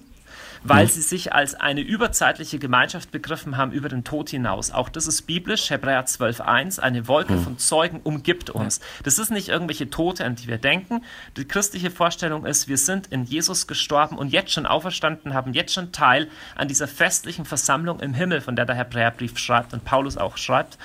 Weil 0.65 0.85
mhm. 0.85 0.91
sie 0.91 1.03
sich 1.03 1.33
als 1.33 1.55
eine 1.55 1.81
überzeitliche 1.81 2.59
Gemeinschaft 2.59 3.11
begriffen 3.11 3.57
haben 3.57 3.73
über 3.73 3.89
den 3.89 4.05
Tod 4.05 4.31
hinaus. 4.31 4.71
Auch 4.71 4.89
das 4.89 5.07
ist 5.07 5.23
biblisch, 5.23 5.71
Hebräer 5.71 6.07
12.1, 6.07 6.81
eine 6.81 7.09
Wolke 7.09 7.35
mhm. 7.35 7.43
von 7.43 7.59
Zeugen 7.59 8.01
umgibt 8.03 8.51
uns. 8.51 8.81
Das 9.03 9.19
ist 9.19 9.31
nicht 9.31 9.49
irgendwelche 9.49 9.91
Tote, 9.91 10.25
an 10.25 10.37
die 10.37 10.47
wir 10.47 10.59
denken. 10.59 11.03
Die 11.37 11.47
christliche 11.47 11.91
Vorstellung 11.91 12.47
ist, 12.47 12.69
wir 12.69 12.79
sind 12.79 13.09
in 13.09 13.25
Jesus 13.25 13.67
gestorben 13.67 14.19
und 14.19 14.29
jetzt 14.29 14.53
schon 14.53 14.67
auferstanden, 14.67 15.35
haben 15.35 15.53
jetzt 15.53 15.73
schon 15.73 15.93
Teil 15.93 16.29
an 16.55 16.69
dieser 16.69 16.89
festlichen 16.89 17.45
Versammlung 17.45 18.01
im 18.01 18.15
Himmel, 18.15 18.41
von 18.41 18.57
der 18.57 18.67
der 18.67 18.77
Hebräerbrief 18.77 19.39
schreibt 19.39 19.73
und 19.73 19.85
Paulus 19.85 20.17
auch 20.17 20.37
schreibt. 20.37 20.79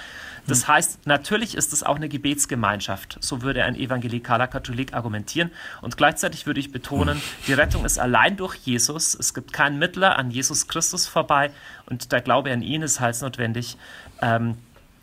Das 0.47 0.67
heißt, 0.67 1.05
natürlich 1.05 1.55
ist 1.55 1.73
es 1.73 1.83
auch 1.83 1.97
eine 1.97 2.09
Gebetsgemeinschaft. 2.09 3.17
So 3.19 3.41
würde 3.41 3.63
ein 3.63 3.75
evangelikaler 3.75 4.47
Katholik 4.47 4.93
argumentieren. 4.93 5.51
Und 5.81 5.97
gleichzeitig 5.97 6.45
würde 6.45 6.59
ich 6.59 6.71
betonen, 6.71 7.21
die 7.47 7.53
Rettung 7.53 7.85
ist 7.85 7.99
allein 7.99 8.37
durch 8.37 8.55
Jesus. 8.55 9.13
Es 9.13 9.33
gibt 9.33 9.51
keinen 9.51 9.77
Mittler 9.77 10.17
an 10.17 10.31
Jesus 10.31 10.67
Christus 10.67 11.07
vorbei. 11.07 11.51
Und 11.85 12.11
der 12.11 12.21
Glaube 12.21 12.51
an 12.51 12.61
ihn 12.61 12.81
ist 12.81 12.99
heilsnotwendig 12.99 13.77
ähm, 14.21 14.57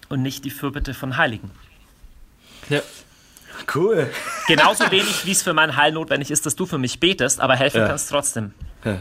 und 0.08 0.22
nicht 0.22 0.44
die 0.44 0.50
Fürbitte 0.50 0.94
von 0.94 1.16
Heiligen. 1.16 1.50
Ja. 2.70 2.80
Cool. 3.72 4.10
Genauso 4.48 4.90
wenig, 4.90 5.26
wie 5.26 5.30
es 5.30 5.42
für 5.42 5.54
mein 5.54 5.76
Heil 5.76 5.92
notwendig 5.92 6.30
ist, 6.30 6.44
dass 6.44 6.56
du 6.56 6.66
für 6.66 6.78
mich 6.78 6.98
betest, 6.98 7.40
aber 7.40 7.54
helfen 7.54 7.82
ja. 7.82 7.88
kannst 7.88 8.10
trotzdem. 8.10 8.52
Ja. 8.84 8.98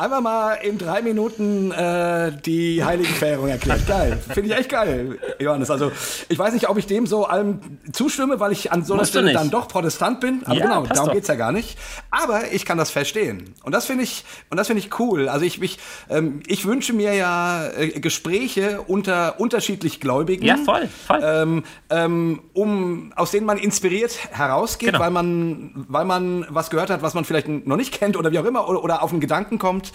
Einmal 0.00 0.22
mal 0.22 0.54
in 0.62 0.78
drei 0.78 1.02
Minuten 1.02 1.72
äh, 1.72 2.32
die 2.32 2.82
Heiligenverehrung 2.82 3.48
erklärt. 3.48 3.86
Geil. 3.86 4.18
Finde 4.32 4.48
ich 4.48 4.56
echt 4.56 4.70
geil, 4.70 5.18
Johannes. 5.38 5.70
Also 5.70 5.92
ich 6.30 6.38
weiß 6.38 6.54
nicht, 6.54 6.70
ob 6.70 6.78
ich 6.78 6.86
dem 6.86 7.06
so 7.06 7.26
allem 7.26 7.60
zustimme, 7.92 8.40
weil 8.40 8.50
ich 8.50 8.72
an 8.72 8.82
so 8.82 8.94
einer 8.94 9.04
Stelle 9.04 9.34
dann 9.34 9.50
doch 9.50 9.68
Protestant 9.68 10.20
bin. 10.20 10.40
Aber 10.46 10.54
ja, 10.54 10.62
genau, 10.62 10.86
darum 10.86 11.08
doch. 11.08 11.12
geht's 11.12 11.28
ja 11.28 11.34
gar 11.34 11.52
nicht. 11.52 11.76
Aber 12.10 12.50
ich 12.50 12.64
kann 12.64 12.78
das 12.78 12.90
verstehen. 12.90 13.54
Und 13.62 13.72
das 13.72 13.84
finde 13.84 14.04
ich, 14.04 14.24
und 14.48 14.56
das 14.56 14.68
finde 14.68 14.80
ich 14.82 14.98
cool. 14.98 15.28
Also 15.28 15.44
ich, 15.44 15.60
ich, 15.60 15.78
ähm, 16.08 16.40
ich 16.46 16.64
wünsche 16.64 16.94
mir 16.94 17.12
ja 17.12 17.66
äh, 17.66 18.00
Gespräche 18.00 18.80
unter 18.86 19.38
unterschiedlich 19.38 20.00
Gläubigen. 20.00 20.46
Ja, 20.46 20.56
voll, 20.56 20.88
voll. 21.06 21.20
Ähm, 21.22 21.64
ähm, 21.90 22.40
um, 22.54 23.12
aus 23.16 23.32
denen 23.32 23.44
man 23.44 23.58
inspiriert 23.58 24.16
herausgeht, 24.30 24.92
genau. 24.92 25.00
weil 25.00 25.10
man, 25.10 25.84
weil 25.88 26.06
man 26.06 26.46
was 26.48 26.70
gehört 26.70 26.88
hat, 26.88 27.02
was 27.02 27.12
man 27.12 27.26
vielleicht 27.26 27.48
noch 27.48 27.76
nicht 27.76 27.92
kennt 27.92 28.16
oder 28.16 28.32
wie 28.32 28.38
auch 28.38 28.46
immer, 28.46 28.66
oder, 28.66 28.82
oder 28.82 29.02
auf 29.02 29.10
einen 29.10 29.20
Gedanken 29.20 29.58
kommt 29.58 29.89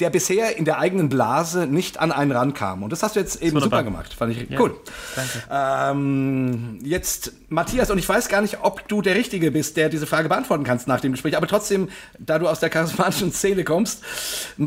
der 0.00 0.10
bisher 0.10 0.56
in 0.56 0.64
der 0.64 0.78
eigenen 0.78 1.08
Blase 1.08 1.66
nicht 1.66 1.98
an 1.98 2.12
einen 2.12 2.32
rankam. 2.32 2.82
Und 2.82 2.90
das 2.90 3.02
hast 3.02 3.16
du 3.16 3.20
jetzt 3.20 3.42
eben 3.42 3.60
super 3.60 3.82
gemacht. 3.82 4.14
Fand 4.14 4.32
ich 4.32 4.50
ja, 4.50 4.60
cool. 4.60 4.78
Danke. 5.14 5.42
Ähm, 5.50 6.78
jetzt 6.82 7.32
Matthias, 7.48 7.90
und 7.90 7.98
ich 7.98 8.08
weiß 8.08 8.28
gar 8.28 8.40
nicht, 8.40 8.58
ob 8.62 8.86
du 8.88 9.02
der 9.02 9.16
Richtige 9.16 9.50
bist, 9.50 9.76
der 9.76 9.88
diese 9.88 10.06
Frage 10.06 10.28
beantworten 10.28 10.64
kannst 10.64 10.86
nach 10.86 11.00
dem 11.00 11.12
Gespräch, 11.12 11.36
aber 11.36 11.48
trotzdem, 11.48 11.88
da 12.18 12.38
du 12.38 12.48
aus 12.48 12.60
der 12.60 12.70
charismatischen 12.70 13.32
Szene 13.32 13.64
kommst, 13.64 14.04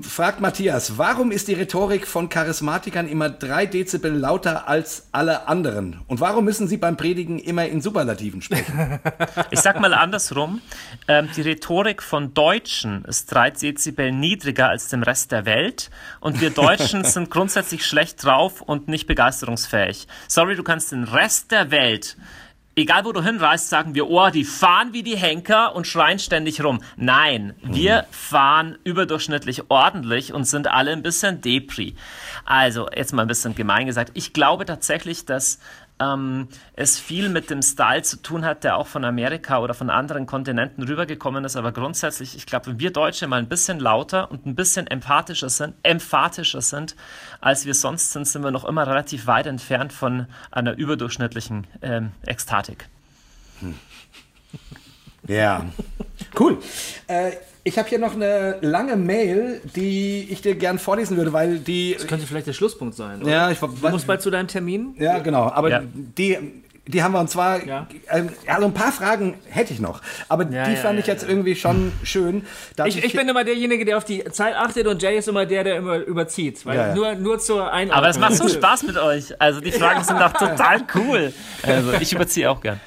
fragt 0.01 0.41
Matthias, 0.41 0.97
warum 0.97 1.31
ist 1.31 1.47
die 1.47 1.53
Rhetorik 1.53 2.05
von 2.05 2.29
Charismatikern 2.29 3.07
immer 3.07 3.29
drei 3.29 3.65
Dezibel 3.65 4.11
lauter 4.11 4.67
als 4.67 5.07
alle 5.11 5.47
anderen? 5.47 6.01
Und 6.07 6.19
warum 6.19 6.45
müssen 6.45 6.67
sie 6.67 6.77
beim 6.77 6.97
Predigen 6.97 7.39
immer 7.39 7.65
in 7.65 7.81
Superlativen 7.81 8.41
sprechen? 8.41 8.99
Ich 9.51 9.61
sag 9.61 9.79
mal 9.79 9.93
andersrum, 9.93 10.61
ähm, 11.07 11.29
die 11.35 11.41
Rhetorik 11.41 12.03
von 12.03 12.33
Deutschen 12.33 13.05
ist 13.05 13.31
drei 13.31 13.49
Dezibel 13.49 14.11
niedriger 14.11 14.69
als 14.73 14.89
dem 14.89 15.03
Rest 15.03 15.31
der 15.31 15.45
Welt 15.45 15.89
und 16.19 16.41
wir 16.41 16.49
Deutschen 16.49 17.03
sind 17.05 17.29
grundsätzlich 17.29 17.85
schlecht 17.85 18.23
drauf 18.23 18.61
und 18.61 18.87
nicht 18.87 19.07
begeisterungsfähig. 19.07 20.07
Sorry, 20.27 20.55
du 20.55 20.63
kannst 20.63 20.91
den 20.91 21.05
Rest 21.05 21.51
der 21.51 21.71
Welt 21.71 22.17
egal 22.75 23.05
wo 23.05 23.11
du 23.11 23.23
hinreist, 23.23 23.69
sagen 23.69 23.95
wir, 23.95 24.09
oh, 24.09 24.29
die 24.29 24.43
fahren 24.43 24.93
wie 24.93 25.03
die 25.03 25.15
Henker 25.15 25.75
und 25.75 25.87
schreien 25.87 26.19
ständig 26.19 26.63
rum. 26.63 26.81
Nein, 26.95 27.53
wir 27.61 28.03
mhm. 28.03 28.13
fahren 28.13 28.77
überdurchschnittlich 28.83 29.69
ordentlich 29.69 30.33
und 30.33 30.45
sind 30.45 30.67
alle 30.67 30.91
ein 30.91 31.03
bisschen 31.03 31.41
Depri. 31.41 31.95
Also, 32.45 32.89
jetzt 32.95 33.13
mal 33.13 33.23
ein 33.23 33.27
bisschen 33.27 33.55
gemein 33.55 33.85
gesagt. 33.85 34.11
Ich 34.15 34.33
glaube 34.33 34.65
tatsächlich, 34.65 35.25
dass 35.25 35.59
ähm, 36.03 36.47
es 36.75 36.99
viel 36.99 37.29
mit 37.29 37.49
dem 37.49 37.61
Style 37.61 38.01
zu 38.03 38.17
tun 38.17 38.45
hat, 38.45 38.63
der 38.63 38.77
auch 38.77 38.87
von 38.87 39.05
Amerika 39.05 39.59
oder 39.59 39.73
von 39.73 39.89
anderen 39.89 40.25
Kontinenten 40.25 40.83
rübergekommen 40.83 41.45
ist. 41.45 41.55
Aber 41.55 41.71
grundsätzlich, 41.71 42.35
ich 42.35 42.45
glaube, 42.45 42.67
wenn 42.67 42.79
wir 42.79 42.91
Deutsche 42.91 43.27
mal 43.27 43.39
ein 43.39 43.47
bisschen 43.47 43.79
lauter 43.79 44.31
und 44.31 44.45
ein 44.45 44.55
bisschen 44.55 44.87
empathischer 44.87 45.49
sind, 45.49 45.75
emphatischer 45.83 46.61
sind, 46.61 46.95
als 47.41 47.65
wir 47.65 47.73
sonst 47.73 48.11
sind, 48.11 48.27
sind 48.27 48.43
wir 48.43 48.51
noch 48.51 48.65
immer 48.65 48.87
relativ 48.87 49.27
weit 49.27 49.47
entfernt 49.47 49.93
von 49.93 50.27
einer 50.51 50.75
überdurchschnittlichen 50.77 51.67
ähm, 51.81 52.11
Ekstatik. 52.25 52.87
Hm. 53.59 53.75
Ja, 55.27 55.65
cool. 56.37 56.59
Äh, 57.07 57.31
ich 57.65 57.77
habe 57.77 57.87
hier 57.87 57.99
noch 57.99 58.13
eine 58.15 58.57
lange 58.61 58.95
Mail, 58.97 59.61
die 59.75 60.27
ich 60.29 60.41
dir 60.41 60.55
gern 60.55 60.79
vorlesen 60.79 61.15
würde, 61.15 61.31
weil 61.31 61.59
die. 61.59 61.93
Das 61.93 62.07
könnte 62.07 62.27
vielleicht 62.27 62.47
der 62.47 62.53
Schlusspunkt 62.53 62.95
sein. 62.95 63.21
Oder? 63.21 63.31
Ja, 63.31 63.51
ich 63.51 63.59
Du 63.59 63.89
musst 63.89 64.05
bald 64.05 64.21
zu 64.21 64.29
deinem 64.29 64.47
Termin. 64.47 64.95
Ja, 64.99 65.19
genau. 65.19 65.49
Aber 65.49 65.69
ja. 65.69 65.81
die. 65.85 66.37
Die 66.85 67.01
haben 67.01 67.13
wir 67.13 67.21
und 67.21 67.29
zwar, 67.29 67.65
ja. 67.65 67.87
Ähm, 68.09 68.27
also 68.45 68.65
ein 68.65 68.73
paar 68.73 68.91
Fragen 68.91 69.35
hätte 69.47 69.71
ich 69.71 69.79
noch, 69.79 70.01
aber 70.27 70.45
ja, 70.51 70.67
die 70.67 70.75
fand 70.75 70.99
ich 70.99 71.07
jetzt 71.07 71.23
irgendwie 71.23 71.55
schon 71.55 71.93
schön. 72.03 72.45
Ich, 72.83 73.01
ich, 73.01 73.13
bin 73.13 73.29
immer 73.29 73.45
derjenige, 73.45 73.85
der 73.85 73.95
auf 73.95 74.03
die 74.03 74.21
Zeit 74.25 74.53
achtet 74.53 74.87
und 74.87 75.01
Jay 75.01 75.17
ist 75.17 75.29
immer 75.29 75.45
der, 75.45 75.63
der 75.63 75.77
immer 75.77 75.99
überzieht. 75.99 76.65
Weil 76.65 76.93
Nur, 76.93 77.15
nur 77.15 77.39
zur 77.39 77.71
Einordnung. 77.71 77.97
Aber 77.97 78.09
es 78.09 78.19
macht 78.19 78.35
so 78.35 78.49
Spaß 78.49 78.83
mit 78.83 78.97
euch. 78.97 79.39
Also 79.39 79.61
die 79.61 79.71
Fragen 79.79 80.03
sind 80.03 80.19
doch 80.19 80.33
total 80.33 80.81
cool. 80.95 81.31
Also 81.65 81.93
ich 81.93 82.11
überziehe 82.11 82.51
auch 82.51 82.59
gern. 82.59 82.81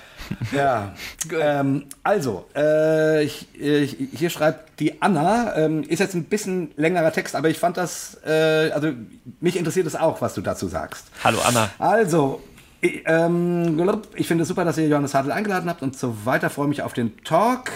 Ja, 0.52 0.94
ähm, 1.40 1.86
also, 2.02 2.46
äh, 2.54 3.24
ich, 3.24 3.48
ich, 3.54 3.96
hier 4.12 4.30
schreibt 4.30 4.80
die 4.80 5.00
Anna, 5.02 5.56
ähm, 5.56 5.82
ist 5.82 5.98
jetzt 5.98 6.14
ein 6.14 6.24
bisschen 6.24 6.72
längerer 6.76 7.12
Text, 7.12 7.34
aber 7.34 7.48
ich 7.48 7.58
fand 7.58 7.76
das, 7.76 8.18
äh, 8.26 8.70
also 8.70 8.92
mich 9.40 9.56
interessiert 9.56 9.86
es 9.86 9.96
auch, 9.96 10.20
was 10.20 10.34
du 10.34 10.40
dazu 10.40 10.68
sagst. 10.68 11.06
Hallo 11.24 11.38
Anna. 11.46 11.70
Also, 11.78 12.42
ich, 12.80 13.02
ähm, 13.06 13.90
ich 14.14 14.28
finde 14.28 14.42
es 14.42 14.48
super, 14.48 14.64
dass 14.64 14.78
ihr 14.78 14.88
Johannes 14.88 15.14
Hartl 15.14 15.32
eingeladen 15.32 15.68
habt 15.68 15.82
und 15.82 15.96
so 15.96 16.24
weiter. 16.24 16.50
Freue 16.50 16.68
mich 16.68 16.82
auf 16.82 16.92
den 16.92 17.16
Talk. 17.24 17.70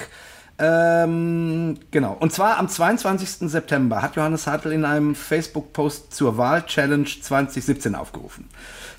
Ähm, 0.58 1.78
genau. 1.90 2.16
Und 2.20 2.32
zwar 2.32 2.58
am 2.58 2.68
22. 2.68 3.50
September 3.50 4.02
hat 4.02 4.16
Johannes 4.16 4.46
Hartl 4.46 4.72
in 4.72 4.84
einem 4.84 5.14
Facebook-Post 5.14 6.12
zur 6.12 6.36
Wahl-Challenge 6.36 7.06
2017 7.06 7.94
aufgerufen. 7.94 8.48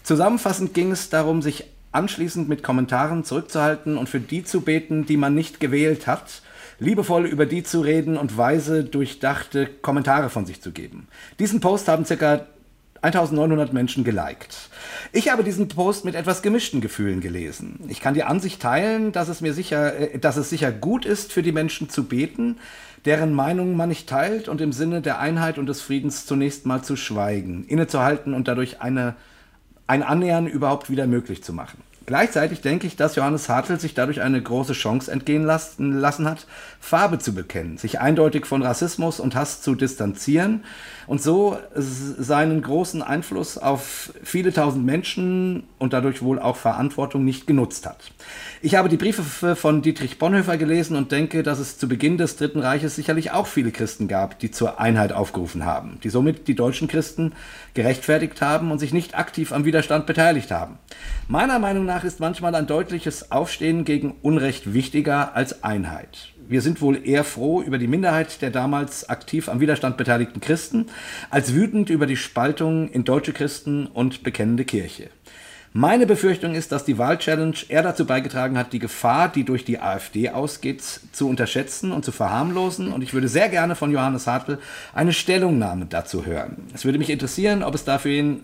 Zusammenfassend 0.02 0.74
ging 0.74 0.92
es 0.92 1.10
darum, 1.10 1.44
sich 1.44 1.66
anschließend 1.92 2.48
mit 2.48 2.64
Kommentaren 2.64 3.24
zurückzuhalten 3.24 3.98
und 3.98 4.10
für 4.10 4.20
die 4.20 4.44
zu 4.44 4.62
beten, 4.62 5.06
die 5.06 5.18
man 5.18 5.36
nicht 5.36 5.60
gewählt 5.60 6.08
hat, 6.08 6.42
liebevoll 6.80 7.26
über 7.26 7.46
die 7.46 7.64
zu 7.64 7.82
reden 7.82 8.18
und 8.18 8.38
weise 8.38 8.84
durchdachte 8.84 9.68
Kommentare 9.68 10.30
von 10.30 10.46
sich 10.46 10.62
zu 10.62 10.72
geben. 10.72 11.08
Diesen 11.40 11.60
Post 11.60 11.88
haben 11.88 12.06
ca. 12.06 12.46
1900 13.04 13.74
Menschen 13.74 14.04
geliked. 14.04 14.70
Ich 15.12 15.32
habe 15.32 15.44
diesen 15.44 15.68
Post 15.68 16.06
mit 16.06 16.14
etwas 16.14 16.44
gemischten 16.44 16.82
Gefühlen 16.82 17.20
gelesen. 17.20 17.80
Ich 17.88 18.00
kann 18.00 18.14
die 18.14 18.24
Ansicht 18.24 18.62
teilen, 18.62 19.12
dass 19.12 19.28
es 19.28 19.42
mir 19.42 19.54
sicher, 19.54 20.14
äh, 20.14 20.20
dass 20.20 20.38
es 20.38 20.52
sicher 20.52 20.72
gut 20.72 21.06
ist, 21.06 21.34
für 21.34 21.42
die 21.42 21.52
Menschen 21.52 21.90
zu 21.90 22.04
beten, 22.04 22.58
deren 23.06 23.34
Meinungen 23.34 23.76
man 23.76 23.90
nicht 23.90 24.08
teilt 24.08 24.48
und 24.48 24.62
im 24.62 24.72
Sinne 24.72 25.02
der 25.02 25.20
Einheit 25.20 25.58
und 25.58 25.66
des 25.66 25.82
Friedens 25.82 26.28
zunächst 26.28 26.68
mal 26.68 26.84
zu 26.84 26.96
schweigen, 26.96 27.66
innezuhalten 27.66 28.36
und 28.36 28.48
dadurch 28.48 28.82
eine 28.82 29.16
ein 29.92 30.04
Annähern 30.04 30.48
überhaupt 30.48 30.90
wieder 30.90 31.06
möglich 31.06 31.44
zu 31.44 31.52
machen. 31.52 31.84
Gleichzeitig 32.06 32.62
denke 32.62 32.88
ich, 32.88 32.96
dass 32.96 33.18
Johannes 33.18 33.50
Hartl 33.50 33.78
sich 33.78 33.94
dadurch 33.94 34.22
eine 34.22 34.42
große 34.42 34.72
Chance 34.72 35.12
entgehen 35.12 35.44
lassen 35.44 36.30
hat, 36.30 36.48
Farbe 36.80 37.20
zu 37.20 37.34
bekennen, 37.34 37.78
sich 37.78 38.00
eindeutig 38.00 38.46
von 38.46 38.64
Rassismus 38.64 39.20
und 39.20 39.36
Hass 39.36 39.62
zu 39.62 39.76
distanzieren 39.76 40.64
und 41.08 41.22
so 41.22 41.58
seinen 41.76 42.62
großen 42.62 43.02
Einfluss 43.02 43.58
auf 43.58 44.14
viele 44.24 44.54
tausend 44.54 44.86
Menschen 44.86 45.64
und 45.80 45.94
dadurch 45.94 46.22
wohl 46.22 46.40
auch 46.40 46.56
Verantwortung 46.56 47.26
nicht 47.26 47.48
genutzt 47.48 47.86
hat. 47.86 48.12
Ich 48.62 48.76
habe 48.76 48.90
die 48.90 48.98
Briefe 48.98 49.56
von 49.56 49.82
Dietrich 49.82 50.20
Bonhoeffer 50.20 50.58
gelesen 50.58 50.96
und 50.96 51.12
denke, 51.12 51.44
dass 51.44 51.60
es 51.60 51.78
zu 51.78 51.88
Beginn 51.88 52.18
des 52.18 52.36
Dritten 52.36 52.60
Reiches 52.60 52.96
sicherlich 52.96 53.32
auch 53.32 53.48
viele 53.48 53.72
Christen 53.72 54.08
gab, 54.08 54.40
die 54.40 54.52
zur 54.52 54.80
Einheit 54.80 55.14
aufgerufen 55.14 55.66
haben, 55.66 56.00
die 56.04 56.10
somit 56.10 56.48
die 56.48 56.56
deutschen 56.56 56.88
Christen 56.88 57.34
gerechtfertigt 57.74 58.42
haben 58.42 58.72
und 58.72 58.80
sich 58.80 58.94
nicht 58.94 59.18
aktiv 59.18 59.52
am 59.52 59.66
Widerstand 59.66 60.06
beteiligt 60.06 60.52
haben. 60.52 60.78
Meiner 61.28 61.60
Meinung 61.60 61.86
nach 61.86 62.04
ist 62.04 62.20
manchmal 62.20 62.54
ein 62.56 62.68
deutliches 62.68 63.32
Aufstehen 63.32 63.86
gegen 63.86 64.16
Unrecht 64.22 64.74
wichtiger 64.74 65.36
als 65.36 65.64
Einheit. 65.64 66.34
Wir 66.52 66.62
sind 66.62 66.82
wohl 66.82 67.08
eher 67.08 67.24
froh 67.24 67.62
über 67.62 67.78
die 67.78 67.88
Minderheit 67.88 68.42
der 68.42 68.50
damals 68.50 69.08
aktiv 69.08 69.48
am 69.48 69.62
Widerstand 69.62 69.96
beteiligten 69.96 70.42
Christen, 70.42 70.88
als 71.30 71.54
wütend 71.54 71.90
über 71.90 72.06
die 72.06 72.18
Spaltung 72.18 72.90
in 72.90 73.06
deutsche 73.06 73.32
Christen 73.32 73.88
und 73.88 74.22
bekennende 74.22 74.66
Kirche. 74.66 75.12
Meine 75.72 76.06
Befürchtung 76.06 76.54
ist, 76.54 76.74
dass 76.74 76.84
die 76.84 76.98
Wahlchallenge 76.98 77.56
eher 77.70 77.84
dazu 77.84 78.06
beigetragen 78.06 78.58
hat, 78.58 78.74
die 78.74 78.80
Gefahr, 78.80 79.30
die 79.30 79.46
durch 79.46 79.64
die 79.64 79.80
AfD 79.80 80.28
ausgeht, 80.28 80.84
zu 81.14 81.30
unterschätzen 81.30 81.94
und 81.94 82.04
zu 82.04 82.12
verharmlosen. 82.12 82.92
Und 82.92 83.02
ich 83.02 83.14
würde 83.14 83.30
sehr 83.30 83.48
gerne 83.48 83.76
von 83.76 83.90
Johannes 83.90 84.28
Hartl 84.28 84.60
eine 84.94 85.14
Stellungnahme 85.14 85.86
dazu 85.86 86.26
hören. 86.26 86.58
Es 86.74 86.84
würde 86.84 86.98
mich 86.98 87.10
interessieren, 87.10 87.64
ob 87.64 87.76
es 87.76 87.86
dafür 87.86 88.12
ihn, 88.12 88.44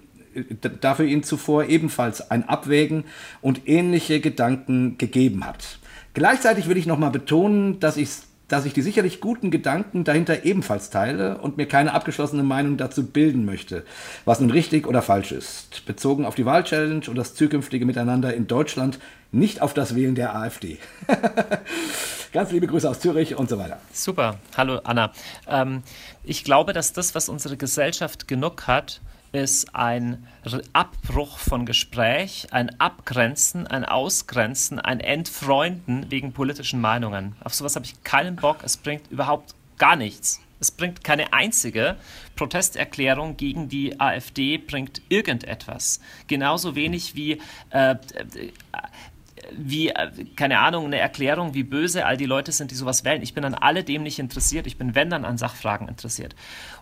dafür 0.80 1.08
ihn 1.08 1.24
zuvor 1.24 1.66
ebenfalls 1.66 2.32
ein 2.32 2.48
Abwägen 2.48 3.04
und 3.42 3.68
ähnliche 3.68 4.22
Gedanken 4.22 4.98
gegeben 4.98 5.46
hat. 5.46 5.80
Gleichzeitig 6.18 6.68
will 6.68 6.78
ich 6.78 6.88
nochmal 6.88 7.12
betonen, 7.12 7.80
dass 7.80 7.96
ich 7.96 8.10
dass 8.48 8.66
ich 8.66 8.74
die 8.74 8.82
sicherlich 8.82 9.22
guten 9.22 9.52
Gedanken 9.52 10.04
dahinter 10.04 10.46
ebenfalls 10.46 10.90
teile 10.90 11.38
und 11.38 11.58
mir 11.58 11.68
keine 11.68 11.94
abgeschlossene 11.94 12.42
Meinung 12.42 12.78
dazu 12.78 13.06
bilden 13.06 13.46
möchte, 13.46 13.84
was 14.26 14.40
nun 14.40 14.50
richtig 14.50 14.88
oder 14.88 15.04
falsch 15.04 15.32
ist, 15.32 15.86
bezogen 15.86 16.26
auf 16.26 16.34
die 16.34 16.46
Wahlchallenge 16.46 17.08
und 17.08 17.18
das 17.18 17.36
zukünftige 17.36 17.86
Miteinander 17.86 18.34
in 18.34 18.48
Deutschland, 18.48 18.98
nicht 19.32 19.62
auf 19.62 19.76
das 19.76 19.94
Wählen 19.94 20.16
der 20.16 20.36
AfD. 20.36 20.80
Ganz 22.34 22.52
liebe 22.52 22.66
Grüße 22.66 22.90
aus 22.90 23.00
Zürich 23.00 23.36
und 23.36 23.48
so 23.48 23.60
weiter. 23.60 23.80
Super. 23.94 24.40
Hallo 24.56 24.80
Anna. 24.86 25.12
Ähm, 25.48 25.84
ich 26.24 26.44
glaube, 26.44 26.74
dass 26.74 26.94
das, 26.94 27.14
was 27.14 27.30
unsere 27.30 27.58
Gesellschaft 27.58 28.28
genug 28.28 28.66
hat, 28.66 29.02
ist 29.44 29.76
ein 29.76 30.28
Abbruch 30.74 31.38
von 31.38 31.66
Gespräch, 31.66 32.48
ein 32.52 32.80
Abgrenzen, 32.80 33.68
ein 33.68 33.86
Ausgrenzen, 33.86 34.80
ein 34.80 35.00
Entfreunden 35.00 36.10
wegen 36.10 36.34
politischen 36.34 36.82
Meinungen. 36.82 37.36
Auf 37.44 37.54
sowas 37.54 37.76
habe 37.76 37.86
ich 37.86 38.04
keinen 38.04 38.36
Bock. 38.36 38.58
Es 38.64 38.78
bringt 38.78 39.12
überhaupt 39.12 39.54
gar 39.78 39.96
nichts. 39.96 40.42
Es 40.60 40.72
bringt 40.72 41.04
keine 41.04 41.34
einzige 41.34 41.98
Protesterklärung 42.36 43.38
gegen 43.38 43.70
die 43.70 44.00
AfD, 44.00 44.58
bringt 44.58 45.02
irgendetwas. 45.08 46.00
Genauso 46.28 46.76
wenig 46.76 47.16
wie 47.16 47.40
äh, 47.70 47.96
wie, 49.56 49.90
äh, 49.90 50.12
keine 50.36 50.60
Ahnung, 50.60 50.86
eine 50.86 51.00
Erklärung, 51.00 51.54
wie 51.54 51.64
böse 51.64 52.06
all 52.06 52.18
die 52.18 52.26
Leute 52.26 52.52
sind, 52.52 52.72
die 52.72 52.76
sowas 52.76 53.04
wählen. 53.04 53.22
Ich 53.22 53.34
bin 53.34 53.46
an 53.46 53.54
alledem 53.54 54.04
nicht 54.04 54.20
interessiert. 54.20 54.68
Ich 54.68 54.78
bin, 54.78 54.96
wenn 54.96 55.10
dann, 55.10 55.26
an 55.26 55.38
Sachfragen 55.38 55.88
interessiert. 55.88 56.36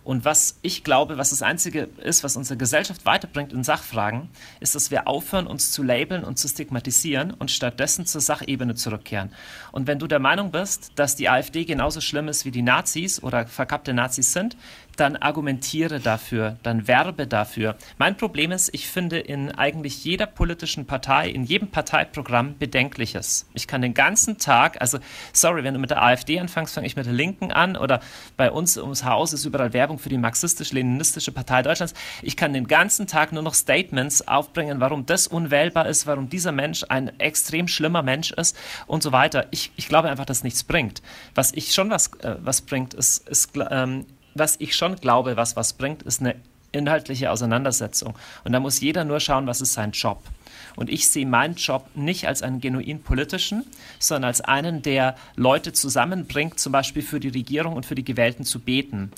Und 0.04 0.24
was 0.24 0.58
ich 0.62 0.84
glaube, 0.84 1.18
was 1.18 1.30
das 1.30 1.42
Einzige 1.42 1.88
ist, 2.02 2.24
was 2.24 2.36
unsere 2.36 2.56
Gesellschaft 2.56 3.04
weiterbringt 3.04 3.52
in 3.52 3.64
Sachfragen, 3.64 4.28
ist, 4.60 4.74
dass 4.74 4.90
wir 4.90 5.08
aufhören, 5.08 5.46
uns 5.46 5.72
zu 5.72 5.82
labeln 5.82 6.24
und 6.24 6.38
zu 6.38 6.48
stigmatisieren 6.48 7.32
und 7.32 7.50
stattdessen 7.50 8.06
zur 8.06 8.20
Sachebene 8.20 8.74
zurückkehren. 8.74 9.32
Und 9.72 9.86
wenn 9.86 9.98
du 9.98 10.06
der 10.06 10.20
Meinung 10.20 10.52
bist, 10.52 10.92
dass 10.96 11.16
die 11.16 11.28
AfD 11.28 11.64
genauso 11.64 12.00
schlimm 12.00 12.28
ist 12.28 12.44
wie 12.44 12.50
die 12.50 12.62
Nazis 12.62 13.22
oder 13.22 13.46
verkappte 13.46 13.94
Nazis 13.94 14.32
sind, 14.32 14.56
dann 14.96 15.16
argumentiere 15.16 16.00
dafür, 16.00 16.56
dann 16.62 16.88
werbe 16.88 17.26
dafür. 17.26 17.76
Mein 17.98 18.16
Problem 18.16 18.52
ist, 18.52 18.70
ich 18.72 18.88
finde 18.88 19.18
in 19.18 19.52
eigentlich 19.52 20.04
jeder 20.04 20.26
politischen 20.26 20.86
Partei, 20.86 21.28
in 21.28 21.44
jedem 21.44 21.68
Parteiprogramm 21.68 22.58
Bedenkliches. 22.58 23.46
Ich 23.54 23.66
kann 23.66 23.82
den 23.82 23.94
ganzen 23.94 24.38
Tag, 24.38 24.80
also 24.80 24.98
sorry, 25.32 25.64
wenn 25.64 25.74
du 25.74 25.80
mit 25.80 25.90
der 25.90 26.02
AfD 26.02 26.38
anfängst, 26.38 26.74
fange 26.74 26.86
ich 26.86 26.96
mit 26.96 27.06
der 27.06 27.12
Linken 27.12 27.52
an 27.52 27.76
oder 27.76 28.00
bei 28.36 28.50
uns 28.50 28.76
ums 28.78 29.04
Haus 29.04 29.32
ist 29.32 29.44
überall 29.44 29.72
Werbung 29.72 29.98
für 29.98 30.08
die 30.08 30.18
marxistisch-leninistische 30.18 31.32
Partei 31.32 31.62
Deutschlands. 31.62 31.94
Ich 32.22 32.36
kann 32.36 32.52
den 32.52 32.66
ganzen 32.66 33.06
Tag 33.06 33.32
nur 33.32 33.42
noch 33.42 33.54
Statements 33.54 34.26
aufbringen, 34.26 34.80
warum 34.80 35.06
das 35.06 35.26
unwählbar 35.26 35.86
ist, 35.86 36.06
warum 36.06 36.28
dieser 36.28 36.52
Mensch 36.52 36.84
ein 36.88 37.18
extrem 37.20 37.68
schlimmer 37.68 38.02
Mensch 38.02 38.32
ist 38.32 38.56
und 38.86 39.02
so 39.02 39.12
weiter. 39.12 39.46
Ich, 39.50 39.72
ich 39.76 39.88
glaube 39.88 40.08
einfach, 40.08 40.26
dass 40.26 40.44
nichts 40.44 40.64
bringt. 40.64 41.02
Was 41.34 41.52
ich 41.52 41.74
schon 41.74 41.90
was, 41.90 42.12
äh, 42.20 42.36
was 42.38 42.62
bringt, 42.62 42.94
ist, 42.94 43.28
ist 43.28 43.52
ähm, 43.70 44.06
was 44.38 44.56
ich 44.58 44.74
schon 44.74 44.96
glaube, 44.96 45.36
was 45.36 45.56
was 45.56 45.72
bringt, 45.72 46.02
ist 46.02 46.20
eine 46.20 46.36
inhaltliche 46.72 47.30
Auseinandersetzung. 47.30 48.14
Und 48.44 48.52
da 48.52 48.60
muss 48.60 48.80
jeder 48.80 49.04
nur 49.04 49.20
schauen, 49.20 49.46
was 49.46 49.60
ist 49.60 49.72
sein 49.72 49.92
Job. 49.92 50.22
Und 50.76 50.90
ich 50.90 51.08
sehe 51.08 51.26
meinen 51.26 51.54
Job 51.54 51.88
nicht 51.94 52.26
als 52.28 52.42
einen 52.42 52.60
genuin 52.60 53.02
politischen, 53.02 53.64
sondern 53.98 54.28
als 54.28 54.40
einen, 54.40 54.82
der 54.82 55.16
Leute 55.36 55.72
zusammenbringt, 55.72 56.60
zum 56.60 56.72
Beispiel 56.72 57.02
für 57.02 57.20
die 57.20 57.28
Regierung 57.28 57.74
und 57.74 57.86
für 57.86 57.94
die 57.94 58.04
Gewählten 58.04 58.44
zu 58.44 58.60
beten. 58.60 59.10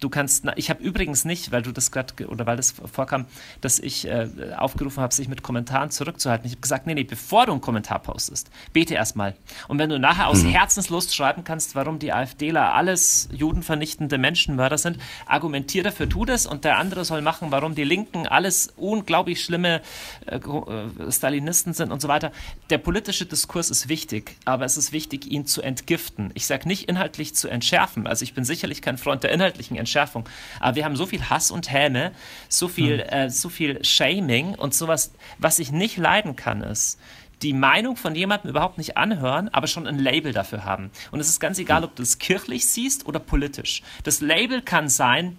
Du 0.00 0.08
kannst, 0.08 0.44
ich 0.56 0.70
habe 0.70 0.82
übrigens 0.82 1.24
nicht, 1.24 1.52
weil 1.52 1.62
du 1.62 1.72
das 1.72 1.90
gerade 1.90 2.26
oder 2.28 2.46
weil 2.46 2.56
das 2.56 2.72
vorkam, 2.92 3.26
dass 3.60 3.78
ich 3.78 4.06
äh, 4.06 4.28
aufgerufen 4.56 5.02
habe, 5.02 5.14
sich 5.14 5.28
mit 5.28 5.42
Kommentaren 5.42 5.90
zurückzuhalten. 5.90 6.46
Ich 6.46 6.52
habe 6.52 6.60
gesagt, 6.60 6.86
nee, 6.86 6.94
nee, 6.94 7.04
bevor 7.04 7.46
du 7.46 7.52
einen 7.52 7.60
Kommentar 7.60 8.00
postest, 8.00 8.50
bete 8.72 8.94
erstmal. 8.94 9.34
Und 9.68 9.78
wenn 9.78 9.90
du 9.90 9.98
nachher 9.98 10.28
aus 10.28 10.42
mhm. 10.42 10.50
Herzenslust 10.50 11.14
schreiben 11.14 11.44
kannst, 11.44 11.74
warum 11.74 11.98
die 11.98 12.12
AfDler 12.12 12.74
alles 12.74 13.28
judenvernichtende 13.32 14.18
Menschenmörder 14.18 14.78
sind, 14.78 14.98
argumentier 15.26 15.82
dafür, 15.82 16.08
tu 16.08 16.24
das 16.24 16.46
und 16.46 16.64
der 16.64 16.78
andere 16.78 17.04
soll 17.04 17.22
machen, 17.22 17.50
warum 17.50 17.74
die 17.74 17.84
Linken 17.84 18.26
alles 18.26 18.72
unglaublich 18.76 19.42
schlimme 19.42 19.80
äh, 20.26 20.36
äh, 20.36 20.85
Stalinisten 21.10 21.72
sind 21.72 21.92
und 21.92 22.00
so 22.00 22.08
weiter. 22.08 22.32
Der 22.70 22.78
politische 22.78 23.26
Diskurs 23.26 23.70
ist 23.70 23.88
wichtig, 23.88 24.36
aber 24.44 24.64
es 24.64 24.76
ist 24.76 24.92
wichtig, 24.92 25.26
ihn 25.26 25.46
zu 25.46 25.62
entgiften. 25.62 26.30
Ich 26.34 26.46
sage 26.46 26.68
nicht 26.68 26.88
inhaltlich 26.88 27.34
zu 27.34 27.48
entschärfen. 27.48 28.06
Also 28.06 28.22
ich 28.22 28.34
bin 28.34 28.44
sicherlich 28.44 28.82
kein 28.82 28.98
Freund 28.98 29.22
der 29.22 29.32
inhaltlichen 29.32 29.76
Entschärfung, 29.76 30.28
aber 30.60 30.76
wir 30.76 30.84
haben 30.84 30.96
so 30.96 31.06
viel 31.06 31.28
Hass 31.28 31.50
und 31.50 31.70
Häme, 31.70 32.12
so 32.48 32.68
viel, 32.68 33.02
hm. 33.02 33.08
äh, 33.08 33.30
so 33.30 33.48
viel 33.48 33.84
Shaming 33.84 34.54
und 34.54 34.74
sowas, 34.74 35.12
was 35.38 35.58
ich 35.58 35.72
nicht 35.72 35.96
leiden 35.96 36.36
kann, 36.36 36.62
ist, 36.62 36.98
die 37.42 37.52
Meinung 37.52 37.96
von 37.96 38.14
jemandem 38.14 38.50
überhaupt 38.50 38.78
nicht 38.78 38.96
anhören, 38.96 39.48
aber 39.50 39.66
schon 39.66 39.86
ein 39.86 39.98
Label 39.98 40.32
dafür 40.32 40.64
haben. 40.64 40.90
Und 41.10 41.20
es 41.20 41.28
ist 41.28 41.40
ganz 41.40 41.58
egal, 41.58 41.84
ob 41.84 41.94
du 41.94 42.02
es 42.02 42.18
kirchlich 42.18 42.66
siehst 42.66 43.06
oder 43.06 43.18
politisch. 43.18 43.82
Das 44.04 44.20
Label 44.20 44.62
kann 44.62 44.88
sein, 44.88 45.36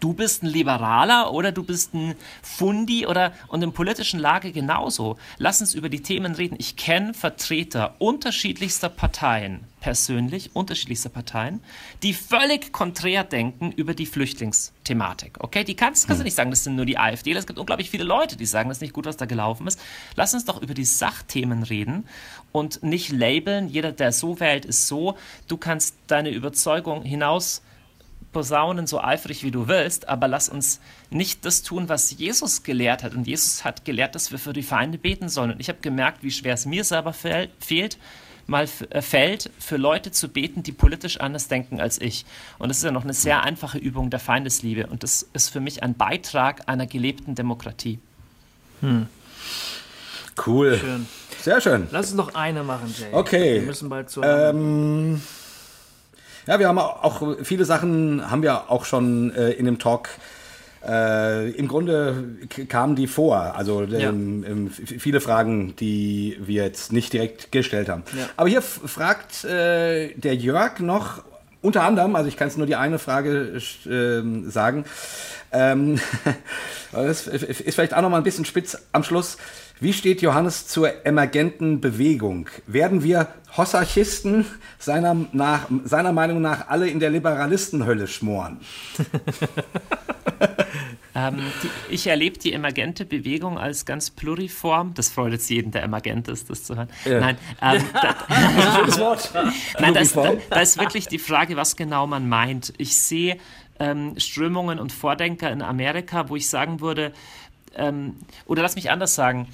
du 0.00 0.12
bist 0.12 0.42
ein 0.42 0.46
Liberaler 0.46 1.32
oder 1.32 1.52
du 1.52 1.62
bist 1.62 1.94
ein 1.94 2.14
Fundi 2.42 3.06
oder 3.06 3.32
und 3.48 3.62
im 3.62 3.72
politischen 3.72 4.20
Lage 4.20 4.52
genauso. 4.52 5.16
Lass 5.38 5.60
uns 5.60 5.74
über 5.74 5.88
die 5.88 6.02
Themen 6.02 6.34
reden. 6.34 6.56
Ich 6.58 6.76
kenne 6.76 7.14
Vertreter 7.14 7.94
unterschiedlichster 7.98 8.88
Parteien, 8.88 9.64
persönlich 9.80 10.54
unterschiedlichster 10.54 11.08
Parteien, 11.08 11.60
die 12.02 12.14
völlig 12.14 12.72
konträr 12.72 13.24
denken 13.24 13.72
über 13.72 13.94
die 13.94 14.06
Flüchtlingsthematik. 14.06 15.36
Okay, 15.40 15.64
die 15.64 15.74
kannst, 15.74 16.06
kannst 16.06 16.20
du 16.20 16.22
hm. 16.22 16.24
nicht 16.24 16.34
sagen, 16.34 16.50
das 16.50 16.64
sind 16.64 16.76
nur 16.76 16.86
die 16.86 16.98
AfD. 16.98 17.32
Es 17.32 17.46
gibt 17.46 17.58
unglaublich 17.58 17.90
viele 17.90 18.04
Leute, 18.04 18.36
die 18.36 18.46
sagen, 18.46 18.68
das 18.68 18.78
ist 18.78 18.82
nicht 18.82 18.94
gut, 18.94 19.06
was 19.06 19.16
da 19.16 19.26
gelaufen 19.26 19.66
ist. 19.66 19.80
Lass 20.16 20.34
uns 20.34 20.44
doch 20.44 20.62
über 20.62 20.74
die 20.74 20.84
Sachthemen 20.84 21.62
reden 21.62 22.06
und 22.52 22.82
nicht 22.82 23.10
labeln. 23.10 23.68
Jeder, 23.68 23.92
der 23.92 24.12
so 24.12 24.40
wählt, 24.40 24.64
ist 24.64 24.86
so. 24.86 25.16
Du 25.48 25.56
kannst 25.56 25.96
deine 26.06 26.30
Überzeugung 26.30 27.02
hinaus 27.02 27.62
posaunen, 28.34 28.86
so 28.86 29.00
eifrig 29.00 29.42
wie 29.42 29.50
du 29.50 29.68
willst, 29.68 30.08
aber 30.08 30.28
lass 30.28 30.50
uns 30.50 30.80
nicht 31.08 31.46
das 31.46 31.62
tun, 31.62 31.88
was 31.88 32.10
Jesus 32.10 32.62
gelehrt 32.62 33.02
hat. 33.02 33.14
Und 33.14 33.26
Jesus 33.26 33.64
hat 33.64 33.86
gelehrt, 33.86 34.14
dass 34.14 34.30
wir 34.30 34.38
für 34.38 34.52
die 34.52 34.62
Feinde 34.62 34.98
beten 34.98 35.30
sollen. 35.30 35.52
Und 35.52 35.60
ich 35.60 35.70
habe 35.70 35.78
gemerkt, 35.80 36.22
wie 36.22 36.30
schwer 36.30 36.52
es 36.52 36.66
mir 36.66 36.84
selber 36.84 37.14
fehlt, 37.14 37.96
mal 38.46 38.68
äh, 38.90 39.00
fällt, 39.00 39.50
für 39.58 39.78
Leute 39.78 40.10
zu 40.10 40.28
beten, 40.28 40.62
die 40.62 40.72
politisch 40.72 41.18
anders 41.18 41.48
denken 41.48 41.80
als 41.80 41.98
ich. 41.98 42.26
Und 42.58 42.68
das 42.68 42.78
ist 42.78 42.84
ja 42.84 42.90
noch 42.90 43.04
eine 43.04 43.14
sehr 43.14 43.42
einfache 43.42 43.78
Übung 43.78 44.10
der 44.10 44.20
Feindesliebe. 44.20 44.86
Und 44.88 45.02
das 45.02 45.26
ist 45.32 45.48
für 45.48 45.60
mich 45.60 45.82
ein 45.82 45.94
Beitrag 45.94 46.68
einer 46.68 46.86
gelebten 46.86 47.34
Demokratie. 47.34 47.98
Hm. 48.80 49.06
Cool. 50.44 50.78
Schön. 50.78 51.06
Sehr 51.40 51.60
schön. 51.60 51.88
Lass 51.90 52.06
uns 52.06 52.16
noch 52.16 52.34
eine 52.34 52.64
machen, 52.64 52.94
Jay. 52.98 53.08
Okay. 53.12 53.54
Wir 53.60 53.62
müssen 53.62 53.88
bald 53.88 54.10
zu. 54.10 54.22
Ähm, 54.22 55.22
ja, 56.46 56.58
wir 56.58 56.68
haben 56.68 56.78
auch 56.78 57.36
viele 57.42 57.64
Sachen 57.64 58.30
haben 58.30 58.42
wir 58.42 58.70
auch 58.70 58.84
schon 58.84 59.34
äh, 59.34 59.50
in 59.50 59.66
dem 59.66 59.78
Talk 59.78 60.08
äh, 60.86 61.50
Im 61.50 61.68
Grunde 61.68 62.36
kamen 62.68 62.94
die 62.94 63.06
vor, 63.06 63.36
also 63.56 63.84
ja. 63.84 64.10
ähm, 64.10 64.44
ähm, 64.46 64.70
viele 64.70 65.20
Fragen, 65.20 65.74
die 65.76 66.36
wir 66.40 66.64
jetzt 66.64 66.92
nicht 66.92 67.12
direkt 67.12 67.52
gestellt 67.52 67.88
haben. 67.88 68.02
Ja. 68.16 68.28
Aber 68.36 68.48
hier 68.48 68.60
fragt 68.60 69.44
äh, 69.44 70.12
der 70.14 70.34
Jörg 70.34 70.80
noch, 70.80 71.22
unter 71.62 71.84
anderem, 71.84 72.14
also 72.16 72.28
ich 72.28 72.36
kann 72.36 72.48
es 72.48 72.58
nur 72.58 72.66
die 72.66 72.76
eine 72.76 72.98
Frage 72.98 73.58
äh, 73.86 74.50
sagen, 74.50 74.84
ähm, 75.52 75.98
das 76.92 77.28
ist 77.28 77.74
vielleicht 77.74 77.94
auch 77.94 78.02
noch 78.02 78.10
mal 78.10 78.18
ein 78.18 78.24
bisschen 78.24 78.44
spitz 78.44 78.76
am 78.92 79.04
Schluss. 79.04 79.38
Wie 79.84 79.92
steht 79.92 80.22
Johannes 80.22 80.66
zur 80.66 81.04
emergenten 81.04 81.82
Bewegung? 81.82 82.48
Werden 82.66 83.02
wir 83.02 83.28
Hossarchisten 83.54 84.46
seiner, 84.78 85.14
nach, 85.32 85.68
seiner 85.84 86.10
Meinung 86.10 86.40
nach 86.40 86.68
alle 86.68 86.88
in 86.88 87.00
der 87.00 87.10
Liberalistenhölle 87.10 88.06
schmoren? 88.06 88.62
ähm, 91.14 91.36
die, 91.62 91.68
ich 91.90 92.06
erlebe 92.06 92.38
die 92.38 92.54
emergente 92.54 93.04
Bewegung 93.04 93.58
als 93.58 93.84
ganz 93.84 94.10
pluriform. 94.10 94.94
Das 94.94 95.10
freut 95.10 95.32
jetzt 95.32 95.50
jeden, 95.50 95.70
der 95.70 95.82
emergent 95.82 96.28
ist, 96.28 96.48
das 96.48 96.64
zu 96.64 96.76
hören. 96.76 96.88
Ja. 97.04 97.20
Nein, 97.20 97.36
ähm, 97.60 97.82
da, 97.92 98.16
schönes 98.78 98.98
Wort. 98.98 99.34
Nein, 99.78 99.92
da 99.92 100.00
ist, 100.00 100.16
da, 100.16 100.32
da 100.48 100.60
ist 100.60 100.78
wirklich 100.78 101.08
die 101.08 101.18
Frage, 101.18 101.58
was 101.58 101.76
genau 101.76 102.06
man 102.06 102.26
meint. 102.26 102.72
Ich 102.78 102.96
sehe 102.96 103.36
ähm, 103.78 104.14
Strömungen 104.18 104.78
und 104.78 104.92
Vordenker 104.92 105.50
in 105.50 105.60
Amerika, 105.60 106.28
wo 106.28 106.36
ich 106.36 106.48
sagen 106.48 106.80
würde, 106.80 107.12
ähm, 107.76 108.16
oder 108.46 108.62
lass 108.62 108.74
mich 108.74 108.90
anders 108.90 109.14
sagen, 109.14 109.48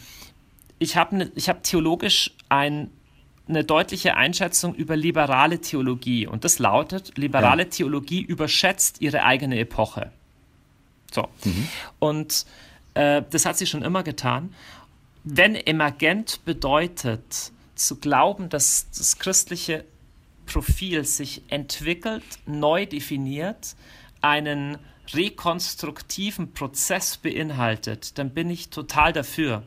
ich 0.78 0.96
habe 0.96 1.16
ne, 1.16 1.32
hab 1.36 1.62
theologisch 1.62 2.32
ein, 2.48 2.90
eine 3.48 3.64
deutliche 3.64 4.16
Einschätzung 4.16 4.74
über 4.74 4.96
liberale 4.96 5.60
Theologie 5.60 6.26
und 6.26 6.44
das 6.44 6.58
lautet, 6.58 7.16
liberale 7.16 7.64
ja. 7.64 7.68
Theologie 7.68 8.22
überschätzt 8.22 9.00
ihre 9.00 9.24
eigene 9.24 9.58
Epoche. 9.58 10.10
So. 11.12 11.28
Mhm. 11.44 11.68
Und 11.98 12.46
äh, 12.94 13.22
das 13.30 13.46
hat 13.46 13.58
sie 13.58 13.66
schon 13.66 13.82
immer 13.82 14.02
getan. 14.02 14.54
Wenn 15.24 15.54
emergent 15.54 16.44
bedeutet, 16.44 17.52
zu 17.74 17.96
glauben, 17.96 18.48
dass 18.48 18.88
das 18.90 19.18
christliche 19.18 19.84
Profil 20.46 21.04
sich 21.04 21.42
entwickelt, 21.48 22.24
neu 22.46 22.86
definiert, 22.86 23.74
einen 24.20 24.78
rekonstruktiven 25.14 26.52
Prozess 26.52 27.16
beinhaltet, 27.16 28.18
dann 28.18 28.30
bin 28.30 28.50
ich 28.50 28.70
total 28.70 29.12
dafür. 29.12 29.62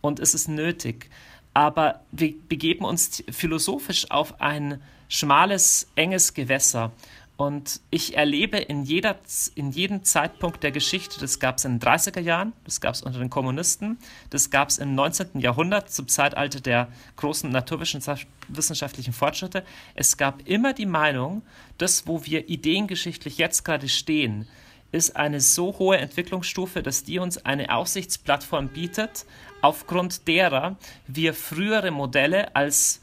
Und 0.00 0.20
es 0.20 0.34
ist 0.34 0.48
nötig. 0.48 1.10
Aber 1.54 2.02
wir 2.12 2.34
begeben 2.48 2.84
uns 2.84 3.24
philosophisch 3.30 4.10
auf 4.10 4.40
ein 4.40 4.80
schmales, 5.08 5.88
enges 5.96 6.34
Gewässer. 6.34 6.92
Und 7.38 7.80
ich 7.90 8.16
erlebe 8.16 8.58
in, 8.58 8.82
jeder, 8.82 9.16
in 9.54 9.70
jedem 9.70 10.02
Zeitpunkt 10.02 10.64
der 10.64 10.72
Geschichte, 10.72 11.20
das 11.20 11.38
gab 11.38 11.58
es 11.58 11.64
in 11.64 11.78
den 11.78 11.80
30er 11.80 12.18
Jahren, 12.18 12.52
das 12.64 12.80
gab 12.80 12.94
es 12.94 13.02
unter 13.02 13.20
den 13.20 13.30
Kommunisten, 13.30 13.96
das 14.30 14.50
gab 14.50 14.70
es 14.70 14.78
im 14.78 14.96
19. 14.96 15.38
Jahrhundert 15.38 15.88
zum 15.88 16.08
Zeitalter 16.08 16.60
der 16.60 16.88
großen 17.14 17.48
naturwissenschaftlichen 17.48 19.12
Fortschritte. 19.12 19.62
Es 19.94 20.16
gab 20.16 20.48
immer 20.48 20.72
die 20.72 20.84
Meinung, 20.84 21.42
das, 21.78 22.08
wo 22.08 22.24
wir 22.24 22.48
ideengeschichtlich 22.48 23.38
jetzt 23.38 23.64
gerade 23.64 23.88
stehen, 23.88 24.48
ist 24.90 25.14
eine 25.14 25.40
so 25.40 25.78
hohe 25.78 25.98
Entwicklungsstufe, 25.98 26.82
dass 26.82 27.04
die 27.04 27.20
uns 27.20 27.38
eine 27.38 27.72
Aussichtsplattform 27.72 28.66
bietet, 28.66 29.26
aufgrund 29.62 30.26
derer 30.26 30.76
wir 31.06 31.34
frühere 31.34 31.92
Modelle 31.92 32.56
als 32.56 33.00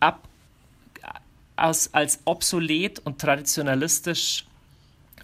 ab 0.00 0.26
als, 1.56 1.92
als 1.94 2.20
obsolet 2.24 3.00
und 3.00 3.20
traditionalistisch 3.20 4.44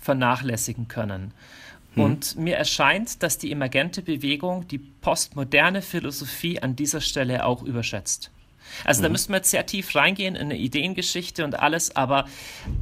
vernachlässigen 0.00 0.88
können. 0.88 1.32
Hm. 1.94 2.04
Und 2.04 2.36
mir 2.36 2.56
erscheint, 2.56 3.22
dass 3.22 3.38
die 3.38 3.50
emergente 3.50 4.02
Bewegung 4.02 4.68
die 4.68 4.78
postmoderne 4.78 5.82
Philosophie 5.82 6.60
an 6.60 6.76
dieser 6.76 7.00
Stelle 7.00 7.44
auch 7.44 7.62
überschätzt. 7.62 8.30
Also 8.84 9.00
mhm. 9.00 9.02
da 9.04 9.08
müssten 9.10 9.32
wir 9.32 9.38
jetzt 9.38 9.50
sehr 9.50 9.66
tief 9.66 9.94
reingehen 9.94 10.36
in 10.36 10.42
eine 10.42 10.56
Ideengeschichte 10.56 11.44
und 11.44 11.58
alles, 11.58 11.96
aber 11.96 12.26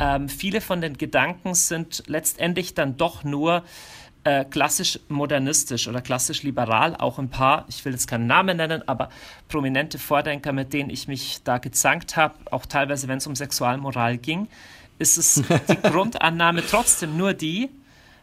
ähm, 0.00 0.28
viele 0.28 0.60
von 0.60 0.80
den 0.80 0.98
Gedanken 0.98 1.54
sind 1.54 2.02
letztendlich 2.06 2.74
dann 2.74 2.96
doch 2.96 3.24
nur 3.24 3.64
äh, 4.24 4.44
klassisch 4.44 4.98
modernistisch 5.08 5.88
oder 5.88 6.00
klassisch 6.00 6.42
liberal, 6.42 6.96
auch 6.96 7.18
ein 7.18 7.30
paar, 7.30 7.64
ich 7.68 7.84
will 7.84 7.92
jetzt 7.92 8.06
keinen 8.08 8.26
Namen 8.26 8.56
nennen, 8.56 8.86
aber 8.86 9.08
prominente 9.48 9.98
Vordenker, 9.98 10.52
mit 10.52 10.72
denen 10.72 10.90
ich 10.90 11.08
mich 11.08 11.42
da 11.44 11.58
gezankt 11.58 12.16
habe, 12.16 12.34
auch 12.50 12.66
teilweise, 12.66 13.08
wenn 13.08 13.18
es 13.18 13.26
um 13.26 13.36
Sexualmoral 13.36 14.18
ging, 14.18 14.48
ist 14.98 15.16
es 15.16 15.42
die 15.68 15.76
Grundannahme 15.82 16.62
trotzdem 16.66 17.16
nur 17.16 17.34
die, 17.34 17.70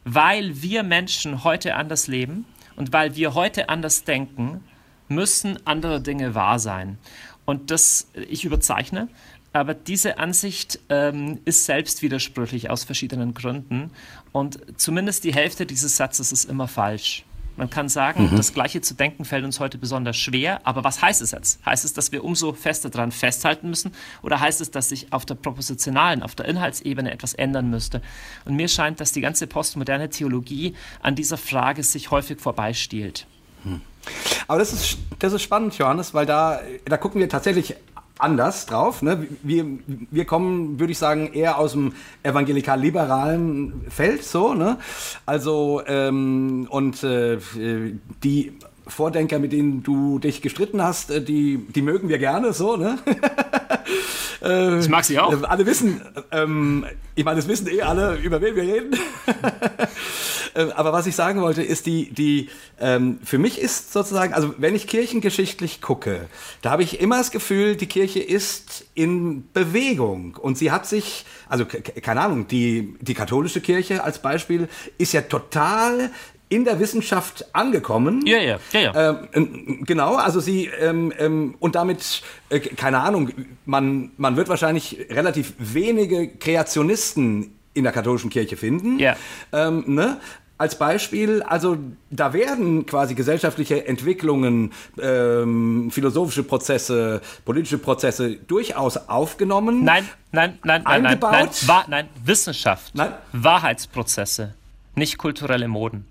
weil 0.03 0.61
wir 0.61 0.83
Menschen 0.83 1.43
heute 1.43 1.75
anders 1.75 2.07
leben 2.07 2.45
und 2.75 2.93
weil 2.93 3.15
wir 3.15 3.33
heute 3.33 3.69
anders 3.69 4.03
denken, 4.03 4.63
müssen 5.07 5.59
andere 5.65 6.01
Dinge 6.01 6.35
wahr 6.35 6.59
sein. 6.59 6.97
Und 7.45 7.71
das, 7.71 8.09
ich 8.27 8.43
überzeichne, 8.43 9.07
aber 9.55 9.73
diese 9.73 10.17
Ansicht 10.17 10.79
ähm, 10.89 11.39
ist 11.45 11.63
selbst 11.63 12.01
widersprüchlich 12.01 12.69
aus 12.69 12.83
verschiedenen 12.83 13.33
Gründen. 13.33 13.91
Und 14.35 14.59
zumindest 14.75 15.23
die 15.23 15.33
Hälfte 15.33 15.65
dieses 15.65 15.95
Satzes 15.95 16.33
ist 16.33 16.49
immer 16.49 16.67
falsch. 16.67 17.23
Man 17.55 17.69
kann 17.69 17.87
sagen, 17.87 18.31
mhm. 18.31 18.35
das 18.35 18.53
Gleiche 18.53 18.81
zu 18.81 18.93
denken 18.93 19.23
fällt 19.23 19.45
uns 19.45 19.61
heute 19.61 19.77
besonders 19.77 20.17
schwer. 20.17 20.59
Aber 20.65 20.83
was 20.83 21.01
heißt 21.01 21.21
es 21.21 21.31
jetzt? 21.31 21.65
Heißt 21.65 21.85
es, 21.85 21.93
dass 21.93 22.11
wir 22.11 22.21
umso 22.21 22.51
fester 22.51 22.89
daran 22.89 23.13
festhalten 23.13 23.69
müssen? 23.69 23.93
Oder 24.23 24.41
heißt 24.41 24.59
es, 24.59 24.71
dass 24.71 24.89
sich 24.89 25.13
auf 25.13 25.25
der 25.25 25.35
propositionalen, 25.35 26.21
auf 26.21 26.35
der 26.35 26.47
Inhaltsebene 26.47 27.13
etwas 27.13 27.33
ändern 27.33 27.69
müsste? 27.69 28.01
Und 28.43 28.57
mir 28.57 28.67
scheint, 28.67 28.99
dass 28.99 29.13
die 29.13 29.21
ganze 29.21 29.47
postmoderne 29.47 30.09
Theologie 30.09 30.75
an 31.01 31.15
dieser 31.15 31.37
Frage 31.37 31.81
sich 31.83 32.11
häufig 32.11 32.41
vorbeistiehlt. 32.41 33.27
Hm. 33.63 33.79
Aber 34.49 34.59
das 34.59 34.73
ist, 34.73 34.97
das 35.19 35.31
ist 35.31 35.43
spannend, 35.43 35.77
Johannes, 35.77 36.13
weil 36.13 36.25
da, 36.25 36.59
da 36.83 36.97
gucken 36.97 37.21
wir 37.21 37.29
tatsächlich 37.29 37.75
anders 38.19 38.65
drauf. 38.65 39.01
Ne? 39.01 39.27
Wir, 39.43 39.65
wir 39.85 40.25
kommen, 40.25 40.79
würde 40.79 40.91
ich 40.91 40.97
sagen, 40.97 41.33
eher 41.33 41.57
aus 41.57 41.73
dem 41.73 41.93
evangelikal-liberalen 42.23 43.85
Feld, 43.89 44.23
so, 44.23 44.53
ne? 44.53 44.77
Also, 45.25 45.81
ähm, 45.87 46.67
und 46.69 47.03
äh, 47.03 47.37
die 48.23 48.53
Vordenker, 48.87 49.39
mit 49.39 49.51
denen 49.51 49.83
du 49.83 50.19
dich 50.19 50.41
gestritten 50.41 50.81
hast, 50.81 51.11
äh, 51.11 51.21
die, 51.21 51.57
die 51.57 51.81
mögen 51.81 52.09
wir 52.09 52.19
gerne, 52.19 52.53
so, 52.53 52.77
ne? 52.77 52.99
Äh, 54.41 54.79
ich 54.79 54.89
mag 54.89 55.03
sie 55.03 55.17
auch. 55.17 55.43
Alle 55.43 55.65
wissen, 55.65 56.01
ähm, 56.31 56.85
ich 57.15 57.25
meine, 57.25 57.37
das 57.37 57.47
wissen 57.47 57.67
eh 57.67 57.81
alle, 57.81 58.15
über 58.17 58.41
wen 58.41 58.55
wir 58.55 58.63
reden. 58.63 58.91
äh, 60.55 60.71
aber 60.75 60.93
was 60.93 61.05
ich 61.05 61.15
sagen 61.15 61.41
wollte, 61.41 61.61
ist 61.61 61.85
die, 61.85 62.11
die 62.11 62.49
ähm, 62.79 63.19
für 63.23 63.37
mich 63.37 63.59
ist 63.59 63.93
sozusagen, 63.93 64.33
also 64.33 64.55
wenn 64.57 64.75
ich 64.75 64.87
kirchengeschichtlich 64.87 65.81
gucke, 65.81 66.27
da 66.61 66.71
habe 66.71 66.83
ich 66.83 66.99
immer 66.99 67.17
das 67.17 67.31
Gefühl, 67.31 67.75
die 67.75 67.87
Kirche 67.87 68.19
ist 68.19 68.85
in 68.95 69.49
Bewegung 69.53 70.35
und 70.35 70.57
sie 70.57 70.71
hat 70.71 70.85
sich, 70.85 71.25
also 71.49 71.65
keine 71.65 72.21
Ahnung, 72.21 72.47
die, 72.47 72.95
die 73.01 73.13
katholische 73.13 73.61
Kirche 73.61 74.03
als 74.03 74.19
Beispiel 74.19 74.69
ist 74.97 75.13
ja 75.13 75.21
total 75.21 76.11
in 76.47 76.63
der 76.63 76.79
Wissenschaft 76.79 77.53
angekommen. 77.53 78.25
Ja, 78.25 78.37
ja, 78.37 78.59
ja, 78.71 78.79
ja. 78.79 79.27
Ähm, 79.33 79.83
genau, 79.85 80.15
also 80.15 80.39
sie, 80.39 80.69
ähm, 80.79 81.11
ähm, 81.17 81.55
und 81.59 81.75
damit, 81.75 82.21
äh, 82.49 82.59
keine 82.59 82.99
Ahnung, 82.99 83.31
man, 83.65 84.11
man 84.17 84.37
wird 84.37 84.47
wahrscheinlich 84.47 85.07
relativ 85.09 85.53
wenige 85.57 86.29
Kreationisten 86.29 87.55
in 87.73 87.83
der 87.83 87.91
katholischen 87.91 88.29
Kirche 88.29 88.57
finden. 88.57 88.99
Ja. 88.99 89.15
Ähm, 89.51 89.83
ne? 89.87 90.19
Als 90.57 90.77
Beispiel, 90.77 91.43
also 91.43 91.77
da 92.11 92.31
werden 92.31 92.85
quasi 92.85 93.13
gesellschaftliche 93.13 93.87
Entwicklungen, 93.87 94.71
ähm, 95.01 95.89
philosophische 95.91 96.43
Prozesse, 96.43 97.21
politische 97.43 97.77
Prozesse 97.77 98.37
durchaus 98.37 98.95
aufgenommen. 99.09 99.83
Nein, 99.83 100.07
nein, 100.31 100.57
nein, 100.63 100.81
nein, 100.83 101.01
nein, 101.03 101.19
nein, 101.19 101.49
nein, 101.67 101.83
nein, 101.89 102.09
Wissenschaft, 102.23 102.95
nein. 102.95 103.11
Wahrheitsprozesse, 103.33 104.53
nicht 104.95 105.17
kulturelle 105.17 105.67
Moden. 105.67 106.05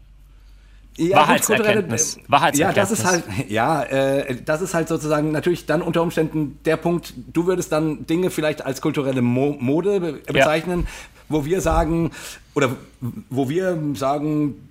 Ja, 0.97 1.16
Wahrheitserkenntnis. 1.16 2.19
Wahrheitserkenntnis. 2.29 2.59
Ja, 2.59 2.73
das 2.73 2.91
ist 2.91 3.05
halt, 3.05 3.51
ja, 3.51 3.83
äh, 3.83 4.37
das 4.45 4.61
ist 4.61 4.75
halt 4.75 4.89
sozusagen 4.89 5.33
natürlich 5.33 5.66
dann 5.66 5.83
unter 5.83 6.03
Umständen 6.03 6.59
der 6.66 6.77
Punkt, 6.77 7.15
du 7.33 7.47
würdest 7.47 7.73
dann 7.73 8.07
Dinge 8.07 8.31
vielleicht 8.31 8.65
als 8.65 8.81
kulturelle 8.81 9.23
Mo 9.23 9.57
Mode 9.59 10.01
be 10.01 10.12
bezeichnen, 10.12 10.81
ja. 10.81 10.87
Wo 11.29 11.45
wir 11.45 11.61
sagen, 11.61 12.11
oder 12.55 12.77
wo 13.31 13.49
wir 13.49 13.79
sagen, 13.95 14.69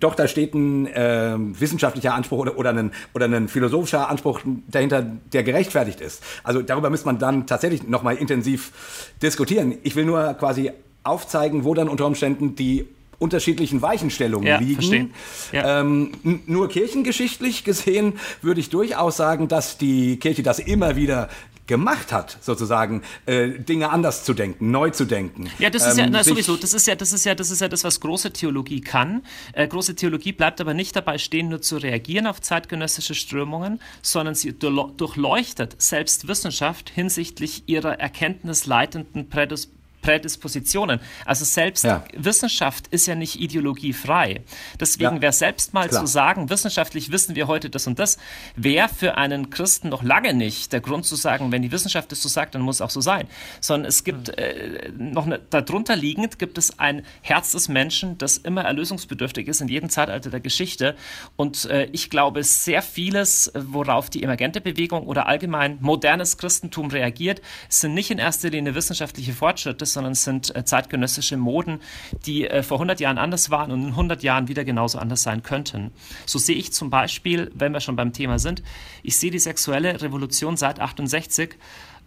doch, 0.00 0.14
da 0.14 0.26
steht 0.26 0.54
ein 0.54 0.86
äh, 0.86 1.36
wissenschaftlicher 1.38 2.14
Anspruch 2.14 2.38
oder, 2.38 2.58
oder, 2.58 2.70
ein, 2.70 2.92
oder 3.14 3.26
ein 3.26 3.48
philosophischer 3.48 4.08
Anspruch 4.08 4.40
dahinter, 4.68 5.02
der 5.32 5.42
gerechtfertigt 5.42 6.00
ist. 6.00 6.22
Also 6.42 6.62
darüber 6.62 6.90
müsste 6.90 7.06
man 7.06 7.18
dann 7.18 7.46
tatsächlich 7.46 7.86
nochmal 7.86 8.16
intensiv 8.16 9.12
diskutieren. 9.22 9.78
Ich 9.82 9.96
will 9.96 10.04
nur 10.04 10.34
quasi 10.34 10.72
aufzeigen, 11.04 11.64
wo 11.64 11.74
dann 11.74 11.88
unter 11.88 12.06
Umständen 12.06 12.56
die 12.56 12.86
unterschiedlichen 13.18 13.80
Weichenstellungen 13.80 14.46
ja, 14.46 14.58
liegen. 14.58 15.12
Ja. 15.52 15.80
Ähm, 15.80 16.12
nur 16.46 16.68
kirchengeschichtlich 16.68 17.64
gesehen 17.64 18.14
würde 18.42 18.60
ich 18.60 18.70
durchaus 18.70 19.16
sagen, 19.16 19.48
dass 19.48 19.78
die 19.78 20.18
Kirche 20.18 20.42
das 20.42 20.58
immer 20.58 20.96
wieder 20.96 21.28
gemacht 21.66 22.12
hat, 22.12 22.38
sozusagen 22.40 23.02
äh, 23.26 23.50
Dinge 23.50 23.90
anders 23.90 24.24
zu 24.24 24.34
denken, 24.34 24.70
neu 24.70 24.90
zu 24.90 25.04
denken. 25.04 25.50
Ja, 25.58 25.70
das 25.70 25.86
ist 25.86 25.98
ähm, 25.98 26.04
ja 26.04 26.10
na, 26.10 26.24
sowieso. 26.24 26.56
Das 26.56 26.74
ist 26.74 26.86
ja, 26.86 26.94
das 26.94 27.12
ist 27.12 27.24
ja, 27.24 27.34
das 27.34 27.50
ist 27.50 27.60
ja 27.60 27.68
das, 27.68 27.84
was 27.84 28.00
große 28.00 28.32
Theologie 28.32 28.80
kann. 28.80 29.22
Äh, 29.52 29.66
große 29.66 29.94
Theologie 29.94 30.32
bleibt 30.32 30.60
aber 30.60 30.74
nicht 30.74 30.94
dabei 30.94 31.18
stehen, 31.18 31.48
nur 31.48 31.62
zu 31.62 31.78
reagieren 31.78 32.26
auf 32.26 32.40
zeitgenössische 32.40 33.14
Strömungen, 33.14 33.80
sondern 34.02 34.34
sie 34.34 34.52
durchleuchtet 34.52 35.80
selbst 35.80 36.28
Wissenschaft 36.28 36.90
hinsichtlich 36.90 37.64
ihrer 37.66 37.98
erkenntnisleitenden 37.98 39.28
Prädisposition 39.28 39.83
Prädispositionen. 40.04 41.00
Also 41.24 41.46
selbst 41.46 41.84
ja. 41.84 42.04
Wissenschaft 42.14 42.88
ist 42.88 43.06
ja 43.06 43.14
nicht 43.14 43.40
ideologiefrei. 43.40 44.42
Deswegen 44.78 45.16
ja. 45.16 45.22
wäre 45.22 45.32
selbst 45.32 45.72
mal 45.72 45.88
Klar. 45.88 46.02
zu 46.02 46.06
sagen, 46.06 46.50
wissenschaftlich 46.50 47.10
wissen 47.10 47.34
wir 47.34 47.46
heute 47.46 47.70
das 47.70 47.86
und 47.86 47.98
das, 47.98 48.18
wäre 48.54 48.90
für 48.90 49.16
einen 49.16 49.48
Christen 49.48 49.88
noch 49.88 50.02
lange 50.02 50.34
nicht 50.34 50.74
der 50.74 50.82
Grund 50.82 51.06
zu 51.06 51.16
sagen, 51.16 51.52
wenn 51.52 51.62
die 51.62 51.72
Wissenschaft 51.72 52.12
es 52.12 52.22
so 52.22 52.28
sagt, 52.28 52.54
dann 52.54 52.60
muss 52.60 52.76
es 52.76 52.80
auch 52.82 52.90
so 52.90 53.00
sein. 53.00 53.26
Sondern 53.60 53.88
es 53.88 54.04
gibt 54.04 54.28
hm. 54.28 54.34
äh, 54.36 54.90
noch 54.90 55.24
eine, 55.24 55.38
darunter 55.38 55.96
liegend 55.96 56.38
gibt 56.38 56.58
es 56.58 56.78
ein 56.78 57.02
Herz 57.22 57.52
des 57.52 57.68
Menschen, 57.68 58.18
das 58.18 58.36
immer 58.36 58.62
erlösungsbedürftig 58.62 59.48
ist 59.48 59.62
in 59.62 59.68
jedem 59.68 59.88
Zeitalter 59.88 60.28
der 60.28 60.40
Geschichte. 60.40 60.96
Und 61.36 61.64
äh, 61.64 61.88
ich 61.92 62.10
glaube, 62.10 62.44
sehr 62.44 62.82
vieles, 62.82 63.50
worauf 63.54 64.10
die 64.10 64.22
emergente 64.22 64.60
Bewegung 64.60 65.06
oder 65.06 65.26
allgemein 65.26 65.78
modernes 65.80 66.36
Christentum 66.36 66.88
reagiert, 66.88 67.40
sind 67.70 67.94
nicht 67.94 68.10
in 68.10 68.18
erster 68.18 68.50
Linie 68.50 68.74
wissenschaftliche 68.74 69.32
Fortschritte, 69.32 69.86
sondern 69.94 70.12
es 70.12 70.24
sind 70.24 70.54
äh, 70.54 70.64
zeitgenössische 70.64 71.36
Moden, 71.36 71.80
die 72.26 72.46
äh, 72.46 72.62
vor 72.62 72.76
100 72.76 73.00
Jahren 73.00 73.18
anders 73.18 73.50
waren 73.50 73.72
und 73.72 73.82
in 73.82 73.88
100 73.88 74.22
Jahren 74.22 74.48
wieder 74.48 74.64
genauso 74.64 74.98
anders 74.98 75.22
sein 75.22 75.42
könnten. 75.42 75.90
So 76.26 76.38
sehe 76.38 76.56
ich 76.56 76.72
zum 76.72 76.90
Beispiel, 76.90 77.50
wenn 77.54 77.72
wir 77.72 77.80
schon 77.80 77.96
beim 77.96 78.12
Thema 78.12 78.38
sind, 78.38 78.62
ich 79.02 79.16
sehe 79.16 79.30
die 79.30 79.38
sexuelle 79.38 80.02
Revolution 80.02 80.56
seit 80.56 80.80
68 80.80 81.56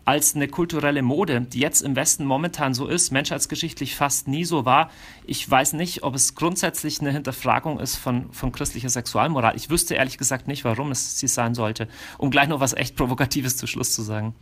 als 0.08 0.36
eine 0.36 0.48
kulturelle 0.48 1.02
Mode, 1.02 1.42
die 1.42 1.60
jetzt 1.60 1.82
im 1.82 1.98
Westen 1.98 2.24
momentan 2.24 2.74
so 2.74 2.88
ist, 2.88 3.12
menschheitsgeschichtlich 3.12 3.94
fast 3.94 4.30
nie 4.30 4.46
so 4.46 4.64
war. 4.64 4.90
Ich 5.26 5.50
weiß 5.50 5.74
nicht, 5.74 6.04
ob 6.04 6.16
es 6.16 6.34
grundsätzlich 6.34 7.02
eine 7.02 7.12
Hinterfragung 7.12 7.78
ist 7.78 7.98
von, 7.98 8.32
von 8.32 8.54
christlicher 8.54 8.88
Sexualmoral. 8.88 9.58
Ich 9.58 9.70
wüsste 9.70 9.96
ehrlich 9.96 10.18
gesagt 10.18 10.48
nicht, 10.48 10.64
warum 10.64 10.92
es 10.92 11.20
sie 11.20 11.28
sein 11.28 11.54
sollte. 11.54 11.90
Um 12.18 12.32
gleich 12.32 12.48
noch 12.48 12.62
was 12.62 12.72
echt 12.72 12.96
Provokatives 12.96 13.58
zu 13.58 13.68
Schluss 13.68 13.92
zu 13.94 14.02
sagen. 14.02 14.34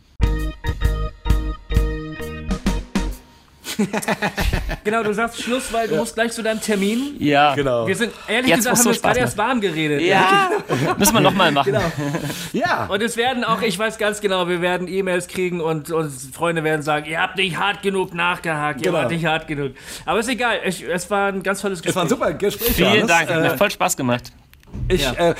genau, 4.84 5.02
du 5.02 5.12
sagst 5.12 5.42
Schluss, 5.42 5.72
weil 5.72 5.88
du 5.88 5.94
ja. 5.94 6.00
musst 6.00 6.14
gleich 6.14 6.32
zu 6.32 6.42
deinem 6.42 6.60
Termin. 6.60 7.16
Ja, 7.18 7.54
genau. 7.54 7.86
Wir 7.86 7.96
sind, 7.96 8.12
ehrlich 8.28 8.48
Jetzt 8.48 8.58
gesagt, 8.58 8.78
haben 8.78 8.84
wir 8.84 8.90
uns 8.90 9.02
gerade 9.02 9.20
erst 9.20 9.38
warm 9.38 9.60
geredet. 9.60 10.02
Ja, 10.02 10.50
müssen 10.98 11.14
wir 11.14 11.20
nochmal 11.20 11.52
machen. 11.52 11.72
Genau. 11.72 11.92
Ja. 12.52 12.86
Und 12.86 13.02
es 13.02 13.16
werden 13.16 13.44
auch, 13.44 13.62
ich 13.62 13.78
weiß 13.78 13.98
ganz 13.98 14.20
genau, 14.20 14.48
wir 14.48 14.60
werden 14.60 14.88
E-Mails 14.88 15.28
kriegen 15.28 15.60
und, 15.60 15.90
und 15.90 16.10
Freunde 16.10 16.64
werden 16.64 16.82
sagen, 16.82 17.06
ihr 17.06 17.20
habt 17.20 17.36
nicht 17.36 17.58
hart 17.58 17.82
genug 17.82 18.14
nachgehakt, 18.14 18.82
genau. 18.82 18.98
ihr 18.98 19.02
habt 19.02 19.12
nicht 19.12 19.26
hart 19.26 19.46
genug. 19.46 19.72
Aber 20.04 20.20
ist 20.20 20.28
egal, 20.28 20.60
es, 20.64 20.82
es 20.82 21.10
war 21.10 21.28
ein 21.28 21.42
ganz 21.42 21.60
tolles 21.60 21.82
Gespräch. 21.82 21.90
Es 21.90 21.96
war 21.96 22.02
ein 22.02 22.08
super 22.08 22.32
Gespräch. 22.32 22.72
Vielen 22.72 23.06
Dank, 23.06 23.30
hat 23.30 23.40
mir 23.42 23.56
voll 23.56 23.70
Spaß 23.70 23.96
gemacht. 23.96 24.32
Ich, 24.88 25.02
ja. 25.02 25.12
äh, 25.12 25.34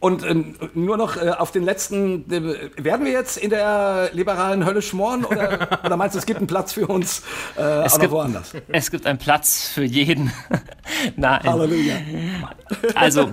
und 0.00 0.22
äh, 0.22 0.34
nur 0.74 0.96
noch 0.96 1.16
äh, 1.16 1.30
auf 1.30 1.50
den 1.50 1.64
letzten, 1.64 2.30
äh, 2.30 2.70
werden 2.76 3.04
wir 3.04 3.12
jetzt 3.12 3.36
in 3.36 3.50
der 3.50 4.10
liberalen 4.12 4.64
Hölle 4.64 4.80
schmoren 4.80 5.24
oder, 5.24 5.80
oder 5.84 5.96
meinst 5.96 6.14
du, 6.14 6.20
es 6.20 6.26
gibt 6.26 6.38
einen 6.38 6.46
Platz 6.46 6.72
für 6.72 6.86
uns 6.86 7.22
äh, 7.56 7.84
es 7.84 7.98
gibt, 7.98 8.12
woanders? 8.12 8.52
Es 8.68 8.92
gibt 8.92 9.06
einen 9.06 9.18
Platz 9.18 9.68
für 9.68 9.82
jeden. 9.82 10.32
Nein. 11.16 11.42
Halleluja. 11.42 11.96
Also, 12.94 13.28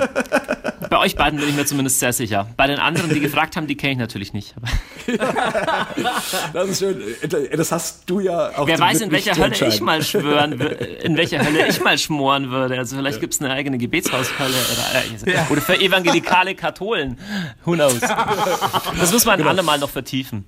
bei 0.89 0.97
euch 0.97 1.15
beiden 1.15 1.39
bin 1.39 1.49
ich 1.49 1.55
mir 1.55 1.65
zumindest 1.65 1.99
sehr 1.99 2.13
sicher. 2.13 2.47
Bei 2.57 2.65
den 2.67 2.79
anderen, 2.79 3.11
die 3.11 3.19
gefragt 3.19 3.55
haben, 3.55 3.67
die 3.67 3.77
kenne 3.77 3.93
ich 3.93 3.99
natürlich 3.99 4.33
nicht. 4.33 4.55
das 6.53 6.69
ist 6.69 6.79
schön. 6.79 7.01
Das 7.55 7.71
hast 7.71 8.09
du 8.09 8.21
ja 8.21 8.57
auch 8.57 8.65
Wer 8.65 8.79
weiß, 8.79 9.01
in 9.01 9.11
welcher 9.11 9.35
Hölle 9.37 9.67
ich 9.67 9.81
mal 9.81 10.01
schwören 10.01 10.53
in 10.53 11.17
welcher 11.17 11.45
Hölle 11.45 11.67
ich 11.67 11.83
mal 11.83 11.97
schmoren 11.97 12.49
würde. 12.49 12.77
Also 12.77 12.95
vielleicht 12.95 13.17
ja. 13.17 13.21
gibt 13.21 13.33
es 13.33 13.41
eine 13.41 13.51
eigene 13.51 13.77
Gebetshaushölle 13.77 14.49
oder, 14.49 15.33
äh, 15.33 15.51
oder 15.51 15.61
für 15.61 15.79
evangelikale 15.79 16.54
Katholen. 16.55 17.17
Who 17.65 17.73
knows? 17.73 17.99
Das 18.99 19.11
muss 19.11 19.25
man 19.25 19.37
genau. 19.37 19.49
andermal 19.49 19.79
noch 19.79 19.89
vertiefen. 19.89 20.45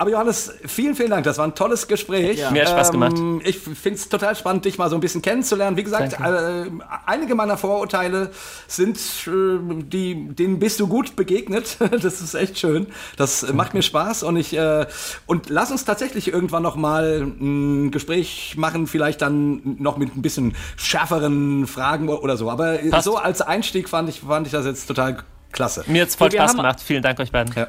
Aber 0.00 0.10
Johannes, 0.10 0.54
vielen, 0.64 0.94
vielen 0.94 1.10
Dank. 1.10 1.24
Das 1.24 1.38
war 1.38 1.44
ein 1.44 1.56
tolles 1.56 1.88
Gespräch. 1.88 2.38
Ja. 2.38 2.52
Mir 2.52 2.62
hat 2.62 2.68
Spaß 2.68 2.92
gemacht. 2.92 3.18
Ähm, 3.18 3.40
ich 3.44 3.58
finde 3.58 3.98
es 3.98 4.08
total 4.08 4.36
spannend, 4.36 4.64
dich 4.64 4.78
mal 4.78 4.88
so 4.88 4.96
ein 4.96 5.00
bisschen 5.00 5.22
kennenzulernen. 5.22 5.76
Wie 5.76 5.82
gesagt, 5.82 6.12
äh, 6.12 6.70
einige 7.04 7.34
meiner 7.34 7.56
Vorurteile 7.56 8.30
sind, 8.68 8.96
äh, 9.26 9.58
die, 9.82 10.28
denen 10.28 10.60
bist 10.60 10.78
du 10.78 10.86
gut 10.86 11.16
begegnet. 11.16 11.78
das 11.90 12.20
ist 12.20 12.34
echt 12.34 12.60
schön. 12.60 12.86
Das 13.16 13.42
äh, 13.42 13.52
macht 13.52 13.74
mir 13.74 13.82
Spaß 13.82 14.22
und 14.22 14.36
ich 14.36 14.56
äh, 14.56 14.86
und 15.26 15.50
lass 15.50 15.72
uns 15.72 15.84
tatsächlich 15.84 16.32
irgendwann 16.32 16.62
noch 16.62 16.76
mal 16.76 17.22
ein 17.22 17.90
Gespräch 17.90 18.54
machen, 18.56 18.86
vielleicht 18.86 19.20
dann 19.20 19.78
noch 19.80 19.96
mit 19.96 20.16
ein 20.16 20.22
bisschen 20.22 20.54
schärferen 20.76 21.66
Fragen 21.66 22.08
oder 22.08 22.36
so. 22.36 22.50
Aber 22.50 22.78
Passt. 22.90 23.04
so 23.04 23.16
als 23.16 23.42
Einstieg 23.42 23.88
fand 23.88 24.08
ich, 24.08 24.20
fand 24.20 24.46
ich 24.46 24.52
das 24.52 24.64
jetzt 24.64 24.86
total 24.86 25.24
klasse. 25.50 25.82
Mir 25.88 26.02
hat 26.02 26.10
es 26.10 26.14
voll 26.14 26.30
Spaß 26.30 26.54
gemacht. 26.54 26.80
Vielen 26.80 27.02
Dank 27.02 27.18
euch 27.18 27.32
beiden. 27.32 27.52
Ja. 27.54 27.66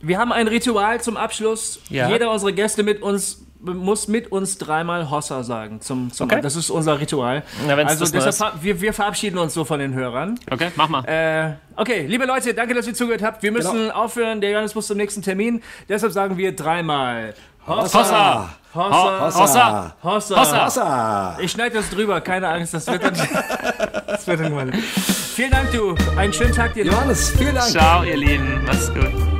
Wir 0.00 0.18
haben 0.18 0.32
ein 0.32 0.48
Ritual 0.48 1.00
zum 1.00 1.16
Abschluss. 1.16 1.80
Ja. 1.88 2.08
Jeder 2.08 2.30
unserer 2.30 2.52
Gäste 2.52 2.82
mit 2.82 3.02
uns 3.02 3.44
muss 3.62 4.08
mit 4.08 4.32
uns 4.32 4.56
dreimal 4.56 5.10
Hossa 5.10 5.42
sagen. 5.42 5.80
Zum, 5.80 6.10
zum 6.12 6.30
okay. 6.30 6.40
Das 6.40 6.56
ist 6.56 6.70
unser 6.70 6.98
Ritual. 6.98 7.42
Ja, 7.68 7.76
also 7.76 8.06
deshalb, 8.06 8.62
wir, 8.62 8.80
wir, 8.80 8.94
verabschieden 8.94 9.38
uns 9.38 9.52
so 9.52 9.64
von 9.64 9.78
den 9.78 9.92
Hörern. 9.92 10.38
Okay, 10.50 10.70
mach 10.76 10.88
mal. 10.88 11.04
Äh, 11.04 11.56
okay, 11.76 12.06
liebe 12.06 12.24
Leute, 12.24 12.54
danke, 12.54 12.74
dass 12.74 12.86
ihr 12.86 12.94
zugehört 12.94 13.22
habt. 13.22 13.42
Wir 13.42 13.52
müssen 13.52 13.88
genau. 13.88 13.94
aufhören. 13.94 14.40
Der 14.40 14.50
Johannes 14.50 14.74
muss 14.74 14.86
zum 14.86 14.96
nächsten 14.96 15.20
Termin. 15.20 15.62
Deshalb 15.88 16.12
sagen 16.12 16.38
wir 16.38 16.56
dreimal 16.56 17.34
Hossa. 17.66 17.98
Hossa. 17.98 18.50
Hossa. 18.74 19.34
Hossa. 19.34 19.94
Hossa. 20.02 20.36
Hossa. 20.40 20.64
Hossa. 20.64 21.38
Ich 21.40 21.50
schneide 21.50 21.76
das 21.76 21.90
drüber, 21.90 22.20
keine 22.20 22.48
Angst, 22.48 22.72
das 22.72 22.86
wird 22.86 23.02
dann, 23.02 23.14
das 24.06 24.26
wird 24.26 24.40
dann 24.40 24.54
mal. 24.54 24.72
Vielen 24.72 25.50
Dank, 25.50 25.70
du. 25.72 25.94
Einen 26.16 26.32
schönen 26.32 26.54
Tag 26.54 26.74
dir. 26.74 26.84
Johannes, 26.84 27.30
vielen 27.36 27.54
Dank. 27.54 27.68
Ciao, 27.68 28.02
ihr 28.04 28.16
Lieben. 28.16 28.64
Macht's 28.64 28.92
gut. 28.94 29.39